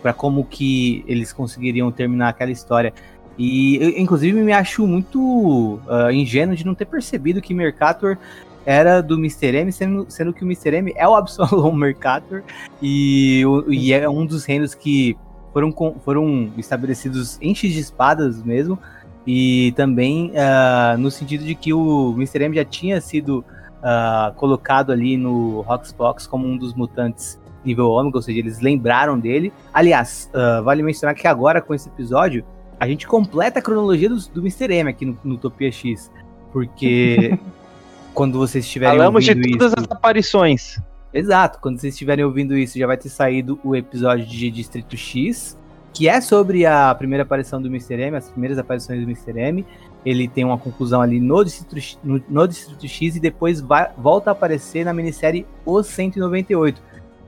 para 0.00 0.12
como 0.12 0.44
que 0.44 1.04
eles 1.06 1.32
conseguiriam 1.32 1.90
terminar 1.90 2.28
aquela 2.28 2.50
história. 2.50 2.92
E 3.38 3.76
eu, 3.76 3.88
inclusive 3.98 4.38
me 4.40 4.52
acho 4.52 4.86
muito 4.86 5.80
ah, 5.88 6.12
ingênuo 6.12 6.54
de 6.54 6.66
não 6.66 6.74
ter 6.74 6.84
percebido 6.84 7.40
que 7.40 7.54
Mercator 7.54 8.16
era 8.64 9.00
do 9.02 9.14
Mr. 9.14 9.56
M, 9.56 9.72
sendo, 9.72 10.06
sendo 10.08 10.32
que 10.32 10.44
o 10.44 10.46
Mr. 10.46 10.76
M 10.76 10.92
é 10.94 11.08
o 11.08 11.14
Absalom 11.16 11.72
Mercator 11.74 12.42
e, 12.80 13.44
o- 13.46 13.72
e 13.72 13.92
é 13.92 14.08
um 14.08 14.24
dos 14.24 14.44
reinos 14.44 14.74
que 14.74 15.16
foram, 15.52 15.72
foram 16.04 16.50
estabelecidos 16.56 17.38
em 17.40 17.54
X 17.54 17.72
de 17.72 17.80
espadas 17.80 18.42
mesmo. 18.42 18.78
E 19.26 19.72
também 19.76 20.32
ah, 20.36 20.96
no 20.98 21.10
sentido 21.10 21.44
de 21.44 21.54
que 21.54 21.72
o 21.72 22.12
Mr. 22.16 22.44
M 22.44 22.56
já 22.56 22.64
tinha 22.64 23.00
sido 23.00 23.44
ah, 23.82 24.32
colocado 24.36 24.90
ali 24.90 25.16
no 25.16 25.60
Roxbox 25.62 26.26
como 26.26 26.46
um 26.46 26.56
dos 26.56 26.74
mutantes 26.74 27.40
nível 27.64 27.90
ômega, 27.90 28.18
ou 28.18 28.22
seja, 28.22 28.40
eles 28.40 28.60
lembraram 28.60 29.18
dele. 29.18 29.52
Aliás, 29.72 30.30
ah, 30.34 30.60
vale 30.62 30.82
mencionar 30.82 31.14
que 31.14 31.26
agora 31.26 31.60
com 31.60 31.74
esse 31.74 31.88
episódio 31.88 32.44
a 32.80 32.86
gente 32.88 33.06
completa 33.06 33.60
a 33.60 33.62
cronologia 33.62 34.08
do, 34.08 34.16
do 34.16 34.40
Mr. 34.40 34.72
M 34.74 34.90
aqui 34.90 35.06
no, 35.06 35.16
no 35.22 35.34
Utopia 35.36 35.70
X. 35.70 36.10
Porque 36.52 37.38
quando 38.12 38.38
vocês 38.38 38.64
estiverem 38.64 38.98
Falamos 38.98 39.24
de 39.24 39.30
ouvindo 39.30 39.58
todas 39.58 39.72
isso. 39.72 39.80
as 39.80 39.96
aparições. 39.96 40.80
Exato, 41.14 41.58
quando 41.60 41.78
vocês 41.78 41.92
estiverem 41.94 42.24
ouvindo 42.24 42.56
isso, 42.56 42.78
já 42.78 42.86
vai 42.86 42.96
ter 42.96 43.10
saído 43.10 43.60
o 43.62 43.76
episódio 43.76 44.24
de 44.24 44.50
Distrito 44.50 44.96
X, 44.96 45.58
que 45.92 46.08
é 46.08 46.20
sobre 46.20 46.64
a 46.64 46.94
primeira 46.94 47.22
aparição 47.22 47.60
do 47.60 47.68
Mr. 47.68 47.94
M, 48.00 48.16
as 48.16 48.28
primeiras 48.30 48.58
aparições 48.58 49.00
do 49.00 49.04
Mr. 49.04 49.38
M. 49.38 49.66
Ele 50.04 50.26
tem 50.26 50.44
uma 50.44 50.58
conclusão 50.58 51.00
ali 51.00 51.20
no 51.20 51.44
Distrito, 51.44 51.98
no, 52.02 52.22
no 52.28 52.48
Distrito 52.48 52.88
X 52.88 53.16
e 53.16 53.20
depois 53.20 53.60
vai- 53.60 53.90
volta 53.96 54.30
a 54.30 54.32
aparecer 54.32 54.84
na 54.84 54.92
minissérie 54.92 55.46
O 55.64 55.82
198, 55.82 56.82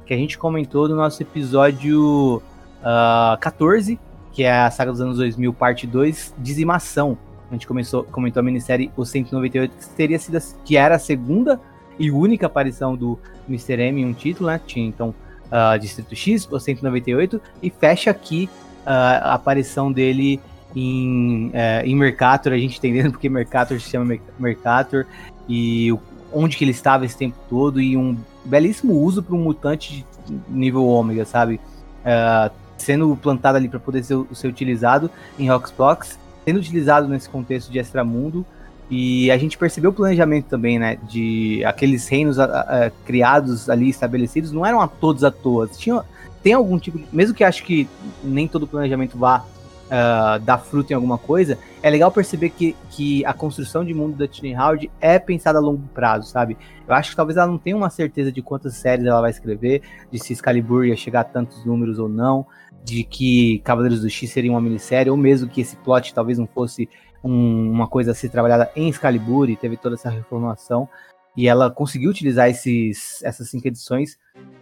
que 0.07 0.15
a 0.15 0.17
gente 0.17 0.37
comentou 0.39 0.89
no 0.89 0.97
nosso 0.97 1.23
episódio 1.23 2.43
ah, 2.83 3.37
14, 3.41 3.99
que 4.33 4.43
é 4.43 4.53
a 4.53 4.71
saga 4.71 4.91
dos 4.91 5.01
anos 5.01 5.19
2000, 5.19 5.53
parte 5.53 5.87
2, 5.87 6.35
Dizimação. 6.39 7.17
A 7.51 7.55
gente 7.55 7.67
começou, 7.69 8.03
comentou 8.05 8.41
a 8.41 8.43
minissérie 8.43 8.91
O 8.97 9.05
198, 9.05 9.77
que, 9.77 9.89
teria 9.91 10.19
sido, 10.19 10.39
que 10.65 10.77
era 10.77 10.97
a 10.97 10.99
segunda 10.99 11.61
e 11.99 12.11
única 12.11 12.47
aparição 12.47 12.97
do 12.97 13.19
Mr. 13.49 13.81
M 13.81 14.01
em 14.01 14.07
um 14.07 14.13
título, 14.13 14.49
né? 14.49 14.61
Tinha 14.67 14.85
então 14.85 15.15
ah, 15.51 15.77
Distrito 15.77 16.15
X, 16.15 16.49
o 16.51 16.59
198, 16.59 17.41
e 17.63 17.71
fecha 17.71 18.11
aqui 18.11 18.49
ah, 18.87 19.31
a 19.31 19.35
aparição 19.35 19.91
dele 19.93 20.41
em, 20.77 21.51
eh, 21.53 21.83
em 21.87 21.95
Mercator, 21.95 22.53
a 22.53 22.59
gente 22.59 22.79
entendendo 22.79 23.13
porque 23.13 23.29
Mercator 23.29 23.79
se 23.81 23.91
chama 23.91 24.05
Mer- 24.07 24.21
Mercator, 24.39 25.07
e 25.49 25.93
o- 25.93 26.01
onde 26.33 26.57
que 26.57 26.65
ele 26.65 26.73
estava 26.73 27.05
esse 27.05 27.17
tempo 27.17 27.37
todo, 27.49 27.81
e 27.81 27.97
um 27.97 28.17
belíssimo 28.45 28.95
uso 28.95 29.23
para 29.23 29.37
um 29.37 29.43
mutante 29.43 30.05
de 30.27 30.35
nível 30.49 30.85
ômega, 30.87 31.25
sabe? 31.25 31.61
Ah, 32.05 32.51
sendo 32.77 33.17
plantado 33.17 33.57
ali 33.57 33.69
para 33.69 33.79
poder 33.79 34.03
ser, 34.03 34.19
ser 34.33 34.49
utilizado 34.49 35.09
em 35.39 35.49
Roxbox, 35.49 36.19
sendo 36.45 36.59
utilizado 36.59 37.07
nesse 37.09 37.29
contexto 37.31 37.71
de 37.71 37.79
extramundo, 37.79 38.45
e 38.91 39.31
a 39.31 39.39
gente 39.39 39.57
percebeu 39.57 39.91
o 39.91 39.95
planejamento 39.95 40.47
também, 40.47 40.79
né? 40.79 40.99
De 41.09 41.65
aqueles 41.65 42.07
reinos 42.09 42.39
a- 42.39 42.45
a- 42.45 42.91
criados 43.05 43.69
ali, 43.71 43.89
estabelecidos, 43.89 44.53
não 44.53 44.65
eram 44.65 44.81
a 44.81 44.89
todos 44.89 45.25
à 45.25 45.31
toa. 45.31 45.67
Tinha, 45.67 46.03
tem 46.43 46.53
algum 46.53 46.79
tipo 46.79 46.99
de. 46.99 47.07
Mesmo 47.13 47.35
que 47.35 47.43
acho 47.45 47.65
que 47.65 47.89
nem 48.23 48.47
todo 48.47 48.67
planejamento 48.67 49.17
vá 49.17 49.45
ah, 49.91 50.39
dar 50.43 50.59
fruto 50.59 50.93
em 50.93 50.95
alguma 50.95 51.19
coisa, 51.19 51.59
é 51.83 51.91
legal 51.91 52.11
perceber 52.11 52.51
que, 52.51 52.75
que 52.91 53.25
a 53.25 53.33
construção 53.33 53.85
de 53.85 53.93
mundo 53.93 54.17
da 54.17 54.27
Tiny 54.27 54.55
Howard 54.57 54.91
é 55.01 55.19
pensada 55.19 55.59
a 55.59 55.63
longo 55.63 55.83
prazo, 55.95 56.29
sabe? 56.31 56.57
Eu 56.89 56.95
acho 56.95 57.11
que 57.11 57.17
talvez 57.17 57.37
ela 57.37 57.47
não 57.47 57.59
tenha 57.59 57.77
uma 57.77 57.91
certeza 57.91 58.33
de 58.33 58.41
quantas 58.43 58.75
séries 58.75 59.05
ela 59.07 59.21
vai 59.21 59.31
escrever, 59.31 59.83
de 60.11 60.19
se 60.19 60.33
Excalibur 60.33 60.87
ia 60.87 60.97
chegar 60.97 61.21
a 61.21 61.25
tantos 61.25 61.65
números 61.65 61.99
ou 61.99 62.09
não, 62.09 62.47
de 62.83 63.05
que 63.05 63.61
Cavaleiros 63.61 64.01
do 64.01 64.11
X 64.11 64.31
seria 64.31 64.51
uma 64.51 64.61
minissérie, 64.61 65.11
ou 65.11 65.17
mesmo 65.17 65.49
que 65.49 65.61
esse 65.61 65.77
plot 65.77 66.13
talvez 66.15 66.39
não 66.39 66.47
fosse 66.47 66.89
um- 67.25 67.71
uma 67.71 67.89
coisa 67.89 68.13
a 68.13 68.15
ser 68.15 68.29
trabalhada 68.29 68.71
em 68.77 68.89
Excalibur 68.89 69.49
e 69.49 69.57
teve 69.57 69.77
toda 69.77 69.95
essa 69.97 70.11
reformulação. 70.11 70.89
E 71.37 71.49
ela 71.49 71.71
conseguiu 71.71 72.11
utilizar 72.11 72.49
esses, 72.49 73.23
essas 73.25 73.49
cinco 73.49 73.67
edições 73.67 74.19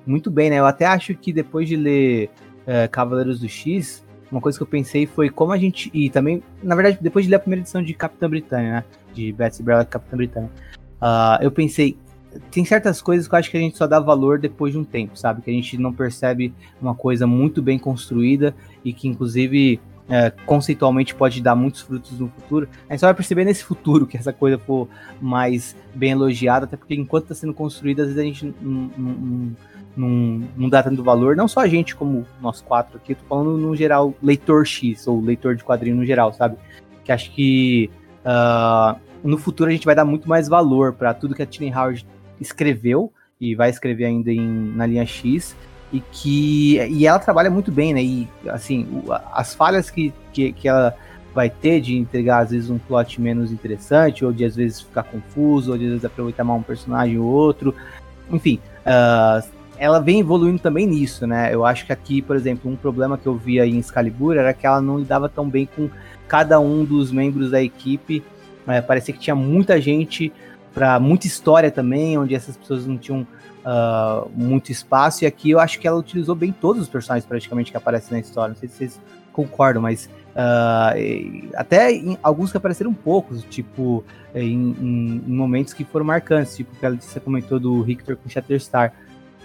muito 0.06 0.30
bem, 0.30 0.48
né? 0.48 0.58
Eu 0.58 0.64
até 0.66 0.86
acho 0.86 1.14
que 1.14 1.32
depois 1.32 1.68
de 1.68 1.76
ler 1.76 2.30
eh, 2.66 2.88
Cavaleiros 2.88 3.40
do 3.40 3.48
X, 3.48 4.02
uma 4.30 4.40
coisa 4.40 4.56
que 4.58 4.62
eu 4.62 4.66
pensei 4.66 5.04
foi 5.04 5.28
como 5.28 5.52
a 5.52 5.58
gente. 5.58 5.90
E 5.92 6.08
também, 6.08 6.42
na 6.62 6.74
verdade, 6.74 6.98
depois 7.00 7.24
de 7.26 7.30
ler 7.30 7.36
a 7.36 7.40
primeira 7.40 7.60
edição 7.60 7.82
de 7.82 7.92
Capitã 7.92 8.30
Britânia, 8.30 8.72
né? 8.72 8.84
De 9.12 9.32
Betsy 9.32 9.62
Braddock 9.62 9.90
Capitã 9.90 10.16
Britânia. 10.16 10.50
ah, 10.98 11.38
eu 11.42 11.50
pensei, 11.50 11.98
tem 12.50 12.64
certas 12.64 13.02
coisas 13.02 13.28
que 13.28 13.34
eu 13.34 13.38
acho 13.38 13.50
que 13.50 13.56
a 13.56 13.60
gente 13.60 13.76
só 13.76 13.86
dá 13.86 14.00
valor 14.00 14.38
depois 14.38 14.72
de 14.72 14.78
um 14.78 14.84
tempo, 14.84 15.18
sabe? 15.18 15.42
Que 15.42 15.50
a 15.50 15.54
gente 15.54 15.76
não 15.76 15.92
percebe 15.92 16.54
uma 16.80 16.94
coisa 16.94 17.26
muito 17.26 17.60
bem 17.60 17.78
construída 17.78 18.54
e 18.84 18.92
que, 18.94 19.08
inclusive, 19.08 19.78
é, 20.09 20.30
conceitualmente 20.44 21.14
pode 21.14 21.40
dar 21.40 21.55
muitos 21.55 21.82
frutos 21.82 22.18
no 22.18 22.28
futuro. 22.28 22.68
A 22.88 22.92
gente 22.92 23.00
só 23.00 23.07
vai 23.07 23.14
perceber 23.14 23.44
nesse 23.44 23.64
futuro 23.64 24.07
que 24.07 24.16
essa 24.16 24.32
coisa 24.32 24.59
for 24.59 24.88
mais 25.20 25.76
bem 25.94 26.11
elogiada, 26.12 26.66
até 26.66 26.76
porque 26.76 26.94
enquanto 26.94 27.24
está 27.24 27.34
sendo 27.34 27.55
construída, 27.55 28.03
às 28.03 28.09
vezes 28.09 28.20
a 28.20 28.24
gente 28.24 28.55
não, 29.96 30.68
dá 30.68 30.82
tanto 30.82 31.03
valor. 31.03 31.36
Não 31.36 31.46
só 31.46 31.61
a 31.61 31.68
gente, 31.68 31.94
como 31.94 32.26
nós 32.40 32.61
quatro 32.61 32.96
aqui, 32.96 33.14
tô 33.14 33.24
falando 33.28 33.57
no 33.57 33.76
geral, 33.76 34.14
leitor 34.22 34.66
X, 34.66 35.07
ou 35.07 35.20
leitor 35.20 35.55
de 35.55 35.64
quadrinho 35.64 35.96
no 35.96 36.05
geral, 36.05 36.32
sabe? 36.32 36.57
Que 37.05 37.12
acho 37.12 37.30
que 37.30 37.90
ah, 38.24 38.96
no 39.22 39.38
futuro 39.38 39.70
a 39.70 39.72
gente 39.72 39.86
vai 39.86 39.94
dar 39.94 40.05
muito 40.05 40.28
mais 40.28 40.48
valor 40.48 40.92
para 40.92 41.14
tudo 41.14 41.34
que 41.34 41.42
a 41.42 41.46
Tiny 41.46 41.72
Howard 41.72 42.07
escreveu 42.40 43.12
e 43.40 43.55
vai 43.55 43.70
escrever 43.70 44.07
ainda 44.07 44.30
em, 44.30 44.72
na 44.74 44.86
linha 44.86 45.07
X 45.07 45.57
e 45.93 46.01
que 46.01 46.78
e 46.88 47.07
ela 47.07 47.18
trabalha 47.18 47.51
muito 47.51 47.70
bem, 47.70 47.93
né? 47.93 48.03
E 48.03 48.28
assim, 48.49 49.03
as 49.32 49.55
falhas 49.55 49.90
que, 49.90 50.12
que, 50.32 50.53
que 50.53 50.66
ela 50.66 50.95
vai 51.34 51.51
ter 51.51 51.80
de 51.80 51.97
entregar 51.97 52.40
às 52.40 52.51
vezes 52.51 52.70
um 52.70 52.78
plot 52.78 53.20
menos 53.20 53.53
interessante, 53.53 54.24
ou 54.24 54.32
de 54.32 54.45
às 54.45 54.57
vezes 54.57 54.80
ficar 54.80 55.03
confuso, 55.03 55.72
ou 55.72 55.78
de 55.78 55.84
às 55.84 55.90
vezes 55.90 56.05
aproveitar 56.05 56.45
mal 56.45 56.57
um 56.57 56.62
personagem 56.62 57.18
ou 57.18 57.26
outro, 57.26 57.74
enfim, 58.30 58.59
ah, 58.84 59.43
ela 59.78 59.99
vem 59.99 60.20
evoluindo 60.20 60.59
também 60.59 60.86
nisso, 60.86 61.26
né? 61.26 61.53
Eu 61.53 61.64
acho 61.64 61.84
que 61.84 61.93
aqui, 61.93 62.22
por 62.22 62.36
exemplo, 62.36 62.70
um 62.70 62.76
problema 62.76 63.18
que 63.18 63.26
eu 63.26 63.34
via 63.34 63.66
em 63.66 63.78
Excalibur 63.78 64.36
era 64.36 64.55
que 64.55 64.66
ela 64.66 64.80
não 64.80 64.99
lidava 64.99 65.28
tão 65.28 65.49
bem 65.49 65.66
com 65.66 65.90
cada 66.28 66.61
um 66.61 66.84
dos 66.84 67.11
membros 67.11 67.51
da 67.51 67.62
equipe. 67.62 68.22
É, 68.66 68.80
parecia 68.80 69.12
que 69.12 69.20
tinha 69.20 69.34
muita 69.34 69.80
gente 69.80 70.32
para 70.72 71.01
muita 71.01 71.26
história 71.26 71.70
também, 71.70 72.16
onde 72.16 72.34
essas 72.34 72.57
pessoas 72.57 72.86
não 72.86 72.97
tinham 72.97 73.26
ah, 73.64 74.24
muito 74.34 74.70
espaço. 74.72 75.24
E 75.24 75.26
aqui 75.26 75.50
eu 75.50 75.58
acho 75.60 75.78
que 75.78 75.86
ela 75.86 75.98
utilizou 75.98 76.34
bem 76.34 76.52
todos 76.52 76.82
os 76.82 76.88
personagens 76.88 77.26
praticamente 77.26 77.70
que 77.70 77.76
aparecem 77.76 78.12
na 78.12 78.20
história. 78.20 78.50
Não 78.54 78.56
sei 78.60 78.68
se 78.68 78.76
vocês 78.76 79.00
concordam, 79.32 79.80
mas 79.82 80.10
e- 80.96 81.48
até 81.54 82.00
alguns 82.22 82.50
que 82.50 82.56
apareceram 82.56 82.92
poucos, 82.92 83.42
tipo 83.44 84.04
em, 84.34 84.70
em- 84.80 85.22
momentos 85.26 85.72
que 85.72 85.84
foram 85.84 86.04
marcantes, 86.06 86.56
tipo 86.56 86.74
que 86.76 86.84
ela 86.84 86.96
você 86.96 87.20
comentou 87.20 87.58
do 87.60 87.80
Richter 87.82 88.16
com 88.16 88.28
Shatterstar. 88.28 88.92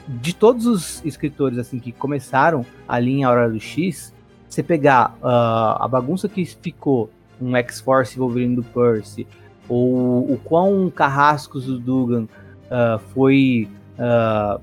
De 0.07 0.34
todos 0.34 0.65
os 0.65 1.03
escritores 1.03 1.57
assim 1.57 1.80
que 1.80 1.91
começaram 1.91 2.65
ali 2.88 3.11
em 3.20 3.24
Aurora 3.26 3.49
do 3.49 3.59
X, 3.59 4.13
você 4.49 4.63
pegar 4.63 5.18
ah, 5.22 5.78
a 5.82 5.88
bagunça 5.88 6.30
que 6.30 6.45
ficou 6.45 7.09
um 7.41 7.55
X-Force 7.57 8.18
Wolverine 8.18 8.55
do 8.55 8.63
Percy, 8.63 9.28
ou 9.70 10.32
o 10.32 10.39
quão 10.43 10.89
carrascos 10.89 11.65
do 11.65 11.78
Dugan 11.78 12.26
ah, 12.72 12.99
foi 13.13 13.68
ah, 13.98 14.60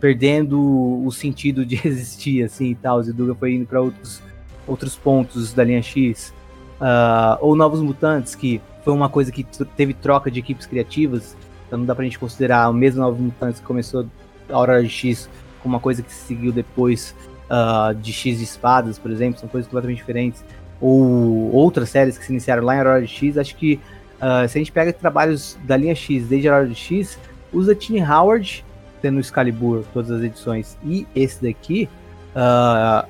perdendo 0.00 0.60
o 1.04 1.10
sentido 1.10 1.64
de 1.64 1.80
existir, 1.86 2.44
assim, 2.44 2.70
e 2.70 2.74
tal, 2.74 3.00
o 3.00 3.12
Dugan 3.12 3.34
foi 3.34 3.54
indo 3.54 3.66
para 3.66 3.80
outros, 3.80 4.22
outros 4.66 4.96
pontos 4.96 5.52
da 5.52 5.64
linha 5.64 5.82
X, 5.82 6.32
ah, 6.80 7.38
ou 7.40 7.56
Novos 7.56 7.80
Mutantes, 7.80 8.34
que 8.34 8.60
foi 8.84 8.92
uma 8.92 9.08
coisa 9.08 9.32
que 9.32 9.44
teve 9.76 9.94
troca 9.94 10.30
de 10.30 10.38
equipes 10.40 10.66
criativas, 10.66 11.36
então 11.66 11.78
não 11.78 11.86
dá 11.86 11.94
pra 11.94 12.04
gente 12.04 12.18
considerar 12.18 12.68
o 12.70 12.72
mesmo 12.72 13.00
Novos 13.00 13.20
Mutantes 13.20 13.60
que 13.60 13.66
começou 13.66 14.06
a 14.48 14.54
Aurora 14.54 14.82
de 14.82 14.88
X 14.88 15.28
como 15.62 15.74
uma 15.74 15.80
coisa 15.80 16.02
que 16.02 16.12
se 16.12 16.26
seguiu 16.26 16.52
depois 16.52 17.14
ah, 17.50 17.94
de 18.00 18.12
X 18.12 18.38
de 18.38 18.44
Espadas, 18.44 18.98
por 18.98 19.10
exemplo, 19.10 19.40
são 19.40 19.48
coisas 19.48 19.68
completamente 19.68 19.98
diferentes. 19.98 20.44
Ou 20.80 21.52
outras 21.54 21.88
séries 21.88 22.18
que 22.18 22.24
se 22.24 22.30
iniciaram 22.30 22.62
lá 22.62 22.76
em 22.76 22.78
Aurora 22.78 23.06
X, 23.06 23.38
acho 23.38 23.56
que 23.56 23.80
ah, 24.20 24.46
se 24.46 24.58
a 24.58 24.60
gente 24.60 24.72
pega 24.72 24.92
trabalhos 24.92 25.58
da 25.64 25.76
linha 25.76 25.94
X 25.94 26.26
desde 26.26 26.48
Aurora 26.48 26.72
X, 26.74 27.18
usa 27.52 27.74
Tiny 27.74 28.02
Howard, 28.02 28.64
tendo 29.00 29.20
Excalibur, 29.20 29.84
todas 29.92 30.10
as 30.10 30.22
edições, 30.22 30.76
e 30.84 31.06
esse 31.14 31.42
daqui, 31.42 31.88
ah, 32.34 33.06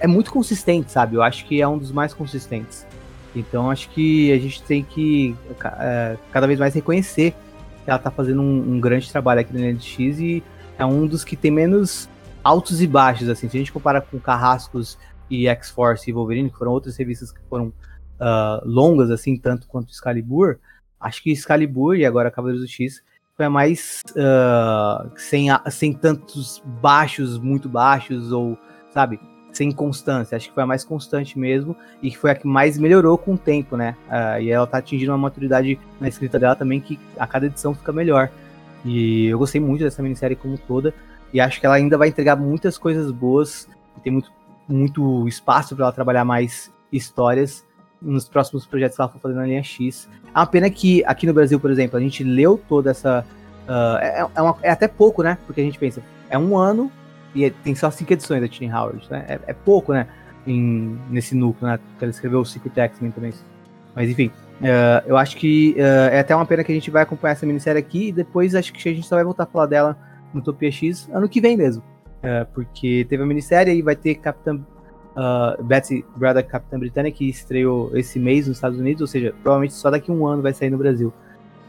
é 0.00 0.06
muito 0.06 0.30
consistente, 0.30 0.92
sabe? 0.92 1.16
Eu 1.16 1.22
acho 1.22 1.44
que 1.46 1.60
é 1.60 1.66
um 1.66 1.78
dos 1.78 1.90
mais 1.90 2.14
consistentes. 2.14 2.86
Então 3.34 3.70
acho 3.70 3.88
que 3.90 4.32
a 4.32 4.38
gente 4.38 4.62
tem 4.62 4.82
que 4.82 5.36
eh, 5.64 6.16
cada 6.32 6.46
vez 6.46 6.58
mais 6.58 6.74
reconhecer 6.74 7.34
que 7.84 7.90
ela 7.90 7.98
tá 7.98 8.10
fazendo 8.10 8.40
um, 8.40 8.74
um 8.74 8.80
grande 8.80 9.10
trabalho 9.10 9.40
aqui 9.40 9.52
na 9.52 9.60
linha 9.60 9.74
de 9.74 9.84
X 9.84 10.18
e 10.18 10.42
é 10.78 10.84
um 10.84 11.06
dos 11.06 11.24
que 11.24 11.36
tem 11.36 11.50
menos 11.50 12.08
altos 12.42 12.80
e 12.80 12.86
baixos, 12.86 13.28
assim. 13.28 13.48
Se 13.48 13.56
a 13.56 13.60
gente 13.60 13.72
compara 13.72 14.00
com 14.00 14.18
Carrascos 14.18 14.98
e 15.30 15.48
X-Force 15.48 16.08
e 16.08 16.12
Wolverine, 16.12 16.50
que 16.50 16.56
foram 16.56 16.72
outras 16.72 16.96
revistas 16.96 17.32
que 17.32 17.40
foram 17.48 17.72
ah, 18.18 18.62
longas, 18.64 19.10
assim, 19.10 19.36
tanto 19.36 19.66
quanto 19.66 19.92
Excalibur, 19.92 20.58
acho 21.00 21.22
que 21.22 21.30
Excalibur 21.30 21.96
e 21.96 22.06
agora 22.06 22.30
Cavaleiros 22.30 22.64
do 22.64 22.70
X 22.70 23.02
a 23.46 23.50
mais 23.50 24.02
ah, 24.16 25.06
sem, 25.16 25.48
sem 25.70 25.92
tantos 25.92 26.62
baixos, 26.80 27.38
muito 27.38 27.68
baixos, 27.68 28.32
ou, 28.32 28.58
sabe, 28.90 29.20
sem 29.52 29.70
constância. 29.72 30.36
Acho 30.36 30.48
que 30.48 30.54
foi 30.54 30.62
a 30.62 30.66
mais 30.66 30.84
constante 30.84 31.38
mesmo 31.38 31.76
e 32.02 32.10
que 32.10 32.18
foi 32.18 32.30
a 32.30 32.34
que 32.34 32.46
mais 32.46 32.78
melhorou 32.78 33.16
com 33.16 33.34
o 33.34 33.38
tempo, 33.38 33.76
né? 33.76 33.96
Ah, 34.08 34.40
e 34.40 34.50
ela 34.50 34.66
tá 34.66 34.78
atingindo 34.78 35.12
uma 35.12 35.18
maturidade 35.18 35.78
na 36.00 36.08
escrita 36.08 36.38
dela 36.38 36.56
também 36.56 36.80
que 36.80 36.98
a 37.18 37.26
cada 37.26 37.46
edição 37.46 37.74
fica 37.74 37.92
melhor. 37.92 38.30
E 38.84 39.26
eu 39.26 39.38
gostei 39.38 39.60
muito 39.60 39.84
dessa 39.84 40.02
minissérie 40.02 40.36
como 40.36 40.56
toda. 40.58 40.94
E 41.32 41.40
acho 41.40 41.60
que 41.60 41.66
ela 41.66 41.74
ainda 41.74 41.98
vai 41.98 42.08
entregar 42.08 42.36
muitas 42.36 42.78
coisas 42.78 43.10
boas. 43.10 43.68
Tem 44.02 44.12
muito, 44.12 44.32
muito 44.66 45.28
espaço 45.28 45.74
para 45.76 45.86
ela 45.86 45.92
trabalhar 45.92 46.24
mais 46.24 46.72
histórias 46.92 47.67
nos 48.00 48.28
próximos 48.28 48.66
projetos 48.66 48.96
que 48.96 49.02
ela 49.02 49.10
for 49.10 49.20
fazer 49.20 49.34
na 49.34 49.44
linha 49.44 49.62
X. 49.62 50.08
É 50.34 50.38
uma 50.38 50.46
pena 50.46 50.70
que 50.70 51.04
aqui 51.04 51.26
no 51.26 51.34
Brasil, 51.34 51.58
por 51.58 51.70
exemplo, 51.70 51.96
a 51.98 52.00
gente 52.00 52.22
leu 52.22 52.60
toda 52.68 52.90
essa. 52.90 53.24
ah, 53.66 53.98
é, 54.00 54.26
é 54.34 54.42
uma- 54.42 54.56
é 54.62 54.70
até 54.70 54.88
pouco, 54.88 55.22
né? 55.22 55.36
Porque 55.46 55.60
a 55.60 55.64
gente 55.64 55.78
pensa, 55.78 56.02
é 56.30 56.38
um 56.38 56.56
ano 56.56 56.90
e 57.34 57.44
é- 57.44 57.50
tem 57.50 57.74
só 57.74 57.90
cinco 57.90 58.12
edições 58.12 58.40
da 58.40 58.48
Tiny 58.48 58.72
Howard, 58.72 59.06
né? 59.10 59.24
É, 59.28 59.40
é 59.48 59.52
pouco, 59.52 59.92
né? 59.92 60.06
Em, 60.46 60.98
nesse 61.10 61.34
núcleo, 61.34 61.70
né? 61.70 61.78
Porque 61.78 62.04
ela 62.04 62.10
escreveu 62.10 62.40
o 62.40 62.44
Secret 62.46 62.72
X-Men 62.74 63.10
também. 63.10 63.32
Mas 63.94 64.08
enfim. 64.10 64.30
Uh, 64.60 65.06
eu 65.06 65.16
acho 65.16 65.36
que 65.36 65.76
uh, 65.78 66.10
é 66.12 66.18
até 66.18 66.34
uma 66.34 66.44
pena 66.44 66.64
que 66.64 66.72
a 66.72 66.74
gente 66.74 66.90
vai 66.90 67.02
acompanhar 67.04 67.32
essa 67.34 67.46
minissérie 67.46 67.78
aqui 67.78 68.08
e 68.08 68.12
depois 68.12 68.54
acho 68.56 68.72
que 68.72 68.88
a 68.88 68.92
gente 68.92 69.06
só 69.06 69.14
vai 69.14 69.22
voltar 69.24 69.44
a 69.44 69.46
falar 69.46 69.66
dela 69.66 69.96
no 70.34 70.40
Utopia 70.40 70.70
X 70.72 71.08
ano 71.12 71.28
que 71.28 71.40
vem 71.40 71.56
mesmo. 71.56 71.80
Uh, 72.18 72.44
porque 72.52 73.06
teve 73.08 73.22
a 73.22 73.26
minissérie 73.26 73.72
e 73.74 73.82
vai 73.82 73.94
ter 73.94 74.16
Capitã 74.16 74.58
uh, 75.18 75.62
Betsy 75.62 76.04
Braddock, 76.16 76.48
Capitã 76.48 76.78
Britânia, 76.78 77.10
que 77.10 77.28
estreou 77.28 77.90
esse 77.96 78.18
mês 78.18 78.46
nos 78.46 78.56
Estados 78.56 78.78
Unidos, 78.78 79.00
ou 79.00 79.06
seja, 79.06 79.34
provavelmente 79.42 79.74
só 79.74 79.90
daqui 79.90 80.10
a 80.10 80.14
um 80.14 80.26
ano 80.26 80.42
vai 80.42 80.54
sair 80.54 80.70
no 80.70 80.78
Brasil. 80.78 81.12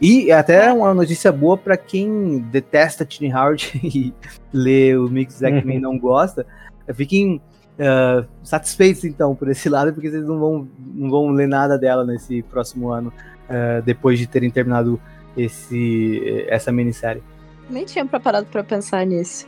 E 0.01 0.29
é 0.29 0.33
até 0.33 0.71
uma 0.71 0.93
notícia 0.93 1.31
boa 1.31 1.57
para 1.57 1.75
quem 1.75 2.39
detesta 2.51 3.03
Tiny 3.03 3.33
Howard 3.33 3.71
e 3.83 4.13
lê 4.53 4.95
o 4.95 5.09
Mix 5.09 5.41
X-Men 5.41 5.77
uhum. 5.77 5.81
não 5.81 5.99
gosta. 5.99 6.45
Fiquem 6.93 7.41
uh, 7.77 8.25
satisfeitos 8.43 9.03
então 9.03 9.35
por 9.35 9.49
esse 9.49 9.67
lado, 9.67 9.91
porque 9.91 10.09
vocês 10.09 10.25
não 10.25 10.39
vão, 10.39 10.67
não 10.79 11.09
vão 11.09 11.29
ler 11.31 11.47
nada 11.47 11.77
dela 11.77 12.05
nesse 12.05 12.41
próximo 12.43 12.89
ano, 12.89 13.11
uh, 13.49 13.81
depois 13.81 14.17
de 14.17 14.25
terem 14.25 14.49
terminado 14.49 14.99
esse, 15.35 16.45
essa 16.47 16.71
minissérie. 16.71 17.21
Nem 17.69 17.85
tinha 17.85 18.05
preparado 18.05 18.45
para 18.45 18.63
pensar 18.63 19.05
nisso. 19.05 19.47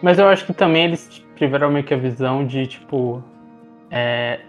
Mas 0.00 0.18
eu 0.18 0.28
acho 0.28 0.46
que 0.46 0.52
também 0.52 0.84
eles 0.84 1.22
tiveram 1.36 1.70
meio 1.70 1.84
que 1.84 1.94
a 1.94 1.96
visão 1.96 2.46
de, 2.46 2.66
tipo. 2.66 3.22
É, 3.90 4.40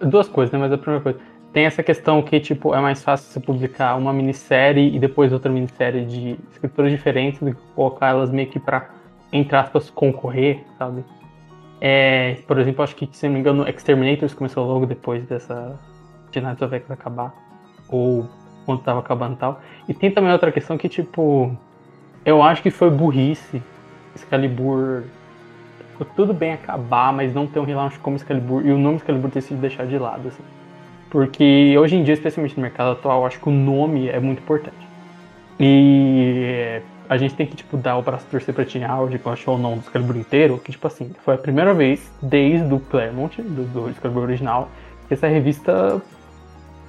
duas 0.00 0.28
coisas, 0.28 0.52
né? 0.52 0.58
Mas 0.58 0.72
a 0.72 0.78
primeira 0.78 1.02
coisa. 1.02 1.18
Tem 1.52 1.66
essa 1.66 1.82
questão 1.84 2.20
que, 2.20 2.40
tipo, 2.40 2.74
é 2.74 2.80
mais 2.80 3.02
fácil 3.02 3.30
você 3.30 3.38
publicar 3.38 3.94
uma 3.94 4.12
minissérie 4.12 4.94
e 4.94 4.98
depois 4.98 5.32
outra 5.32 5.50
minissérie 5.50 6.04
de 6.04 6.36
escritores 6.50 6.90
diferentes 6.90 7.40
do 7.40 7.54
que 7.54 7.60
colocar 7.76 8.08
elas 8.08 8.30
meio 8.30 8.48
que 8.48 8.58
pra, 8.58 8.90
entre 9.32 9.56
aspas, 9.56 9.88
concorrer, 9.88 10.64
sabe? 10.76 11.04
É, 11.80 12.38
por 12.48 12.58
exemplo, 12.58 12.82
acho 12.82 12.96
que, 12.96 13.08
se 13.12 13.26
não 13.26 13.34
me 13.34 13.40
engano, 13.40 13.68
Exterminators 13.68 14.34
começou 14.34 14.66
logo 14.66 14.84
depois 14.84 15.24
dessa 15.26 15.78
de 16.32 16.40
Night 16.40 16.64
of 16.64 16.74
X 16.74 16.90
acabar. 16.90 17.32
Ou 17.88 18.26
quando 18.66 18.82
tava 18.82 18.98
acabando 18.98 19.34
e 19.34 19.36
tal. 19.36 19.60
E 19.88 19.94
tem 19.94 20.10
também 20.10 20.32
outra 20.32 20.50
questão 20.50 20.76
que, 20.76 20.88
tipo, 20.88 21.56
eu 22.24 22.42
acho 22.42 22.62
que 22.62 22.70
foi 22.70 22.90
burrice 22.90 23.62
Excalibur. 24.14 25.04
Tudo 26.16 26.34
bem 26.34 26.52
acabar, 26.52 27.12
mas 27.12 27.34
não 27.34 27.46
ter 27.46 27.60
um 27.60 27.64
relaunch 27.64 27.98
como 27.98 28.16
Excalibur 28.16 28.66
e 28.66 28.72
o 28.72 28.78
nome 28.78 28.96
Excalibur 28.96 29.30
ter 29.30 29.40
sido 29.40 29.60
deixado 29.60 29.88
de 29.88 29.98
lado, 29.98 30.28
assim. 30.28 30.42
Porque 31.10 31.76
hoje 31.78 31.94
em 31.96 32.02
dia, 32.02 32.14
especialmente 32.14 32.56
no 32.56 32.62
mercado 32.62 32.92
atual, 32.92 33.20
eu 33.20 33.26
acho 33.26 33.38
que 33.38 33.48
o 33.48 33.52
nome 33.52 34.08
é 34.08 34.18
muito 34.18 34.40
importante. 34.40 34.76
E 35.60 36.80
a 37.08 37.16
gente 37.16 37.34
tem 37.34 37.46
que, 37.46 37.54
tipo, 37.54 37.76
dar 37.76 37.96
o 37.96 38.02
braço 38.02 38.26
torcer 38.30 38.52
pra 38.54 38.64
Teen 38.64 38.84
Howard, 38.84 39.18
que 39.18 39.26
eu 39.26 39.32
acho 39.32 39.50
o 39.50 39.58
nome 39.58 39.76
do 39.76 39.82
Excalibur 39.82 40.16
inteiro, 40.16 40.58
que, 40.58 40.72
tipo 40.72 40.86
assim, 40.86 41.12
foi 41.24 41.34
a 41.34 41.38
primeira 41.38 41.72
vez, 41.72 42.10
desde 42.20 42.72
o 42.72 42.80
Claremont, 42.80 43.40
do, 43.40 43.64
do 43.64 43.90
Excalibur 43.90 44.24
original, 44.24 44.68
que 45.06 45.14
essa 45.14 45.28
revista, 45.28 46.02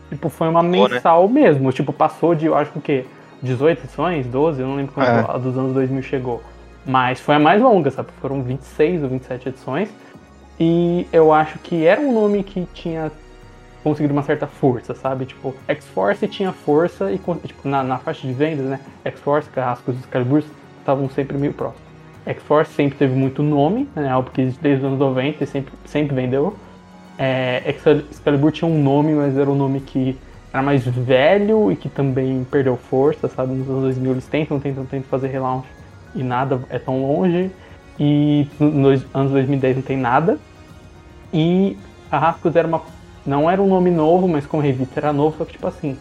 tipo, 0.10 0.30
foi 0.30 0.48
uma 0.48 0.64
Boa, 0.64 0.88
né? 0.88 0.96
mensal 0.96 1.28
né? 1.28 1.42
mesmo. 1.42 1.72
Tipo, 1.72 1.94
passou 1.94 2.34
de, 2.34 2.48
eu 2.48 2.56
acho 2.56 2.72
que 2.72 2.80
o 2.80 2.82
quê? 2.82 3.06
18 3.44 3.84
edições, 3.84 4.26
12, 4.26 4.62
eu 4.62 4.68
não 4.68 4.76
lembro 4.76 4.94
quando 4.94 5.08
é. 5.08 5.26
a 5.28 5.38
dos 5.38 5.58
anos 5.58 5.74
2000 5.74 6.02
chegou. 6.02 6.42
Mas 6.86 7.20
foi 7.20 7.36
a 7.36 7.40
mais 7.40 7.62
longa, 7.62 7.90
sabe? 7.90 8.10
Foram 8.22 8.44
26 8.44 9.04
ou 9.04 9.10
27 9.10 9.50
edições. 9.50 9.90
E 10.60 11.08
eu 11.12 11.34
acho 11.34 11.58
que 11.60 11.86
era 11.86 12.00
um 12.00 12.14
nome 12.14 12.44
que 12.44 12.68
tinha 12.74 13.12
conseguido 13.84 14.14
uma 14.14 14.24
certa 14.24 14.48
força, 14.48 14.94
sabe? 14.94 15.26
Tipo, 15.26 15.54
X-Force 15.68 16.28
tinha 16.28 16.52
força 16.52 17.12
e, 17.12 17.20
tipo, 17.46 17.68
na, 17.68 17.84
na 17.84 17.98
faixa 17.98 18.26
de 18.26 18.34
vendas, 18.34 18.66
né? 18.66 18.80
X-Force, 19.04 19.50
Carrascos 19.50 19.96
e 19.96 20.00
Excalibur 20.00 20.44
estavam 20.80 21.10
sempre 21.10 21.38
meio 21.38 21.54
próximos. 21.54 21.84
X-Force 22.26 22.72
sempre 22.74 22.98
teve 22.98 23.16
muito 23.16 23.44
nome, 23.44 23.90
né? 23.96 24.10
Algo 24.10 24.30
que 24.32 24.44
desde 24.62 24.80
os 24.80 24.84
anos 24.86 25.00
90 25.00 25.44
e 25.44 25.48
sempre, 25.48 25.74
sempre 25.86 26.16
vendeu. 26.16 26.56
É, 27.18 27.64
Excalibur 28.12 28.52
tinha 28.52 28.70
um 28.70 28.82
nome, 28.82 29.14
mas 29.14 29.38
era 29.38 29.50
um 29.50 29.56
nome 29.56 29.80
que 29.80 30.18
era 30.52 30.64
mais 30.64 30.86
velho 30.86 31.72
e 31.72 31.76
que 31.76 31.90
também 31.90 32.46
perdeu 32.50 32.78
força, 32.78 33.28
sabe? 33.28 33.54
Nos 33.54 33.70
anos 33.70 33.84
2000 33.84 34.12
eles 34.12 34.28
tentam, 34.28 34.60
tentam, 34.60 34.86
tentam 34.86 35.10
fazer 35.10 35.28
relaunch 35.28 35.75
e 36.16 36.24
nada 36.24 36.60
é 36.70 36.80
tão 36.80 37.02
longe. 37.02 37.52
E 38.00 38.48
nos 38.60 39.06
anos 39.14 39.32
2010 39.32 39.76
não 39.78 39.84
tem 39.84 39.98
nada. 39.98 40.38
E 41.34 41.78
Carrascos 42.10 42.56
era 42.56 42.68
uma 42.68 42.82
não 43.26 43.50
era 43.50 43.62
um 43.62 43.68
nome 43.68 43.90
novo, 43.90 44.28
mas 44.28 44.46
como 44.46 44.62
revista 44.62 45.00
era 45.00 45.12
novo, 45.12 45.38
só 45.38 45.46
que 45.46 45.54
tipo 45.54 45.66
assim, 45.66 45.98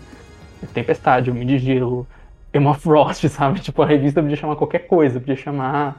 Tempestade, 0.74 1.30
Homem 1.30 1.46
de 1.46 1.58
Gelo, 1.58 2.06
Emma 2.52 2.74
Frost, 2.74 3.26
sabe? 3.30 3.60
Tipo, 3.60 3.82
a 3.82 3.86
revista 3.86 4.20
podia 4.20 4.36
chamar 4.36 4.56
qualquer 4.56 4.80
coisa, 4.80 5.18
podia 5.18 5.36
chamar. 5.36 5.96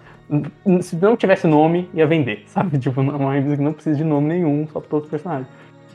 Se 0.82 0.96
não 0.96 1.18
tivesse 1.18 1.48
nome, 1.48 1.90
ia 1.94 2.06
vender, 2.06 2.44
sabe? 2.48 2.78
Tipo, 2.78 3.02
uma 3.02 3.34
revista 3.34 3.58
que 3.58 3.64
não 3.64 3.74
precisa 3.74 3.98
de 3.98 4.04
nome 4.04 4.28
nenhum, 4.30 4.68
só 4.72 4.80
para 4.80 4.90
todos 4.90 5.06
os 5.06 5.12
personagens. 5.12 5.48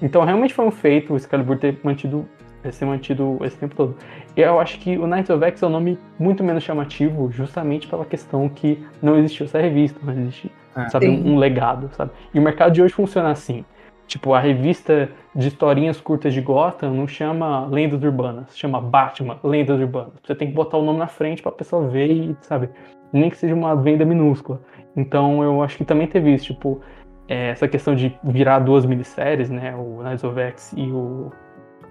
Então 0.03 0.25
realmente 0.25 0.55
foi 0.55 0.65
um 0.65 0.71
feito 0.71 1.13
o 1.13 1.17
Excalibur 1.17 1.59
ter 1.59 1.79
mantido 1.85 2.27
ser 2.71 2.85
mantido 2.85 3.39
esse 3.43 3.57
tempo 3.57 3.75
todo. 3.75 3.97
Eu 4.37 4.61
acho 4.61 4.79
que 4.79 4.99
o 4.99 5.07
Knights 5.07 5.31
of 5.31 5.45
X 5.45 5.63
é 5.63 5.67
um 5.67 5.71
nome 5.71 5.99
muito 6.19 6.45
menos 6.45 6.63
chamativo, 6.63 7.31
justamente 7.31 7.89
pela 7.89 8.05
questão 8.05 8.49
que 8.49 8.85
não 9.03 9.19
existiu 9.19 9.47
essa 9.47 9.59
revista, 9.59 9.99
não 10.03 10.13
existe, 10.13 10.53
é, 10.77 10.89
sabe, 10.89 11.09
um, 11.09 11.35
um, 11.35 11.39
legado, 11.39 11.91
sabe? 11.95 12.11
E 12.35 12.39
o 12.39 12.43
mercado 12.43 12.73
de 12.73 12.83
hoje 12.83 12.93
funciona 12.93 13.31
assim. 13.31 13.65
Tipo, 14.07 14.35
a 14.35 14.41
revista 14.41 15.09
de 15.35 15.47
historinhas 15.47 16.01
curtas 16.01 16.35
de 16.35 16.41
Gotham 16.41 16.93
não 16.93 17.07
chama 17.07 17.67
Lendas 17.67 18.03
Urbanas, 18.03 18.59
chama 18.59 18.81
Batman, 18.81 19.39
Lendas 19.45 19.79
Urbanas. 19.79 20.15
Você 20.25 20.35
tem 20.35 20.49
que 20.49 20.55
botar 20.55 20.79
o 20.79 20.85
nome 20.85 20.99
na 20.99 21.07
frente 21.07 21.41
pra 21.41 21.53
pessoa 21.53 21.87
ver 21.89 22.11
e, 22.11 22.37
sabe, 22.41 22.69
nem 23.13 23.31
que 23.31 23.37
seja 23.37 23.55
uma 23.55 23.77
venda 23.77 24.05
minúscula. 24.05 24.61
Então 24.97 25.43
eu 25.43 25.63
acho 25.63 25.77
que 25.77 25.85
também 25.85 26.09
teve 26.09 26.35
isso, 26.35 26.47
tipo, 26.47 26.81
é, 27.29 27.51
essa 27.51 27.69
questão 27.69 27.95
de 27.95 28.13
virar 28.25 28.59
duas 28.59 28.85
minisséries, 28.85 29.49
né, 29.49 29.73
o 29.77 30.03
Knights 30.03 30.25
of 30.25 30.39
X 30.41 30.75
e 30.77 30.91
o 30.91 31.31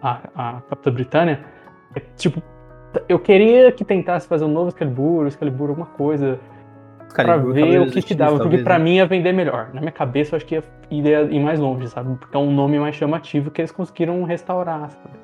a, 0.02 0.20
a 0.36 0.62
Capitã 0.70 0.92
Britânia, 0.92 1.40
é, 1.96 2.02
tipo, 2.16 2.42
eu 3.08 3.20
queria 3.20 3.72
que 3.72 3.84
tentasse 3.84 4.28
fazer 4.28 4.46
um 4.46 4.52
novo 4.52 4.70
Excalibur, 4.70 5.28
Excalibur 5.28 5.70
alguma 5.70 5.88
coisa, 5.88 6.40
para 7.14 7.38
ver 7.38 7.82
o 7.82 7.92
que 7.92 8.02
que 8.02 8.16
dava, 8.16 8.38
porque 8.38 8.60
para 8.60 8.78
né? 8.78 8.84
mim 8.84 8.96
ia 8.96 9.06
vender 9.06 9.34
melhor. 9.34 9.70
Na 9.74 9.82
minha 9.82 9.92
cabeça 9.92 10.36
eu 10.36 10.38
acho 10.38 10.46
que 10.46 10.56
ia, 10.56 10.64
ia 10.90 11.22
ir 11.24 11.40
mais 11.40 11.60
longe, 11.60 11.88
sabe? 11.88 12.16
Porque 12.16 12.36
é 12.36 12.40
um 12.40 12.52
nome 12.52 12.80
mais 12.80 12.96
chamativo 12.96 13.50
que 13.52 13.62
eles 13.62 13.72
conseguiram 13.72 14.24
restaurar, 14.24 14.92
sabe? 14.92 15.18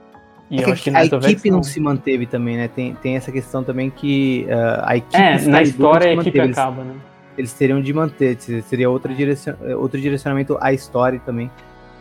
E 0.50 0.60
é 0.60 0.64
eu 0.64 0.74
acho 0.74 0.84
que 0.84 0.90
a 0.92 1.06
equipe 1.06 1.50
não 1.50 1.64
se 1.64 1.80
manteve 1.80 2.26
também, 2.26 2.58
né? 2.58 2.68
Tem, 2.68 2.94
tem 2.96 3.16
essa 3.16 3.32
questão 3.32 3.64
também 3.64 3.90
que 3.90 4.46
uh, 4.48 4.84
a 4.84 4.98
equipe. 4.98 5.16
É, 5.16 5.42
na 5.42 5.62
história 5.62 6.12
a 6.12 6.14
equipe 6.14 6.38
eles, 6.38 6.58
acaba, 6.58 6.84
né? 6.84 6.96
Eles 7.38 7.54
teriam 7.54 7.82
de 7.82 7.94
manter, 7.94 8.40
seria 8.40 8.90
outro, 8.90 9.14
direcion, 9.14 9.56
outro 9.78 10.00
direcionamento 10.00 10.58
à 10.62 10.72
história 10.72 11.20
também. 11.20 11.48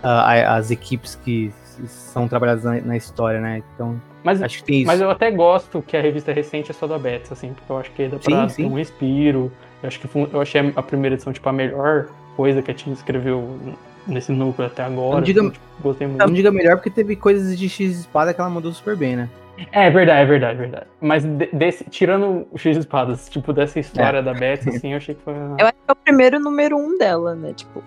Uh, 0.03 0.47
as 0.49 0.71
equipes 0.71 1.15
que 1.15 1.51
são 1.87 2.29
trabalhadas 2.29 2.65
na, 2.65 2.81
na 2.81 2.97
história, 2.97 3.41
né? 3.41 3.63
Então. 3.75 4.01
Mas, 4.23 4.43
acho 4.43 4.59
que 4.59 4.65
tem 4.65 4.79
isso. 4.79 4.87
mas 4.87 5.01
eu 5.01 5.11
até 5.11 5.31
gosto 5.31 5.83
que 5.83 5.97
a 5.97 6.01
revista 6.01 6.33
recente 6.33 6.71
é 6.71 6.75
só 6.75 6.87
da 6.87 6.99
Betts, 6.99 7.31
assim, 7.31 7.53
porque 7.53 7.71
eu 7.71 7.79
acho 7.79 7.91
que 7.91 8.09
dá 8.09 8.19
pra 8.19 8.49
sim, 8.49 8.55
sim. 8.55 8.63
ter 8.63 8.69
um 8.69 8.77
respiro. 8.77 9.53
Eu 9.83 9.89
acho 9.89 10.01
que 10.01 10.09
eu 10.17 10.41
achei 10.41 10.73
a 10.75 10.83
primeira 10.83 11.15
edição, 11.15 11.33
tipo, 11.33 11.49
a 11.49 11.53
melhor 11.53 12.07
coisa 12.37 12.63
que 12.63 12.71
a 12.71 12.75
Tim 12.75 12.93
escreveu 12.93 13.59
nesse 14.07 14.33
núcleo 14.33 14.67
até 14.67 14.83
agora. 14.83 15.17
Não 15.17 15.23
diga, 15.23 15.41
então, 15.41 15.53
tipo, 15.53 15.65
gostei 15.83 16.07
muito. 16.07 16.27
Não 16.27 16.33
diga 16.33 16.51
melhor 16.51 16.77
porque 16.77 16.91
teve 16.91 17.17
coisas 17.17 17.59
de 17.59 17.69
X 17.69 18.01
espada 18.01 18.33
que 18.33 18.41
ela 18.41 18.51
mandou 18.51 18.73
super 18.73 18.97
bem, 18.97 19.17
né? 19.17 19.29
É 19.71 19.89
verdade, 19.89 20.23
é 20.23 20.25
verdade, 20.25 20.55
é 20.55 20.63
verdade. 20.63 20.87
Mas 21.01 21.25
desse, 21.53 21.85
tirando 21.85 22.47
o 22.51 22.59
X 22.59 22.77
espadas, 22.77 23.29
tipo, 23.29 23.53
dessa 23.53 23.79
história 23.79 24.19
é. 24.19 24.23
da 24.23 24.35
Beth, 24.35 24.69
assim, 24.69 24.93
eu 24.93 24.97
achei 24.97 25.15
que 25.15 25.23
foi. 25.23 25.35
Eu 25.35 25.67
acho 25.67 25.75
que 25.75 25.91
é 25.91 25.93
o 25.93 25.97
primeiro 25.97 26.41
número 26.41 26.77
um 26.77 26.99
dela, 26.99 27.35
né? 27.35 27.53
Tipo, 27.53 27.83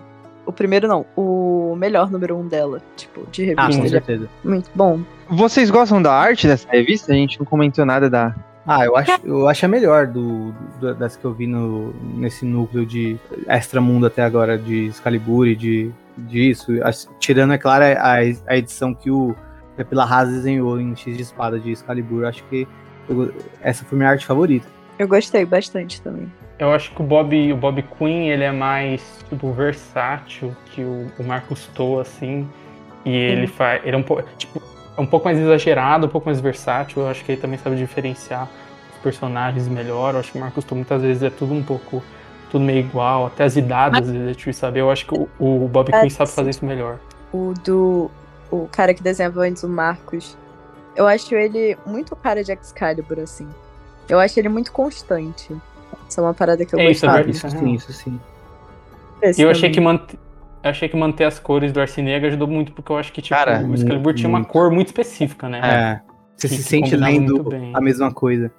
o 0.48 0.52
primeiro 0.52 0.88
não, 0.88 1.04
o 1.14 1.76
melhor 1.76 2.10
número 2.10 2.36
um 2.36 2.48
dela, 2.48 2.80
tipo, 2.96 3.26
de 3.30 3.44
revista. 3.44 3.62
Ah, 3.62 3.82
com 3.82 3.88
certeza. 3.88 4.28
Muito 4.42 4.70
bom. 4.74 5.00
Vocês 5.28 5.70
gostam 5.70 6.00
da 6.00 6.12
arte 6.12 6.46
dessa 6.46 6.66
revista? 6.70 7.12
A 7.12 7.14
gente 7.14 7.38
não 7.38 7.44
comentou 7.44 7.84
nada 7.84 8.08
da, 8.08 8.34
ah, 8.70 8.84
eu 8.84 8.94
acho, 8.96 9.12
eu 9.24 9.48
acho 9.48 9.64
a 9.64 9.68
melhor 9.68 10.06
do, 10.06 10.52
do, 10.78 10.94
das 10.94 11.16
que 11.16 11.24
eu 11.24 11.32
vi 11.32 11.46
no, 11.46 11.94
nesse 12.14 12.44
núcleo 12.44 12.84
de 12.84 13.18
Extra 13.46 13.80
Mundo 13.80 14.06
até 14.06 14.22
agora, 14.22 14.58
de 14.58 14.88
Excalibur 14.88 15.46
e 15.46 15.56
de, 15.56 15.90
disso. 16.18 16.72
Tirando, 17.18 17.54
é 17.54 17.58
claro, 17.58 17.84
a, 17.84 18.16
a 18.46 18.56
edição 18.58 18.92
que 18.92 19.10
o 19.10 19.34
Pela 19.88 20.04
Haas 20.04 20.28
desenhou 20.28 20.78
em 20.78 20.94
X 20.94 21.16
de 21.16 21.22
Espada 21.22 21.58
de 21.58 21.70
Excalibur. 21.70 22.26
Acho 22.26 22.44
que 22.44 22.68
eu, 23.08 23.32
essa 23.62 23.86
foi 23.86 23.96
minha 23.96 24.10
arte 24.10 24.26
favorita. 24.26 24.66
Eu 24.98 25.08
gostei 25.08 25.46
bastante 25.46 26.02
também. 26.02 26.30
Eu 26.58 26.72
acho 26.72 26.90
que 26.92 27.00
o 27.00 27.04
Bob, 27.04 27.52
o 27.52 27.56
Bob 27.56 27.82
Quinn, 27.82 28.28
ele 28.28 28.42
é 28.42 28.50
mais, 28.50 29.24
tipo, 29.28 29.52
versátil 29.52 30.56
que 30.66 30.82
o, 30.82 31.06
o 31.18 31.22
Marcos 31.22 31.66
Toa, 31.74 32.02
assim. 32.02 32.48
E 33.04 33.14
ele 33.14 33.46
faz. 33.46 33.80
Ele 33.84 33.94
é 33.94 33.98
um 33.98 34.02
pouco. 34.02 34.24
Tipo, 34.36 34.60
é 34.96 35.00
um 35.00 35.06
pouco 35.06 35.26
mais 35.26 35.38
exagerado, 35.38 36.06
um 36.06 36.08
pouco 36.10 36.26
mais 36.26 36.40
versátil. 36.40 37.02
Eu 37.02 37.08
acho 37.08 37.24
que 37.24 37.32
ele 37.32 37.40
também 37.40 37.58
sabe 37.58 37.76
diferenciar 37.76 38.48
os 38.92 38.98
personagens 38.98 39.68
melhor. 39.68 40.14
Eu 40.14 40.20
acho 40.20 40.32
que 40.32 40.38
o 40.38 40.40
Marcos 40.40 40.64
muitas 40.72 41.02
vezes 41.02 41.22
é 41.22 41.30
tudo 41.30 41.54
um 41.54 41.62
pouco 41.62 42.02
tudo 42.50 42.64
meio 42.64 42.80
igual, 42.80 43.26
até 43.26 43.44
as 43.44 43.56
idades 43.56 44.00
às 44.00 44.10
vezes 44.10 44.28
é 44.28 44.32
difícil 44.32 44.60
saber. 44.60 44.80
Eu 44.80 44.90
acho 44.90 45.06
que 45.06 45.14
o, 45.14 45.28
o 45.38 45.68
Bob 45.68 45.90
Quinn 45.92 46.10
sabe 46.10 46.30
fazer 46.30 46.50
isso 46.50 46.64
melhor. 46.64 46.98
O 47.32 47.52
do 47.64 48.10
o 48.50 48.66
cara 48.72 48.94
que 48.94 49.02
desenhava 49.02 49.42
antes 49.42 49.62
o 49.62 49.68
Marcos, 49.68 50.36
eu 50.96 51.06
acho 51.06 51.34
ele 51.34 51.76
muito 51.84 52.16
cara 52.16 52.42
de 52.42 52.52
Excalibur 52.52 53.20
assim. 53.20 53.48
Eu 54.08 54.18
acho 54.18 54.38
ele 54.40 54.48
muito 54.48 54.72
constante. 54.72 55.54
Isso 56.08 56.20
é 56.20 56.22
uma 56.22 56.34
parada 56.34 56.64
que 56.64 56.74
eu 56.74 56.80
é, 56.80 56.88
gostava. 56.88 57.20
Isso, 57.28 57.46
é 57.46 57.48
isso, 57.48 57.58
sim, 57.58 57.74
isso 57.74 57.92
sim. 57.92 58.20
Esse 59.22 59.42
eu 59.42 59.50
achei 59.50 59.70
que 59.70 59.80
mant... 59.80 60.14
eu 60.62 60.70
achei 60.70 60.88
que 60.88 60.96
manter 60.96 61.24
as 61.24 61.38
cores 61.38 61.72
do 61.72 61.80
Arcinega 61.80 62.28
ajudou 62.28 62.48
muito, 62.48 62.72
porque 62.72 62.90
eu 62.90 62.96
acho 62.96 63.12
que 63.12 63.20
tipo, 63.20 63.36
Cara, 63.36 63.64
o 63.64 63.74
Excalibur 63.74 64.14
tinha 64.14 64.28
uma 64.28 64.44
cor 64.44 64.70
muito 64.70 64.88
específica, 64.88 65.48
né? 65.48 65.60
É. 65.62 66.00
Você 66.36 66.48
Que- 66.48 66.54
se 66.54 66.62
que 66.62 66.68
sente 66.68 66.96
lendo 66.96 67.48
a 67.74 67.80
mesma 67.80 68.12
coisa. 68.12 68.50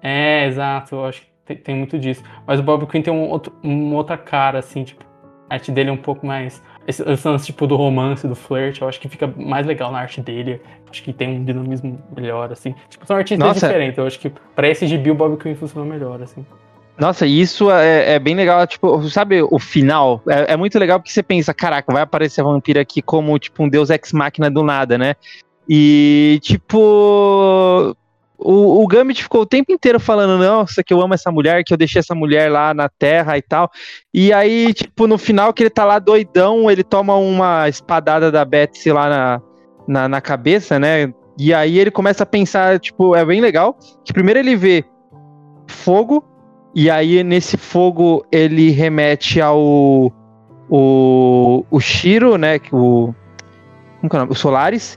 É, 0.00 0.46
exato. 0.46 0.94
Eu 0.94 1.04
acho 1.04 1.22
que 1.22 1.28
tem, 1.44 1.56
tem 1.56 1.76
muito 1.76 1.98
disso. 1.98 2.22
Mas 2.46 2.60
o 2.60 2.62
Bob 2.62 2.86
Quinn 2.86 3.02
tem 3.02 3.12
um 3.12 3.28
outro, 3.28 3.52
uma 3.62 3.96
outra 3.96 4.16
cara, 4.16 4.60
assim, 4.60 4.84
tipo, 4.84 5.04
a 5.50 5.54
arte 5.54 5.72
dele 5.72 5.90
é 5.90 5.92
um 5.92 5.96
pouco 5.96 6.24
mais. 6.26 6.62
Esse, 6.86 7.02
esse 7.10 7.26
lance, 7.26 7.46
tipo, 7.46 7.66
do 7.66 7.74
romance, 7.76 8.26
do 8.26 8.34
flirt, 8.34 8.80
eu 8.80 8.88
acho 8.88 9.00
que 9.00 9.08
fica 9.08 9.26
mais 9.36 9.66
legal 9.66 9.90
na 9.90 9.98
arte 9.98 10.20
dele. 10.20 10.62
Acho 10.88 11.02
que 11.02 11.12
tem 11.12 11.28
um 11.28 11.44
dinamismo 11.44 11.98
melhor, 12.16 12.52
assim. 12.52 12.74
Tipo, 12.88 13.06
são 13.06 13.16
artistas 13.16 13.46
Nossa. 13.46 13.66
diferentes. 13.66 13.98
Eu 13.98 14.06
acho 14.06 14.18
que 14.20 14.32
pra 14.54 14.68
esse 14.68 14.86
gibi 14.86 15.10
o 15.10 15.14
Bob 15.14 15.36
Quinn 15.36 15.54
funciona 15.54 15.90
melhor, 15.90 16.22
assim. 16.22 16.46
Nossa, 16.98 17.26
isso 17.26 17.70
é, 17.70 18.14
é 18.14 18.18
bem 18.18 18.34
legal, 18.34 18.66
tipo, 18.66 19.08
sabe 19.08 19.40
o 19.40 19.58
final? 19.58 20.20
É, 20.28 20.54
é 20.54 20.56
muito 20.56 20.76
legal 20.78 20.98
porque 20.98 21.12
você 21.12 21.22
pensa, 21.22 21.54
caraca, 21.54 21.92
vai 21.92 22.02
aparecer 22.02 22.40
a 22.40 22.44
vampira 22.44 22.80
aqui 22.80 23.00
como, 23.00 23.38
tipo, 23.38 23.62
um 23.62 23.68
deus 23.68 23.88
ex-máquina 23.88 24.50
do 24.50 24.64
nada, 24.64 24.98
né? 24.98 25.14
E, 25.68 26.40
tipo, 26.42 27.96
o, 28.36 28.82
o 28.82 28.86
Gambit 28.88 29.22
ficou 29.22 29.42
o 29.42 29.46
tempo 29.46 29.70
inteiro 29.70 30.00
falando, 30.00 30.38
nossa, 30.42 30.82
que 30.82 30.92
eu 30.92 31.00
amo 31.00 31.14
essa 31.14 31.30
mulher, 31.30 31.62
que 31.62 31.72
eu 31.72 31.76
deixei 31.76 32.00
essa 32.00 32.16
mulher 32.16 32.50
lá 32.50 32.74
na 32.74 32.88
terra 32.88 33.38
e 33.38 33.42
tal. 33.42 33.70
E 34.12 34.32
aí, 34.32 34.74
tipo, 34.74 35.06
no 35.06 35.18
final 35.18 35.52
que 35.52 35.62
ele 35.62 35.70
tá 35.70 35.84
lá 35.84 36.00
doidão, 36.00 36.70
ele 36.70 36.82
toma 36.82 37.14
uma 37.16 37.68
espadada 37.68 38.30
da 38.30 38.44
Betsy 38.44 38.90
lá 38.90 39.08
na, 39.08 39.42
na, 39.86 40.08
na 40.08 40.20
cabeça, 40.20 40.78
né? 40.78 41.12
E 41.38 41.54
aí 41.54 41.78
ele 41.78 41.90
começa 41.90 42.24
a 42.24 42.26
pensar, 42.26 42.80
tipo, 42.80 43.14
é 43.14 43.24
bem 43.24 43.40
legal, 43.40 43.76
que 44.04 44.12
primeiro 44.12 44.40
ele 44.40 44.56
vê 44.56 44.84
fogo, 45.68 46.24
e 46.80 46.88
aí 46.88 47.24
nesse 47.24 47.56
fogo 47.56 48.24
ele 48.30 48.70
remete 48.70 49.40
ao 49.40 50.12
o, 50.70 51.64
o 51.68 51.80
Shiro, 51.80 52.38
né, 52.38 52.60
o 52.70 53.12
como 53.98 54.08
que 54.08 54.14
é 54.14 54.18
o 54.18 54.20
nome? 54.20 54.30
O 54.30 54.36
Solaris. 54.36 54.96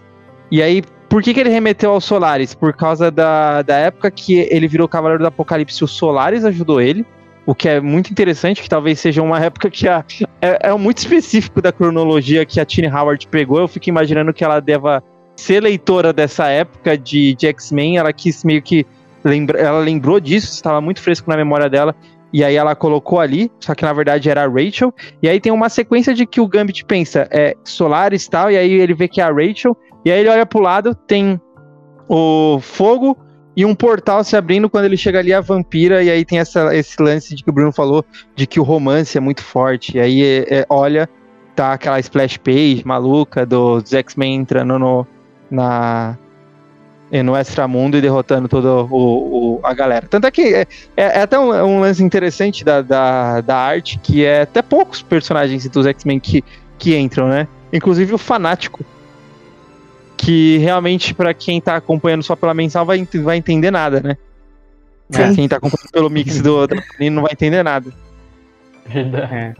E 0.51 0.61
aí 0.61 0.83
por 1.09 1.23
que, 1.23 1.33
que 1.33 1.39
ele 1.39 1.49
remeteu 1.49 1.89
ao 1.89 1.99
Solaris? 1.99 2.53
Por 2.53 2.71
causa 2.73 3.09
da, 3.09 3.63
da 3.63 3.77
época 3.77 4.11
que 4.11 4.47
ele 4.51 4.67
virou 4.67 4.87
Cavaleiro 4.87 5.23
do 5.23 5.27
Apocalipse, 5.27 5.83
o 5.83 5.87
Solaris 5.87 6.45
ajudou 6.45 6.79
ele. 6.79 7.03
O 7.47 7.55
que 7.55 7.67
é 7.67 7.81
muito 7.81 8.11
interessante, 8.11 8.61
que 8.61 8.69
talvez 8.69 8.99
seja 8.99 9.23
uma 9.23 9.39
época 9.39 9.67
que 9.71 9.87
a, 9.87 10.05
é, 10.39 10.69
é 10.69 10.73
muito 10.75 10.99
específico 10.99 11.63
da 11.63 11.71
cronologia 11.71 12.45
que 12.45 12.59
a 12.59 12.65
Tini 12.65 12.89
Howard 12.89 13.27
pegou. 13.27 13.59
Eu 13.59 13.67
fico 13.67 13.89
imaginando 13.89 14.31
que 14.31 14.43
ela 14.43 14.59
deva 14.59 15.03
ser 15.35 15.63
leitora 15.63 16.13
dessa 16.13 16.47
época 16.47 16.95
de, 16.95 17.33
de 17.33 17.47
X-Men. 17.47 17.97
Ela 17.97 18.13
quis 18.13 18.43
meio 18.43 18.61
que 18.61 18.85
lembra, 19.23 19.59
ela 19.59 19.79
lembrou 19.79 20.19
disso, 20.19 20.51
estava 20.51 20.81
muito 20.81 21.01
fresco 21.01 21.29
na 21.29 21.37
memória 21.37 21.69
dela. 21.69 21.95
E 22.33 22.45
aí 22.45 22.55
ela 22.55 22.73
colocou 22.75 23.19
ali, 23.19 23.51
só 23.59 23.75
que 23.75 23.83
na 23.83 23.91
verdade 23.91 24.29
era 24.29 24.45
a 24.45 24.47
Rachel. 24.47 24.93
E 25.21 25.27
aí 25.27 25.39
tem 25.39 25.51
uma 25.51 25.67
sequência 25.67 26.13
de 26.13 26.25
que 26.25 26.39
o 26.39 26.47
Gambit 26.47 26.85
pensa, 26.85 27.27
é 27.29 27.55
Solaris 27.63 28.25
e 28.25 28.29
tal, 28.29 28.49
e 28.49 28.57
aí 28.57 28.71
ele 28.71 28.93
vê 28.93 29.07
que 29.07 29.19
é 29.19 29.23
a 29.25 29.31
Rachel. 29.31 29.75
E 30.05 30.11
aí 30.11 30.21
ele 30.21 30.29
olha 30.29 30.45
pro 30.45 30.61
lado, 30.61 30.95
tem 30.95 31.39
o 32.07 32.59
fogo 32.61 33.17
e 33.55 33.65
um 33.65 33.75
portal 33.75 34.23
se 34.23 34.37
abrindo 34.37 34.69
quando 34.69 34.85
ele 34.85 34.95
chega 34.95 35.19
ali 35.19 35.33
a 35.33 35.41
vampira. 35.41 36.01
E 36.01 36.09
aí 36.09 36.23
tem 36.23 36.39
essa, 36.39 36.73
esse 36.73 37.01
lance 37.01 37.35
de 37.35 37.43
que 37.43 37.49
o 37.49 37.53
Bruno 37.53 37.71
falou, 37.73 38.03
de 38.33 38.47
que 38.47 38.59
o 38.61 38.63
romance 38.63 39.17
é 39.17 39.21
muito 39.21 39.43
forte. 39.43 39.97
E 39.97 39.99
aí 39.99 40.23
é, 40.23 40.59
é, 40.59 40.65
olha, 40.69 41.09
tá 41.53 41.73
aquela 41.73 41.99
splash 41.99 42.37
page 42.37 42.81
maluca 42.85 43.45
do- 43.45 43.81
dos 43.81 43.93
X-Men 43.93 44.35
entrando 44.35 44.79
no, 44.79 45.05
na, 45.49 46.17
no 47.23 47.35
Extramundo 47.35 47.97
e 47.97 48.01
derrotando 48.01 48.47
toda 48.47 48.69
o, 48.69 49.55
o- 49.55 49.59
a 49.63 49.73
galera. 49.73 50.07
Tanto 50.07 50.27
é 50.27 50.31
que 50.31 50.41
é, 50.53 50.61
é- 50.95 51.19
é 51.19 51.21
até 51.23 51.37
um, 51.37 51.51
um 51.65 51.79
lance 51.81 52.01
interessante 52.03 52.63
da, 52.63 52.81
da, 52.81 53.41
da 53.41 53.57
arte, 53.57 53.99
que 54.01 54.23
é 54.23 54.43
até 54.43 54.61
poucos 54.61 55.01
personagens 55.01 55.67
dos 55.67 55.85
X-Men 55.85 56.19
que, 56.19 56.41
que 56.77 56.95
entram, 56.97 57.27
né? 57.27 57.47
Inclusive 57.73 58.13
o 58.13 58.17
Fanático. 58.17 58.85
Que 60.15 60.57
realmente, 60.59 61.13
pra 61.13 61.33
quem 61.33 61.59
tá 61.59 61.75
acompanhando 61.75 62.21
só 62.23 62.35
pela 62.35 62.53
mensal, 62.53 62.85
vai, 62.85 63.05
vai 63.23 63.37
entender 63.37 63.71
nada, 63.71 63.99
né? 64.01 64.15
Sim. 65.09 65.21
É, 65.23 65.33
quem 65.35 65.47
tá 65.49 65.57
acompanhando 65.57 65.91
pelo 65.91 66.09
mix 66.09 66.41
do, 66.41 66.67
Panini 66.67 67.09
não 67.09 67.23
vai 67.23 67.31
entender 67.33 67.63
nada. 67.63 67.91
Verdade. 68.85 69.33
É. 69.33 69.53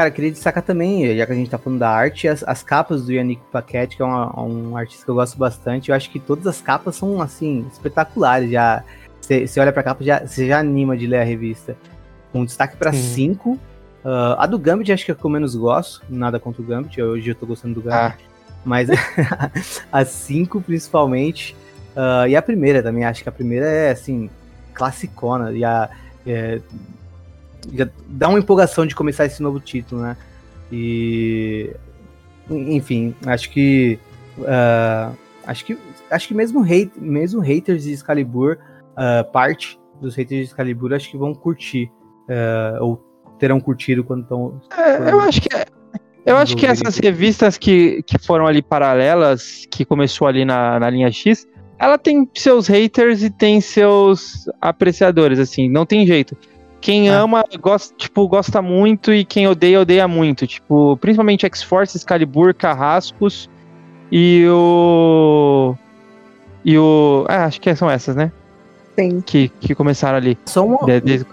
Cara, 0.00 0.10
queria 0.10 0.30
destacar 0.30 0.62
também, 0.62 1.14
já 1.14 1.26
que 1.26 1.32
a 1.32 1.34
gente 1.34 1.50
tá 1.50 1.58
falando 1.58 1.78
da 1.80 1.90
arte, 1.90 2.26
as, 2.26 2.42
as 2.44 2.62
capas 2.62 3.04
do 3.04 3.12
Yannick 3.12 3.42
Paquette, 3.52 3.96
que 3.96 4.02
é 4.02 4.04
uma- 4.06 4.40
um 4.42 4.74
artista 4.74 5.04
que 5.04 5.10
eu 5.10 5.14
gosto 5.14 5.36
bastante. 5.36 5.90
Eu 5.90 5.94
acho 5.94 6.08
que 6.08 6.18
todas 6.18 6.46
as 6.46 6.58
capas 6.62 6.96
são, 6.96 7.20
assim, 7.20 7.66
espetaculares. 7.70 8.50
Já 8.50 8.82
Você 9.20 9.60
olha 9.60 9.70
pra 9.70 9.82
capa, 9.82 10.02
já, 10.02 10.26
você 10.26 10.46
já 10.48 10.58
anima 10.58 10.96
de 10.96 11.06
ler 11.06 11.18
a 11.20 11.22
revista. 11.22 11.76
Um 12.32 12.46
destaque 12.46 12.78
pra 12.78 12.94
Sim. 12.94 13.02
5. 13.02 13.58
a 14.38 14.46
do 14.46 14.58
Gambit 14.58 14.90
acho 14.90 15.04
que 15.04 15.10
é 15.10 15.14
a 15.14 15.16
que 15.18 15.22
eu 15.22 15.28
menos 15.28 15.54
gosto. 15.54 16.02
Nada 16.08 16.40
contra 16.40 16.62
o 16.62 16.64
Gambit. 16.64 17.00
Hoje 17.02 17.28
eu 17.28 17.34
tô 17.34 17.44
gostando 17.44 17.74
do 17.74 17.82
Gambit. 17.82 18.16
Ah, 18.24 18.50
Mas 18.64 18.88
a 19.92 20.02
5 20.06 20.62
principalmente. 20.62 21.54
ah, 21.94 22.26
e 22.26 22.34
a 22.34 22.40
primeira 22.40 22.82
também. 22.82 23.04
Acho 23.04 23.22
que 23.22 23.28
a 23.28 23.32
primeira 23.32 23.66
é, 23.66 23.90
assim, 23.90 24.30
classicona. 24.72 25.52
E 25.52 25.62
a, 25.62 25.90
é, 26.26 26.58
já 27.72 27.88
dá 28.08 28.28
uma 28.28 28.38
empolgação 28.38 28.86
de 28.86 28.94
começar 28.94 29.26
esse 29.26 29.42
novo 29.42 29.60
título, 29.60 30.02
né? 30.02 30.16
E. 30.72 31.70
Enfim, 32.48 33.14
acho 33.26 33.50
que. 33.50 33.98
ah, 34.46 35.12
acho 35.46 35.64
que. 35.64 35.78
Acho 36.10 36.28
que 36.28 36.34
mesmo, 36.34 36.62
hate, 36.62 36.92
mesmo 36.96 37.40
haters 37.40 37.84
de 37.84 37.92
Excalibur, 37.92 38.58
ah, 38.96 39.24
parte 39.24 39.78
dos 40.00 40.14
haters 40.14 40.40
de 40.40 40.46
Excalibur, 40.46 40.92
acho 40.92 41.10
que 41.10 41.16
vão 41.16 41.34
curtir. 41.34 41.90
ah, 42.28 42.78
ou 42.80 43.10
terão 43.38 43.58
curtido 43.58 44.04
quando 44.04 44.22
estão. 44.22 44.60
é, 44.76 45.10
eu 45.10 45.20
acho 45.20 45.40
que 45.40 45.48
eu 46.26 46.36
acho 46.36 46.54
que 46.56 46.66
essas 46.66 46.98
revistas 46.98 47.56
que, 47.56 48.02
que 48.02 48.18
foram 48.18 48.46
ali 48.46 48.60
paralelas, 48.60 49.66
que 49.70 49.84
começou 49.84 50.28
ali 50.28 50.44
na, 50.44 50.78
na 50.78 50.90
linha 50.90 51.10
X, 51.10 51.48
ela 51.78 51.96
tem 51.96 52.28
seus 52.34 52.66
haters 52.66 53.22
e 53.22 53.30
tem 53.30 53.60
seus 53.60 54.44
apreciadores, 54.60 55.38
assim, 55.38 55.68
não 55.68 55.86
tem 55.86 56.06
jeito. 56.06 56.36
Quem 56.80 57.10
Ah. 57.10 57.20
ama, 57.20 57.44
gosta, 57.60 57.94
tipo, 57.96 58.26
gosta 58.26 58.62
muito 58.62 59.12
e 59.12 59.24
quem 59.24 59.46
odeia, 59.46 59.80
odeia 59.80 60.08
muito. 60.08 60.46
Tipo, 60.46 60.96
principalmente 60.96 61.44
X-Force, 61.46 61.96
Excalibur, 61.96 62.54
Carrascos 62.54 63.48
e 64.10 64.46
o. 64.48 65.74
E 66.64 66.78
o. 66.78 67.24
Ah, 67.28 67.44
acho 67.44 67.60
que 67.60 67.74
são 67.74 67.90
essas, 67.90 68.16
né? 68.16 68.32
Sim. 68.98 69.20
Que, 69.20 69.48
que 69.48 69.74
começaram 69.74 70.16
ali. 70.18 70.38
Só 70.46 70.64
uma, 70.66 70.78
de- 70.86 71.00
desde- 71.00 71.26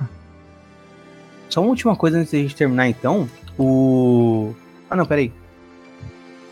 Só 1.50 1.62
uma 1.62 1.70
última 1.70 1.96
coisa 1.96 2.18
antes 2.20 2.32
da 2.32 2.38
gente 2.40 2.56
terminar, 2.56 2.88
então. 2.90 3.28
O. 3.58 4.54
Ah, 4.90 4.96
não, 4.96 5.06
peraí. 5.06 5.32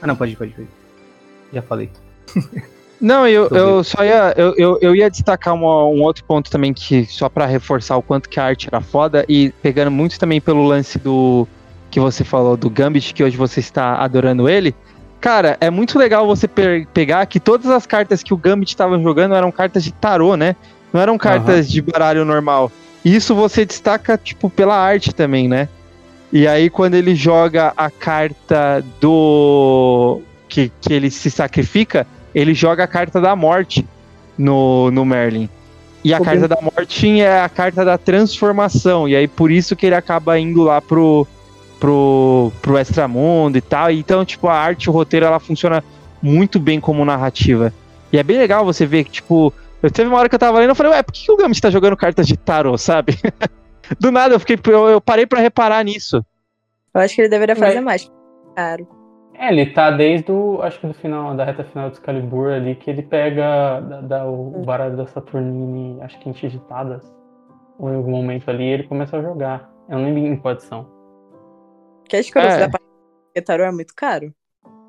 Ah, 0.01 0.07
não, 0.07 0.15
pode 0.15 0.33
ir, 0.33 0.35
pode 0.35 0.51
ir. 0.51 0.53
pode 0.55 0.67
ir. 0.67 1.53
Já 1.53 1.61
falei. 1.61 1.89
Não, 3.05 3.27
eu, 3.27 3.47
Tô 3.49 3.55
eu 3.55 3.83
só 3.83 4.03
ia. 4.03 4.33
Eu, 4.35 4.55
eu, 4.57 4.77
eu 4.81 4.95
ia 4.95 5.09
destacar 5.11 5.53
uma- 5.53 5.85
um 5.85 6.01
outro 6.01 6.23
ponto 6.23 6.49
também 6.49 6.73
que 6.73 7.05
só 7.05 7.29
pra 7.29 7.45
reforçar 7.45 7.95
o 7.97 8.01
quanto 8.01 8.27
que 8.27 8.39
a 8.39 8.45
arte 8.45 8.67
era 8.67 8.81
foda 8.81 9.23
e 9.29 9.51
pegando 9.61 9.91
muito 9.91 10.17
também 10.17 10.41
pelo 10.41 10.63
lance 10.65 10.97
do 10.97 11.47
que 11.91 11.99
você 11.99 12.23
falou 12.23 12.57
do 12.57 12.67
Gambit, 12.67 13.13
que 13.13 13.23
hoje 13.23 13.37
você 13.37 13.59
está 13.59 13.97
adorando 13.97 14.49
ele. 14.49 14.73
Cara, 15.21 15.55
é 15.61 15.69
muito 15.69 15.99
legal 15.99 16.25
você 16.25 16.47
pe- 16.47 16.87
pegar 16.93 17.23
que 17.27 17.39
todas 17.39 17.67
as 17.69 17.85
cartas 17.85 18.23
que 18.23 18.33
o 18.33 18.37
Gambit 18.37 18.69
estava 18.71 18.97
jogando 18.99 19.35
eram 19.35 19.51
cartas 19.51 19.83
de 19.83 19.91
tarô, 19.93 20.35
né? 20.35 20.55
Não 20.91 20.99
eram 20.99 21.15
cartas 21.17 21.69
de 21.69 21.81
baralho 21.83 22.25
normal. 22.25 22.71
E 23.03 23.15
isso 23.15 23.35
você 23.35 23.65
destaca, 23.65 24.17
tipo, 24.17 24.49
pela 24.49 24.75
arte 24.75 25.13
também, 25.13 25.47
né? 25.47 25.69
E 26.33 26.47
aí, 26.47 26.71
quando 26.71 26.95
ele 26.95 27.13
joga 27.13 27.71
a 27.77 27.91
carta 27.91 28.83
do. 28.99 30.21
que, 30.49 30.71
que 30.81 30.91
ele 30.91 31.11
se 31.11 31.29
sacrifica, 31.29 32.05
ele 32.35 32.53
joga 32.53 32.83
a 32.83 32.87
carta 32.87 33.21
da 33.21 33.35
morte 33.35 33.87
no, 34.37 34.91
no 34.91 35.05
Merlin. 35.05 35.49
E 36.03 36.13
a 36.13 36.17
Ficou 36.17 36.33
carta 36.33 36.47
da 36.47 36.61
morte 36.61 37.19
é 37.21 37.41
a 37.41 37.49
carta 37.49 37.83
da 37.83 37.97
transformação. 37.97 39.07
E 39.07 39.15
aí 39.15 39.27
por 39.27 39.49
isso 39.49 39.75
que 39.75 39.85
ele 39.85 39.95
acaba 39.95 40.37
indo 40.37 40.61
lá 40.61 40.81
pro, 40.81 41.25
pro, 41.79 42.51
pro 42.61 42.77
extramundo 42.77 43.57
e 43.57 43.61
tal. 43.61 43.89
Então, 43.89 44.25
tipo, 44.25 44.47
a 44.47 44.53
arte, 44.53 44.89
o 44.89 44.93
roteiro, 44.93 45.25
ela 45.25 45.39
funciona 45.39 45.83
muito 46.21 46.59
bem 46.59 46.79
como 46.79 47.05
narrativa. 47.05 47.73
E 48.11 48.17
é 48.17 48.23
bem 48.23 48.37
legal 48.37 48.65
você 48.65 48.85
ver 48.85 49.05
que, 49.05 49.11
tipo, 49.11 49.51
eu 49.81 49.89
teve 49.89 50.09
uma 50.09 50.17
hora 50.19 50.29
que 50.29 50.35
eu 50.35 50.39
tava 50.39 50.59
lendo, 50.59 50.69
eu 50.69 50.75
falei, 50.75 50.91
ué, 50.91 51.01
por 51.01 51.13
que, 51.13 51.31
o 51.31 51.37
Gambit 51.37 51.61
tá 51.61 51.69
jogando 51.69 51.97
cartas 51.97 52.27
de 52.27 52.37
tarô, 52.37 52.77
sabe? 52.77 53.17
Do 53.99 54.11
nada 54.11 54.33
eu 54.33 54.39
fiquei, 54.39 54.59
eu, 54.67 54.89
eu 54.89 55.01
parei 55.01 55.25
pra 55.25 55.39
reparar 55.39 55.83
nisso. 55.83 56.23
Eu 56.93 57.01
acho 57.01 57.15
que 57.15 57.21
ele 57.21 57.29
deveria 57.29 57.55
fazer 57.55 57.81
Mas- 57.81 58.09
mais. 58.09 58.11
Caro. 58.55 58.87
É, 59.37 59.51
ele 59.51 59.65
tá 59.67 59.91
desde 59.91 60.31
o. 60.31 60.61
Acho 60.61 60.79
que 60.79 60.87
do 60.87 60.93
final, 60.93 61.35
da 61.35 61.43
reta 61.43 61.63
final 61.65 61.89
do 61.89 61.93
Excalibur 61.93 62.51
ali, 62.53 62.75
que 62.75 62.89
ele 62.89 63.01
pega 63.03 63.81
dá, 63.81 64.01
dá 64.01 64.25
o, 64.25 64.61
o 64.61 64.63
baralho 64.63 64.95
da 64.95 65.05
Saturnine, 65.07 66.01
acho 66.01 66.17
que 66.19 66.29
em 66.29 66.33
X 66.33 66.51
ditadas. 66.51 67.03
Ou 67.77 67.89
em 67.91 67.95
algum 67.95 68.11
momento 68.11 68.49
ali, 68.49 68.63
ele 68.63 68.83
começa 68.83 69.17
a 69.17 69.21
jogar. 69.21 69.69
Eu 69.89 69.97
não 69.97 70.05
lembro 70.05 70.19
em 70.21 70.37
qual 70.37 70.53
edição. 70.53 70.87
Que 72.07 72.15
é 72.15 72.19
escroto 72.21 72.47
É. 72.47 72.59
da 72.59 72.69
parte. 72.69 72.85
Porque 73.25 73.41
tarô 73.41 73.63
é 73.65 73.71
muito 73.71 73.93
caro. 73.93 74.33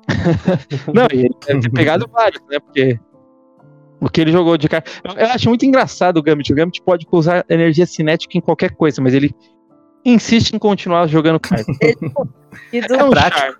Não, 0.93 1.07
e 1.13 1.25
ele 1.25 1.35
deve 1.45 1.61
ter 1.61 1.71
pegado 1.71 2.07
vários, 2.09 2.41
né? 2.49 2.59
Porque 2.59 2.97
o 3.99 4.09
que 4.09 4.21
ele 4.21 4.31
jogou 4.31 4.57
de 4.57 4.69
cara. 4.69 4.83
Eu, 5.03 5.13
eu 5.15 5.27
acho 5.27 5.49
muito 5.49 5.65
engraçado 5.65 6.17
o 6.17 6.23
Gambit. 6.23 6.53
O 6.53 6.55
Gambit 6.55 6.81
pode 6.81 7.05
usar 7.11 7.43
energia 7.49 7.85
cinética 7.85 8.37
em 8.37 8.41
qualquer 8.41 8.71
coisa, 8.71 9.01
mas 9.01 9.13
ele 9.13 9.35
insiste 10.05 10.53
em 10.53 10.59
continuar 10.59 11.07
jogando 11.07 11.39
carta. 11.41 11.65
E 12.71 12.79
do- 12.81 12.95
É 12.95 13.03
um 13.03 13.09
prático. 13.09 13.39
charme. 13.39 13.57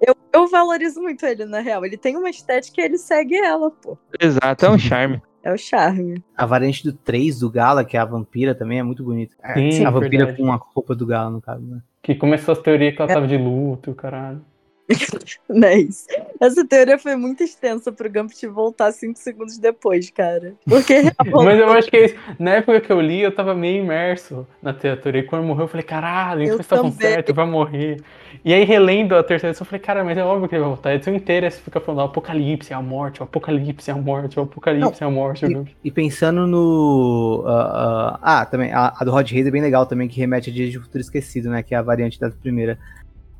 Eu, 0.00 0.16
eu 0.32 0.48
valorizo 0.48 1.00
muito 1.00 1.24
ele, 1.24 1.44
na 1.44 1.60
real. 1.60 1.84
Ele 1.84 1.96
tem 1.96 2.16
uma 2.16 2.30
estética 2.30 2.80
e 2.80 2.84
ele 2.84 2.98
segue 2.98 3.36
ela, 3.36 3.70
pô. 3.70 3.98
Exato, 4.20 4.66
é 4.66 4.70
um 4.70 4.78
charme. 4.78 5.22
É 5.42 5.52
o 5.52 5.58
charme. 5.58 6.22
A 6.34 6.46
variante 6.46 6.82
do 6.82 6.92
3 6.92 7.40
do 7.40 7.50
Gala, 7.50 7.84
que 7.84 7.96
é 7.96 8.00
a 8.00 8.04
vampira, 8.04 8.54
também 8.54 8.78
é 8.78 8.82
muito 8.82 9.04
bonita. 9.04 9.36
Sim, 9.54 9.84
a 9.84 9.90
vampira 9.90 10.26
verdade. 10.26 10.42
com 10.42 10.50
a 10.50 10.56
roupa 10.56 10.94
do 10.94 11.06
Gala, 11.06 11.30
no 11.30 11.40
caso, 11.40 11.62
né? 11.62 11.82
Que 12.02 12.14
começou 12.14 12.52
as 12.52 12.58
teorias 12.60 12.94
que 12.94 13.02
ela 13.02 13.12
tava 13.12 13.26
de 13.26 13.36
luto, 13.36 13.94
caralho. 13.94 14.42
Nice. 15.48 16.06
Essa 16.40 16.66
teoria 16.66 16.98
foi 16.98 17.16
muito 17.16 17.42
extensa 17.42 17.90
pro 17.92 18.10
Gambit 18.10 18.46
voltar 18.46 18.92
cinco 18.92 19.18
segundos 19.18 19.58
depois, 19.58 20.10
cara. 20.10 20.54
Porque 20.66 21.02
Mas 21.44 21.58
eu 21.58 21.70
acho 21.70 21.90
que 21.90 21.96
é 21.96 22.04
isso. 22.06 22.16
Na 22.38 22.52
época 22.52 22.80
que 22.80 22.92
eu 22.92 23.00
li, 23.00 23.20
eu 23.20 23.34
tava 23.34 23.54
meio 23.54 23.82
imerso 23.82 24.46
na 24.62 24.72
teoria. 24.72 25.20
E 25.20 25.24
quando 25.24 25.44
morreu, 25.44 25.64
eu 25.64 25.68
falei, 25.68 25.84
caralho, 25.84 26.42
eles 26.42 26.60
estavam 26.60 26.90
também. 26.90 27.08
certo, 27.08 27.34
vai 27.34 27.46
morrer. 27.46 28.00
E 28.44 28.52
aí, 28.52 28.64
relendo 28.64 29.14
a 29.14 29.22
terceira 29.22 29.50
edição, 29.50 29.64
eu 29.64 29.68
falei, 29.68 29.80
cara, 29.80 30.04
mas 30.04 30.18
é 30.18 30.24
óbvio 30.24 30.48
que 30.48 30.54
ele 30.54 30.60
vai 30.60 30.70
voltar. 30.70 30.90
A 30.90 30.94
edição 30.94 31.14
inteira 31.14 31.50
você 31.50 31.60
fica 31.60 31.80
falando, 31.80 32.00
o 32.00 32.04
apocalipse, 32.04 32.72
é 32.72 32.76
a 32.76 32.82
morte, 32.82 33.20
o 33.20 33.24
apocalipse, 33.24 33.90
é 33.90 33.94
a 33.94 33.96
morte, 33.96 34.38
o 34.38 34.42
apocalipse, 34.42 35.02
é 35.02 35.06
a 35.06 35.10
morte. 35.10 35.46
o 35.46 35.66
E 35.82 35.90
pensando 35.90 36.46
no. 36.46 37.44
ah, 37.46 38.18
ah, 38.22 38.40
ah, 38.40 38.46
também, 38.46 38.72
a, 38.72 38.92
a 38.98 39.04
do 39.04 39.10
Rod 39.10 39.30
Reis 39.30 39.46
é 39.46 39.50
bem 39.50 39.62
legal 39.62 39.86
também, 39.86 40.08
que 40.08 40.18
remete 40.18 40.50
a 40.50 40.52
Dias 40.52 40.70
de 40.70 40.78
Futuro 40.78 41.00
Esquecido, 41.00 41.50
né? 41.50 41.62
Que 41.62 41.74
é 41.74 41.78
a 41.78 41.82
variante 41.82 42.18
da 42.18 42.30
primeira. 42.30 42.78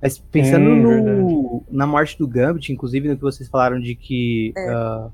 Mas 0.05 0.19
pensando 0.19 0.69
Hum, 0.69 0.83
no, 0.83 1.65
na 1.71 1.87
morte 1.87 2.19
do 2.19 2.29
Gambit, 2.29 2.71
inclusive 2.73 3.09
no 3.09 3.17
que 3.17 3.23
vocês 3.23 3.49
falaram 3.49 3.81
de 3.81 3.95
que 3.95 4.53
É. 4.55 4.69
ah, 4.69 5.09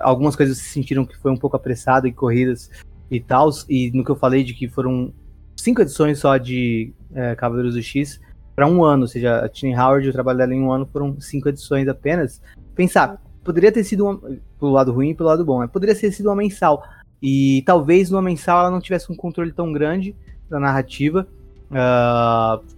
algumas 0.00 0.34
coisas 0.34 0.58
se 0.58 0.64
sentiram 0.64 1.06
que 1.06 1.16
foi 1.16 1.30
um 1.30 1.36
pouco 1.36 1.56
apressado 1.56 2.08
e 2.08 2.12
corridas 2.12 2.68
e 3.10 3.20
tal, 3.20 3.48
e 3.68 3.90
no 3.92 4.04
que 4.04 4.10
eu 4.10 4.16
falei 4.16 4.42
de 4.42 4.52
que 4.52 4.68
foram 4.68 5.12
cinco 5.56 5.80
edições 5.80 6.18
só 6.18 6.36
de 6.38 6.92
eh, 7.14 7.36
Cavaleiros 7.36 7.74
do 7.74 7.82
X 7.82 8.20
para 8.56 8.66
um 8.66 8.82
ano, 8.84 9.02
ou 9.02 9.08
seja, 9.08 9.38
a 9.44 9.48
Tini 9.48 9.74
Howard, 9.76 10.08
o 10.08 10.12
trabalho 10.12 10.38
dela 10.38 10.52
em 10.54 10.60
um 10.60 10.72
ano 10.72 10.86
foram 10.92 11.20
cinco 11.20 11.48
edições 11.48 11.86
apenas. 11.88 12.42
Pensar, 12.74 13.22
poderia 13.44 13.70
ter 13.70 13.84
sido 13.84 14.04
uma, 14.06 14.18
pelo 14.58 14.72
lado 14.72 14.92
ruim 14.92 15.10
e 15.10 15.14
pelo 15.14 15.28
lado 15.28 15.44
bom, 15.44 15.60
né? 15.60 15.68
Poderia 15.72 15.94
ter 15.94 16.10
sido 16.10 16.26
uma 16.26 16.36
mensal. 16.36 16.82
E 17.22 17.62
talvez 17.64 18.10
numa 18.10 18.22
mensal 18.22 18.60
ela 18.60 18.70
não 18.70 18.80
tivesse 18.80 19.10
um 19.12 19.14
controle 19.14 19.52
tão 19.52 19.72
grande 19.72 20.16
da 20.50 20.58
narrativa, 20.58 21.26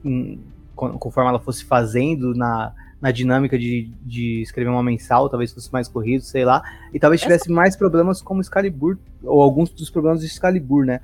con- 0.03 0.39
conforme 0.74 1.30
ela 1.30 1.40
fosse 1.40 1.64
fazendo 1.64 2.34
na, 2.34 2.72
na 3.01 3.10
dinâmica 3.10 3.59
de, 3.59 3.90
de 4.02 4.42
escrever 4.42 4.70
uma 4.70 4.82
mensal, 4.82 5.28
talvez 5.28 5.52
fosse 5.52 5.72
mais 5.72 5.88
corrido, 5.88 6.22
sei 6.22 6.44
lá, 6.44 6.62
e 6.92 6.98
talvez 6.98 7.20
tivesse 7.20 7.51
mais 7.51 7.76
problemas 7.76 8.22
como 8.22 8.40
Excalibur, 8.40 8.98
ou 9.22 9.42
alguns 9.42 9.70
dos 9.70 9.90
problemas 9.90 10.20
de 10.20 10.26
Excalibur, 10.26 10.84
né? 10.84 11.01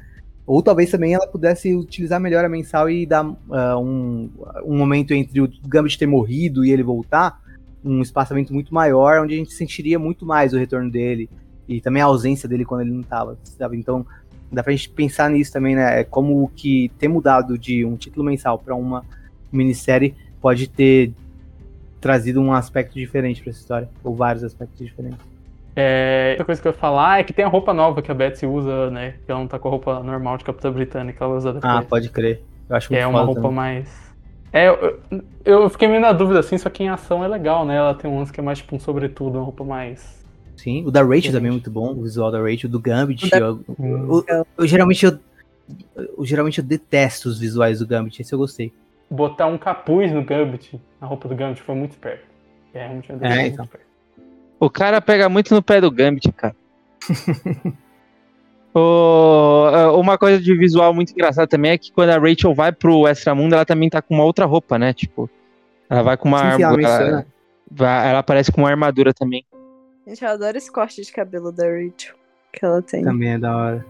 Ou 0.46 0.62
talvez 0.62 0.90
também 0.90 1.14
ela 1.14 1.26
pudesse 1.26 1.74
utilizar 1.74 2.18
melhor 2.18 2.44
a 2.44 2.48
mensal 2.48 2.90
e 2.90 3.06
dar 3.06 3.24
ah, 3.50 3.78
um, 3.78 4.30
um 4.64 4.76
momento 4.76 5.12
entre 5.12 5.40
o 5.40 5.48
Gambit 5.66 5.98
ter 5.98 6.06
morrido 6.06 6.64
e 6.64 6.72
ele 6.72 6.82
voltar, 6.82 7.40
um 7.84 8.02
espaçamento 8.02 8.52
muito 8.52 8.74
maior, 8.74 9.22
onde 9.22 9.34
a 9.34 9.36
gente 9.36 9.52
sentiria 9.52 9.98
muito 9.98 10.26
mais 10.26 10.52
o 10.52 10.58
retorno 10.58 10.90
dele 10.90 11.30
e 11.68 11.80
também 11.80 12.02
a 12.02 12.06
ausência 12.06 12.48
dele 12.48 12.64
quando 12.64 12.80
ele 12.80 12.90
não 12.90 13.02
tava, 13.02 13.38
sabe? 13.44 13.76
Então, 13.76 14.04
dá 14.50 14.62
pra 14.62 14.72
gente 14.72 14.88
pensar 14.88 15.30
nisso 15.30 15.52
também, 15.52 15.76
né? 15.76 16.00
É 16.00 16.04
Como 16.04 16.50
que 16.56 16.90
ter 16.98 17.08
mudado 17.08 17.56
de 17.56 17.84
um 17.84 17.96
título 17.96 18.24
mensal 18.24 18.58
pra 18.58 18.74
uma 18.74 19.04
minissérie 19.52 20.14
pode 20.40 20.66
ter 20.68 21.12
trazido 22.00 22.40
um 22.40 22.52
aspecto 22.52 22.94
diferente 22.94 23.42
pra 23.42 23.50
essa 23.50 23.60
história, 23.60 23.88
ou 24.02 24.14
vários 24.14 24.42
aspectos 24.42 24.78
diferentes. 24.78 25.18
É, 25.76 26.30
outra 26.32 26.44
coisa 26.46 26.60
que 26.60 26.66
eu 26.68 26.72
ia 26.72 26.78
falar 26.78 27.20
é 27.20 27.24
que 27.24 27.32
tem 27.32 27.44
a 27.44 27.48
roupa 27.48 27.72
nova 27.72 28.02
que 28.02 28.10
a 28.10 28.14
Betsy 28.14 28.44
usa, 28.46 28.90
né? 28.90 29.14
Que 29.24 29.30
ela 29.30 29.40
não 29.40 29.46
tá 29.46 29.58
com 29.58 29.68
a 29.68 29.70
roupa 29.70 30.02
normal 30.02 30.36
de 30.36 30.44
Capitã 30.44 30.70
Britânica, 30.72 31.24
ela 31.24 31.36
usa 31.36 31.52
depois. 31.52 31.72
Ah, 31.72 31.82
pode 31.82 32.08
crer. 32.10 32.42
Eu 32.68 32.76
acho 32.76 32.88
Que 32.88 32.94
muito 32.94 33.04
é 33.04 33.06
uma 33.06 33.20
roupa 33.22 33.40
também. 33.42 33.54
mais. 33.56 34.10
É, 34.52 34.68
eu, 34.68 35.00
eu 35.44 35.70
fiquei 35.70 35.86
meio 35.86 36.00
na 36.00 36.12
dúvida 36.12 36.40
assim, 36.40 36.58
só 36.58 36.68
que 36.68 36.82
em 36.82 36.88
ação 36.88 37.22
é 37.24 37.28
legal, 37.28 37.64
né? 37.64 37.76
Ela 37.76 37.94
tem 37.94 38.10
um 38.10 38.18
lance 38.18 38.32
que 38.32 38.40
é 38.40 38.42
mais 38.42 38.58
tipo 38.58 38.74
um 38.74 38.80
sobretudo, 38.80 39.36
uma 39.38 39.44
roupa 39.44 39.62
mais. 39.62 40.24
Sim, 40.56 40.84
o 40.84 40.90
da 40.90 41.02
Rachel 41.02 41.32
também 41.32 41.48
é 41.48 41.52
muito 41.52 41.70
bom, 41.70 41.92
o 41.92 42.02
visual 42.02 42.30
da 42.32 42.40
Rachel, 42.42 42.68
do 42.68 42.80
Gambit. 42.80 43.26
O 43.26 43.30
da- 43.30 43.38
Eu, 43.38 43.64
eu- 44.28 44.46
eu 44.58 44.66
geralmente 44.66 45.06
eu, 45.06 45.18
eu 45.96 46.24
geralmente 46.26 46.58
eu 46.58 46.64
detesto 46.64 47.28
os 47.28 47.38
visuais 47.38 47.78
do 47.78 47.86
Gambit, 47.86 48.20
esse 48.20 48.32
eu 48.34 48.38
gostei. 48.38 48.72
Botar 49.10 49.46
um 49.46 49.58
capuz 49.58 50.12
no 50.12 50.24
Gambit, 50.24 50.80
na 51.00 51.06
roupa 51.06 51.28
do 51.28 51.34
Gambit, 51.34 51.60
foi 51.62 51.74
muito 51.74 51.90
esperto. 51.92 52.24
É, 52.72 52.84
É, 52.84 52.88
decisão 52.88 53.16
então. 53.16 53.26
muito 53.36 53.48
esperta. 53.64 53.86
O 54.60 54.70
cara 54.70 55.00
pega 55.00 55.28
muito 55.28 55.54
no 55.54 55.62
pé 55.62 55.80
do 55.80 55.90
Gambit, 55.90 56.30
cara. 56.32 56.54
O- 58.72 59.68
é, 59.74 59.86
uma 59.88 60.16
coisa 60.16 60.40
de 60.40 60.56
visual 60.56 60.94
muito 60.94 61.10
engraçada 61.10 61.46
também 61.48 61.72
é 61.72 61.78
que 61.78 61.90
quando 61.90 62.10
a 62.10 62.18
Rachel 62.18 62.54
vai 62.54 62.70
pro 62.70 63.08
Extramundo, 63.08 63.54
ela 63.56 63.64
também 63.64 63.90
tá 63.90 64.00
com 64.00 64.14
uma 64.14 64.22
outra 64.24 64.44
roupa, 64.46 64.78
né? 64.78 64.92
Tipo, 64.92 65.28
ela 65.88 66.02
vai 66.04 66.16
com 66.16 66.28
uma 66.28 66.38
sim, 66.38 66.62
ela 66.62 66.72
armadura. 66.72 66.76
menciona. 66.98 67.26
vai- 67.68 68.08
ela 68.10 68.18
aparece 68.20 68.52
com 68.52 68.60
uma 68.60 68.70
armadura 68.70 69.12
também. 69.12 69.44
Gente, 70.06 70.22
eu 70.24 70.30
adoro 70.30 70.56
esse 70.56 70.70
corte 70.70 71.02
de 71.02 71.10
cabelo 71.12 71.50
da 71.50 71.64
Rachel 71.64 72.14
que 72.52 72.64
ela 72.64 72.80
tem. 72.80 73.02
Também 73.02 73.30
é 73.32 73.38
da 73.38 73.56
hora. 73.56 73.86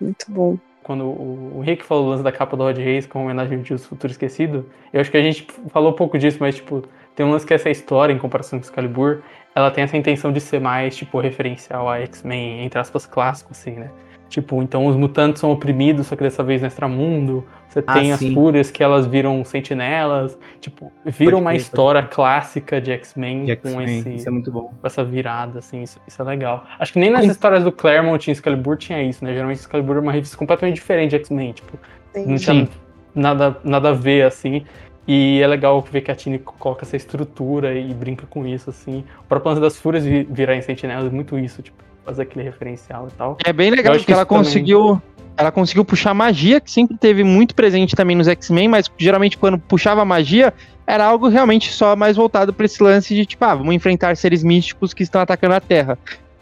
Muito 0.00 0.26
bom. 0.28 0.58
Quando 0.86 1.04
o, 1.04 1.60
Rick 1.62 1.84
falou 1.84 2.06
o 2.06 2.10
lance 2.10 2.22
da 2.22 2.30
capa 2.30 2.56
do 2.56 2.62
Rod 2.62 2.78
Reis 2.78 3.08
com 3.08 3.24
homenagem 3.24 3.58
ao 3.58 3.78
Futuro 3.78 4.12
Esquecido, 4.12 4.64
eu 4.92 5.00
acho 5.00 5.10
que 5.10 5.16
a 5.16 5.20
gente 5.20 5.44
falou 5.70 5.92
pouco 5.92 6.16
disso, 6.16 6.36
mas 6.38 6.54
tipo, 6.54 6.84
tem 7.16 7.26
um 7.26 7.32
lance 7.32 7.44
que 7.44 7.52
essa 7.52 7.68
história, 7.68 8.12
em 8.12 8.18
comparação 8.18 8.60
com 8.60 8.64
Excalibur, 8.64 9.20
ela 9.52 9.68
tem 9.72 9.82
essa 9.82 9.96
intenção 9.96 10.30
de 10.32 10.40
ser 10.40 10.60
mais, 10.60 10.96
tipo, 10.96 11.18
referencial 11.18 11.88
a 11.88 11.98
X-Men, 12.02 12.64
entre 12.64 12.78
aspas, 12.78 13.04
clássico, 13.04 13.50
assim, 13.50 13.72
né? 13.72 13.90
Tipo, 14.28 14.60
então 14.62 14.86
os 14.86 14.96
mutantes 14.96 15.40
são 15.40 15.52
oprimidos, 15.52 16.08
só 16.08 16.16
que 16.16 16.22
dessa 16.22 16.42
vez 16.42 16.60
no 16.60 16.66
extramundo. 16.66 17.44
Você 17.68 17.84
Ah, 17.86 17.92
tem 17.94 18.12
as 18.12 18.22
fúrias 18.32 18.70
que 18.70 18.82
elas 18.82 19.06
viram 19.06 19.44
sentinelas. 19.44 20.36
Tipo, 20.60 20.90
viram 21.04 21.38
uma 21.38 21.54
história 21.54 22.02
clássica 22.02 22.80
de 22.80 22.90
X-Men 22.92 23.54
com 23.56 23.80
esse 23.82 24.14
Isso 24.14 24.28
é 24.28 24.32
muito 24.32 24.50
bom. 24.50 24.72
com 24.80 24.86
essa 24.86 25.04
virada, 25.04 25.58
assim, 25.60 25.82
isso, 25.82 26.00
isso 26.08 26.20
é 26.20 26.24
legal. 26.24 26.64
Acho 26.78 26.92
que 26.92 26.98
nem 26.98 27.10
nas 27.10 27.24
Sim. 27.24 27.30
histórias 27.30 27.62
do 27.62 27.70
Claremont 27.70 28.26
e 28.28 28.32
Excalibur 28.32 28.76
tinha 28.76 29.02
isso, 29.02 29.24
né? 29.24 29.32
Geralmente 29.32 29.58
Excalibur 29.58 29.96
é 29.96 30.00
uma 30.00 30.12
revista 30.12 30.36
completamente 30.36 30.76
diferente 30.76 31.10
de 31.10 31.16
X-Men, 31.16 31.52
tipo, 31.52 31.78
não 32.16 32.36
Sim. 32.38 32.44
tinha 32.44 32.68
nada, 33.14 33.56
nada 33.62 33.90
a 33.90 33.92
ver, 33.92 34.22
assim. 34.26 34.64
E 35.06 35.40
é 35.40 35.46
legal 35.46 35.80
ver 35.82 36.00
que 36.00 36.10
a 36.10 36.16
Tini 36.16 36.38
coloca 36.40 36.84
essa 36.84 36.96
estrutura 36.96 37.72
e 37.74 37.94
brinca 37.94 38.26
com 38.26 38.44
isso, 38.44 38.70
assim. 38.70 39.04
O 39.20 39.28
próprio 39.28 39.50
lance 39.50 39.60
das 39.60 39.78
fúrias 39.78 40.04
vi- 40.04 40.26
virar 40.28 40.56
em 40.56 40.62
sentinelas 40.62 41.06
é 41.06 41.10
muito 41.14 41.38
isso, 41.38 41.62
tipo, 41.62 41.76
fazer 42.06 42.22
aquele 42.22 42.44
referencial 42.44 43.08
e 43.08 43.10
tal. 43.10 43.36
É 43.44 43.52
bem 43.52 43.70
legal 43.70 43.92
porque 43.94 44.06
que 44.06 44.12
ela 44.12 44.24
também- 44.24 44.44
conseguiu. 44.44 45.02
Ela 45.38 45.52
conseguiu 45.52 45.84
puxar 45.84 46.14
magia, 46.14 46.62
que 46.62 46.70
sempre 46.70 46.96
teve 46.96 47.22
muito 47.22 47.54
presente 47.54 47.94
também 47.94 48.16
nos 48.16 48.26
X-Men, 48.26 48.68
mas 48.68 48.90
geralmente 48.96 49.36
quando 49.36 49.58
puxava 49.58 50.02
magia, 50.02 50.54
era 50.86 51.04
algo 51.04 51.28
realmente 51.28 51.70
só 51.70 51.94
mais 51.94 52.16
voltado 52.16 52.54
pra 52.54 52.64
esse 52.64 52.82
lance 52.82 53.14
de 53.14 53.26
tipo, 53.26 53.44
ah, 53.44 53.54
vamos 53.54 53.74
enfrentar 53.74 54.16
seres 54.16 54.42
místicos 54.42 54.94
que 54.94 55.02
estão 55.02 55.20
atacando 55.20 55.54
a 55.54 55.60
Terra. 55.60 55.98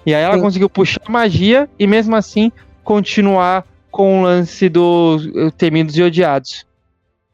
E 0.07 0.15
aí 0.15 0.23
ela 0.23 0.37
Sim. 0.37 0.43
conseguiu 0.43 0.71
puxar 0.71 1.01
magia 1.09 1.69
e 1.77 1.89
mesmo 1.89 2.15
assim 2.15 2.53
continuar 2.85 3.67
com 3.91 4.21
o 4.21 4.23
lance 4.25 4.69
dos 4.69 5.27
eh, 5.35 5.51
temidos 5.59 5.97
e 5.97 6.03
odiados. 6.03 6.65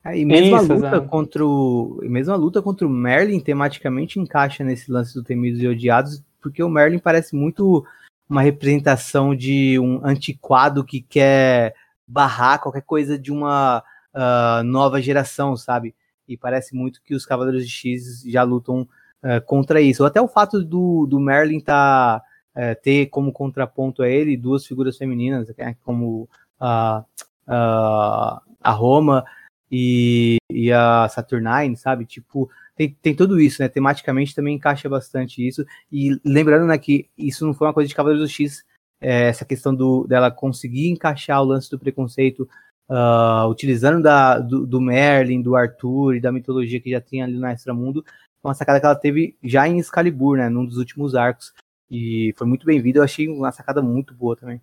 É, 0.03 0.17
e 0.19 0.25
mesmo 0.25 0.57
a 0.57 0.63
Isso, 0.63 0.73
luta 0.73 0.87
exato. 0.87 1.09
contra 1.09 1.45
o. 1.45 2.01
e 2.03 2.09
Mesmo 2.09 2.33
a 2.33 2.37
luta 2.37 2.63
contra 2.63 2.87
o 2.87 2.91
Merlin 2.91 3.39
tematicamente 3.39 4.19
encaixa 4.19 4.65
nesse 4.65 4.91
lance 4.91 5.13
do 5.13 5.23
Temidos 5.23 5.61
e 5.63 5.69
Odiados, 5.69 6.23
porque 6.41 6.63
o 6.63 6.71
Merlin 6.71 6.99
parece 6.99 7.37
muito 7.37 7.85
uma 8.31 8.43
representação 8.43 9.35
de 9.35 9.77
um 9.81 10.07
antiquado 10.07 10.85
que 10.85 11.01
quer 11.01 11.75
barrar 12.07 12.61
qualquer 12.61 12.83
coisa 12.83 13.19
de 13.19 13.33
uma 13.33 13.83
ah, 14.15 14.63
nova 14.65 15.03
geração, 15.03 15.57
sabe? 15.57 15.97
E 16.29 16.37
parece 16.37 16.75
muito 16.75 17.03
que 17.03 17.13
os 17.13 17.27
Cavaleiros 17.27 17.67
de 17.67 17.71
X 17.71 18.23
já 18.25 18.45
lutam 18.45 18.89
ah, 19.21 19.41
contra 19.41 19.81
isso. 19.81 20.05
Ou 20.05 20.07
até 20.07 20.23
o 20.23 20.29
fato 20.29 20.63
do, 20.63 21.07
do 21.07 21.19
Merlin 21.19 21.59
tá, 21.59 22.23
eh, 22.55 22.75
ter 22.77 23.07
como 23.07 23.33
contraponto 23.33 24.03
a 24.03 24.09
ele 24.09 24.37
duas 24.37 24.65
figuras 24.65 24.97
femininas, 24.97 25.49
né, 25.57 25.77
como 25.85 26.29
a, 26.59 27.05
a 27.47 28.71
Roma 28.71 29.25
e, 29.71 30.37
e 30.51 30.73
a 30.73 31.09
Saturnine, 31.09 31.77
sabe? 31.77 32.07
Tipo, 32.07 32.49
tem, 32.81 32.97
tem 33.03 33.15
tudo 33.15 33.39
isso, 33.39 33.61
né? 33.61 33.69
Tematicamente 33.69 34.35
também 34.35 34.55
encaixa 34.55 34.89
bastante 34.89 35.47
isso. 35.47 35.67
E 35.93 36.19
lembrando, 36.25 36.67
né, 36.67 36.79
que 36.79 37.11
isso 37.17 37.45
não 37.45 37.53
foi 37.53 37.67
uma 37.67 37.75
coisa 37.75 37.87
de 37.87 37.95
Cavaleiros 37.95 38.27
do 38.27 38.33
X, 38.33 38.65
é, 38.99 39.29
essa 39.29 39.45
questão 39.45 39.75
do, 39.75 40.07
dela 40.07 40.31
conseguir 40.31 40.89
encaixar 40.89 41.43
o 41.43 41.45
lance 41.45 41.71
do 41.71 41.79
preconceito, 41.79 42.49
ah, 42.89 43.47
utilizando 43.49 44.03
da, 44.03 44.39
do, 44.39 44.67
do 44.67 44.81
Merlin, 44.81 45.43
do 45.43 45.57
Arthur 45.57 46.15
e 46.15 46.21
da 46.21 46.33
mitologia 46.33 46.81
que 46.81 46.91
já 46.91 47.03
tinha 47.03 47.25
ali 47.25 47.37
no 47.37 47.47
Extramundo, 47.47 48.03
foi 48.41 48.49
uma 48.49 48.55
sacada 48.55 48.81
que 48.81 48.87
ela 48.87 48.97
teve 48.97 49.37
já 49.45 49.69
em 49.69 49.79
Excalibur, 49.79 50.39
né? 50.39 50.49
Num 50.49 50.65
dos 50.65 50.79
últimos 50.79 51.15
arcos. 51.15 51.53
E 51.91 52.33
foi 52.39 52.47
muito 52.47 52.65
bem-vindo, 52.65 52.99
eu 52.99 53.03
achei 53.03 53.29
uma 53.29 53.53
sacada 53.53 53.83
muito 53.83 54.15
boa 54.15 54.37
também. 54.37 54.59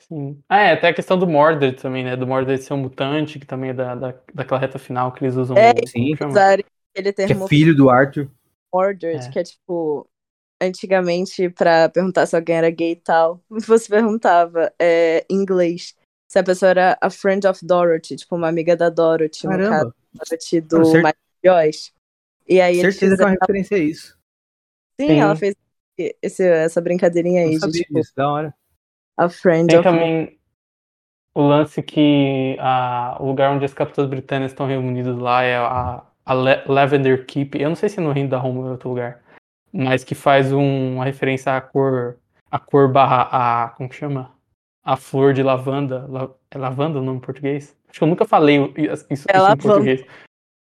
Sim. 0.00 0.38
Ah, 0.48 0.60
é, 0.60 0.72
até 0.72 0.88
a 0.88 0.94
questão 0.94 1.18
do 1.18 1.26
Mordred 1.26 1.80
também, 1.80 2.04
né? 2.04 2.14
Do 2.14 2.26
Mordred 2.26 2.62
ser 2.62 2.74
um 2.74 2.78
mutante, 2.78 3.38
que 3.38 3.46
também 3.46 3.70
é 3.70 3.74
da, 3.74 3.94
da, 3.94 4.14
daquela 4.34 4.60
reta 4.60 4.78
final 4.78 5.12
que 5.12 5.24
eles 5.24 5.34
usam. 5.34 5.56
É, 5.56 5.72
sim. 5.86 6.14
Usarem 6.26 6.64
aquele 6.98 7.12
Que 7.12 7.26
termo 7.26 7.44
é 7.44 7.48
filho 7.48 7.74
do 7.74 7.88
Arthur. 7.90 8.28
Mordred, 8.72 9.26
É. 9.26 9.30
que 9.30 9.38
é 9.38 9.42
tipo. 9.44 10.08
Antigamente, 10.60 11.48
pra 11.50 11.88
perguntar 11.88 12.26
se 12.26 12.34
alguém 12.34 12.56
era 12.56 12.68
gay 12.70 12.90
e 12.92 12.96
tal, 12.96 13.40
você 13.48 13.88
perguntava 13.88 14.72
é, 14.78 15.24
em 15.30 15.36
inglês. 15.36 15.94
se 16.28 16.38
a 16.38 16.42
pessoa 16.42 16.70
era 16.70 16.98
a 17.00 17.08
friend 17.10 17.46
of 17.46 17.64
Dorothy, 17.64 18.16
tipo, 18.16 18.34
uma 18.36 18.48
amiga 18.48 18.76
da 18.76 18.90
Dorothy, 18.90 19.44
no 19.46 19.50
Caramba. 19.52 19.70
caso, 19.70 19.94
Dorothy 20.12 20.60
do 20.60 20.84
cer- 20.84 21.02
Mike 21.04 21.18
Joyce. 21.44 21.92
E 22.48 22.60
aí 22.60 22.80
Certeza 22.80 23.16
que 23.16 23.22
é 23.22 23.26
uma 23.26 23.36
referência 23.40 23.76
a 23.76 23.80
isso. 23.80 24.18
sim, 25.00 25.06
Sim. 25.06 25.20
ela 25.20 25.36
fez 25.36 25.54
esse, 26.22 26.42
essa 26.44 26.80
brincadeirinha 26.80 27.42
aí 27.42 27.50
de, 27.50 27.60
sabia 27.60 27.82
tipo, 27.82 27.94
disso, 27.94 28.12
da 28.16 28.28
hora. 28.28 28.54
a 29.16 29.28
friend 29.28 29.68
Tem 29.68 29.78
of 29.78 29.84
também 29.88 30.38
o 31.36 31.42
lance 31.42 31.80
que 31.82 32.56
a, 32.58 33.16
o 33.20 33.26
lugar 33.26 33.52
onde 33.52 33.64
as 33.64 33.72
capitãs 33.74 34.08
britânicas 34.08 34.50
estão 34.52 34.66
reunidas 34.66 35.16
lá 35.16 35.42
é 35.44 35.56
a, 35.56 36.04
a 36.28 36.34
Le- 36.34 36.62
Lavender 36.66 37.24
Keep. 37.26 37.58
Eu 37.60 37.68
não 37.70 37.76
sei 37.76 37.88
se 37.88 37.98
é 37.98 38.02
no 38.02 38.12
Reino 38.12 38.28
da 38.30 38.38
Roma 38.38 38.60
ou 38.60 38.66
em 38.66 38.70
outro 38.70 38.88
lugar. 38.88 39.20
Mas 39.72 40.04
que 40.04 40.14
faz 40.14 40.52
um- 40.52 40.94
uma 40.94 41.04
referência 41.04 41.56
à 41.56 41.60
cor. 41.60 42.18
A 42.50 42.58
cor 42.58 42.90
barra. 42.90 43.28
A, 43.64 43.68
como 43.70 43.88
que 43.88 43.94
chama? 43.96 44.32
A 44.84 44.96
flor 44.96 45.32
de 45.34 45.42
lavanda. 45.42 46.06
La- 46.08 46.30
é 46.50 46.58
lavanda 46.58 46.98
o 46.98 47.02
nome 47.02 47.18
em 47.18 47.20
português? 47.20 47.76
Acho 47.88 47.98
que 48.00 48.04
eu 48.04 48.08
nunca 48.08 48.24
falei 48.24 48.72
isso, 48.76 49.06
isso 49.10 49.26
É 49.30 49.36
em 49.36 49.40
lavanda. 49.40 49.62
português. 49.62 50.04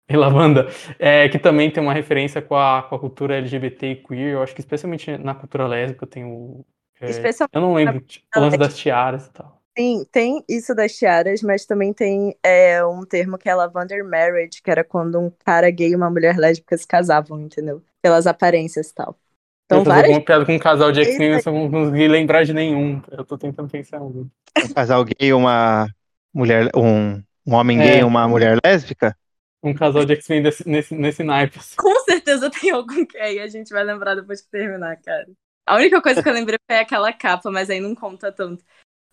É 0.07 0.17
lavanda. 0.17 0.67
É, 0.99 1.29
que 1.29 1.39
também 1.39 1.71
tem 1.71 1.81
uma 1.81 1.93
referência 1.93 2.41
com 2.41 2.55
a, 2.55 2.83
com 2.83 2.95
a 2.95 2.99
cultura 2.99 3.37
LGBT 3.37 3.87
e 3.91 3.95
queer. 3.95 4.33
Eu 4.33 4.43
acho 4.43 4.53
que 4.53 4.59
especialmente 4.61 5.17
na 5.17 5.33
cultura 5.33 5.65
lésbica 5.65 6.05
tem 6.05 6.25
o. 6.25 6.65
é, 7.01 7.07
eu 7.53 7.61
não 7.61 7.73
lembro 7.73 8.03
o 8.35 8.39
lance 8.39 8.57
das 8.57 8.77
tiaras 8.77 9.27
e 9.27 9.31
tal. 9.33 9.62
Sim, 9.77 10.05
tem 10.11 10.43
isso 10.47 10.75
das 10.75 10.93
tiaras, 10.93 11.41
mas 11.41 11.65
também 11.65 11.91
tem 11.93 12.37
é, 12.43 12.85
um 12.85 13.03
termo 13.03 13.37
que 13.37 13.49
é 13.49 13.55
lavender 13.55 14.03
marriage, 14.03 14.61
que 14.61 14.69
era 14.69 14.83
quando 14.83 15.19
um 15.19 15.31
cara 15.43 15.69
gay 15.71 15.89
e 15.89 15.95
uma 15.95 16.09
mulher 16.09 16.37
lésbica 16.37 16.77
se 16.77 16.85
casavam, 16.85 17.41
entendeu? 17.41 17.81
Pelas 18.01 18.27
aparências 18.27 18.89
e 18.89 18.93
tal. 18.93 19.17
Então, 19.65 19.79
eu 19.79 19.85
fazer 19.85 19.95
várias. 19.95 20.09
alguma 20.09 20.25
piada 20.25 20.45
com 20.45 20.53
um 20.53 20.59
casal 20.59 20.91
de. 20.91 21.01
X-Men, 21.01 21.41
eu 21.43 21.53
não 21.53 21.71
consegui 21.71 22.07
lembrar 22.07 22.43
de 22.43 22.53
nenhum. 22.53 23.01
Eu 23.11 23.25
tô 23.25 23.37
tentando 23.37 23.69
pensar 23.69 23.97
em 23.97 24.01
algum. 24.01 24.27
Um 24.63 24.73
casal 24.73 25.03
gay, 25.03 25.33
uma 25.33 25.87
mulher, 26.33 26.69
um, 26.75 27.23
um 27.45 27.53
homem 27.55 27.81
É. 27.81 27.83
gay 27.83 27.99
e 28.01 28.03
uma 28.03 28.27
mulher 28.27 28.59
lésbica? 28.63 29.17
Um 29.63 29.73
casal 29.73 30.05
de 30.05 30.13
X-Men 30.13 30.43
nesse, 30.43 30.93
nesse 30.93 31.23
naipe. 31.23 31.57
assim. 31.57 31.75
Com 31.77 31.99
certeza 32.01 32.51
tem 32.51 32.69
algum 32.69 33.05
que 33.05 33.17
aí 33.17 33.39
a 33.39 33.47
gente 33.47 33.73
vai 33.73 33.83
lembrar 33.83 34.15
depois 34.15 34.41
que 34.41 34.49
terminar, 34.51 34.97
cara. 34.97 35.25
A 35.65 35.77
única 35.77 36.01
coisa 36.01 36.21
que 36.21 36.27
eu 36.27 36.33
lembrei 36.33 36.59
foi 36.69 36.79
aquela 36.79 37.13
capa, 37.13 37.49
mas 37.49 37.69
aí 37.69 37.79
não 37.79 37.95
conta 37.95 38.31
tanto. 38.31 38.63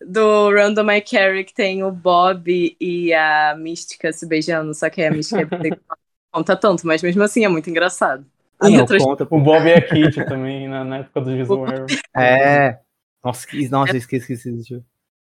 Do 0.07 0.51
Random 0.51 0.83
My 0.83 1.01
Carrie, 1.01 1.43
que 1.43 1.53
tem 1.53 1.83
o 1.83 1.91
Bob 1.91 2.75
e 2.79 3.13
a 3.13 3.55
Mística 3.57 4.11
se 4.11 4.27
beijando, 4.27 4.73
só 4.73 4.89
que 4.89 5.01
aí 5.01 5.07
a 5.07 5.11
Mística 5.11 5.41
é 5.41 5.69
não 5.69 5.77
conta 6.31 6.55
tanto, 6.55 6.87
mas 6.87 7.01
mesmo 7.03 7.21
assim 7.23 7.45
é 7.45 7.47
muito 7.49 7.69
engraçado. 7.69 8.25
Ah, 8.59 8.69
não, 8.69 8.81
outras- 8.81 9.03
conta. 9.03 9.27
O 9.29 9.39
Bob 9.39 9.67
e 9.67 9.73
a 9.73 9.81
Kitty 9.81 10.25
também, 10.25 10.67
na, 10.67 10.83
na 10.83 10.97
época 10.99 11.21
do 11.21 11.35
Jesus 11.35 11.59
Arrow. 11.69 11.85
É. 12.15 12.79
Nossa, 13.23 13.45
que, 13.47 13.67
nossa 13.69 13.93
eu 13.93 13.97
esqueci 13.97 14.27
que 14.27 14.33
existiu. 14.33 14.83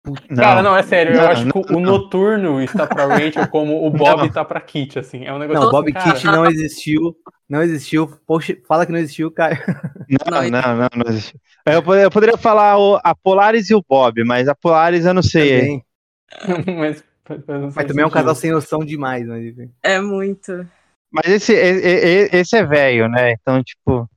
Não. 0.04 0.36
Cara, 0.36 0.64
não, 0.64 0.76
é 0.76 0.82
sério. 0.82 1.14
eu 1.14 1.22
Não, 1.22 1.28
acho 1.30 1.46
que 1.46 1.74
o 1.76 1.80
Noturno 1.80 2.60
está 2.62 2.88
pra 2.88 3.06
Rachel 3.06 3.48
como 3.50 3.86
o 3.86 3.90
Bob 3.92 4.18
Não. 4.18 4.26
está 4.26 4.44
pra 4.44 4.60
Kitty, 4.60 4.98
assim. 4.98 5.26
É 5.26 5.34
um 5.34 5.38
negócio 5.38 5.62
Não, 5.62 5.68
assim, 5.70 5.72
Bob 5.78 5.94
cara, 5.94 6.14
Kitty 6.14 6.26
não 6.26 6.46
existiu. 6.48 7.16
Não 7.48 7.62
existiu. 7.62 8.08
Poxa, 8.26 8.58
fala 8.68 8.86
que 8.86 8.92
não 8.92 8.98
existiu, 9.00 9.30
cara. 9.32 9.64
Não, 10.10 10.42
Não, 10.42 10.50
não, 10.50 10.76
não, 10.76 10.90
não 10.96 11.06
existe. 11.12 11.40
Eu, 11.66 11.84
pod- 11.84 12.02
eu 12.02 12.10
poderia 12.10 12.38
falar 12.38 12.78
o- 12.80 13.00
a 13.04 13.14
Polaris 13.14 13.70
e 13.70 13.76
o 13.76 13.84
Bob, 13.88 14.24
mas 14.24 14.48
a 14.48 14.56
Polaris 14.56 15.06
eu 15.06 15.14
não 15.14 15.22
sei. 15.24 15.82
Mas, 16.66 17.04
mas 17.30 17.62
não 17.62 17.72
Mas 17.76 17.86
também 17.86 18.04
é 18.04 18.08
um 18.08 18.10
casal 18.10 18.34
sem 18.34 18.52
noção 18.52 18.80
demais, 18.80 19.28
enfim. 19.28 19.70
É 19.84 20.00
muito. 20.00 20.66
Mas 21.12 21.28
esse, 21.28 21.54
esse 21.54 22.56
é 22.58 22.64
velho, 22.66 23.08
né? 23.10 23.34
Então, 23.34 23.62
tipo. 23.64 24.10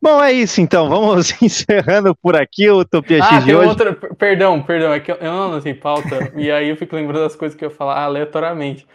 Bom, 0.00 0.22
é 0.22 0.32
isso 0.32 0.60
então. 0.60 0.88
Vamos 0.88 1.30
encerrando 1.42 2.14
por 2.14 2.36
aqui 2.36 2.68
o 2.70 2.80
Utopia 2.80 3.18
Ah, 3.22 3.34
X 3.34 3.44
de 3.44 3.54
hoje. 3.54 3.68
outra. 3.68 3.92
per- 3.94 4.14
Perdão, 4.14 4.62
perdão, 4.62 4.92
é 4.92 5.00
que 5.00 5.10
eu, 5.10 5.18
não 5.20 5.46
anotei 5.46 5.74
pauta, 5.74 6.32
e 6.36 6.50
aí 6.50 6.68
eu 6.68 6.76
fico 6.76 6.94
lembrando 6.94 7.24
das 7.24 7.36
coisas 7.36 7.56
que 7.56 7.64
eu 7.64 7.70
ia 7.70 7.74
falar 7.74 8.02
aleatoriamente. 8.02 8.86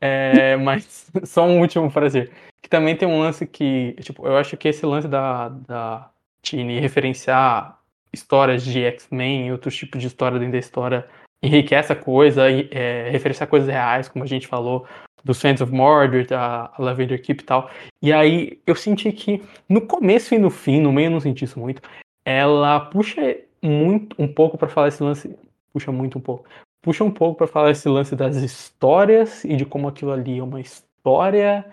É, 0.00 0.56
mas 0.62 1.10
só 1.24 1.44
um 1.44 1.60
último 1.60 1.90
prazer. 1.90 2.30
Que 2.62 2.68
também 2.68 2.94
tem 2.96 3.08
um 3.08 3.18
lance 3.20 3.46
que, 3.46 3.94
tipo, 4.00 4.26
eu 4.26 4.36
acho 4.36 4.56
que 4.56 4.68
esse 4.68 4.84
lance 4.86 5.08
da, 5.08 5.48
da 5.48 6.10
Tini 6.42 6.78
referenciar 6.78 7.78
histórias 8.12 8.62
de 8.62 8.84
X-Men 8.84 9.46
e 9.48 9.52
outros 9.52 9.74
tipos 9.74 10.00
de 10.00 10.06
história 10.06 10.38
dentro 10.38 10.52
da 10.52 10.58
história 10.58 11.06
enriquece 11.42 11.92
a 11.92 11.96
coisa, 11.96 12.42
é, 12.48 13.08
referenciar 13.10 13.48
coisas 13.48 13.68
reais, 13.68 14.08
como 14.08 14.22
a 14.22 14.28
gente 14.28 14.46
falou, 14.46 14.86
dos 15.24 15.40
Fans 15.40 15.60
of 15.60 15.72
Mordor, 15.72 16.26
da 16.26 16.72
Lavender 16.78 17.20
Keep 17.20 17.42
e 17.42 17.46
tal. 17.46 17.70
E 18.00 18.12
aí 18.12 18.60
eu 18.66 18.74
senti 18.74 19.12
que 19.12 19.42
no 19.68 19.80
começo 19.80 20.34
e 20.34 20.38
no 20.38 20.50
fim, 20.50 20.80
no 20.80 20.92
meio 20.92 21.06
eu 21.06 21.12
não 21.12 21.20
senti 21.20 21.44
isso 21.44 21.58
muito, 21.58 21.82
ela 22.24 22.80
puxa 22.80 23.36
muito 23.62 24.20
um 24.20 24.26
pouco 24.26 24.58
pra 24.58 24.68
falar 24.68 24.88
esse 24.88 25.02
lance, 25.02 25.36
puxa 25.72 25.92
muito 25.92 26.18
um 26.18 26.20
pouco, 26.20 26.44
puxa 26.82 27.04
um 27.04 27.10
pouco 27.10 27.38
pra 27.38 27.46
falar 27.46 27.70
esse 27.70 27.88
lance 27.88 28.16
das 28.16 28.36
histórias 28.36 29.44
e 29.44 29.56
de 29.56 29.64
como 29.64 29.88
aquilo 29.88 30.12
ali 30.12 30.38
é 30.38 30.42
uma 30.42 30.60
história. 30.60 31.64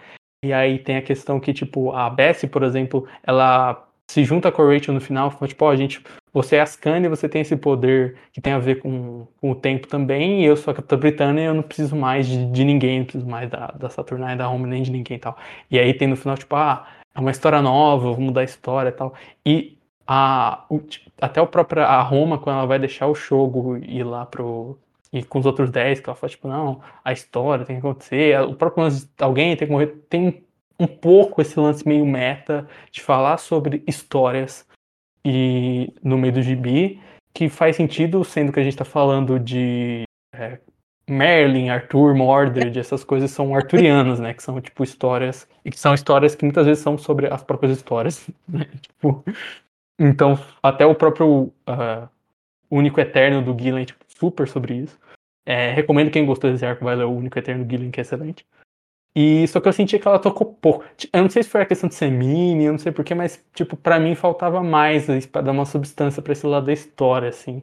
E 0.43 0.53
aí 0.53 0.79
tem 0.79 0.95
a 0.95 1.01
questão 1.01 1.39
que 1.39 1.53
tipo 1.53 1.91
a 1.91 2.09
Bessie, 2.09 2.47
por 2.47 2.63
exemplo, 2.63 3.07
ela 3.23 3.88
se 4.09 4.23
junta 4.23 4.51
com 4.51 4.61
a 4.61 4.73
Rachel 4.73 4.93
no 4.93 5.01
final, 5.01 5.29
fala, 5.31 5.47
tipo, 5.47 5.63
ó, 5.65 5.75
gente, 5.75 6.01
você 6.33 6.55
é 6.57 6.61
Ascani, 6.61 7.07
você 7.07 7.29
tem 7.29 7.41
esse 7.41 7.55
poder 7.55 8.17
que 8.31 8.41
tem 8.41 8.53
a 8.53 8.59
ver 8.59 8.81
com, 8.81 9.27
com 9.39 9.51
o 9.51 9.55
tempo 9.55 9.87
também, 9.87 10.41
e 10.41 10.45
eu 10.45 10.57
sou 10.57 10.71
a 10.71 10.75
Capitã 10.75 10.97
Britânia 10.97 11.41
e 11.41 11.45
eu 11.45 11.53
não 11.53 11.63
preciso 11.63 11.95
mais 11.95 12.27
de, 12.27 12.45
de 12.51 12.63
ninguém, 12.63 12.99
não 12.99 13.05
preciso 13.05 13.27
mais 13.27 13.49
da, 13.49 13.67
da 13.67 13.89
Saturnalia, 13.89 14.35
da 14.37 14.49
Home, 14.49 14.67
nem 14.67 14.81
de 14.83 14.91
ninguém 14.91 15.17
e 15.17 15.19
tal. 15.19 15.37
E 15.69 15.77
aí 15.79 15.93
tem 15.93 16.07
no 16.07 16.15
final, 16.15 16.37
tipo, 16.37 16.55
ah, 16.55 16.87
é 17.13 17.19
uma 17.19 17.31
história 17.31 17.61
nova, 17.61 18.03
vamos 18.11 18.19
mudar 18.19 18.41
a 18.41 18.43
história 18.43 18.89
e 18.89 18.91
tal. 18.91 19.13
E 19.45 19.77
a, 20.07 20.65
o- 20.69 20.79
tipo, 20.79 21.11
até 21.21 21.41
o 21.41 21.47
próprio 21.47 21.83
a 21.83 22.01
Roma, 22.01 22.37
quando 22.39 22.57
ela 22.57 22.65
vai 22.67 22.79
deixar 22.79 23.07
o 23.07 23.15
Shogo 23.15 23.77
ir 23.77 24.03
lá 24.03 24.25
pro. 24.25 24.77
E 25.11 25.23
com 25.23 25.39
os 25.39 25.45
outros 25.47 25.71
10, 25.71 25.99
que 25.99 26.07
ela 26.09 26.15
fala, 26.15 26.29
tipo, 26.29 26.47
não, 26.47 26.81
a 27.03 27.11
história 27.11 27.65
tem 27.65 27.75
que 27.75 27.79
acontecer, 27.79 28.39
o 28.41 28.53
próprio 28.53 28.85
alguém 29.19 29.55
tem 29.57 29.67
que 29.67 29.71
morrer. 29.73 29.87
Tem 30.09 30.43
um 30.79 30.87
pouco 30.87 31.41
esse 31.41 31.59
lance 31.59 31.87
meio 31.87 32.05
meta 32.05 32.67
de 32.91 33.01
falar 33.01 33.37
sobre 33.37 33.83
histórias 33.85 34.65
e 35.25 35.93
no 36.01 36.17
meio 36.17 36.33
do 36.33 36.41
gibi, 36.41 37.01
que 37.33 37.49
faz 37.49 37.75
sentido, 37.75 38.23
sendo 38.23 38.51
que 38.51 38.59
a 38.59 38.63
gente 38.63 38.77
tá 38.77 38.85
falando 38.85 39.39
de 39.39 40.03
é, 40.33 40.59
Merlin, 41.09 41.69
Arthur, 41.69 42.15
Mordred, 42.15 42.77
essas 42.79 43.03
coisas 43.03 43.31
são 43.31 43.53
arturianas, 43.53 44.19
né? 44.19 44.33
Que 44.33 44.43
são, 44.43 44.61
tipo, 44.61 44.83
histórias. 44.83 45.47
E 45.65 45.71
que 45.71 45.79
são 45.79 45.93
histórias 45.93 46.35
que 46.35 46.45
muitas 46.45 46.65
vezes 46.65 46.83
são 46.83 46.97
sobre 46.97 47.27
as 47.27 47.43
próprias 47.43 47.77
histórias. 47.77 48.29
Né? 48.47 48.65
Tipo, 48.81 49.23
então, 49.99 50.39
até 50.63 50.85
o 50.85 50.95
próprio 50.95 51.51
ah, 51.67 52.07
Único 52.71 52.99
Eterno 52.99 53.41
do 53.41 53.59
Gillen, 53.59 53.85
tipo, 53.85 54.03
super 54.07 54.47
sobre 54.47 54.75
isso. 54.75 54.97
É, 55.45 55.71
recomendo 55.71 56.11
quem 56.11 56.25
gostou 56.25 56.51
desse 56.51 56.65
arco 56.65 56.85
vai 56.85 56.95
ler 56.95 57.05
o 57.05 57.11
Único 57.11 57.37
Eterno 57.37 57.65
do 57.65 57.69
Gillen, 57.69 57.91
que 57.91 57.99
é 57.99 58.03
excelente. 58.03 58.45
E 59.15 59.47
só 59.47 59.59
que 59.59 59.67
eu 59.67 59.73
senti 59.73 59.97
que 59.99 60.07
ela 60.07 60.19
tocou 60.19 60.47
pouco. 60.53 60.85
Eu 61.11 61.23
não 61.23 61.29
sei 61.29 61.43
se 61.43 61.49
foi 61.49 61.61
a 61.61 61.65
questão 61.65 61.89
de 61.89 61.95
ser 61.95 62.11
mini, 62.11 62.65
eu 62.65 62.71
não 62.71 62.79
sei 62.79 62.91
porquê, 62.91 63.15
mas, 63.15 63.43
tipo, 63.53 63.75
pra 63.75 63.99
mim 63.99 64.15
faltava 64.15 64.63
mais 64.63 65.09
aí, 65.09 65.25
pra 65.27 65.41
dar 65.41 65.51
uma 65.51 65.65
substância 65.65 66.21
pra 66.21 66.33
esse 66.33 66.45
lado 66.45 66.67
da 66.67 66.73
história, 66.73 67.29
assim. 67.29 67.61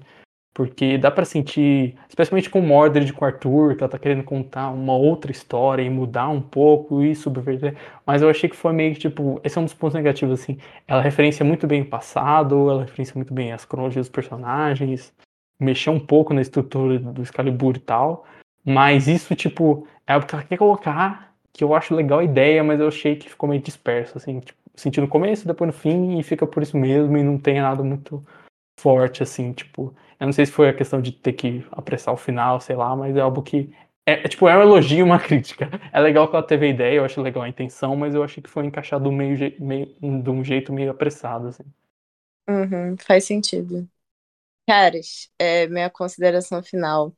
Porque 0.53 0.97
dá 0.97 1.11
pra 1.11 1.25
sentir, 1.27 1.97
especialmente 2.09 2.49
com 2.49 2.61
o 2.61 2.63
Mordred, 2.63 3.13
com 3.13 3.25
o 3.25 3.29
Arthur, 3.29 3.77
que 3.77 3.83
ela 3.83 3.91
tá 3.91 3.99
querendo 3.99 4.25
contar 4.25 4.71
uma 4.71 4.97
outra 4.97 5.31
história 5.31 5.83
e 5.83 5.91
mudar 5.91 6.29
um 6.31 6.41
pouco 6.41 7.03
e 7.03 7.15
subverter. 7.15 7.77
Mas 8.07 8.23
eu 8.23 8.31
achei 8.31 8.49
que 8.49 8.57
foi 8.57 8.73
meio 8.73 8.95
que, 8.95 9.01
tipo, 9.01 9.39
esse 9.45 9.59
é 9.59 9.61
um 9.61 9.65
dos 9.65 9.75
pontos 9.75 9.95
negativos, 9.95 10.41
assim. 10.41 10.59
Ela 10.89 11.03
referencia 11.03 11.45
muito 11.45 11.67
bem 11.67 11.83
o 11.83 11.87
passado, 11.87 12.71
ela 12.71 12.83
referencia 12.83 13.15
muito 13.15 13.35
bem 13.35 13.53
as 13.53 13.67
cronologias 13.67 14.07
dos 14.07 14.15
personagens, 14.15 15.13
mexeu 15.61 15.93
um 15.93 16.01
pouco 16.01 16.33
na 16.33 16.41
estrutura 16.41 16.99
do 16.99 17.23
Excalibur 17.23 17.77
e 17.77 17.81
tal. 17.81 18.25
Mas 18.65 19.07
isso, 19.09 19.35
tipo, 19.35 19.87
é 20.07 20.15
algo 20.15 20.27
que 20.27 20.35
ela 20.35 20.45
quer 20.45 20.57
colocar, 20.57 21.26
que 21.57 21.65
eu 21.65 21.75
acho 21.75 21.95
legal 21.95 22.19
a 22.19 22.25
ideia, 22.25 22.63
mas 22.63 22.79
eu 22.81 22.89
achei 22.89 23.17
que 23.17 23.31
ficou 23.31 23.49
meio 23.49 23.63
disperso, 23.63 24.19
assim, 24.19 24.41
tipo, 24.41 24.59
senti 24.75 25.01
no 25.01 25.09
começo, 25.09 25.47
depois 25.47 25.69
no 25.69 25.73
fim, 25.73 26.19
e 26.19 26.23
fica 26.23 26.47
por 26.47 26.63
isso 26.63 26.77
mesmo, 26.77 27.17
e 27.17 27.23
não 27.23 27.39
tem 27.39 27.61
nada 27.61 27.83
muito 27.83 28.25
forte, 28.79 29.23
assim, 29.23 29.53
tipo. 29.53 29.95
Eu 30.21 30.27
não 30.27 30.33
sei 30.33 30.47
se 30.47 30.53
foi 30.53 30.69
a 30.69 30.75
questão 30.75 31.01
de 31.01 31.13
ter 31.13 31.33
que 31.33 31.65
apressar 31.73 32.13
o 32.15 32.17
final, 32.17 32.61
sei 32.61 32.77
lá, 32.77 32.95
mas 32.95 33.17
é 33.17 33.21
algo 33.21 33.43
que. 33.43 33.73
É, 34.07 34.25
é, 34.25 34.29
tipo, 34.29 34.49
é 34.49 34.57
um 34.57 34.63
elogio 34.63 34.99
e 34.99 35.03
uma 35.03 35.19
crítica. 35.21 35.71
É 35.93 36.01
legal 36.01 36.29
que 36.29 36.37
ela 36.37 36.47
teve 36.47 36.67
a 36.67 36.71
ideia, 36.71 36.97
eu 36.99 37.05
acho 37.05 37.23
legal 37.23 37.43
a 37.45 37.49
intenção, 37.49 37.97
mas 37.97 38.15
eu 38.15 38.23
achei 38.23 38.43
que 38.43 38.51
foi 38.51 38.67
encaixado 38.67 39.11
meio, 39.11 39.37
meio, 39.61 39.87
de 40.23 40.31
um 40.31 40.45
jeito 40.45 40.73
meio 40.73 40.91
apressado, 40.91 41.49
assim. 41.49 41.65
Uhum, 42.49 42.97
faz 42.99 43.25
sentido. 43.25 43.89
Caras, 44.69 45.31
é, 45.39 45.67
minha 45.69 45.91
consideração 45.91 46.63
final. 46.63 47.15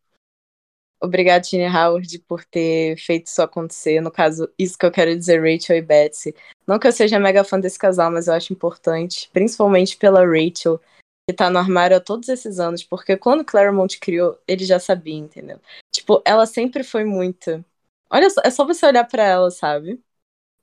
Obrigado, 1.00 1.44
Tini 1.44 1.66
Howard, 1.66 2.18
por 2.20 2.44
ter 2.44 2.96
feito 2.96 3.26
isso 3.26 3.40
acontecer. 3.40 4.00
No 4.00 4.10
caso, 4.10 4.50
isso 4.58 4.76
que 4.76 4.84
eu 4.84 4.90
quero 4.90 5.16
dizer, 5.16 5.40
Rachel 5.40 5.76
e 5.76 5.82
Betsy. 5.82 6.34
Não 6.66 6.78
que 6.78 6.86
eu 6.88 6.92
seja 6.92 7.20
mega 7.20 7.44
fã 7.44 7.58
desse 7.58 7.78
casal, 7.78 8.10
mas 8.10 8.26
eu 8.26 8.34
acho 8.34 8.52
importante, 8.52 9.30
principalmente 9.32 9.96
pela 9.96 10.26
Rachel, 10.26 10.80
que 11.28 11.34
tá 11.34 11.48
no 11.50 11.58
armário 11.58 11.96
há 11.96 12.00
todos 12.00 12.28
esses 12.28 12.58
anos, 12.58 12.82
porque 12.82 13.16
quando 13.16 13.44
Claremont 13.44 13.98
criou, 14.00 14.38
ele 14.48 14.64
já 14.64 14.80
sabia, 14.80 15.14
entendeu? 15.14 15.60
Tipo, 15.94 16.22
ela 16.24 16.46
sempre 16.46 16.82
foi 16.82 17.04
muito. 17.04 17.64
Olha 18.10 18.28
só, 18.30 18.40
é 18.44 18.50
só 18.50 18.66
você 18.66 18.86
olhar 18.86 19.04
pra 19.04 19.22
ela, 19.22 19.50
sabe? 19.50 20.00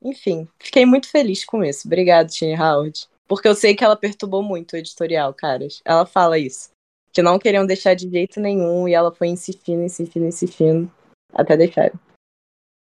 Enfim, 0.02 0.48
fiquei 0.60 0.86
muito 0.86 1.10
feliz 1.10 1.46
com 1.46 1.64
isso. 1.64 1.88
Obrigado, 1.88 2.30
Tini 2.30 2.56
Howard. 2.56 3.08
Porque 3.28 3.48
eu 3.48 3.56
sei 3.56 3.76
que 3.76 3.84
ela 3.84 3.96
perturbou 3.96 4.44
muito 4.44 4.74
o 4.74 4.78
editorial, 4.78 5.34
caras. 5.34 5.82
Ela 5.86 6.06
fala 6.06 6.38
isso. 6.38 6.75
Que 7.16 7.22
não 7.22 7.40
queriam 7.40 7.66
deixar 7.66 7.94
de 7.94 8.10
jeito 8.10 8.42
nenhum, 8.42 8.90
e 8.90 8.94
ela 8.94 9.10
foi 9.10 9.30
insistindo, 9.30 9.82
insistindo, 9.82 10.26
insistindo, 10.26 10.92
até 11.34 11.56
deixar. 11.56 11.90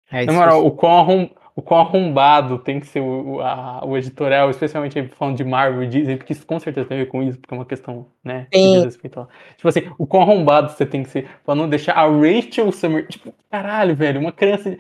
É, 0.10 0.26
Na 0.26 0.32
moral, 0.32 0.66
o 0.66 0.72
quão, 0.72 0.99
arrum, 0.99 1.30
o 1.53 1.62
quão 1.62 1.82
arrombado 1.82 2.58
tem 2.58 2.80
que 2.80 2.88
ser 2.88 3.02
o, 3.02 3.41
a, 3.41 3.86
o 3.86 3.98
editorial, 3.98 4.49
especialmente 4.49 5.06
falando 5.10 5.36
de 5.36 5.44
Marvel 5.44 5.84
e 5.84 5.88
Disney, 5.88 6.16
porque 6.16 6.32
isso 6.32 6.45
com 6.45 6.58
certeza 6.62 6.88
tem 6.88 7.02
a 7.02 7.03
ver 7.03 7.10
com 7.10 7.22
isso, 7.22 7.40
porque 7.40 7.53
é 7.53 7.58
uma 7.58 7.66
questão, 7.66 8.08
né? 8.24 8.48
Sim. 8.53 8.88
Tipo 8.90 9.68
assim, 9.68 9.91
o 9.98 10.08
quão 10.08 10.24
arrombado 10.24 10.72
você 10.72 10.86
tem 10.86 11.03
que 11.03 11.10
ser 11.10 11.30
pra 11.44 11.53
não 11.53 11.68
deixar 11.68 11.94
a 11.95 12.08
Rachel 12.08 12.72
Summer. 12.72 13.06
Tipo, 13.08 13.34
caralho, 13.49 13.94
velho, 13.98 14.22
uma 14.22 14.32
criança. 14.32 14.78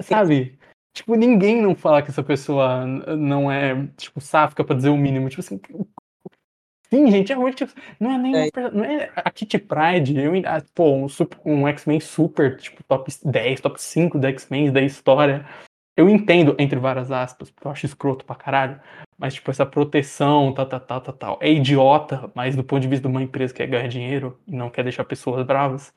Sabe? 0.00 0.58
Tipo, 0.92 1.14
ninguém 1.14 1.62
não 1.62 1.76
fala 1.76 2.02
que 2.02 2.10
essa 2.10 2.22
pessoa 2.22 2.84
não 2.84 3.52
é, 3.52 3.86
tipo, 3.96 4.20
sáfica 4.20 4.64
pra 4.64 4.74
dizer 4.74 4.88
o 4.88 4.96
mínimo. 4.96 5.28
Tipo 5.28 5.40
assim, 5.40 5.60
Sim, 6.90 7.10
gente, 7.10 7.32
é 7.32 7.36
muito. 7.36 7.66
Não 7.98 8.12
é 8.12 8.18
nem. 8.18 8.36
É. 8.36 8.50
Não 8.72 8.84
é 8.84 9.10
a 9.16 9.30
Kitty 9.30 9.58
Pride. 9.58 10.18
Eu, 10.18 10.32
ah, 10.46 10.62
pô, 10.74 10.94
um, 10.94 11.06
um 11.44 11.68
X-Men 11.68 12.00
super, 12.00 12.56
tipo, 12.56 12.82
top 12.84 13.10
10, 13.24 13.60
top 13.60 13.80
5 13.80 14.18
da 14.18 14.28
X-Men 14.28 14.72
da 14.72 14.80
história. 14.80 15.44
Eu 15.96 16.08
entendo, 16.08 16.54
entre 16.58 16.78
várias 16.78 17.10
aspas, 17.10 17.50
porque 17.50 17.66
eu 17.66 17.72
acho 17.72 17.86
escroto 17.86 18.24
pra 18.24 18.36
caralho. 18.36 18.78
Mas, 19.18 19.34
tipo, 19.34 19.50
essa 19.50 19.64
proteção, 19.64 20.52
tal, 20.52 20.66
tal, 20.66 20.80
tal, 20.80 21.00
tal, 21.00 21.14
tal. 21.14 21.38
É 21.40 21.50
idiota, 21.50 22.30
mas 22.34 22.54
do 22.54 22.62
ponto 22.62 22.82
de 22.82 22.88
vista 22.88 23.08
de 23.08 23.14
uma 23.14 23.22
empresa 23.22 23.52
que 23.52 23.62
quer 23.62 23.66
ganhar 23.66 23.88
dinheiro 23.88 24.38
e 24.46 24.54
não 24.54 24.68
quer 24.68 24.82
deixar 24.82 25.04
pessoas 25.04 25.44
bravas. 25.44 25.92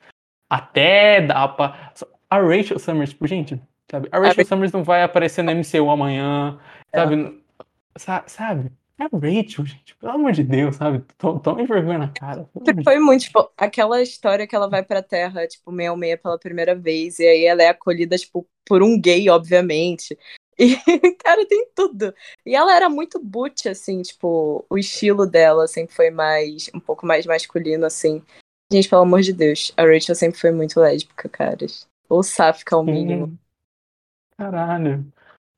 Até 0.48 1.20
dá 1.20 1.46
pra. 1.46 1.92
A 2.28 2.38
Rachel 2.38 2.78
Summers, 2.78 3.10
tipo, 3.10 3.26
gente, 3.26 3.60
sabe? 3.90 4.08
A 4.10 4.18
Rachel 4.18 4.42
a... 4.42 4.44
Summers 4.44 4.72
não 4.72 4.82
vai 4.82 5.02
aparecer 5.02 5.42
no 5.42 5.52
MCU 5.52 5.90
amanhã, 5.90 6.58
sabe? 6.94 7.42
É. 7.96 8.22
Sabe? 8.26 8.70
É 9.00 9.04
a 9.04 9.08
Rachel, 9.18 9.64
gente, 9.64 9.96
pelo 9.96 10.12
amor 10.12 10.32
de 10.32 10.44
Deus, 10.44 10.76
sabe? 10.76 11.02
Tome 11.16 11.66
vergonha 11.66 11.96
na 11.96 12.08
cara. 12.12 12.46
Foi 12.84 12.98
muito, 12.98 13.22
tipo, 13.22 13.50
aquela 13.56 14.02
história 14.02 14.46
que 14.46 14.54
ela 14.54 14.68
vai 14.68 14.82
pra 14.82 15.02
Terra, 15.02 15.46
tipo, 15.46 15.72
meia 15.72 15.96
meia 15.96 16.18
pela 16.18 16.38
primeira 16.38 16.74
vez, 16.74 17.18
e 17.18 17.26
aí 17.26 17.46
ela 17.46 17.62
é 17.62 17.68
acolhida, 17.68 18.18
tipo, 18.18 18.46
por 18.66 18.82
um 18.82 19.00
gay, 19.00 19.30
obviamente. 19.30 20.18
E, 20.58 20.76
cara, 21.24 21.46
tem 21.48 21.66
tudo. 21.74 22.14
E 22.44 22.54
ela 22.54 22.76
era 22.76 22.90
muito 22.90 23.18
butch, 23.18 23.64
assim, 23.64 24.02
tipo, 24.02 24.66
o 24.68 24.76
estilo 24.76 25.26
dela 25.26 25.66
sempre 25.66 25.94
foi 25.94 26.10
mais, 26.10 26.70
um 26.74 26.78
pouco 26.78 27.06
mais 27.06 27.24
masculino, 27.24 27.86
assim. 27.86 28.22
Gente, 28.70 28.86
pelo 28.86 29.00
amor 29.00 29.22
de 29.22 29.32
Deus, 29.32 29.72
a 29.78 29.82
Rachel 29.82 30.14
sempre 30.14 30.38
foi 30.38 30.50
muito 30.50 30.78
lésbica, 30.78 31.26
caras. 31.26 31.88
Ou 32.06 32.22
sáfica 32.22 32.76
ao 32.76 32.84
mínimo. 32.84 33.38
Caralho. 34.36 35.10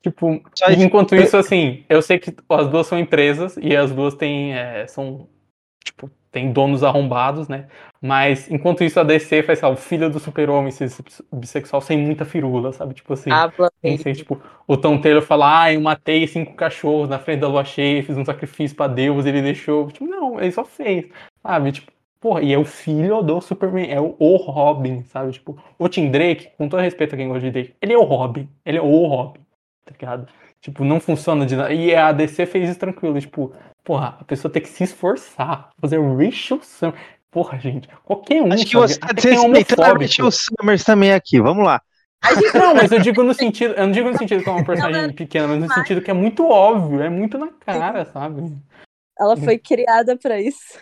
Tipo, 0.03 0.43
enquanto 0.77 1.15
isso, 1.15 1.37
assim, 1.37 1.85
eu 1.89 2.03
sei 2.03 2.19
que 2.19 2.35
as 2.49 2.69
duas 2.69 2.89
são 2.89 2.99
empresas 2.99 3.57
e 3.57 3.77
as 3.77 3.93
duas 3.93 4.15
têm, 4.15 4.53
é, 4.53 4.85
são, 4.89 5.29
tipo, 5.85 6.11
tem 6.33 6.51
donos 6.51 6.83
arrombados, 6.83 7.47
né? 7.47 7.69
Mas, 8.01 8.51
enquanto 8.51 8.83
isso, 8.83 8.99
a 8.99 9.05
DC 9.05 9.45
faz, 9.45 9.61
sabe, 9.61 9.75
o 9.75 9.77
filho 9.77 10.11
do 10.11 10.19
super-homem 10.19 10.73
bissexual 11.33 11.81
sem 11.81 11.97
muita 11.97 12.25
firula, 12.25 12.73
sabe? 12.73 12.95
Tipo 12.95 13.13
assim, 13.13 13.31
sei, 13.99 14.13
tipo, 14.13 14.43
o 14.67 14.77
Tom 14.77 15.01
Taylor 15.01 15.23
fala, 15.23 15.63
ah, 15.63 15.73
eu 15.73 15.81
matei 15.81 16.27
cinco 16.27 16.55
cachorros 16.55 17.09
na 17.09 17.21
frente 17.21 17.41
da 17.41 17.49
lua 17.49 17.65
cheia, 17.65 18.03
fiz 18.03 18.17
um 18.17 18.25
sacrifício 18.25 18.77
pra 18.77 18.89
Deus, 18.89 19.25
ele 19.25 19.41
deixou. 19.41 19.87
Tipo, 19.87 20.07
não, 20.07 20.41
ele 20.41 20.51
só 20.51 20.65
fez, 20.65 21.07
sabe? 21.41 21.71
Tipo, 21.71 21.93
porra, 22.19 22.43
e 22.43 22.53
é 22.53 22.59
o 22.59 22.65
filho 22.65 23.23
do 23.23 23.41
Superman, 23.41 23.89
é 23.89 24.01
o, 24.01 24.17
o 24.19 24.37
Robin, 24.37 25.05
sabe? 25.05 25.31
Tipo, 25.31 25.57
o 25.79 25.89
Tim 25.89 26.11
Drake, 26.11 26.49
com 26.59 26.69
todo 26.69 26.81
respeito 26.81 27.15
a 27.15 27.19
quem 27.19 27.29
gosta 27.29 27.43
de 27.43 27.53
Drake, 27.53 27.75
ele 27.81 27.93
é 27.93 27.99
o 27.99 28.03
Robin, 28.03 28.49
ele 28.67 28.79
é 28.79 28.83
o 28.83 29.07
Robin 29.07 29.43
tá 29.93 29.99
ligado? 30.01 30.29
Tipo, 30.61 30.85
não 30.85 31.01
funciona 31.01 31.45
de 31.45 31.57
nada. 31.57 31.73
E 31.73 31.95
a 31.95 32.13
DC 32.13 32.47
fez 32.47 32.71
isso 32.71 32.79
tranquilo, 32.79 33.21
tipo, 33.21 33.53
porra, 33.85 34.17
a 34.21 34.25
pessoa 34.25 34.51
tem 34.51 34.63
que 34.63 34.69
se 34.69 34.85
esforçar, 34.85 35.71
fazer 35.81 35.99
o 35.99 36.17
Rachel 36.17 36.61
Summers. 36.63 37.01
Porra, 37.31 37.59
gente, 37.59 37.89
qualquer 38.05 38.43
um. 38.43 38.53
Acho 38.53 38.67
que 38.67 38.77
você 38.77 38.99
tá 38.99 39.09
desrespeitando 39.09 39.83
a 39.83 39.99
Rachel 39.99 40.31
Summers 40.31 40.85
também 40.85 41.13
aqui, 41.13 41.41
vamos 41.41 41.65
lá. 41.65 41.81
Não, 42.55 42.75
mas 42.75 42.93
eu 42.93 43.01
digo 43.01 43.23
no 43.25 43.35
sentido, 43.35 43.75
eu 43.75 43.85
não 43.85 43.91
digo 43.93 44.09
no 44.11 44.17
sentido 44.17 44.43
que 44.45 44.49
é 44.49 44.53
uma 44.53 44.65
personagem 44.65 45.13
pequena, 45.13 45.49
mas 45.49 45.59
no 45.59 45.75
sentido 45.75 46.01
que 46.01 46.11
é 46.11 46.15
muito 46.15 46.47
óbvio, 46.47 47.03
é 47.03 47.09
muito 47.09 47.37
na 47.37 47.49
cara, 47.49 48.05
sabe? 48.05 48.57
Ela 49.19 49.37
foi 49.37 49.59
criada 49.59 50.17
para 50.17 50.41
isso. 50.41 50.79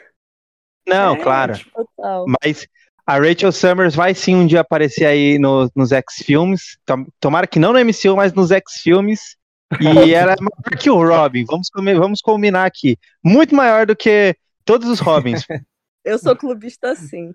Não, 0.86 1.14
é, 1.14 1.18
claro. 1.18 1.54
Total. 1.72 2.26
Mas 2.42 2.66
a 3.10 3.18
Rachel 3.18 3.50
Summers 3.50 3.96
vai 3.96 4.14
sim 4.14 4.36
um 4.36 4.46
dia 4.46 4.60
aparecer 4.60 5.04
aí 5.04 5.36
no, 5.38 5.68
nos 5.74 5.90
X-Filmes. 5.90 6.78
Tomara 7.18 7.46
que 7.46 7.58
não 7.58 7.72
no 7.72 7.80
MCU, 7.80 8.14
mas 8.14 8.32
nos 8.32 8.52
X-Filmes. 8.52 9.36
E 9.80 10.14
ela 10.14 10.32
é 10.32 10.36
maior 10.40 10.78
que 10.78 10.88
o 10.88 11.04
Robin. 11.04 11.44
Vamos, 11.44 11.68
vamos 11.74 12.20
combinar 12.20 12.66
aqui. 12.66 12.96
Muito 13.24 13.54
maior 13.54 13.84
do 13.84 13.96
que 13.96 14.36
todos 14.64 14.88
os 14.88 15.00
Robins. 15.00 15.44
Eu 16.04 16.18
sou 16.18 16.36
clubista 16.36 16.94
sim. 16.94 17.34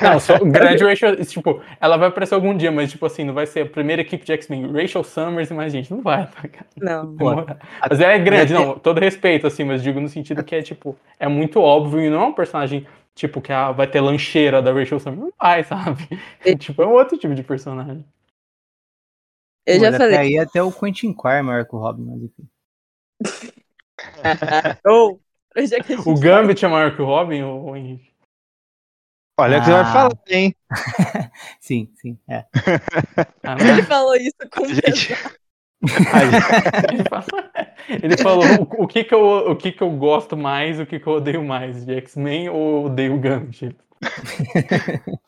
Não, 0.00 0.18
só 0.20 0.38
grande 0.38 0.84
Rachel, 0.84 1.16
tipo, 1.24 1.60
ela 1.80 1.96
vai 1.96 2.08
aparecer 2.08 2.34
algum 2.34 2.56
dia, 2.56 2.70
mas 2.70 2.90
tipo 2.90 3.04
assim, 3.04 3.24
não 3.24 3.34
vai 3.34 3.46
ser 3.46 3.62
a 3.62 3.66
primeira 3.66 4.00
equipe 4.00 4.24
de 4.24 4.32
X-Men, 4.32 4.72
Rachel 4.72 5.02
Summers 5.02 5.50
e 5.50 5.54
mais 5.54 5.72
gente, 5.72 5.90
não 5.90 6.00
vai, 6.02 6.24
tá, 6.26 6.64
Não. 6.76 7.16
Mas 7.90 8.00
ela 8.00 8.12
é 8.12 8.18
grande, 8.18 8.52
não, 8.52 8.78
todo 8.78 9.00
respeito, 9.00 9.44
assim, 9.44 9.64
mas 9.64 9.82
digo 9.82 10.00
no 10.00 10.08
sentido 10.08 10.44
que 10.44 10.54
é, 10.54 10.62
tipo, 10.62 10.96
é 11.18 11.26
muito 11.26 11.60
óbvio 11.60 12.00
e 12.00 12.08
não 12.08 12.22
é 12.22 12.26
um 12.26 12.32
personagem 12.32 12.86
Tipo, 13.16 13.40
que 13.40 13.50
a, 13.50 13.72
vai 13.72 13.90
ter 13.90 14.02
lancheira 14.02 14.60
da 14.60 14.70
Rachel 14.72 15.00
Summers. 15.00 15.22
Não 15.22 15.32
vai, 15.40 15.64
sabe? 15.64 16.06
tipo, 16.60 16.82
é 16.82 16.86
um 16.86 16.92
outro 16.92 17.16
tipo 17.16 17.34
de 17.34 17.42
personagem. 17.42 18.04
Eu 19.64 19.80
já 19.80 19.90
falei. 19.90 20.16
Aí 20.16 20.38
até 20.38 20.62
o 20.62 20.70
Quentin 20.70 21.14
Quire 21.14 21.38
é 21.38 21.42
maior 21.42 21.66
que 21.66 21.74
o 21.74 21.78
Robin, 21.78 22.04
mas 22.04 22.22
enfim. 22.22 22.48
oh, 24.86 25.18
o 26.04 26.20
Gambit 26.20 26.62
é 26.62 26.68
maior 26.68 26.94
que 26.94 27.00
o 27.00 27.06
Robin, 27.06 27.42
ou 27.42 27.74
Henrique? 27.74 28.12
Olha 29.40 29.58
o 29.58 29.60
ah. 29.60 29.64
que 29.64 29.66
você 29.66 29.72
vai 29.72 29.80
ah. 29.80 29.92
falar, 29.92 30.18
hein? 30.28 30.54
sim, 31.58 31.90
sim, 31.96 32.18
é. 32.28 32.44
Ah, 33.42 33.56
Ele 33.58 33.82
falou 33.82 34.14
isso 34.14 34.36
com 34.52 34.66
gente... 34.66 35.14
Ele 37.88 38.16
falou 38.16 38.44
o, 38.44 38.84
o, 38.84 38.86
que 38.86 39.04
que 39.04 39.14
eu, 39.14 39.50
o 39.50 39.56
que 39.56 39.72
que 39.72 39.82
eu 39.82 39.90
gosto 39.90 40.36
mais, 40.36 40.80
o 40.80 40.86
que 40.86 40.98
que 40.98 41.06
eu 41.06 41.14
odeio 41.14 41.44
mais, 41.44 41.84
de 41.84 41.94
X-Men 41.94 42.48
ou 42.48 42.86
odeio 42.86 43.14
o 43.14 43.20
Gambit? 43.20 43.76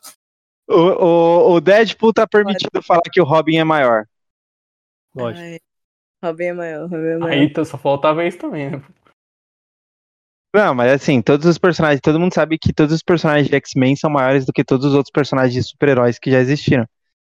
o, 0.69 0.75
o, 0.75 1.53
o, 1.55 1.61
Deadpool 1.61 2.13
tá 2.13 2.27
permitido 2.27 2.83
falar 2.83 3.03
que 3.13 3.21
o 3.21 3.25
Robin 3.25 3.59
é 3.59 3.65
maior. 3.65 4.05
Lógico. 5.15 5.45
Ai, 5.45 5.59
Robin 6.23 6.45
é 6.45 6.53
maior, 6.53 6.89
Robin 6.89 7.07
é 7.07 7.19
maior. 7.19 7.33
Aí 7.33 7.53
só 7.65 7.79
faltava 7.79 8.25
isso 8.25 8.39
também, 8.39 8.71
né? 8.71 8.83
Não, 10.55 10.75
mas 10.75 10.93
assim, 10.93 11.21
todos 11.21 11.47
os 11.47 11.59
personagens, 11.59 12.01
todo 12.01 12.19
mundo 12.19 12.33
sabe 12.33 12.59
que 12.59 12.73
todos 12.73 12.95
os 12.95 13.03
personagens 13.03 13.49
de 13.49 13.55
X-Men 13.57 13.95
são 13.97 14.11
maiores 14.11 14.47
do 14.47 14.53
que 14.53 14.65
todos 14.65 14.87
os 14.87 14.95
outros 14.95 15.13
personagens 15.13 15.53
de 15.53 15.63
super-heróis 15.63 16.19
que 16.19 16.31
já 16.31 16.41
existiram. 16.41 16.87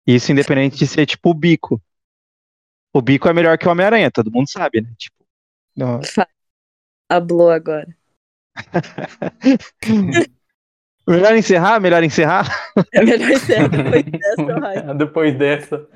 Isso 0.06 0.30
independente 0.30 0.76
de 0.76 0.86
ser 0.86 1.06
tipo 1.06 1.30
o 1.30 1.34
bico. 1.34 1.80
O 2.96 3.02
bico 3.02 3.28
é 3.28 3.32
melhor 3.34 3.58
que 3.58 3.68
o 3.68 3.70
Homem-Aranha, 3.70 4.10
todo 4.10 4.32
mundo 4.32 4.50
sabe, 4.50 4.80
né? 4.80 4.88
Tipo, 4.96 5.16
não... 5.76 6.00
Hablou 7.10 7.50
agora. 7.50 7.86
melhor 11.06 11.36
encerrar? 11.36 11.78
Melhor 11.78 12.02
encerrar? 12.02 12.48
É 12.94 13.04
melhor 13.04 13.30
encerrar 13.30 13.68
depois 13.68 14.04
dessa, 14.08 14.94
Depois 14.96 15.34
dessa. 15.36 15.86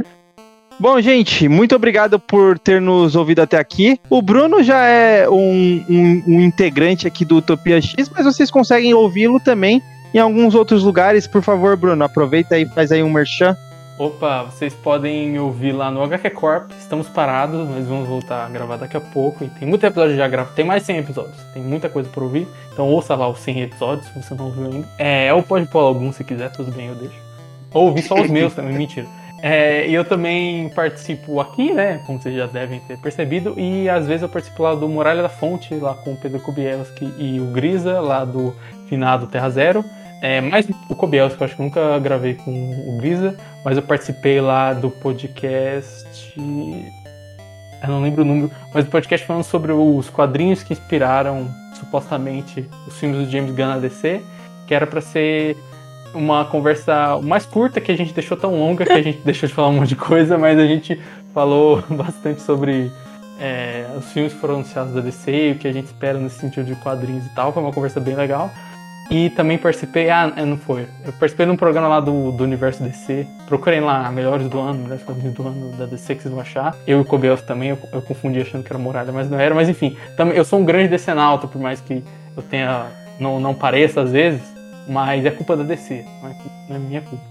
Bom, 0.79 1.01
gente, 1.01 1.49
muito 1.49 1.75
obrigado 1.75 2.21
por 2.21 2.59
ter 2.59 2.83
nos 2.83 3.17
ouvido 3.17 3.41
até 3.41 3.57
aqui. 3.57 3.99
O 4.11 4.21
Bruno 4.21 4.63
já 4.63 4.85
é 4.85 5.27
um, 5.27 5.83
um, 5.89 6.23
um 6.27 6.41
integrante 6.43 7.07
aqui 7.07 7.25
do 7.25 7.39
Utopia 7.39 7.81
X, 7.81 8.11
mas 8.11 8.27
vocês 8.27 8.51
conseguem 8.51 8.93
ouvi-lo 8.93 9.41
também 9.41 9.83
em 10.13 10.19
alguns 10.19 10.55
outros 10.55 10.83
lugares. 10.83 11.27
Por 11.27 11.43
favor, 11.43 11.79
Bruno, 11.79 12.05
aproveita 12.05 12.59
e 12.59 12.67
faz 12.67 12.93
aí 12.93 13.03
um 13.03 13.11
merchan. 13.11 13.57
Opa, 14.01 14.45
vocês 14.45 14.73
podem 14.73 15.39
ouvir 15.39 15.73
lá 15.73 15.91
no 15.91 16.03
HQ 16.03 16.31
Corp. 16.31 16.71
Estamos 16.71 17.07
parados, 17.07 17.69
mas 17.69 17.87
vamos 17.87 18.09
voltar 18.09 18.47
a 18.47 18.49
gravar 18.49 18.79
daqui 18.79 18.97
a 18.97 19.01
pouco. 19.01 19.45
E 19.45 19.49
tem 19.49 19.69
muito 19.69 19.85
episódio 19.85 20.17
já 20.17 20.27
gravado. 20.27 20.57
Tem 20.57 20.65
mais 20.65 20.85
100 20.85 20.97
episódios. 21.01 21.37
Tem 21.53 21.63
muita 21.63 21.87
coisa 21.91 22.09
para 22.09 22.25
ouvir. 22.25 22.49
Então 22.73 22.89
ouça 22.89 23.15
lá 23.15 23.29
os 23.29 23.41
100 23.41 23.61
episódios, 23.61 24.07
se 24.07 24.23
você 24.23 24.35
não 24.35 24.47
ouviu 24.47 24.65
ainda. 24.65 24.89
É, 24.97 25.35
ou 25.35 25.43
pode 25.43 25.67
pôr 25.67 25.81
algum 25.81 26.11
se 26.13 26.25
quiser, 26.25 26.51
tudo 26.51 26.73
bem, 26.73 26.87
eu 26.87 26.95
deixo. 26.95 27.15
Ou 27.75 27.89
ouvir 27.89 28.01
só 28.01 28.15
os 28.15 28.29
meus 28.33 28.55
também, 28.55 28.73
mentira. 28.73 29.07
É, 29.43 29.87
e 29.87 29.93
eu 29.93 30.07
também 30.07 30.71
participo 30.71 31.39
aqui, 31.39 31.71
né? 31.71 32.03
Como 32.07 32.19
vocês 32.19 32.35
já 32.35 32.47
devem 32.47 32.81
ter 32.81 32.97
percebido. 32.97 33.53
E 33.59 33.87
às 33.87 34.07
vezes 34.07 34.23
eu 34.23 34.31
participo 34.31 34.63
lá 34.63 34.75
do 34.75 34.89
Muralha 34.89 35.21
da 35.21 35.29
Fonte, 35.29 35.75
lá 35.75 35.93
com 35.93 36.15
o 36.15 36.17
Pedro 36.17 36.41
Kubielski 36.41 37.13
e 37.19 37.39
o 37.39 37.49
Grisa, 37.49 38.01
lá 38.01 38.25
do 38.25 38.57
finado 38.89 39.27
Terra 39.27 39.51
Zero. 39.51 39.85
É, 40.23 40.41
mais 40.41 40.69
o 40.89 40.95
Kobielski, 40.95 41.41
eu 41.41 41.45
acho 41.47 41.57
que 41.57 41.63
nunca 41.63 41.99
gravei 41.99 42.35
com 42.35 42.51
o 42.51 42.99
Grisa, 42.99 43.37
mas 43.65 43.77
eu 43.77 43.83
participei 43.83 44.41
lá 44.41 44.73
do 44.75 44.91
podcast. 44.91 46.35
Eu 46.37 47.89
não 47.89 48.03
lembro 48.03 48.23
o 48.23 48.25
número, 48.25 48.51
mas 48.75 48.85
o 48.85 48.91
podcast 48.91 49.27
falando 49.27 49.45
sobre 49.45 49.73
os 49.73 50.11
quadrinhos 50.11 50.63
que 50.63 50.75
inspiraram 50.75 51.49
supostamente 51.75 52.69
os 52.87 52.99
filmes 52.99 53.25
do 53.27 53.31
James 53.31 53.51
Gunn 53.53 53.69
na 53.69 53.79
DC, 53.79 54.21
que 54.67 54.75
era 54.75 54.87
para 54.87 55.01
ser 55.01 55.57
uma 56.13 56.45
conversa 56.45 57.19
mais 57.23 57.47
curta 57.47 57.81
que 57.81 57.91
a 57.91 57.97
gente 57.97 58.13
deixou 58.13 58.37
tão 58.37 58.59
longa 58.59 58.85
que 58.85 58.93
a 58.93 59.03
gente 59.03 59.21
deixou 59.25 59.49
de 59.49 59.55
falar 59.55 59.69
um 59.69 59.75
monte 59.75 59.91
de 59.91 59.97
coisa, 59.97 60.37
mas 60.37 60.59
a 60.59 60.67
gente 60.67 61.01
falou 61.33 61.83
bastante 61.89 62.43
sobre 62.43 62.91
é, 63.41 63.87
os 63.97 64.13
filmes 64.13 64.35
que 64.35 64.39
foram 64.39 64.57
anunciados 64.57 64.93
da 64.93 65.01
DC 65.01 65.53
o 65.53 65.59
que 65.59 65.67
a 65.67 65.73
gente 65.73 65.87
espera 65.87 66.19
nesse 66.19 66.39
sentido 66.39 66.67
de 66.67 66.75
quadrinhos 66.77 67.25
e 67.25 67.31
tal. 67.31 67.53
Foi 67.53 67.63
uma 67.63 67.73
conversa 67.73 67.99
bem 67.99 68.15
legal. 68.15 68.51
E 69.11 69.29
também 69.31 69.59
participei, 69.59 70.09
ah, 70.09 70.29
não 70.47 70.57
foi. 70.57 70.87
Eu 71.05 71.13
participei 71.15 71.45
de 71.45 71.51
um 71.51 71.57
programa 71.57 71.89
lá 71.89 71.99
do, 71.99 72.31
do 72.31 72.45
Universo 72.45 72.81
DC. 72.81 73.27
Procurem 73.49 73.81
lá, 73.81 74.09
melhores 74.13 74.49
do 74.49 74.61
ano, 74.61 74.85
melhores 74.85 75.03
quadrinhos 75.03 75.35
do 75.35 75.49
ano 75.49 75.77
da 75.77 75.87
DC 75.87 76.15
que 76.15 76.23
vocês 76.23 76.33
vão 76.33 76.41
achar. 76.41 76.77
Eu 76.87 76.99
e 76.99 77.01
o 77.01 77.05
Kobeus 77.05 77.43
também, 77.43 77.71
eu, 77.71 77.79
eu, 77.93 78.01
confundi 78.03 78.41
achando 78.41 78.63
que 78.63 78.73
era 78.73 78.79
Muralha, 78.79 79.11
mas 79.11 79.29
não 79.29 79.39
era. 79.39 79.53
Mas 79.53 79.69
enfim, 79.69 79.97
também, 80.17 80.37
eu 80.37 80.45
sou 80.45 80.61
um 80.61 80.65
grande 80.65 80.89
decenalta, 80.89 81.49
por 81.49 81.61
mais 81.61 81.81
que 81.81 82.05
eu 82.37 82.43
tenha. 82.45 82.87
não, 83.19 83.41
não 83.41 83.53
pareça 83.53 84.01
às 84.01 84.13
vezes, 84.13 84.43
mas 84.87 85.27
é 85.27 85.31
culpa 85.33 85.57
da 85.57 85.65
DC, 85.65 86.05
não 86.23 86.31
é, 86.31 86.37
não 86.69 86.77
é 86.77 86.79
minha 86.79 87.01
culpa. 87.01 87.25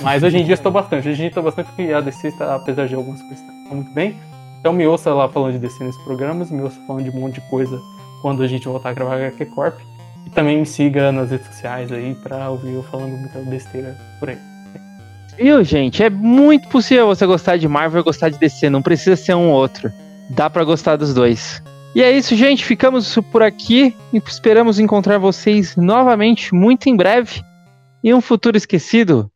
Mas 0.00 0.22
hoje 0.22 0.38
em 0.38 0.44
dia 0.44 0.54
estou 0.54 0.72
bastante, 0.72 1.06
hoje 1.06 1.18
em 1.18 1.20
dia 1.20 1.28
estou 1.28 1.42
bastante 1.42 1.66
porque 1.66 1.92
a 1.92 2.00
DC 2.00 2.28
está, 2.28 2.54
apesar 2.54 2.86
de 2.86 2.94
algumas 2.94 3.20
coisas, 3.20 3.40
está 3.40 3.74
muito 3.74 3.90
bem. 3.92 4.16
Então 4.58 4.72
me 4.72 4.86
ouça 4.86 5.12
lá 5.12 5.28
falando 5.28 5.52
de 5.52 5.58
DC 5.58 5.84
nesses 5.84 6.02
programas, 6.02 6.50
me 6.50 6.62
ouça 6.62 6.80
falando 6.86 7.04
de 7.04 7.10
um 7.10 7.20
monte 7.20 7.34
de 7.34 7.40
coisa 7.42 7.78
quando 8.22 8.42
a 8.42 8.46
gente 8.46 8.66
voltar 8.66 8.88
a 8.88 8.92
gravar 8.94 9.16
HQ 9.16 9.44
Corp. 9.46 9.78
E 10.26 10.30
também 10.30 10.58
me 10.58 10.66
siga 10.66 11.12
nas 11.12 11.30
redes 11.30 11.46
sociais 11.46 11.92
aí 11.92 12.14
pra 12.16 12.50
ouvir 12.50 12.74
eu 12.74 12.82
falando 12.82 13.16
muita 13.16 13.38
besteira 13.40 13.96
por 14.18 14.28
aí. 14.28 14.38
Viu, 15.36 15.62
gente? 15.62 16.02
É 16.02 16.10
muito 16.10 16.68
possível 16.68 17.06
você 17.06 17.24
gostar 17.26 17.56
de 17.58 17.68
Marvel 17.68 18.00
e 18.00 18.04
gostar 18.04 18.30
de 18.30 18.38
DC, 18.38 18.68
não 18.68 18.82
precisa 18.82 19.16
ser 19.16 19.34
um 19.34 19.50
outro. 19.50 19.92
Dá 20.30 20.50
para 20.50 20.64
gostar 20.64 20.96
dos 20.96 21.14
dois. 21.14 21.62
E 21.94 22.02
é 22.02 22.10
isso, 22.10 22.34
gente. 22.34 22.64
Ficamos 22.64 23.14
por 23.30 23.42
aqui 23.42 23.96
e 24.12 24.18
esperamos 24.18 24.78
encontrar 24.78 25.18
vocês 25.18 25.76
novamente 25.76 26.54
muito 26.54 26.88
em 26.88 26.96
breve 26.96 27.42
em 28.02 28.12
um 28.12 28.20
futuro 28.20 28.56
esquecido. 28.56 29.30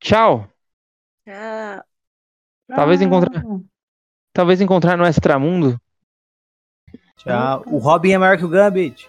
Tchau. 0.00 0.48
Tchau. 1.26 1.84
Talvez 2.68 3.02
encontrar, 3.02 3.44
talvez 4.32 4.60
encontrar 4.60 4.96
no 4.96 5.06
extramundo. 5.06 5.80
Tchau. 7.16 7.62
O 7.66 7.78
Robin 7.78 8.12
é 8.12 8.18
maior 8.18 8.36
que 8.36 8.44
o 8.44 8.48
Gambit. 8.48 9.08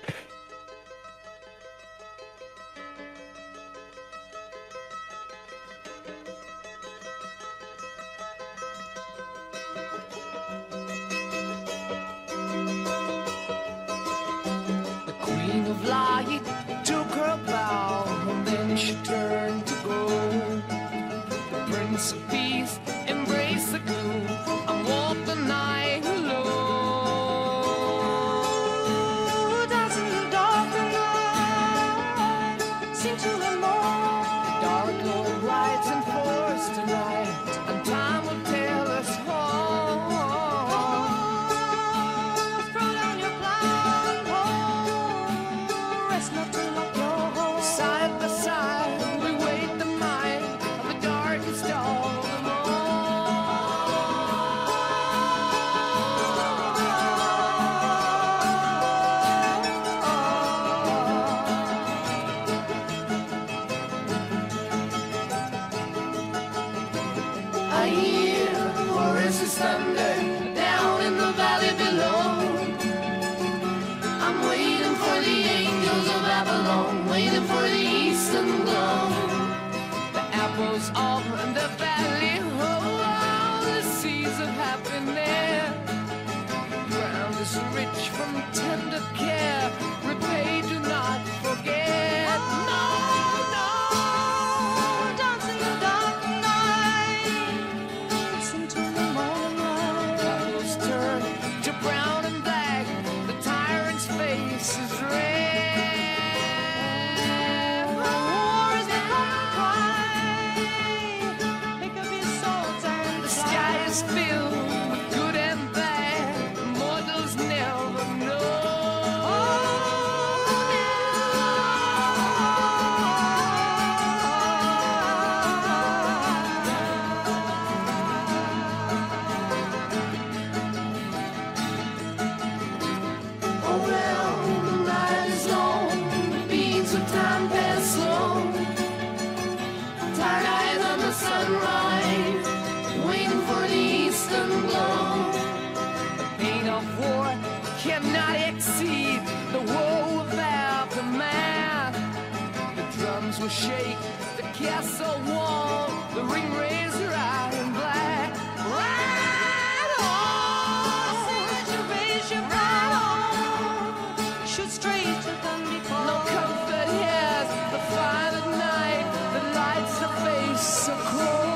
shake, 153.51 153.97
the 154.37 154.43
castle 154.53 155.19
wall, 155.27 155.89
the 156.15 156.23
ring 156.23 156.49
razor 156.53 157.11
iron 157.13 157.73
black. 157.73 158.31
Ride 158.79 159.93
on, 159.99 161.15
reservation, 161.51 162.43
ride 162.47 162.93
on. 163.03 164.47
Shoot 164.47 164.69
straight 164.69 165.17
to 165.25 165.33
Thunderball. 165.43 166.05
No 166.07 166.17
comfort 166.31 166.89
here, 166.95 167.43
the 167.73 167.81
fire 167.91 168.35
at 168.39 168.47
night, 168.69 169.07
the 169.35 169.41
lights 169.59 169.99
her 169.99 170.13
face 170.23 170.67
so 170.85 170.93
cold. 171.11 171.50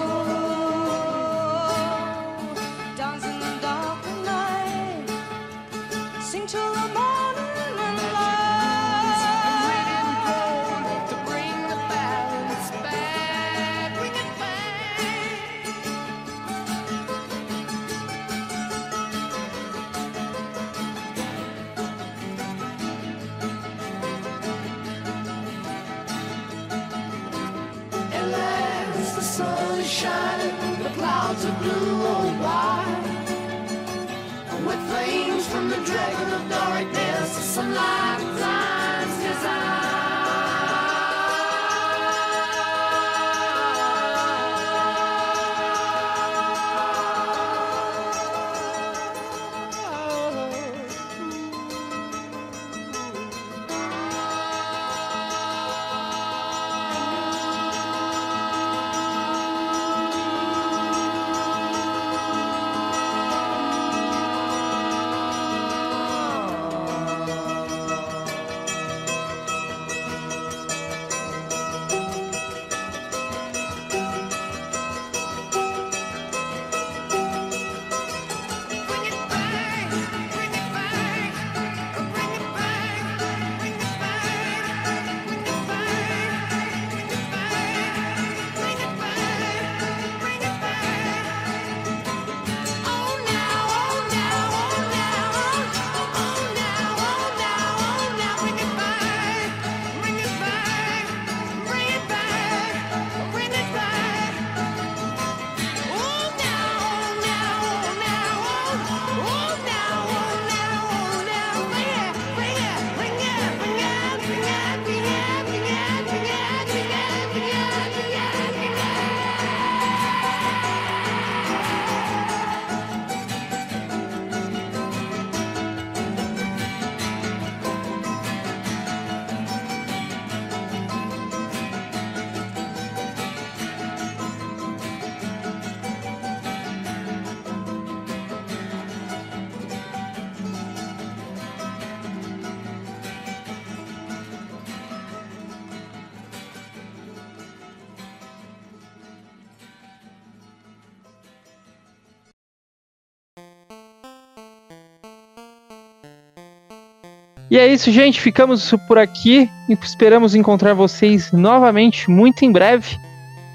E 157.56 157.58
é 157.58 157.68
isso, 157.68 157.90
gente. 157.90 158.20
Ficamos 158.20 158.70
por 158.86 158.98
aqui 158.98 159.50
e 159.70 159.74
esperamos 159.82 160.36
encontrar 160.36 160.74
vocês 160.74 161.32
novamente 161.32 162.12
muito 162.12 162.44
em 162.44 162.52
breve 162.52 163.00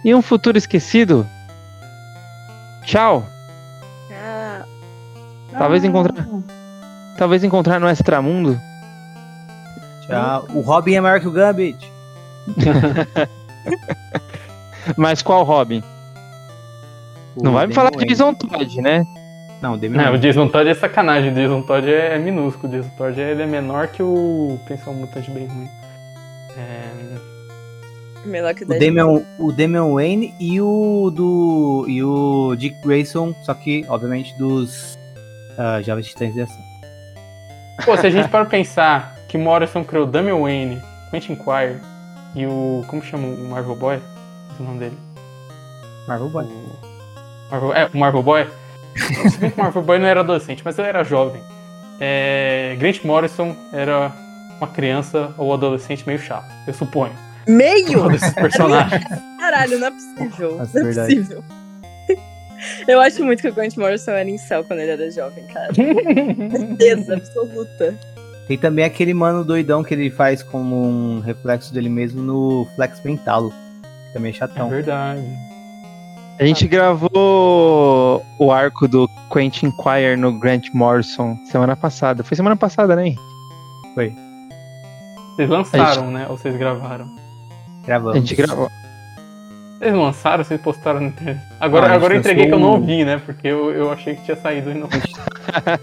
em 0.02 0.14
um 0.14 0.22
futuro 0.22 0.56
esquecido. 0.56 1.28
Tchau. 2.86 3.26
Ah, 4.10 4.64
Talvez 5.52 5.84
encontrar, 5.84 6.26
talvez 7.18 7.44
encontrar 7.44 7.78
no 7.78 7.90
extramundo. 7.90 8.58
Tchau. 10.06 10.46
O 10.54 10.62
Robin 10.62 10.94
é 10.94 11.00
maior 11.02 11.20
que 11.20 11.28
o 11.28 11.30
Gambit. 11.30 11.92
Mas 14.96 15.20
qual 15.20 15.44
Robin? 15.44 15.82
Não 17.36 17.52
vai 17.52 17.66
me 17.66 17.74
falar 17.74 17.90
Damian 17.90 18.06
de 18.06 18.14
Jason 18.14 18.32
Todd, 18.32 18.80
né? 18.80 19.04
Não, 19.60 19.74
o 19.74 19.76
Damian 19.76 20.02
Não, 20.02 20.14
o. 20.14 20.18
Jason 20.18 20.48
Todd 20.48 20.68
é 20.68 20.74
sacanagem. 20.74 21.32
O 21.32 21.34
Jason 21.34 21.62
Todd 21.62 21.88
é, 21.88 22.14
é 22.14 22.18
minúsculo. 22.18 22.72
O 22.72 22.76
Jason 22.76 22.90
Todd 22.96 23.20
ele 23.20 23.42
é 23.42 23.46
menor 23.46 23.88
que 23.88 24.02
o 24.02 24.58
Pensão 24.66 24.94
Mutante 24.94 25.30
Bem 25.30 25.46
Ruim. 25.46 25.68
É... 26.56 28.26
melhor 28.26 28.54
que 28.54 28.64
o 28.64 28.66
O. 28.66 28.78
Damian, 28.78 29.22
o 29.38 29.52
Damian 29.52 29.92
Wayne 29.94 30.34
e 30.40 30.60
o 30.60 31.10
do 31.14 31.84
e 31.88 32.02
o 32.02 32.54
Dick 32.56 32.80
Grayson, 32.82 33.34
só 33.42 33.54
que 33.54 33.84
obviamente 33.88 34.36
dos 34.38 34.98
uh, 35.58 35.82
Jovens 35.82 36.08
Titãs 36.08 36.32
de 36.32 36.42
Ação. 36.42 36.70
Pô, 37.84 37.96
se 37.96 38.06
a 38.06 38.10
gente 38.10 38.28
para 38.28 38.44
pensar 38.44 39.16
que 39.28 39.38
Morrison 39.38 39.84
criou 39.84 40.06
Damian 40.06 40.40
Wayne, 40.40 40.82
Quentin 41.10 41.34
Quire 41.36 41.80
e 42.34 42.46
o. 42.46 42.84
Como 42.88 43.02
chama 43.02 43.28
o 43.28 43.48
Marvel 43.48 43.76
Boy? 43.76 43.96
Esse 43.96 44.60
é 44.60 44.62
o 44.62 44.66
nome 44.66 44.78
dele. 44.80 44.96
Marvel 46.08 46.28
Boy. 46.28 46.44
O 46.44 47.50
Marvel, 47.50 47.74
é, 47.74 47.90
o 47.92 47.98
Marvel 47.98 48.22
Boy. 48.22 48.46
Bem 49.38 49.50
que 49.50 49.60
o 49.60 49.62
Marvel 49.62 49.82
Boy 49.82 49.98
não 49.98 50.06
era 50.06 50.20
adolescente, 50.20 50.62
mas 50.64 50.78
ele 50.78 50.88
era 50.88 51.02
jovem. 51.04 51.40
É, 52.00 52.76
Grant 52.78 53.02
Morrison 53.04 53.54
era 53.72 54.12
uma 54.58 54.66
criança 54.68 55.32
ou 55.38 55.52
adolescente 55.52 56.04
meio 56.06 56.18
chato, 56.18 56.50
eu 56.66 56.74
suponho. 56.74 57.12
Meio? 57.48 58.02
Todos 58.02 58.22
esses 58.22 58.34
personagens. 58.34 59.04
Caralho, 59.38 59.78
não 59.78 59.86
é 59.86 59.90
possível. 59.90 60.56
Nossa, 60.58 60.70
não 60.74 60.80
é 60.80 60.84
verdade. 60.92 61.16
possível. 61.16 61.44
Eu 62.86 63.00
acho 63.00 63.24
muito 63.24 63.40
que 63.40 63.48
o 63.48 63.54
Grant 63.54 63.74
Morrison 63.78 64.10
era 64.12 64.28
incel 64.28 64.62
quando 64.64 64.80
ele 64.80 64.90
era 64.90 65.10
jovem, 65.10 65.44
cara. 65.46 65.72
Certeza 65.74 67.14
absoluta. 67.14 67.94
Tem 68.46 68.58
também 68.58 68.84
aquele 68.84 69.14
mano 69.14 69.42
doidão 69.44 69.82
que 69.82 69.94
ele 69.94 70.10
faz 70.10 70.42
como 70.42 70.76
um 70.76 71.20
reflexo 71.20 71.72
dele 71.72 71.88
mesmo 71.88 72.22
no 72.22 72.66
Flex 72.76 73.00
Pentalo. 73.00 73.50
que 74.08 74.12
Também 74.12 74.30
é 74.32 74.34
É 74.34 74.38
chatão. 74.38 74.68
verdade. 74.68 75.22
A 76.40 76.44
gente 76.44 76.66
gravou 76.66 78.24
o 78.38 78.50
arco 78.50 78.88
do 78.88 79.06
Quentin 79.30 79.70
Quire 79.70 80.16
no 80.16 80.38
Grant 80.38 80.68
Morrison 80.72 81.36
semana 81.44 81.76
passada. 81.76 82.24
Foi 82.24 82.34
semana 82.34 82.56
passada, 82.56 82.96
né? 82.96 83.14
Foi. 83.94 84.14
Vocês 85.36 85.50
lançaram, 85.50 86.10
né? 86.10 86.26
Ou 86.30 86.38
vocês 86.38 86.56
gravaram? 86.56 87.06
Gravamos. 87.84 88.16
A 88.16 88.20
gente 88.20 88.34
gravou. 88.34 88.70
Vocês 89.78 89.94
lançaram, 89.94 90.42
vocês 90.44 90.60
postaram 90.62 91.00
na 91.00 91.06
internet. 91.08 91.42
Agora, 91.60 91.84
Ah, 91.84 91.88
gente 91.88 91.96
agora 91.96 92.14
eu 92.14 92.18
entreguei 92.20 92.46
que 92.46 92.52
eu 92.54 92.58
não 92.58 92.74
o- 92.76 92.80
vi, 92.80 93.04
né? 93.04 93.20
Porque 93.24 93.46
eu, 93.46 93.70
eu 93.72 93.90
achei 93.92 94.14
que 94.14 94.22
tinha 94.24 94.36
saído 94.38 94.70
e 94.70 94.74
não. 94.74 94.88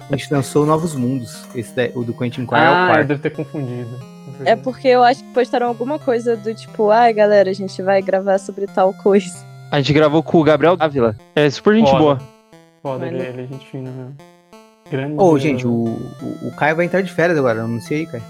A 0.09 0.15
gente 0.15 0.33
lançou 0.33 0.65
Novos 0.65 0.95
Mundos. 0.95 1.45
Esse 1.53 1.75
daí- 1.75 1.91
o 1.93 2.03
do 2.03 2.13
Quentin 2.15 2.45
Quire 2.47 2.61
é 2.61 2.69
o 2.69 2.73
Ah, 2.73 2.87
quarto. 2.93 3.07
devo 3.09 3.21
ter 3.21 3.29
confundido. 3.31 3.99
É 4.43 4.55
porque 4.55 4.87
eu 4.87 5.03
acho 5.03 5.23
que 5.23 5.33
postaram 5.33 5.67
alguma 5.67 5.99
coisa 5.99 6.35
do 6.35 6.53
tipo, 6.53 6.89
ai 6.89 7.13
galera, 7.13 7.49
a 7.49 7.53
gente 7.53 7.79
vai 7.83 8.01
gravar 8.01 8.39
sobre 8.39 8.65
tal 8.65 8.91
coisa. 8.93 9.45
A 9.71 9.77
gente 9.77 9.93
gravou 9.93 10.23
com 10.23 10.39
o 10.39 10.43
Gabriel 10.43 10.77
Dávila. 10.77 11.15
É 11.35 11.49
super 11.49 11.75
gente 11.75 11.87
Foda. 11.89 11.99
boa. 11.99 12.21
Foda, 12.81 13.05
ele, 13.07 13.17
Olha. 13.19 13.27
ele 13.27 13.41
é 13.43 13.47
gente 13.47 13.67
fina 13.69 13.89
mesmo. 13.91 14.15
Grande. 14.89 15.15
Ô, 15.17 15.37
gente, 15.37 15.67
o, 15.67 15.71
o, 15.71 16.47
o 16.47 16.51
Caio 16.55 16.75
vai 16.77 16.85
entrar 16.85 17.01
de 17.01 17.11
férias 17.11 17.37
agora. 17.37 17.59
Eu 17.59 17.67
não 17.67 17.81
sei 17.81 17.99
aí, 17.99 18.05
Caio. 18.07 18.23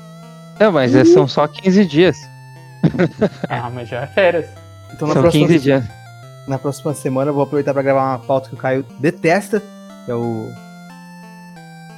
Não, 0.60 0.72
mas 0.72 0.96
é- 0.96 1.06
são 1.06 1.28
só 1.28 1.48
15 1.48 1.86
dias. 1.86 2.18
Ah, 3.50 3.70
mas 3.74 3.90
já 3.90 4.02
é 4.02 4.08
férias. 4.08 4.46
Então 4.94 5.08
na 5.08 5.14
São 5.16 5.22
próxima, 5.24 5.48
15 5.48 5.60
dias. 5.60 5.84
na 6.48 6.58
próxima 6.58 6.94
semana 6.94 7.30
eu 7.30 7.34
vou 7.34 7.44
aproveitar 7.44 7.74
pra 7.74 7.82
gravar 7.82 8.12
uma 8.12 8.20
pauta 8.20 8.50
que 8.50 8.56
o 8.56 8.58
Caio 8.58 8.86
detesta, 9.00 9.62
que 10.06 10.12
é 10.12 10.16
o. 10.16 10.48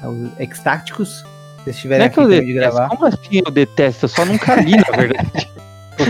É 0.03 0.07
o 0.07 0.31
Extáticos. 0.39 1.19
Se 1.19 1.63
vocês 1.65 1.75
Não 1.75 1.81
tiverem 1.81 2.05
é 2.05 2.09
que 2.09 2.19
eu 2.19 2.27
de 2.29 2.53
gravar. 2.53 2.89
Como 2.89 3.05
assim 3.05 3.41
eu 3.45 3.51
detesto? 3.51 4.05
Eu 4.05 4.09
só 4.09 4.25
nunca 4.25 4.55
li, 4.55 4.75
na 4.77 4.97
verdade. 4.97 5.49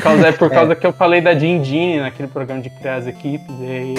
Causa, 0.09 0.27
é 0.27 0.31
por 0.31 0.49
causa 0.51 0.75
que 0.75 0.85
eu 0.87 0.93
falei 0.93 1.21
da 1.21 1.33
Jean 1.37 1.63
Jean 1.63 2.01
naquele 2.01 2.27
programa 2.27 2.61
de 2.61 2.69
criar 2.69 2.95
as 2.95 3.07
equipes. 3.07 3.55
E 3.59 3.65
aí 3.65 3.95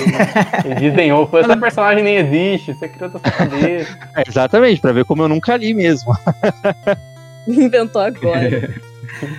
ele. 0.65 1.11
Falou, 1.11 1.29
essa 1.41 1.57
personagem 1.59 2.03
nem 2.05 2.17
existe, 2.17 2.75
você 2.75 2.89
criou 2.89 3.11
sua 3.11 3.21
cabeça. 3.21 3.99
É, 4.17 4.23
exatamente, 4.27 4.81
pra 4.81 4.93
ver 4.93 5.05
como 5.05 5.23
eu 5.23 5.29
nunca 5.29 5.57
li 5.57 5.73
mesmo. 5.73 6.13
Inventou 7.47 8.03
agora. 8.03 8.75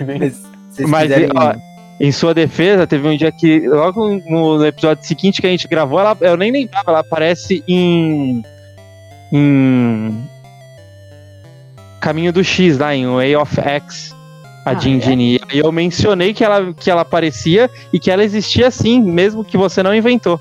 Mas, 0.06 0.44
Mas, 0.88 1.04
quiserem. 1.04 1.30
ó, 1.36 1.56
Em 2.00 2.12
sua 2.12 2.34
defesa, 2.34 2.88
teve 2.88 3.08
um 3.08 3.16
dia 3.18 3.32
que, 3.32 3.68
logo 3.68 4.08
no, 4.30 4.58
no 4.58 4.66
episódio 4.66 5.06
seguinte 5.06 5.42
que 5.42 5.48
a 5.48 5.50
gente 5.50 5.68
gravou, 5.68 6.00
ela, 6.00 6.18
eu 6.22 6.38
nem 6.38 6.52
lembrava, 6.52 6.92
ela 6.92 7.00
aparece 7.00 7.64
em. 7.68 8.44
em. 9.32 10.24
Caminho 12.00 12.34
do 12.34 12.44
X, 12.44 12.80
lá 12.80 12.96
em 12.96 13.06
Way 13.06 13.36
of 13.36 13.62
X, 13.62 14.11
a 14.66 14.72
Ah, 14.72 14.74
Jean 14.76 14.98
é? 14.98 15.14
E 15.16 15.42
aí 15.50 15.60
eu 15.60 15.72
mencionei 15.72 16.34
que 16.34 16.44
ela, 16.44 16.74
que 16.74 16.90
ela 16.90 17.02
aparecia 17.02 17.70
e 17.92 18.00
que 18.00 18.12
ela 18.12 18.24
existia 18.24 18.70
sim, 18.70 19.02
mesmo 19.02 19.44
que 19.44 19.58
você 19.58 19.82
não 19.82 19.94
inventou. 19.94 20.40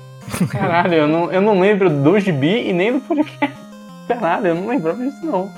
Caralho, 0.50 0.94
eu 0.94 1.08
não, 1.08 1.32
eu 1.32 1.40
não 1.40 1.60
lembro 1.60 1.90
do 1.90 2.18
gibi 2.18 2.68
e 2.68 2.72
nem 2.72 2.92
do 2.92 3.00
podcast. 3.00 3.56
Caralho, 4.08 4.48
eu 4.48 4.54
não 4.54 4.68
lembrava 4.68 5.02
disso 5.02 5.24
não. 5.24 5.50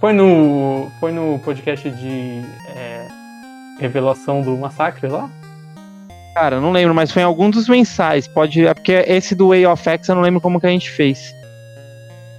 Foi 0.00 0.12
no, 0.12 0.90
foi 1.00 1.10
no 1.10 1.38
podcast 1.40 1.90
de 1.90 2.42
é, 2.74 3.08
revelação 3.80 4.42
do 4.42 4.56
massacre 4.56 5.08
lá? 5.08 5.28
Cara, 6.34 6.56
eu 6.56 6.60
não 6.60 6.70
lembro, 6.70 6.94
mas 6.94 7.10
foi 7.10 7.22
em 7.22 7.24
algum 7.24 7.48
dos 7.48 7.66
mensais. 7.66 8.28
Pode. 8.28 8.66
É 8.66 8.74
porque 8.74 8.92
esse 8.92 9.34
do 9.34 9.48
Way 9.48 9.66
of 9.66 9.88
X 9.88 10.08
eu 10.08 10.14
não 10.14 10.22
lembro 10.22 10.40
como 10.40 10.60
que 10.60 10.66
a 10.66 10.70
gente 10.70 10.90
fez. 10.90 11.34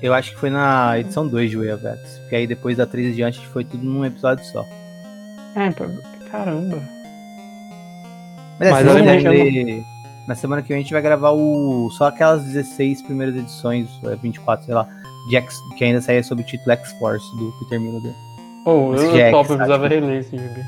Eu 0.01 0.13
acho 0.13 0.31
que 0.31 0.37
foi 0.37 0.51
na 0.51 0.99
edição 0.99 1.27
2 1.27 1.49
de 1.49 1.57
Way 1.57 1.73
of 1.73 1.87
X. 1.87 2.19
Porque 2.19 2.35
aí 2.35 2.45
depois 2.45 2.77
da 2.77 2.85
3 2.85 3.13
adiante 3.13 3.45
foi 3.47 3.63
tudo 3.63 3.83
num 3.83 4.05
episódio 4.05 4.45
só. 4.45 4.63
É, 5.55 5.71
pô, 5.71 5.85
caramba. 6.31 6.81
Mas, 8.59 8.69
Mas 8.71 8.87
assim, 8.87 9.01
lembro 9.01 9.31
ver- 9.31 9.83
na 10.27 10.35
semana 10.35 10.61
que 10.61 10.67
vem 10.69 10.77
a 10.77 10.81
gente 10.81 10.91
vai 10.93 11.01
gravar 11.01 11.31
o 11.31 11.89
só 11.91 12.05
aquelas 12.07 12.43
16 12.43 13.01
primeiras 13.03 13.35
edições, 13.35 13.87
é, 14.05 14.15
24, 14.15 14.65
sei 14.65 14.73
lá, 14.75 14.87
de 15.29 15.35
X, 15.37 15.55
que 15.77 15.83
ainda 15.83 16.01
saía 16.01 16.23
sob 16.23 16.41
o 16.41 16.45
título 16.45 16.71
X-Force 16.71 17.25
do 17.37 17.51
Peter 17.59 17.79
Miller. 17.79 18.13
Oh, 18.65 18.93
Esse 18.95 19.05
eu, 19.05 19.11
já 19.15 19.23
é 19.23 19.27
eu 19.27 19.31
topo, 19.31 19.53
eu 19.53 19.57
que 19.57 19.63
precisava 19.63 19.87
reler 19.87 20.19
esse 20.19 20.37
gibi. 20.37 20.61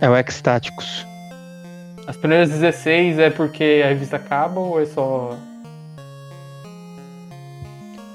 É 0.00 0.08
o 0.08 0.14
X 0.16 0.40
Táticos. 0.40 1.06
As 2.06 2.16
primeiras 2.16 2.48
16 2.50 3.18
é 3.18 3.30
porque 3.30 3.82
a 3.84 3.88
revista 3.88 4.16
acaba 4.16 4.58
ou 4.58 4.80
é 4.80 4.86
só. 4.86 5.36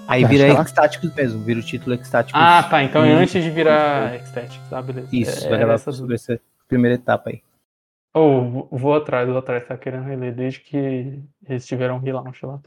Aí 0.07 0.23
Acho 0.23 0.31
vira 0.33 0.53
X-Táticos 0.61 1.13
mesmo, 1.15 1.43
vira 1.43 1.59
o 1.59 1.63
título 1.63 1.95
X-Táticos. 1.95 2.39
Ah, 2.41 2.63
tá. 2.63 2.83
Então 2.83 3.03
é 3.03 3.13
antes 3.13 3.43
de 3.43 3.49
virar 3.49 4.13
Ecstatic, 4.15 4.59
tá? 4.69 4.81
Beleza. 4.81 5.09
Isso, 5.11 5.45
é, 5.47 5.65
vai 5.65 5.75
essa 5.75 5.91
sobre 5.91 6.15
essa 6.15 6.39
primeira 6.67 6.95
etapa 6.95 7.29
aí. 7.31 7.41
Oh, 8.13 8.67
vou- 8.71 8.93
atrás, 8.93 9.27
vou 9.27 9.37
atrás, 9.37 9.67
tá 9.67 9.75
querendo 9.77 10.05
reler 10.05 10.33
desde 10.33 10.61
que 10.61 11.21
eles 11.47 11.65
tiveram 11.65 11.95
um 11.97 11.99
relaunch 11.99 12.45
lá. 12.45 12.61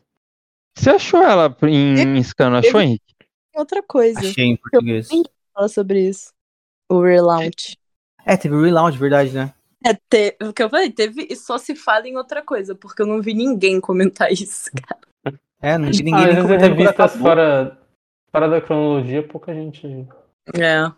Você 0.76 0.90
achou 0.90 1.22
ela 1.22 1.56
em 1.62 2.22
scan, 2.22 2.56
achou, 2.58 2.80
Henrique? 2.80 3.14
Outra 3.54 3.82
coisa. 3.82 4.20
Achei 4.20 4.44
em 4.44 4.56
português. 4.56 5.08
Fala 5.54 5.68
sobre 5.68 6.06
isso. 6.08 6.32
O 6.88 7.00
relaunch. 7.02 7.76
É, 8.24 8.36
teve 8.36 8.54
o 8.54 8.62
relaunch, 8.62 8.98
verdade, 8.98 9.32
né? 9.32 9.52
É, 9.84 9.94
te- 9.94 10.36
o 10.42 10.52
que 10.52 10.62
eu 10.62 10.68
falei, 10.68 10.90
teve 10.90 11.26
e 11.30 11.34
só 11.36 11.56
se 11.56 11.74
fala 11.74 12.06
em 12.08 12.16
outra 12.16 12.42
coisa, 12.42 12.74
porque 12.74 13.00
eu 13.02 13.06
não 13.06 13.22
vi 13.22 13.32
ninguém 13.32 13.80
comentar 13.80 14.30
isso, 14.32 14.70
cara. 14.86 15.00
É, 15.60 15.76
não 15.76 15.88
Ah, 15.88 15.90
ninguém 15.90 16.14
às 16.14 16.34
nem 16.34 16.46
quando 16.46 16.60
revistas 16.60 17.16
fora, 17.16 17.78
fora 18.30 18.48
da 18.48 18.60
cronologia, 18.60 19.22
pouca 19.22 19.52
gente. 19.52 19.86
É. 20.54 20.90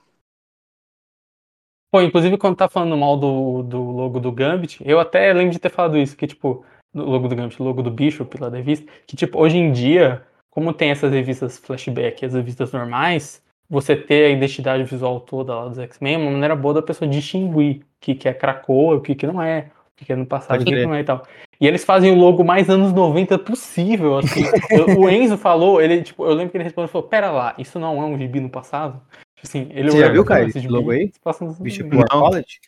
Pô, 1.90 2.00
inclusive 2.00 2.38
quando 2.38 2.56
tá 2.56 2.68
falando 2.68 2.96
mal 2.96 3.16
do, 3.16 3.62
do 3.62 3.82
logo 3.82 4.20
do 4.20 4.30
Gambit, 4.30 4.80
eu 4.84 5.00
até 5.00 5.32
lembro 5.32 5.52
de 5.52 5.58
ter 5.58 5.70
falado 5.70 5.98
isso, 5.98 6.16
que 6.16 6.26
tipo, 6.26 6.64
do 6.94 7.04
logo 7.04 7.26
do 7.26 7.34
Gambit, 7.34 7.60
logo 7.60 7.82
do 7.82 7.90
Bishop 7.90 8.38
lá 8.40 8.48
da 8.48 8.58
revista, 8.58 8.90
que 9.06 9.16
tipo, 9.16 9.38
hoje 9.40 9.56
em 9.56 9.72
dia, 9.72 10.24
como 10.50 10.72
tem 10.72 10.90
essas 10.90 11.12
revistas 11.12 11.58
flashback 11.58 12.22
e 12.22 12.26
as 12.26 12.34
revistas 12.34 12.72
normais, 12.72 13.42
você 13.68 13.96
ter 13.96 14.26
a 14.26 14.30
identidade 14.30 14.84
visual 14.84 15.20
toda 15.20 15.54
lá 15.54 15.68
dos 15.68 15.78
X-Men 15.78 16.14
é 16.14 16.18
uma 16.18 16.30
maneira 16.30 16.54
boa 16.54 16.74
da 16.74 16.82
pessoa 16.82 17.10
distinguir 17.10 17.82
o 17.82 17.84
que, 18.00 18.14
que 18.14 18.28
é 18.28 18.34
Krakoa, 18.34 18.96
o 18.96 19.00
que, 19.00 19.14
que 19.14 19.26
não 19.26 19.42
é, 19.42 19.70
o 19.76 19.96
que, 19.96 20.04
que 20.04 20.12
é 20.12 20.16
no 20.16 20.26
passado, 20.26 20.60
o 20.60 20.64
que, 20.64 20.72
que 20.72 20.84
não 20.84 20.94
é 20.94 21.00
e 21.00 21.04
tal. 21.04 21.26
E 21.60 21.66
eles 21.66 21.84
fazem 21.84 22.10
o 22.10 22.14
logo 22.18 22.42
mais 22.42 22.70
anos 22.70 22.92
90 22.92 23.38
possível, 23.38 24.16
assim. 24.18 24.42
O 24.98 25.08
Enzo 25.10 25.36
falou, 25.36 25.80
ele, 25.80 26.02
tipo, 26.02 26.24
eu 26.24 26.32
lembro 26.32 26.50
que 26.50 26.56
ele 26.56 26.64
respondeu, 26.64 26.88
falou, 26.88 27.06
pera 27.08 27.30
lá, 27.30 27.54
isso 27.58 27.78
não 27.78 28.00
é 28.00 28.04
um 28.06 28.16
gibi 28.16 28.40
no 28.40 28.48
passado? 28.48 29.00
Tipo 29.36 29.46
Assim, 29.48 29.68
ele 29.70 29.90
Você 29.90 30.00
já 30.00 30.08
viu, 30.08 30.16
"Não, 30.22 30.24
Caio, 30.24 30.48
esse 30.48 30.66
logo 30.68 30.90
aí? 30.90 31.12
Bishop 31.60 31.88
90." 31.90 31.96
War 31.96 32.06
Não. 32.10 32.20
College? 32.22 32.60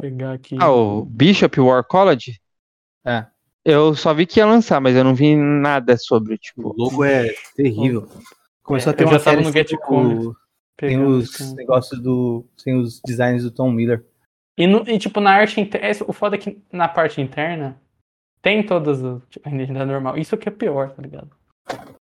Vou 0.00 0.10
pegar 0.10 0.32
aqui. 0.32 0.56
Ah, 0.60 0.70
o 0.70 1.04
Bishop 1.04 1.60
War 1.60 1.84
College? 1.84 2.40
É. 3.04 3.26
Eu 3.64 3.94
só 3.96 4.14
vi 4.14 4.26
que 4.26 4.38
ia 4.38 4.46
lançar, 4.46 4.80
mas 4.80 4.94
eu 4.94 5.02
não 5.02 5.14
vi 5.14 5.34
nada 5.34 5.96
sobre, 5.96 6.34
O 6.34 6.38
tipo. 6.38 6.74
logo 6.76 7.04
é 7.04 7.32
terrível. 7.56 8.08
Começou 8.62 8.90
É, 8.90 8.94
a 8.94 8.96
ter 8.96 9.04
eu 9.04 9.08
uma 9.08 9.14
já 9.14 9.24
série 9.24 9.42
no 9.42 9.50
Get 9.52 9.72
o- 9.72 10.22
sem 10.32 10.34
Pegando, 10.76 11.08
os 11.08 11.34
assim. 11.34 11.54
negócios 11.56 12.00
do. 12.00 12.44
sem 12.56 12.78
os 12.78 13.00
designs 13.04 13.42
do 13.42 13.50
Tom 13.50 13.70
Miller. 13.72 14.04
E, 14.58 14.66
no- 14.66 14.84
e, 14.88 14.98
tipo, 14.98 15.20
na 15.20 15.32
arte 15.32 15.60
interna. 15.60 16.04
O 16.06 16.12
foda 16.12 16.36
é 16.36 16.38
que 16.38 16.58
na 16.72 16.86
parte 16.86 17.20
interna 17.20 17.80
tem 18.42 18.64
todas 18.64 19.02
as. 19.02 19.22
Tipo, 19.28 19.48
a 19.48 19.52
identidade 19.52 19.90
normal. 19.90 20.18
Isso 20.18 20.36
que 20.36 20.48
é 20.48 20.52
pior, 20.52 20.90
tá 20.90 21.02
ligado? 21.02 21.30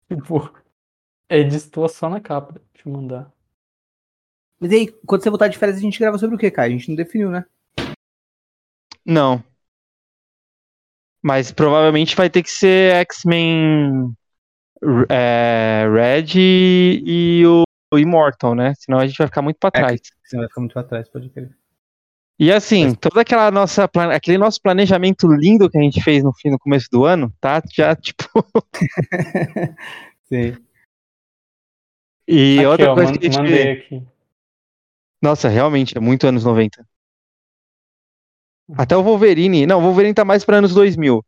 Tipo, 0.07 0.53
é 1.27 1.43
destoa 1.43 1.87
só 1.87 2.09
na 2.09 2.19
capa. 2.19 2.61
Deixa 2.73 2.87
eu 2.87 2.93
mandar. 2.93 3.31
Mas 4.59 4.71
aí, 4.71 4.87
quando 5.05 5.23
você 5.23 5.29
voltar 5.29 5.47
de 5.47 5.57
férias, 5.57 5.77
a 5.77 5.81
gente 5.81 5.99
grava 5.99 6.17
sobre 6.17 6.35
o 6.35 6.39
que, 6.39 6.51
cara? 6.51 6.67
A 6.67 6.71
gente 6.71 6.89
não 6.89 6.95
definiu, 6.95 7.29
né? 7.29 7.45
Não. 9.05 9.43
Mas 11.21 11.51
provavelmente 11.51 12.15
vai 12.15 12.29
ter 12.29 12.43
que 12.43 12.49
ser 12.49 12.93
X-Men 12.95 14.13
é, 15.09 15.85
Red 15.91 16.33
e, 16.35 17.03
e 17.05 17.45
o 17.45 17.97
Immortal, 17.97 18.55
né? 18.55 18.73
Senão 18.77 18.99
a 18.99 19.07
gente 19.07 19.17
vai 19.17 19.27
ficar 19.27 19.41
muito 19.41 19.57
pra 19.57 19.69
É, 19.69 19.79
trás. 19.79 20.01
Senão 20.23 20.41
vai 20.41 20.49
ficar 20.49 20.61
muito 20.61 20.73
pra 20.73 20.83
trás, 20.83 21.09
pode 21.09 21.29
crer. 21.29 21.55
E 22.39 22.53
assim, 22.53 22.95
toda 22.95 23.19
aquela 23.19 23.51
nossa 23.51 23.83
aquele 24.15 24.37
nosso 24.37 24.61
planejamento 24.61 25.27
lindo 25.27 25.69
que 25.69 25.77
a 25.77 25.81
gente 25.81 26.01
fez 26.01 26.23
no 26.23 26.33
fim 26.33 26.49
no 26.49 26.57
começo 26.57 26.87
do 26.89 27.03
ano, 27.03 27.33
tá? 27.41 27.61
Já 27.69 27.93
tipo. 27.99 28.23
Sim. 30.23 30.55
E 32.25 32.59
Aqui, 32.59 32.65
outra 32.65 32.91
ó, 32.91 32.95
coisa 32.95 33.11
que 33.11 33.27
a 33.27 33.29
gente 33.29 33.37
mandei 33.37 33.71
aqui. 33.71 34.03
Nossa, 35.21 35.49
realmente, 35.49 35.97
é 35.97 35.99
muito 35.99 36.25
anos 36.25 36.45
90. 36.45 36.87
Até 38.77 38.95
o 38.95 39.03
Wolverine. 39.03 39.65
Não, 39.65 39.79
o 39.79 39.81
Wolverine 39.81 40.13
tá 40.13 40.23
mais 40.23 40.45
pra 40.45 40.57
anos 40.57 40.73
2000. 40.73 41.21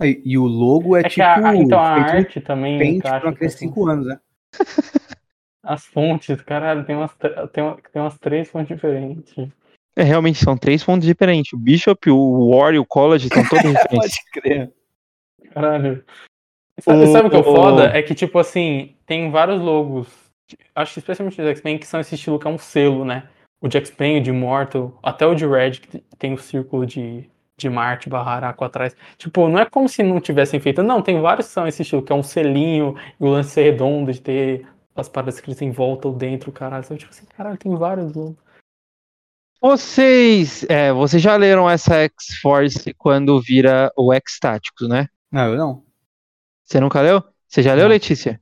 Aí, 0.00 0.22
E 0.24 0.38
o 0.38 0.44
logo 0.44 0.96
é, 0.96 1.00
É, 1.00 1.02
tipo. 1.02 1.16
que 1.16 1.20
a, 1.20 1.54
então 1.54 1.78
a 1.78 1.88
arte 1.88 2.40
também 2.40 2.96
encaixa 2.96 3.20
pra 3.20 3.36
com 3.36 3.48
5 3.48 3.88
anos, 3.88 4.06
né? 4.06 4.18
as 5.62 5.84
fontes, 5.84 6.40
caralho, 6.40 6.86
tem 6.86 6.96
umas, 6.96 7.14
tem, 7.52 7.76
tem 7.92 8.02
umas 8.02 8.18
três 8.18 8.48
fontes 8.48 8.74
diferentes. 8.74 9.34
É, 10.00 10.04
realmente, 10.04 10.42
são 10.42 10.56
três 10.56 10.82
fontes 10.82 11.06
diferentes. 11.06 11.52
O 11.52 11.58
Bishop, 11.58 12.10
o 12.10 12.48
War 12.56 12.72
e 12.72 12.78
o 12.78 12.86
College 12.86 13.26
estão 13.26 13.46
todos 13.48 13.64
diferentes. 13.70 13.90
Pode 13.90 14.30
crer. 14.32 14.72
Caralho. 15.52 16.04
Sabe, 16.80 17.02
O- 17.04 17.12
sabe 17.12 17.28
o 17.28 17.30
que 17.30 17.36
é 17.36 17.40
o 17.40 17.44
foda? 17.44 17.84
É 17.96 18.02
que, 18.02 18.14
tipo 18.14 18.38
assim, 18.38 18.94
tem 19.06 19.30
vários 19.30 19.60
logos. 19.60 20.08
Acho 20.74 20.94
que 20.94 20.98
especialmente 21.00 21.40
os 21.40 21.46
X-Men 21.48 21.78
que 21.78 21.86
são 21.86 22.00
esse 22.00 22.14
estilo 22.14 22.38
que 22.38 22.46
é 22.46 22.50
um 22.50 22.58
selo, 22.58 23.04
né? 23.04 23.24
O 23.60 23.68
de 23.68 23.76
X-Men, 23.76 24.18
o 24.18 24.22
de 24.22 24.30
Immortal, 24.30 24.98
até 25.02 25.26
o 25.26 25.34
de 25.34 25.46
Red, 25.46 25.72
que 25.72 26.02
tem 26.18 26.32
o 26.32 26.38
círculo 26.38 26.86
de, 26.86 27.28
de 27.58 27.68
Marte 27.68 28.08
barra 28.08 28.32
Araco 28.36 28.64
atrás. 28.64 28.96
Tipo, 29.18 29.48
não 29.48 29.58
é 29.58 29.66
como 29.66 29.86
se 29.88 30.02
não 30.02 30.18
tivessem 30.18 30.58
feito. 30.58 30.82
Não, 30.82 31.02
tem 31.02 31.20
vários 31.20 31.46
que 31.48 31.52
são 31.52 31.68
esse 31.68 31.82
estilo, 31.82 32.02
que 32.02 32.10
é 32.10 32.16
um 32.16 32.22
selinho, 32.22 32.96
e 33.20 33.24
o 33.24 33.28
lance 33.28 33.50
ser 33.50 33.64
redondo, 33.64 34.10
de 34.10 34.20
ter 34.20 34.66
as 34.96 35.08
paradas 35.10 35.34
escritas 35.34 35.60
em 35.62 35.70
volta 35.70 36.08
ou 36.08 36.14
dentro, 36.14 36.50
caralho. 36.50 36.82
Então, 36.84 36.96
tipo 36.96 37.10
assim, 37.10 37.26
caralho, 37.36 37.58
tem 37.58 37.74
vários 37.76 38.14
logos. 38.14 38.36
Vocês, 39.60 40.64
é, 40.68 40.90
vocês 40.92 41.22
já 41.22 41.36
leram 41.36 41.68
essa 41.68 41.94
X-Force 42.04 42.94
quando 42.94 43.40
vira 43.40 43.92
o 43.96 44.12
X-Táticos, 44.14 44.88
né? 44.88 45.06
Não, 45.30 45.50
eu 45.52 45.56
não. 45.56 45.84
Você 46.64 46.80
nunca 46.80 47.00
leu? 47.02 47.22
Você 47.46 47.62
já 47.62 47.74
leu, 47.74 47.84
Não. 47.84 47.90
Letícia? 47.90 48.40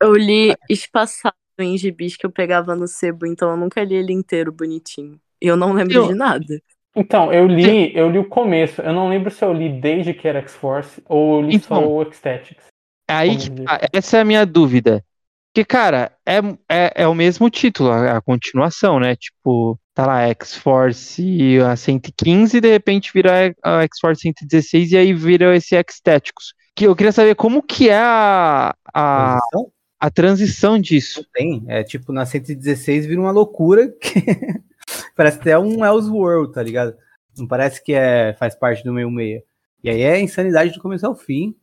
Eu 0.00 0.14
li 0.14 0.54
espaçado 0.68 1.34
em 1.58 1.76
gibis 1.76 2.16
que 2.16 2.24
eu 2.24 2.30
pegava 2.32 2.74
no 2.74 2.88
sebo, 2.88 3.26
então 3.26 3.50
eu 3.50 3.56
nunca 3.56 3.84
li 3.84 3.94
ele 3.96 4.12
inteiro 4.12 4.50
bonitinho. 4.50 5.20
E 5.42 5.46
eu 5.46 5.56
não 5.56 5.72
lembro 5.72 5.94
Eu- 5.94 6.08
de 6.08 6.14
nada. 6.14 6.60
Então, 6.96 7.32
eu 7.32 7.46
li, 7.48 7.94
eu 7.94 8.08
li 8.08 8.18
o 8.18 8.28
começo. 8.28 8.80
Eu 8.80 8.92
não 8.92 9.08
lembro 9.08 9.28
se 9.30 9.44
eu 9.44 9.52
li 9.52 9.80
desde 9.80 10.14
que 10.14 10.28
era 10.28 10.38
X-Force 10.38 11.02
ou 11.08 11.40
eu 11.42 11.48
li 11.48 11.58
só 11.58 11.76
Então. 11.78 11.92
o 11.92 12.02
X-Tactics. 12.04 12.64
Aí 13.10 13.36
que 13.36 13.50
tá, 13.50 13.80
essa 13.92 14.18
é 14.18 14.20
a 14.20 14.24
minha 14.24 14.46
dúvida. 14.46 15.04
Porque, 15.52 15.64
cara, 15.64 16.16
é, 16.24 16.38
é, 16.70 17.02
é 17.02 17.08
o 17.08 17.14
mesmo 17.14 17.50
título, 17.50 17.90
a, 17.90 18.16
a 18.16 18.22
continuação, 18.22 19.00
né? 19.00 19.16
Tipo, 19.16 19.78
tá 19.94 20.06
lá 20.06 20.22
X-Force 20.28 21.58
a 21.60 21.76
115, 21.76 22.56
e 22.56 22.60
de 22.60 22.68
repente 22.68 23.12
vira 23.14 23.54
a 23.62 23.82
X-Force 23.82 24.22
116 24.22 24.92
e 24.92 24.96
aí 24.96 25.14
vira 25.14 25.56
esse 25.56 25.76
X-Táticos. 25.76 26.54
Que 26.74 26.86
eu 26.86 26.96
queria 26.96 27.12
saber 27.12 27.36
como 27.36 27.62
que 27.62 27.88
é 27.88 28.00
a, 28.00 28.74
a, 28.92 29.38
Transição? 29.38 29.72
a 30.00 30.10
transição 30.10 30.78
disso. 30.78 31.20
Não 31.20 31.28
tem. 31.32 31.64
É 31.68 31.84
tipo, 31.84 32.12
na 32.12 32.26
116 32.26 33.06
vira 33.06 33.20
uma 33.20 33.30
loucura 33.30 33.88
que 33.88 34.20
parece 35.16 35.38
até 35.38 35.56
um 35.56 35.84
Elseworld, 35.84 36.52
tá 36.52 36.62
ligado? 36.62 36.96
Não 37.38 37.46
parece 37.46 37.82
que 37.82 37.92
é, 37.92 38.34
faz 38.34 38.56
parte 38.56 38.82
do 38.82 38.92
meio 38.92 39.10
meia. 39.10 39.44
E 39.84 39.90
aí 39.90 40.02
é 40.02 40.20
insanidade 40.20 40.72
do 40.72 40.80
começo 40.80 41.06
ao 41.06 41.14
fim. 41.14 41.54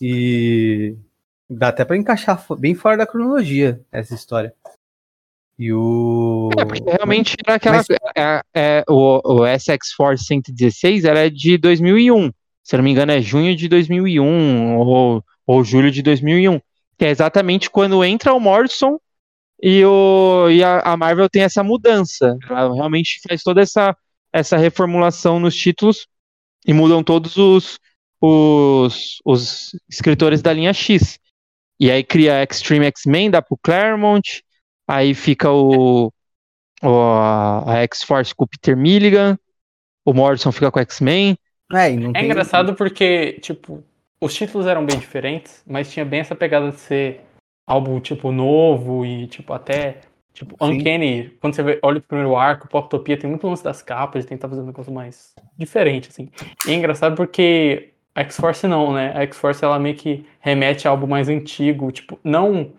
E 0.00 0.96
dá 1.48 1.68
até 1.68 1.84
pra 1.84 1.96
encaixar 1.96 2.42
bem 2.58 2.74
fora 2.74 2.96
da 2.96 3.06
cronologia 3.06 3.80
essa 3.92 4.14
história. 4.14 4.54
E 5.58 5.72
o. 5.72 6.50
É, 6.58 6.64
porque 6.64 6.82
realmente 6.90 7.34
era 7.44 7.56
aquela. 7.56 7.76
Mas- 7.76 7.86
é- 8.16 8.42
é- 8.54 8.84
o, 8.88 9.42
o 9.42 9.46
SX 9.46 9.92
Force 9.96 10.24
116 10.24 11.04
era 11.04 11.26
é 11.26 11.30
de 11.30 11.56
2001. 11.56 12.30
Se 12.62 12.76
não 12.76 12.84
me 12.84 12.90
engano, 12.90 13.12
é 13.12 13.20
junho 13.20 13.54
de 13.56 13.68
2001 13.68 14.76
ou, 14.76 15.24
ou 15.46 15.64
julho 15.64 15.90
de 15.90 16.02
2001. 16.02 16.60
Que 16.98 17.04
é 17.04 17.10
exatamente 17.10 17.70
quando 17.70 18.04
entra 18.04 18.34
o 18.34 18.40
Morrison 18.40 18.98
e, 19.62 19.84
o, 19.84 20.48
e 20.50 20.62
a, 20.62 20.80
a 20.80 20.96
Marvel 20.96 21.28
tem 21.28 21.42
essa 21.42 21.62
mudança. 21.62 22.36
Ela 22.48 22.74
realmente 22.74 23.20
faz 23.26 23.42
toda 23.42 23.60
essa, 23.60 23.96
essa 24.32 24.56
reformulação 24.56 25.38
nos 25.38 25.54
títulos 25.54 26.06
e 26.66 26.72
mudam 26.72 27.02
todos 27.02 27.36
os, 27.36 27.78
os, 28.20 29.20
os 29.24 29.70
escritores 29.88 30.42
da 30.42 30.52
linha 30.52 30.72
X. 30.72 31.18
E 31.78 31.90
aí 31.90 32.02
cria 32.02 32.42
Extreme 32.42 32.86
X-Men, 32.86 33.30
dá 33.30 33.40
pro 33.40 33.58
Claremont. 33.62 34.42
Aí 34.86 35.14
fica 35.14 35.50
o, 35.50 36.12
o 36.82 36.88
a 37.66 37.76
X-Force 37.82 38.34
com 38.34 38.44
o 38.44 38.48
Peter 38.48 38.76
Milligan. 38.76 39.38
O 40.04 40.12
Morrison 40.12 40.52
fica 40.52 40.70
com 40.70 40.78
o 40.78 40.82
X-Men. 40.82 41.36
É, 41.72 41.90
e 41.90 42.04
É 42.06 42.12
tem- 42.12 42.24
engraçado 42.26 42.74
porque, 42.74 43.34
tipo, 43.40 43.82
os 44.20 44.34
títulos 44.34 44.66
eram 44.66 44.86
bem 44.86 44.98
diferentes, 44.98 45.62
mas 45.66 45.90
tinha 45.90 46.04
bem 46.04 46.20
essa 46.20 46.34
pegada 46.36 46.70
de 46.70 46.78
ser 46.78 47.20
álbum, 47.66 47.98
tipo, 48.00 48.30
novo 48.30 49.04
e, 49.04 49.26
tipo, 49.26 49.52
até. 49.52 49.98
Tipo, 50.32 50.54
Sim. 50.64 50.74
Uncanny, 50.80 51.30
quando 51.40 51.54
você 51.54 51.62
vê, 51.62 51.78
olha 51.82 51.98
o 51.98 52.02
primeiro 52.02 52.36
arco, 52.36 52.68
Poptopia 52.68 53.16
tem 53.16 53.28
muito 53.28 53.46
lance 53.46 53.64
das 53.64 53.80
capas, 53.82 54.22
de 54.22 54.28
tentar 54.28 54.48
fazer 54.50 54.60
um 54.60 54.66
negócio 54.66 54.92
mais 54.92 55.34
diferente, 55.56 56.10
assim. 56.10 56.28
E 56.66 56.72
é 56.72 56.74
engraçado 56.74 57.16
porque 57.16 57.90
a 58.14 58.20
X-Force 58.20 58.66
não, 58.68 58.92
né? 58.92 59.12
A 59.16 59.22
X-Force 59.22 59.64
ela 59.64 59.78
meio 59.78 59.96
que 59.96 60.26
remete 60.40 60.86
a 60.86 60.90
algo 60.90 61.08
mais 61.08 61.28
antigo, 61.30 61.90
tipo, 61.90 62.20
não 62.22 62.70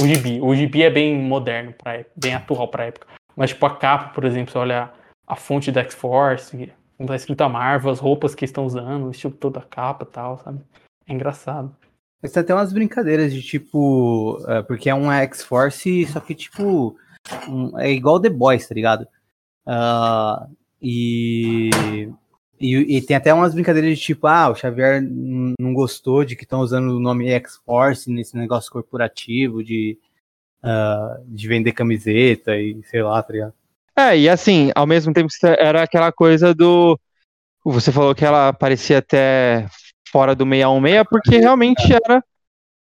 o 0.00 0.06
gibi. 0.06 0.40
O 0.40 0.54
gibi 0.54 0.82
é 0.82 0.90
bem 0.90 1.16
moderno, 1.16 1.72
pra, 1.72 1.94
época, 1.94 2.12
bem 2.16 2.34
atual 2.34 2.68
pra 2.68 2.84
época. 2.86 3.06
Mas, 3.36 3.50
tipo, 3.50 3.64
a 3.66 3.76
capa, 3.76 4.10
por 4.12 4.24
exemplo, 4.24 4.52
você 4.52 4.58
olha 4.58 4.92
a 5.26 5.36
fonte 5.36 5.70
da 5.72 5.80
X-Force, 5.82 6.72
como 6.96 7.08
tá 7.08 7.16
escrito 7.16 7.40
a 7.42 7.48
Marvel, 7.48 7.90
as 7.90 7.98
roupas 7.98 8.34
que 8.34 8.44
estão 8.44 8.64
usando, 8.66 9.06
o 9.06 9.10
estilo 9.10 9.32
todo 9.34 9.54
da 9.54 9.62
capa 9.62 10.04
e 10.04 10.12
tal, 10.12 10.38
sabe? 10.38 10.60
É 11.06 11.12
engraçado. 11.12 11.74
Mas 12.22 12.30
tem 12.32 12.40
até 12.42 12.54
umas 12.54 12.72
brincadeiras 12.72 13.32
de 13.32 13.42
tipo. 13.42 14.38
é, 14.46 14.62
porque 14.62 14.88
é 14.88 14.94
um 14.94 15.10
X-Force, 15.10 16.06
só 16.06 16.20
que 16.20 16.34
tipo. 16.34 16.96
um- 17.48 17.78
é 17.78 17.90
igual 17.90 18.20
The 18.20 18.28
Boys, 18.30 18.68
tá 18.68 18.74
ligado? 18.74 19.06
Ah, 19.66 20.46
e, 20.80 21.70
e. 22.62 22.96
e 22.98 23.02
tem 23.02 23.16
até 23.16 23.32
umas 23.34 23.54
brincadeiras 23.54 23.98
de 23.98 24.04
tipo, 24.04 24.26
ah, 24.26 24.50
o 24.50 24.54
Xavier 24.54 25.02
não 25.02 25.74
gostou 25.74 26.24
de 26.24 26.36
que 26.36 26.44
estão 26.44 26.60
usando 26.60 26.96
o 26.96 27.00
nome 27.00 27.28
X-Force 27.30 28.10
nesse 28.10 28.36
negócio 28.36 28.70
corporativo 28.72 29.62
de, 29.62 29.98
ah, 30.62 31.18
de 31.26 31.48
vender 31.48 31.72
camiseta 31.72 32.56
e 32.56 32.82
sei 32.84 33.02
lá, 33.02 33.22
tá 33.22 33.32
ligado? 33.32 33.54
É, 33.96 34.16
e 34.18 34.28
assim, 34.28 34.70
ao 34.74 34.86
mesmo 34.86 35.12
tempo 35.12 35.28
era 35.58 35.82
aquela 35.82 36.10
coisa 36.10 36.54
do. 36.54 36.98
Você 37.64 37.92
falou 37.92 38.14
que 38.14 38.24
ela 38.24 38.52
parecia 38.52 38.98
até 38.98 39.66
fora 40.10 40.34
do 40.34 40.44
616, 40.44 41.06
porque 41.08 41.38
realmente 41.38 41.92
era 41.92 42.22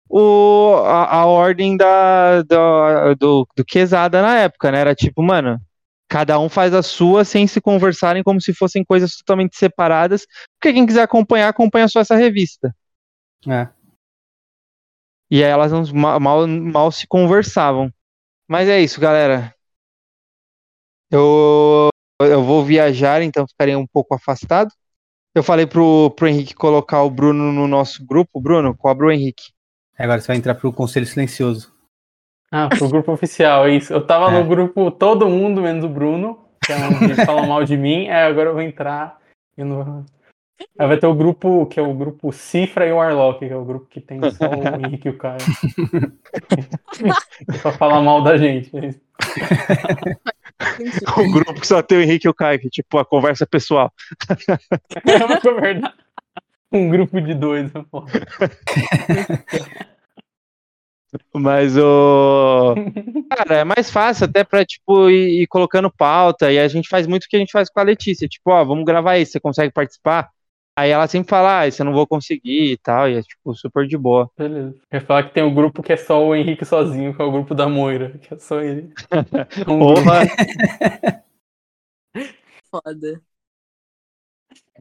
o, 0.09 0.75
a, 0.85 1.21
a 1.21 1.27
ordem 1.27 1.77
da, 1.77 2.43
da- 2.43 3.15
do, 3.15 3.47
do 3.57 3.65
Quesada 3.65 4.23
na 4.23 4.39
época, 4.39 4.71
né? 4.71 4.81
Era 4.81 4.95
tipo, 4.95 5.23
mano, 5.23 5.61
cada 6.09 6.39
um 6.39 6.49
faz 6.49 6.73
a 6.73 6.83
sua 6.83 7.25
sem 7.25 7.47
se 7.47 7.61
conversarem 7.61 8.23
como 8.23 8.41
se 8.41 8.55
fossem 8.55 8.83
coisas 8.85 9.17
totalmente 9.17 9.57
separadas. 9.57 10.27
Porque 10.59 10.73
quem 10.73 10.87
quiser 10.87 11.03
acompanhar, 11.03 11.49
acompanha 11.49 11.87
só 11.87 12.01
essa 12.01 12.17
revista. 12.17 12.75
É. 13.47 13.69
E 15.31 15.45
aí 15.45 15.51
elas 15.51 15.71
não, 15.71 15.85
mal, 16.19 16.47
mal 16.49 16.91
se 16.91 17.07
conversavam. 17.07 17.93
Mas 18.49 18.69
é 18.69 18.81
isso, 18.81 19.01
galera. 19.01 19.55
Eu, 21.11 21.89
eu 22.21 22.43
vou 22.43 22.65
viajar, 22.65 23.23
então 23.23 23.47
ficarei 23.47 23.77
um 23.77 23.87
pouco 23.87 24.15
afastado. 24.15 24.71
Eu 25.35 25.43
falei 25.43 25.67
pro, 25.67 26.11
pro 26.13 26.27
Henrique 26.27 26.55
colocar 26.55 27.03
o 27.03 27.11
Bruno 27.11 27.53
no 27.53 27.69
nosso 27.69 28.05
grupo. 28.05 28.41
Bruno, 28.41 28.75
cobra 28.77 29.07
o 29.07 29.11
Henrique. 29.13 29.53
Agora 29.97 30.21
você 30.21 30.29
vai 30.29 30.37
entrar 30.37 30.55
pro 30.55 30.73
Conselho 30.73 31.07
Silencioso. 31.07 31.78
Ah, 32.51 32.69
pro 32.69 32.89
grupo 32.89 33.13
oficial, 33.13 33.67
é 33.67 33.75
isso. 33.75 33.93
Eu 33.93 34.07
tava 34.07 34.31
É. 34.31 34.39
no 34.39 34.45
grupo 34.49 34.91
todo 34.91 35.29
mundo, 35.29 35.61
menos 35.63 35.85
o 35.85 35.89
Bruno, 35.89 36.39
que 36.65 36.73
é 36.73 36.77
onde 36.77 37.05
eles 37.05 37.17
falam 37.27 37.47
mal 37.47 37.65
de 37.65 37.77
mim, 37.77 38.07
é, 38.07 38.25
agora 38.25 38.49
eu 38.51 38.55
vou 38.55 38.63
entrar 38.63 39.19
e 39.57 39.65
não... 39.65 40.05
Aí 40.77 40.89
vai 40.89 40.97
ter 40.97 41.07
o 41.07 41.15
grupo, 41.15 41.67
que 41.67 41.79
é 41.79 41.83
o 41.83 41.95
grupo 41.95 42.33
Cifra 42.33 42.85
e 42.85 42.91
o 42.93 42.97
Warlock, 42.97 43.47
que 43.47 43.53
é 43.53 43.57
o 43.57 43.65
grupo 43.65 43.87
que 43.87 44.01
tem 44.01 44.19
só 44.33 44.47
o 44.51 44.55
Henrique 44.87 45.07
e 45.07 45.11
o 45.11 45.17
Caio. 45.17 45.39
pra 47.63 47.73
falar 47.73 48.01
mal 48.03 48.23
da 48.25 48.37
gente. 48.37 48.77
é 48.77 48.87
isso. 48.89 49.01
O 51.17 51.31
grupo 51.33 51.55
que 51.61 51.67
só 51.67 51.81
tem 51.81 51.99
o 51.99 52.03
Henrique 52.03 52.27
e 52.27 52.31
o 52.31 52.35
Caio, 52.35 52.59
que 52.59 52.69
tipo, 52.69 52.99
a 52.99 53.05
conversa 53.05 53.47
pessoal. 53.47 53.93
É 55.07 55.25
uma 55.25 55.61
verdade. 55.61 55.95
Um 56.73 56.89
grupo 56.89 57.21
de 57.21 57.35
dois, 57.35 57.73
né, 57.73 57.85
pô. 57.91 58.05
Mas 61.35 61.77
o. 61.77 62.75
Cara, 63.31 63.57
é 63.57 63.65
mais 63.65 63.91
fácil 63.91 64.27
até 64.27 64.45
pra, 64.45 64.65
tipo, 64.65 65.09
ir, 65.11 65.43
ir 65.43 65.47
colocando 65.47 65.91
pauta. 65.91 66.53
E 66.53 66.59
a 66.59 66.69
gente 66.69 66.89
faz 66.89 67.07
muito 67.07 67.25
o 67.25 67.29
que 67.29 67.37
a 67.37 67.39
gente 67.39 67.53
faz 67.53 67.71
com 67.71 67.81
a 67.81 67.83
Letícia. 67.83 68.29
Tipo, 68.29 68.51
ó, 68.51 68.65
vamos 68.65 68.85
gravar 68.85 69.19
isso, 69.19 69.33
você 69.33 69.41
consegue 69.41 69.73
participar? 69.73 70.31
Aí 70.79 70.91
ela 70.91 71.09
sempre 71.09 71.29
fala, 71.29 71.61
ah, 71.61 71.67
isso 71.67 71.83
eu 71.83 71.87
não 71.87 71.93
vou 71.93 72.07
conseguir 72.07 72.73
e 72.73 72.77
tal. 72.77 73.09
E 73.09 73.17
é, 73.17 73.23
tipo, 73.23 73.53
super 73.55 73.85
de 73.87 73.99
boa. 73.99 74.31
Beleza. 74.39 74.77
Eu 74.91 75.01
ia 75.01 75.05
falar 75.05 75.25
que 75.25 75.35
tem 75.35 75.43
um 75.43 75.53
grupo 75.53 75.83
que 75.83 75.93
é 75.93 75.97
só 75.97 76.25
o 76.25 76.37
Henrique 76.37 76.65
sozinho, 76.65 77.13
que 77.13 77.21
é 77.21 77.25
o 77.25 77.33
grupo 77.33 77.53
da 77.53 77.69
Moira, 77.69 78.17
que 78.19 78.33
é 78.33 78.39
só 78.39 78.61
ele. 78.61 78.93
Um 79.67 79.79
Porra, 79.81 80.21
Foda. 82.71 83.21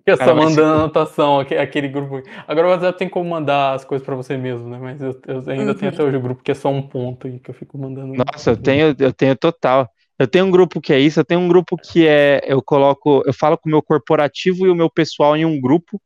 Que 0.06 0.12
é 0.12 0.16
só 0.16 0.26
vai 0.26 0.36
ser- 0.36 0.62
mandando 0.62 0.74
anotação, 0.74 1.40
aque- 1.40 1.56
aquele 1.58 1.88
grupo. 1.90 2.22
Agora 2.48 2.68
o 2.68 2.70
WhatsApp 2.72 2.98
tem 2.98 3.10
como 3.10 3.30
mandar 3.30 3.74
as 3.74 3.84
coisas 3.84 4.06
pra 4.06 4.16
você 4.16 4.38
mesmo, 4.38 4.70
né? 4.70 4.78
Mas 4.80 5.02
eu, 5.02 5.20
eu 5.28 5.44
ainda 5.50 5.76
tenho 5.76 5.92
até 5.92 6.04
hoje 6.04 6.16
o 6.18 6.22
grupo 6.22 6.44
que 6.44 6.52
é 6.52 6.56
só 6.56 6.70
um 6.70 6.82
ponto 6.82 7.28
aí, 7.28 7.40
que 7.40 7.50
eu 7.50 7.56
fico 7.56 7.78
mandando. 7.78 8.14
nossa, 8.16 8.52
eu 8.52 8.58
tenho, 8.58 8.96
eu 8.98 9.14
tenho 9.14 9.36
total. 9.36 9.90
Eu 10.20 10.28
tenho 10.28 10.46
um 10.46 10.52
grupo 10.52 10.82
que 10.82 10.94
é 10.94 11.00
isso, 11.00 11.20
eu 11.20 11.26
tenho 11.26 11.42
um 11.42 11.48
grupo 11.48 11.78
que 11.78 12.08
é. 12.08 12.42
Eu 12.46 12.62
coloco. 12.62 13.22
Eu 13.26 13.34
falo 13.34 13.58
com 13.58 13.70
o 13.70 13.72
meu 13.72 13.84
corporativo 13.84 14.66
e 14.66 14.70
o 14.70 14.76
meu 14.76 14.90
pessoal 14.90 15.36
em 15.38 15.46
um 15.46 15.60
grupo. 15.60 16.02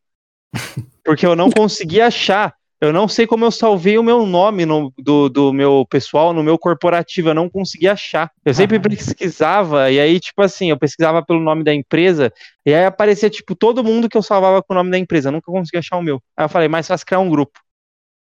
Porque 1.03 1.25
eu 1.25 1.35
não 1.35 1.49
consegui 1.49 2.01
achar. 2.01 2.53
Eu 2.81 2.91
não 2.91 3.07
sei 3.07 3.27
como 3.27 3.45
eu 3.45 3.51
salvei 3.51 3.99
o 3.99 4.03
meu 4.03 4.25
nome 4.25 4.65
no- 4.65 4.91
do, 4.97 5.29
do 5.29 5.53
meu 5.53 5.85
pessoal 5.87 6.33
no 6.33 6.41
meu 6.41 6.57
corporativo. 6.57 7.29
Eu 7.29 7.35
não 7.35 7.47
consegui 7.47 7.87
achar. 7.87 8.31
Eu 8.43 8.55
sempre 8.55 8.79
Caralho. 8.79 8.97
pesquisava, 8.97 9.91
e 9.91 9.99
aí, 9.99 10.19
tipo 10.19 10.41
assim, 10.41 10.71
eu 10.71 10.79
pesquisava 10.79 11.23
pelo 11.23 11.39
nome 11.39 11.63
da 11.63 11.71
empresa, 11.71 12.33
e 12.65 12.73
aí 12.73 12.83
aparecia, 12.83 13.29
tipo, 13.29 13.55
todo 13.55 13.83
mundo 13.83 14.09
que 14.09 14.17
eu 14.17 14.23
salvava 14.23 14.63
com 14.63 14.73
o 14.73 14.75
nome 14.77 14.89
da 14.89 14.97
empresa. 14.97 15.29
Eu 15.29 15.33
nunca 15.33 15.51
consegui 15.51 15.77
achar 15.77 15.97
o 15.97 16.01
meu. 16.01 16.19
Aí 16.35 16.43
eu 16.43 16.49
falei, 16.49 16.67
mais 16.67 16.87
fácil 16.87 17.05
criar 17.05 17.19
um 17.19 17.29
grupo. 17.29 17.59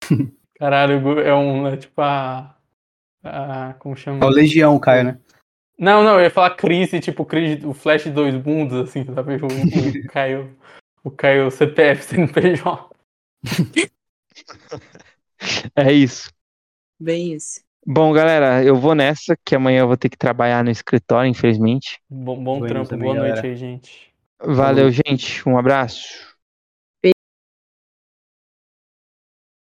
Caralho, 0.58 1.20
é 1.20 1.34
um. 1.34 1.66
É 1.68 1.76
tipo 1.76 2.00
a. 2.02 2.56
a 3.24 3.74
como 3.78 3.96
chama? 3.96 4.24
É 4.24 4.28
o 4.28 4.30
Legião, 4.30 4.78
Caio, 4.80 5.04
né? 5.04 5.18
Não, 5.78 6.02
não, 6.04 6.14
eu 6.14 6.22
ia 6.22 6.30
falar 6.30 6.50
crise, 6.50 7.00
tipo 7.00 7.24
crise, 7.24 7.64
o 7.66 7.72
flash 7.72 8.04
de 8.04 8.10
dois 8.10 8.34
bundos, 8.36 8.78
assim, 8.88 9.04
sabe? 9.04 9.34
O, 9.36 9.46
o 9.46 10.06
Caio. 10.12 10.56
O 11.04 11.10
Caio 11.10 11.50
CPF, 11.50 12.02
CNPJ. 12.04 12.90
É 15.74 15.92
isso. 15.92 16.30
Bem 17.00 17.32
isso. 17.32 17.60
Bom, 17.84 18.12
galera, 18.12 18.62
eu 18.62 18.76
vou 18.76 18.94
nessa, 18.94 19.36
que 19.44 19.56
amanhã 19.56 19.80
eu 19.80 19.88
vou 19.88 19.96
ter 19.96 20.08
que 20.08 20.16
trabalhar 20.16 20.62
no 20.62 20.70
escritório, 20.70 21.28
infelizmente. 21.28 22.00
Bom, 22.08 22.42
bom 22.42 22.60
trampo, 22.60 22.96
boa 22.96 23.14
noite 23.14 23.34
galera. 23.34 23.48
aí, 23.48 23.56
gente. 23.56 24.14
Valeu, 24.40 24.90
gente. 24.90 25.48
Um 25.48 25.58
abraço. 25.58 26.31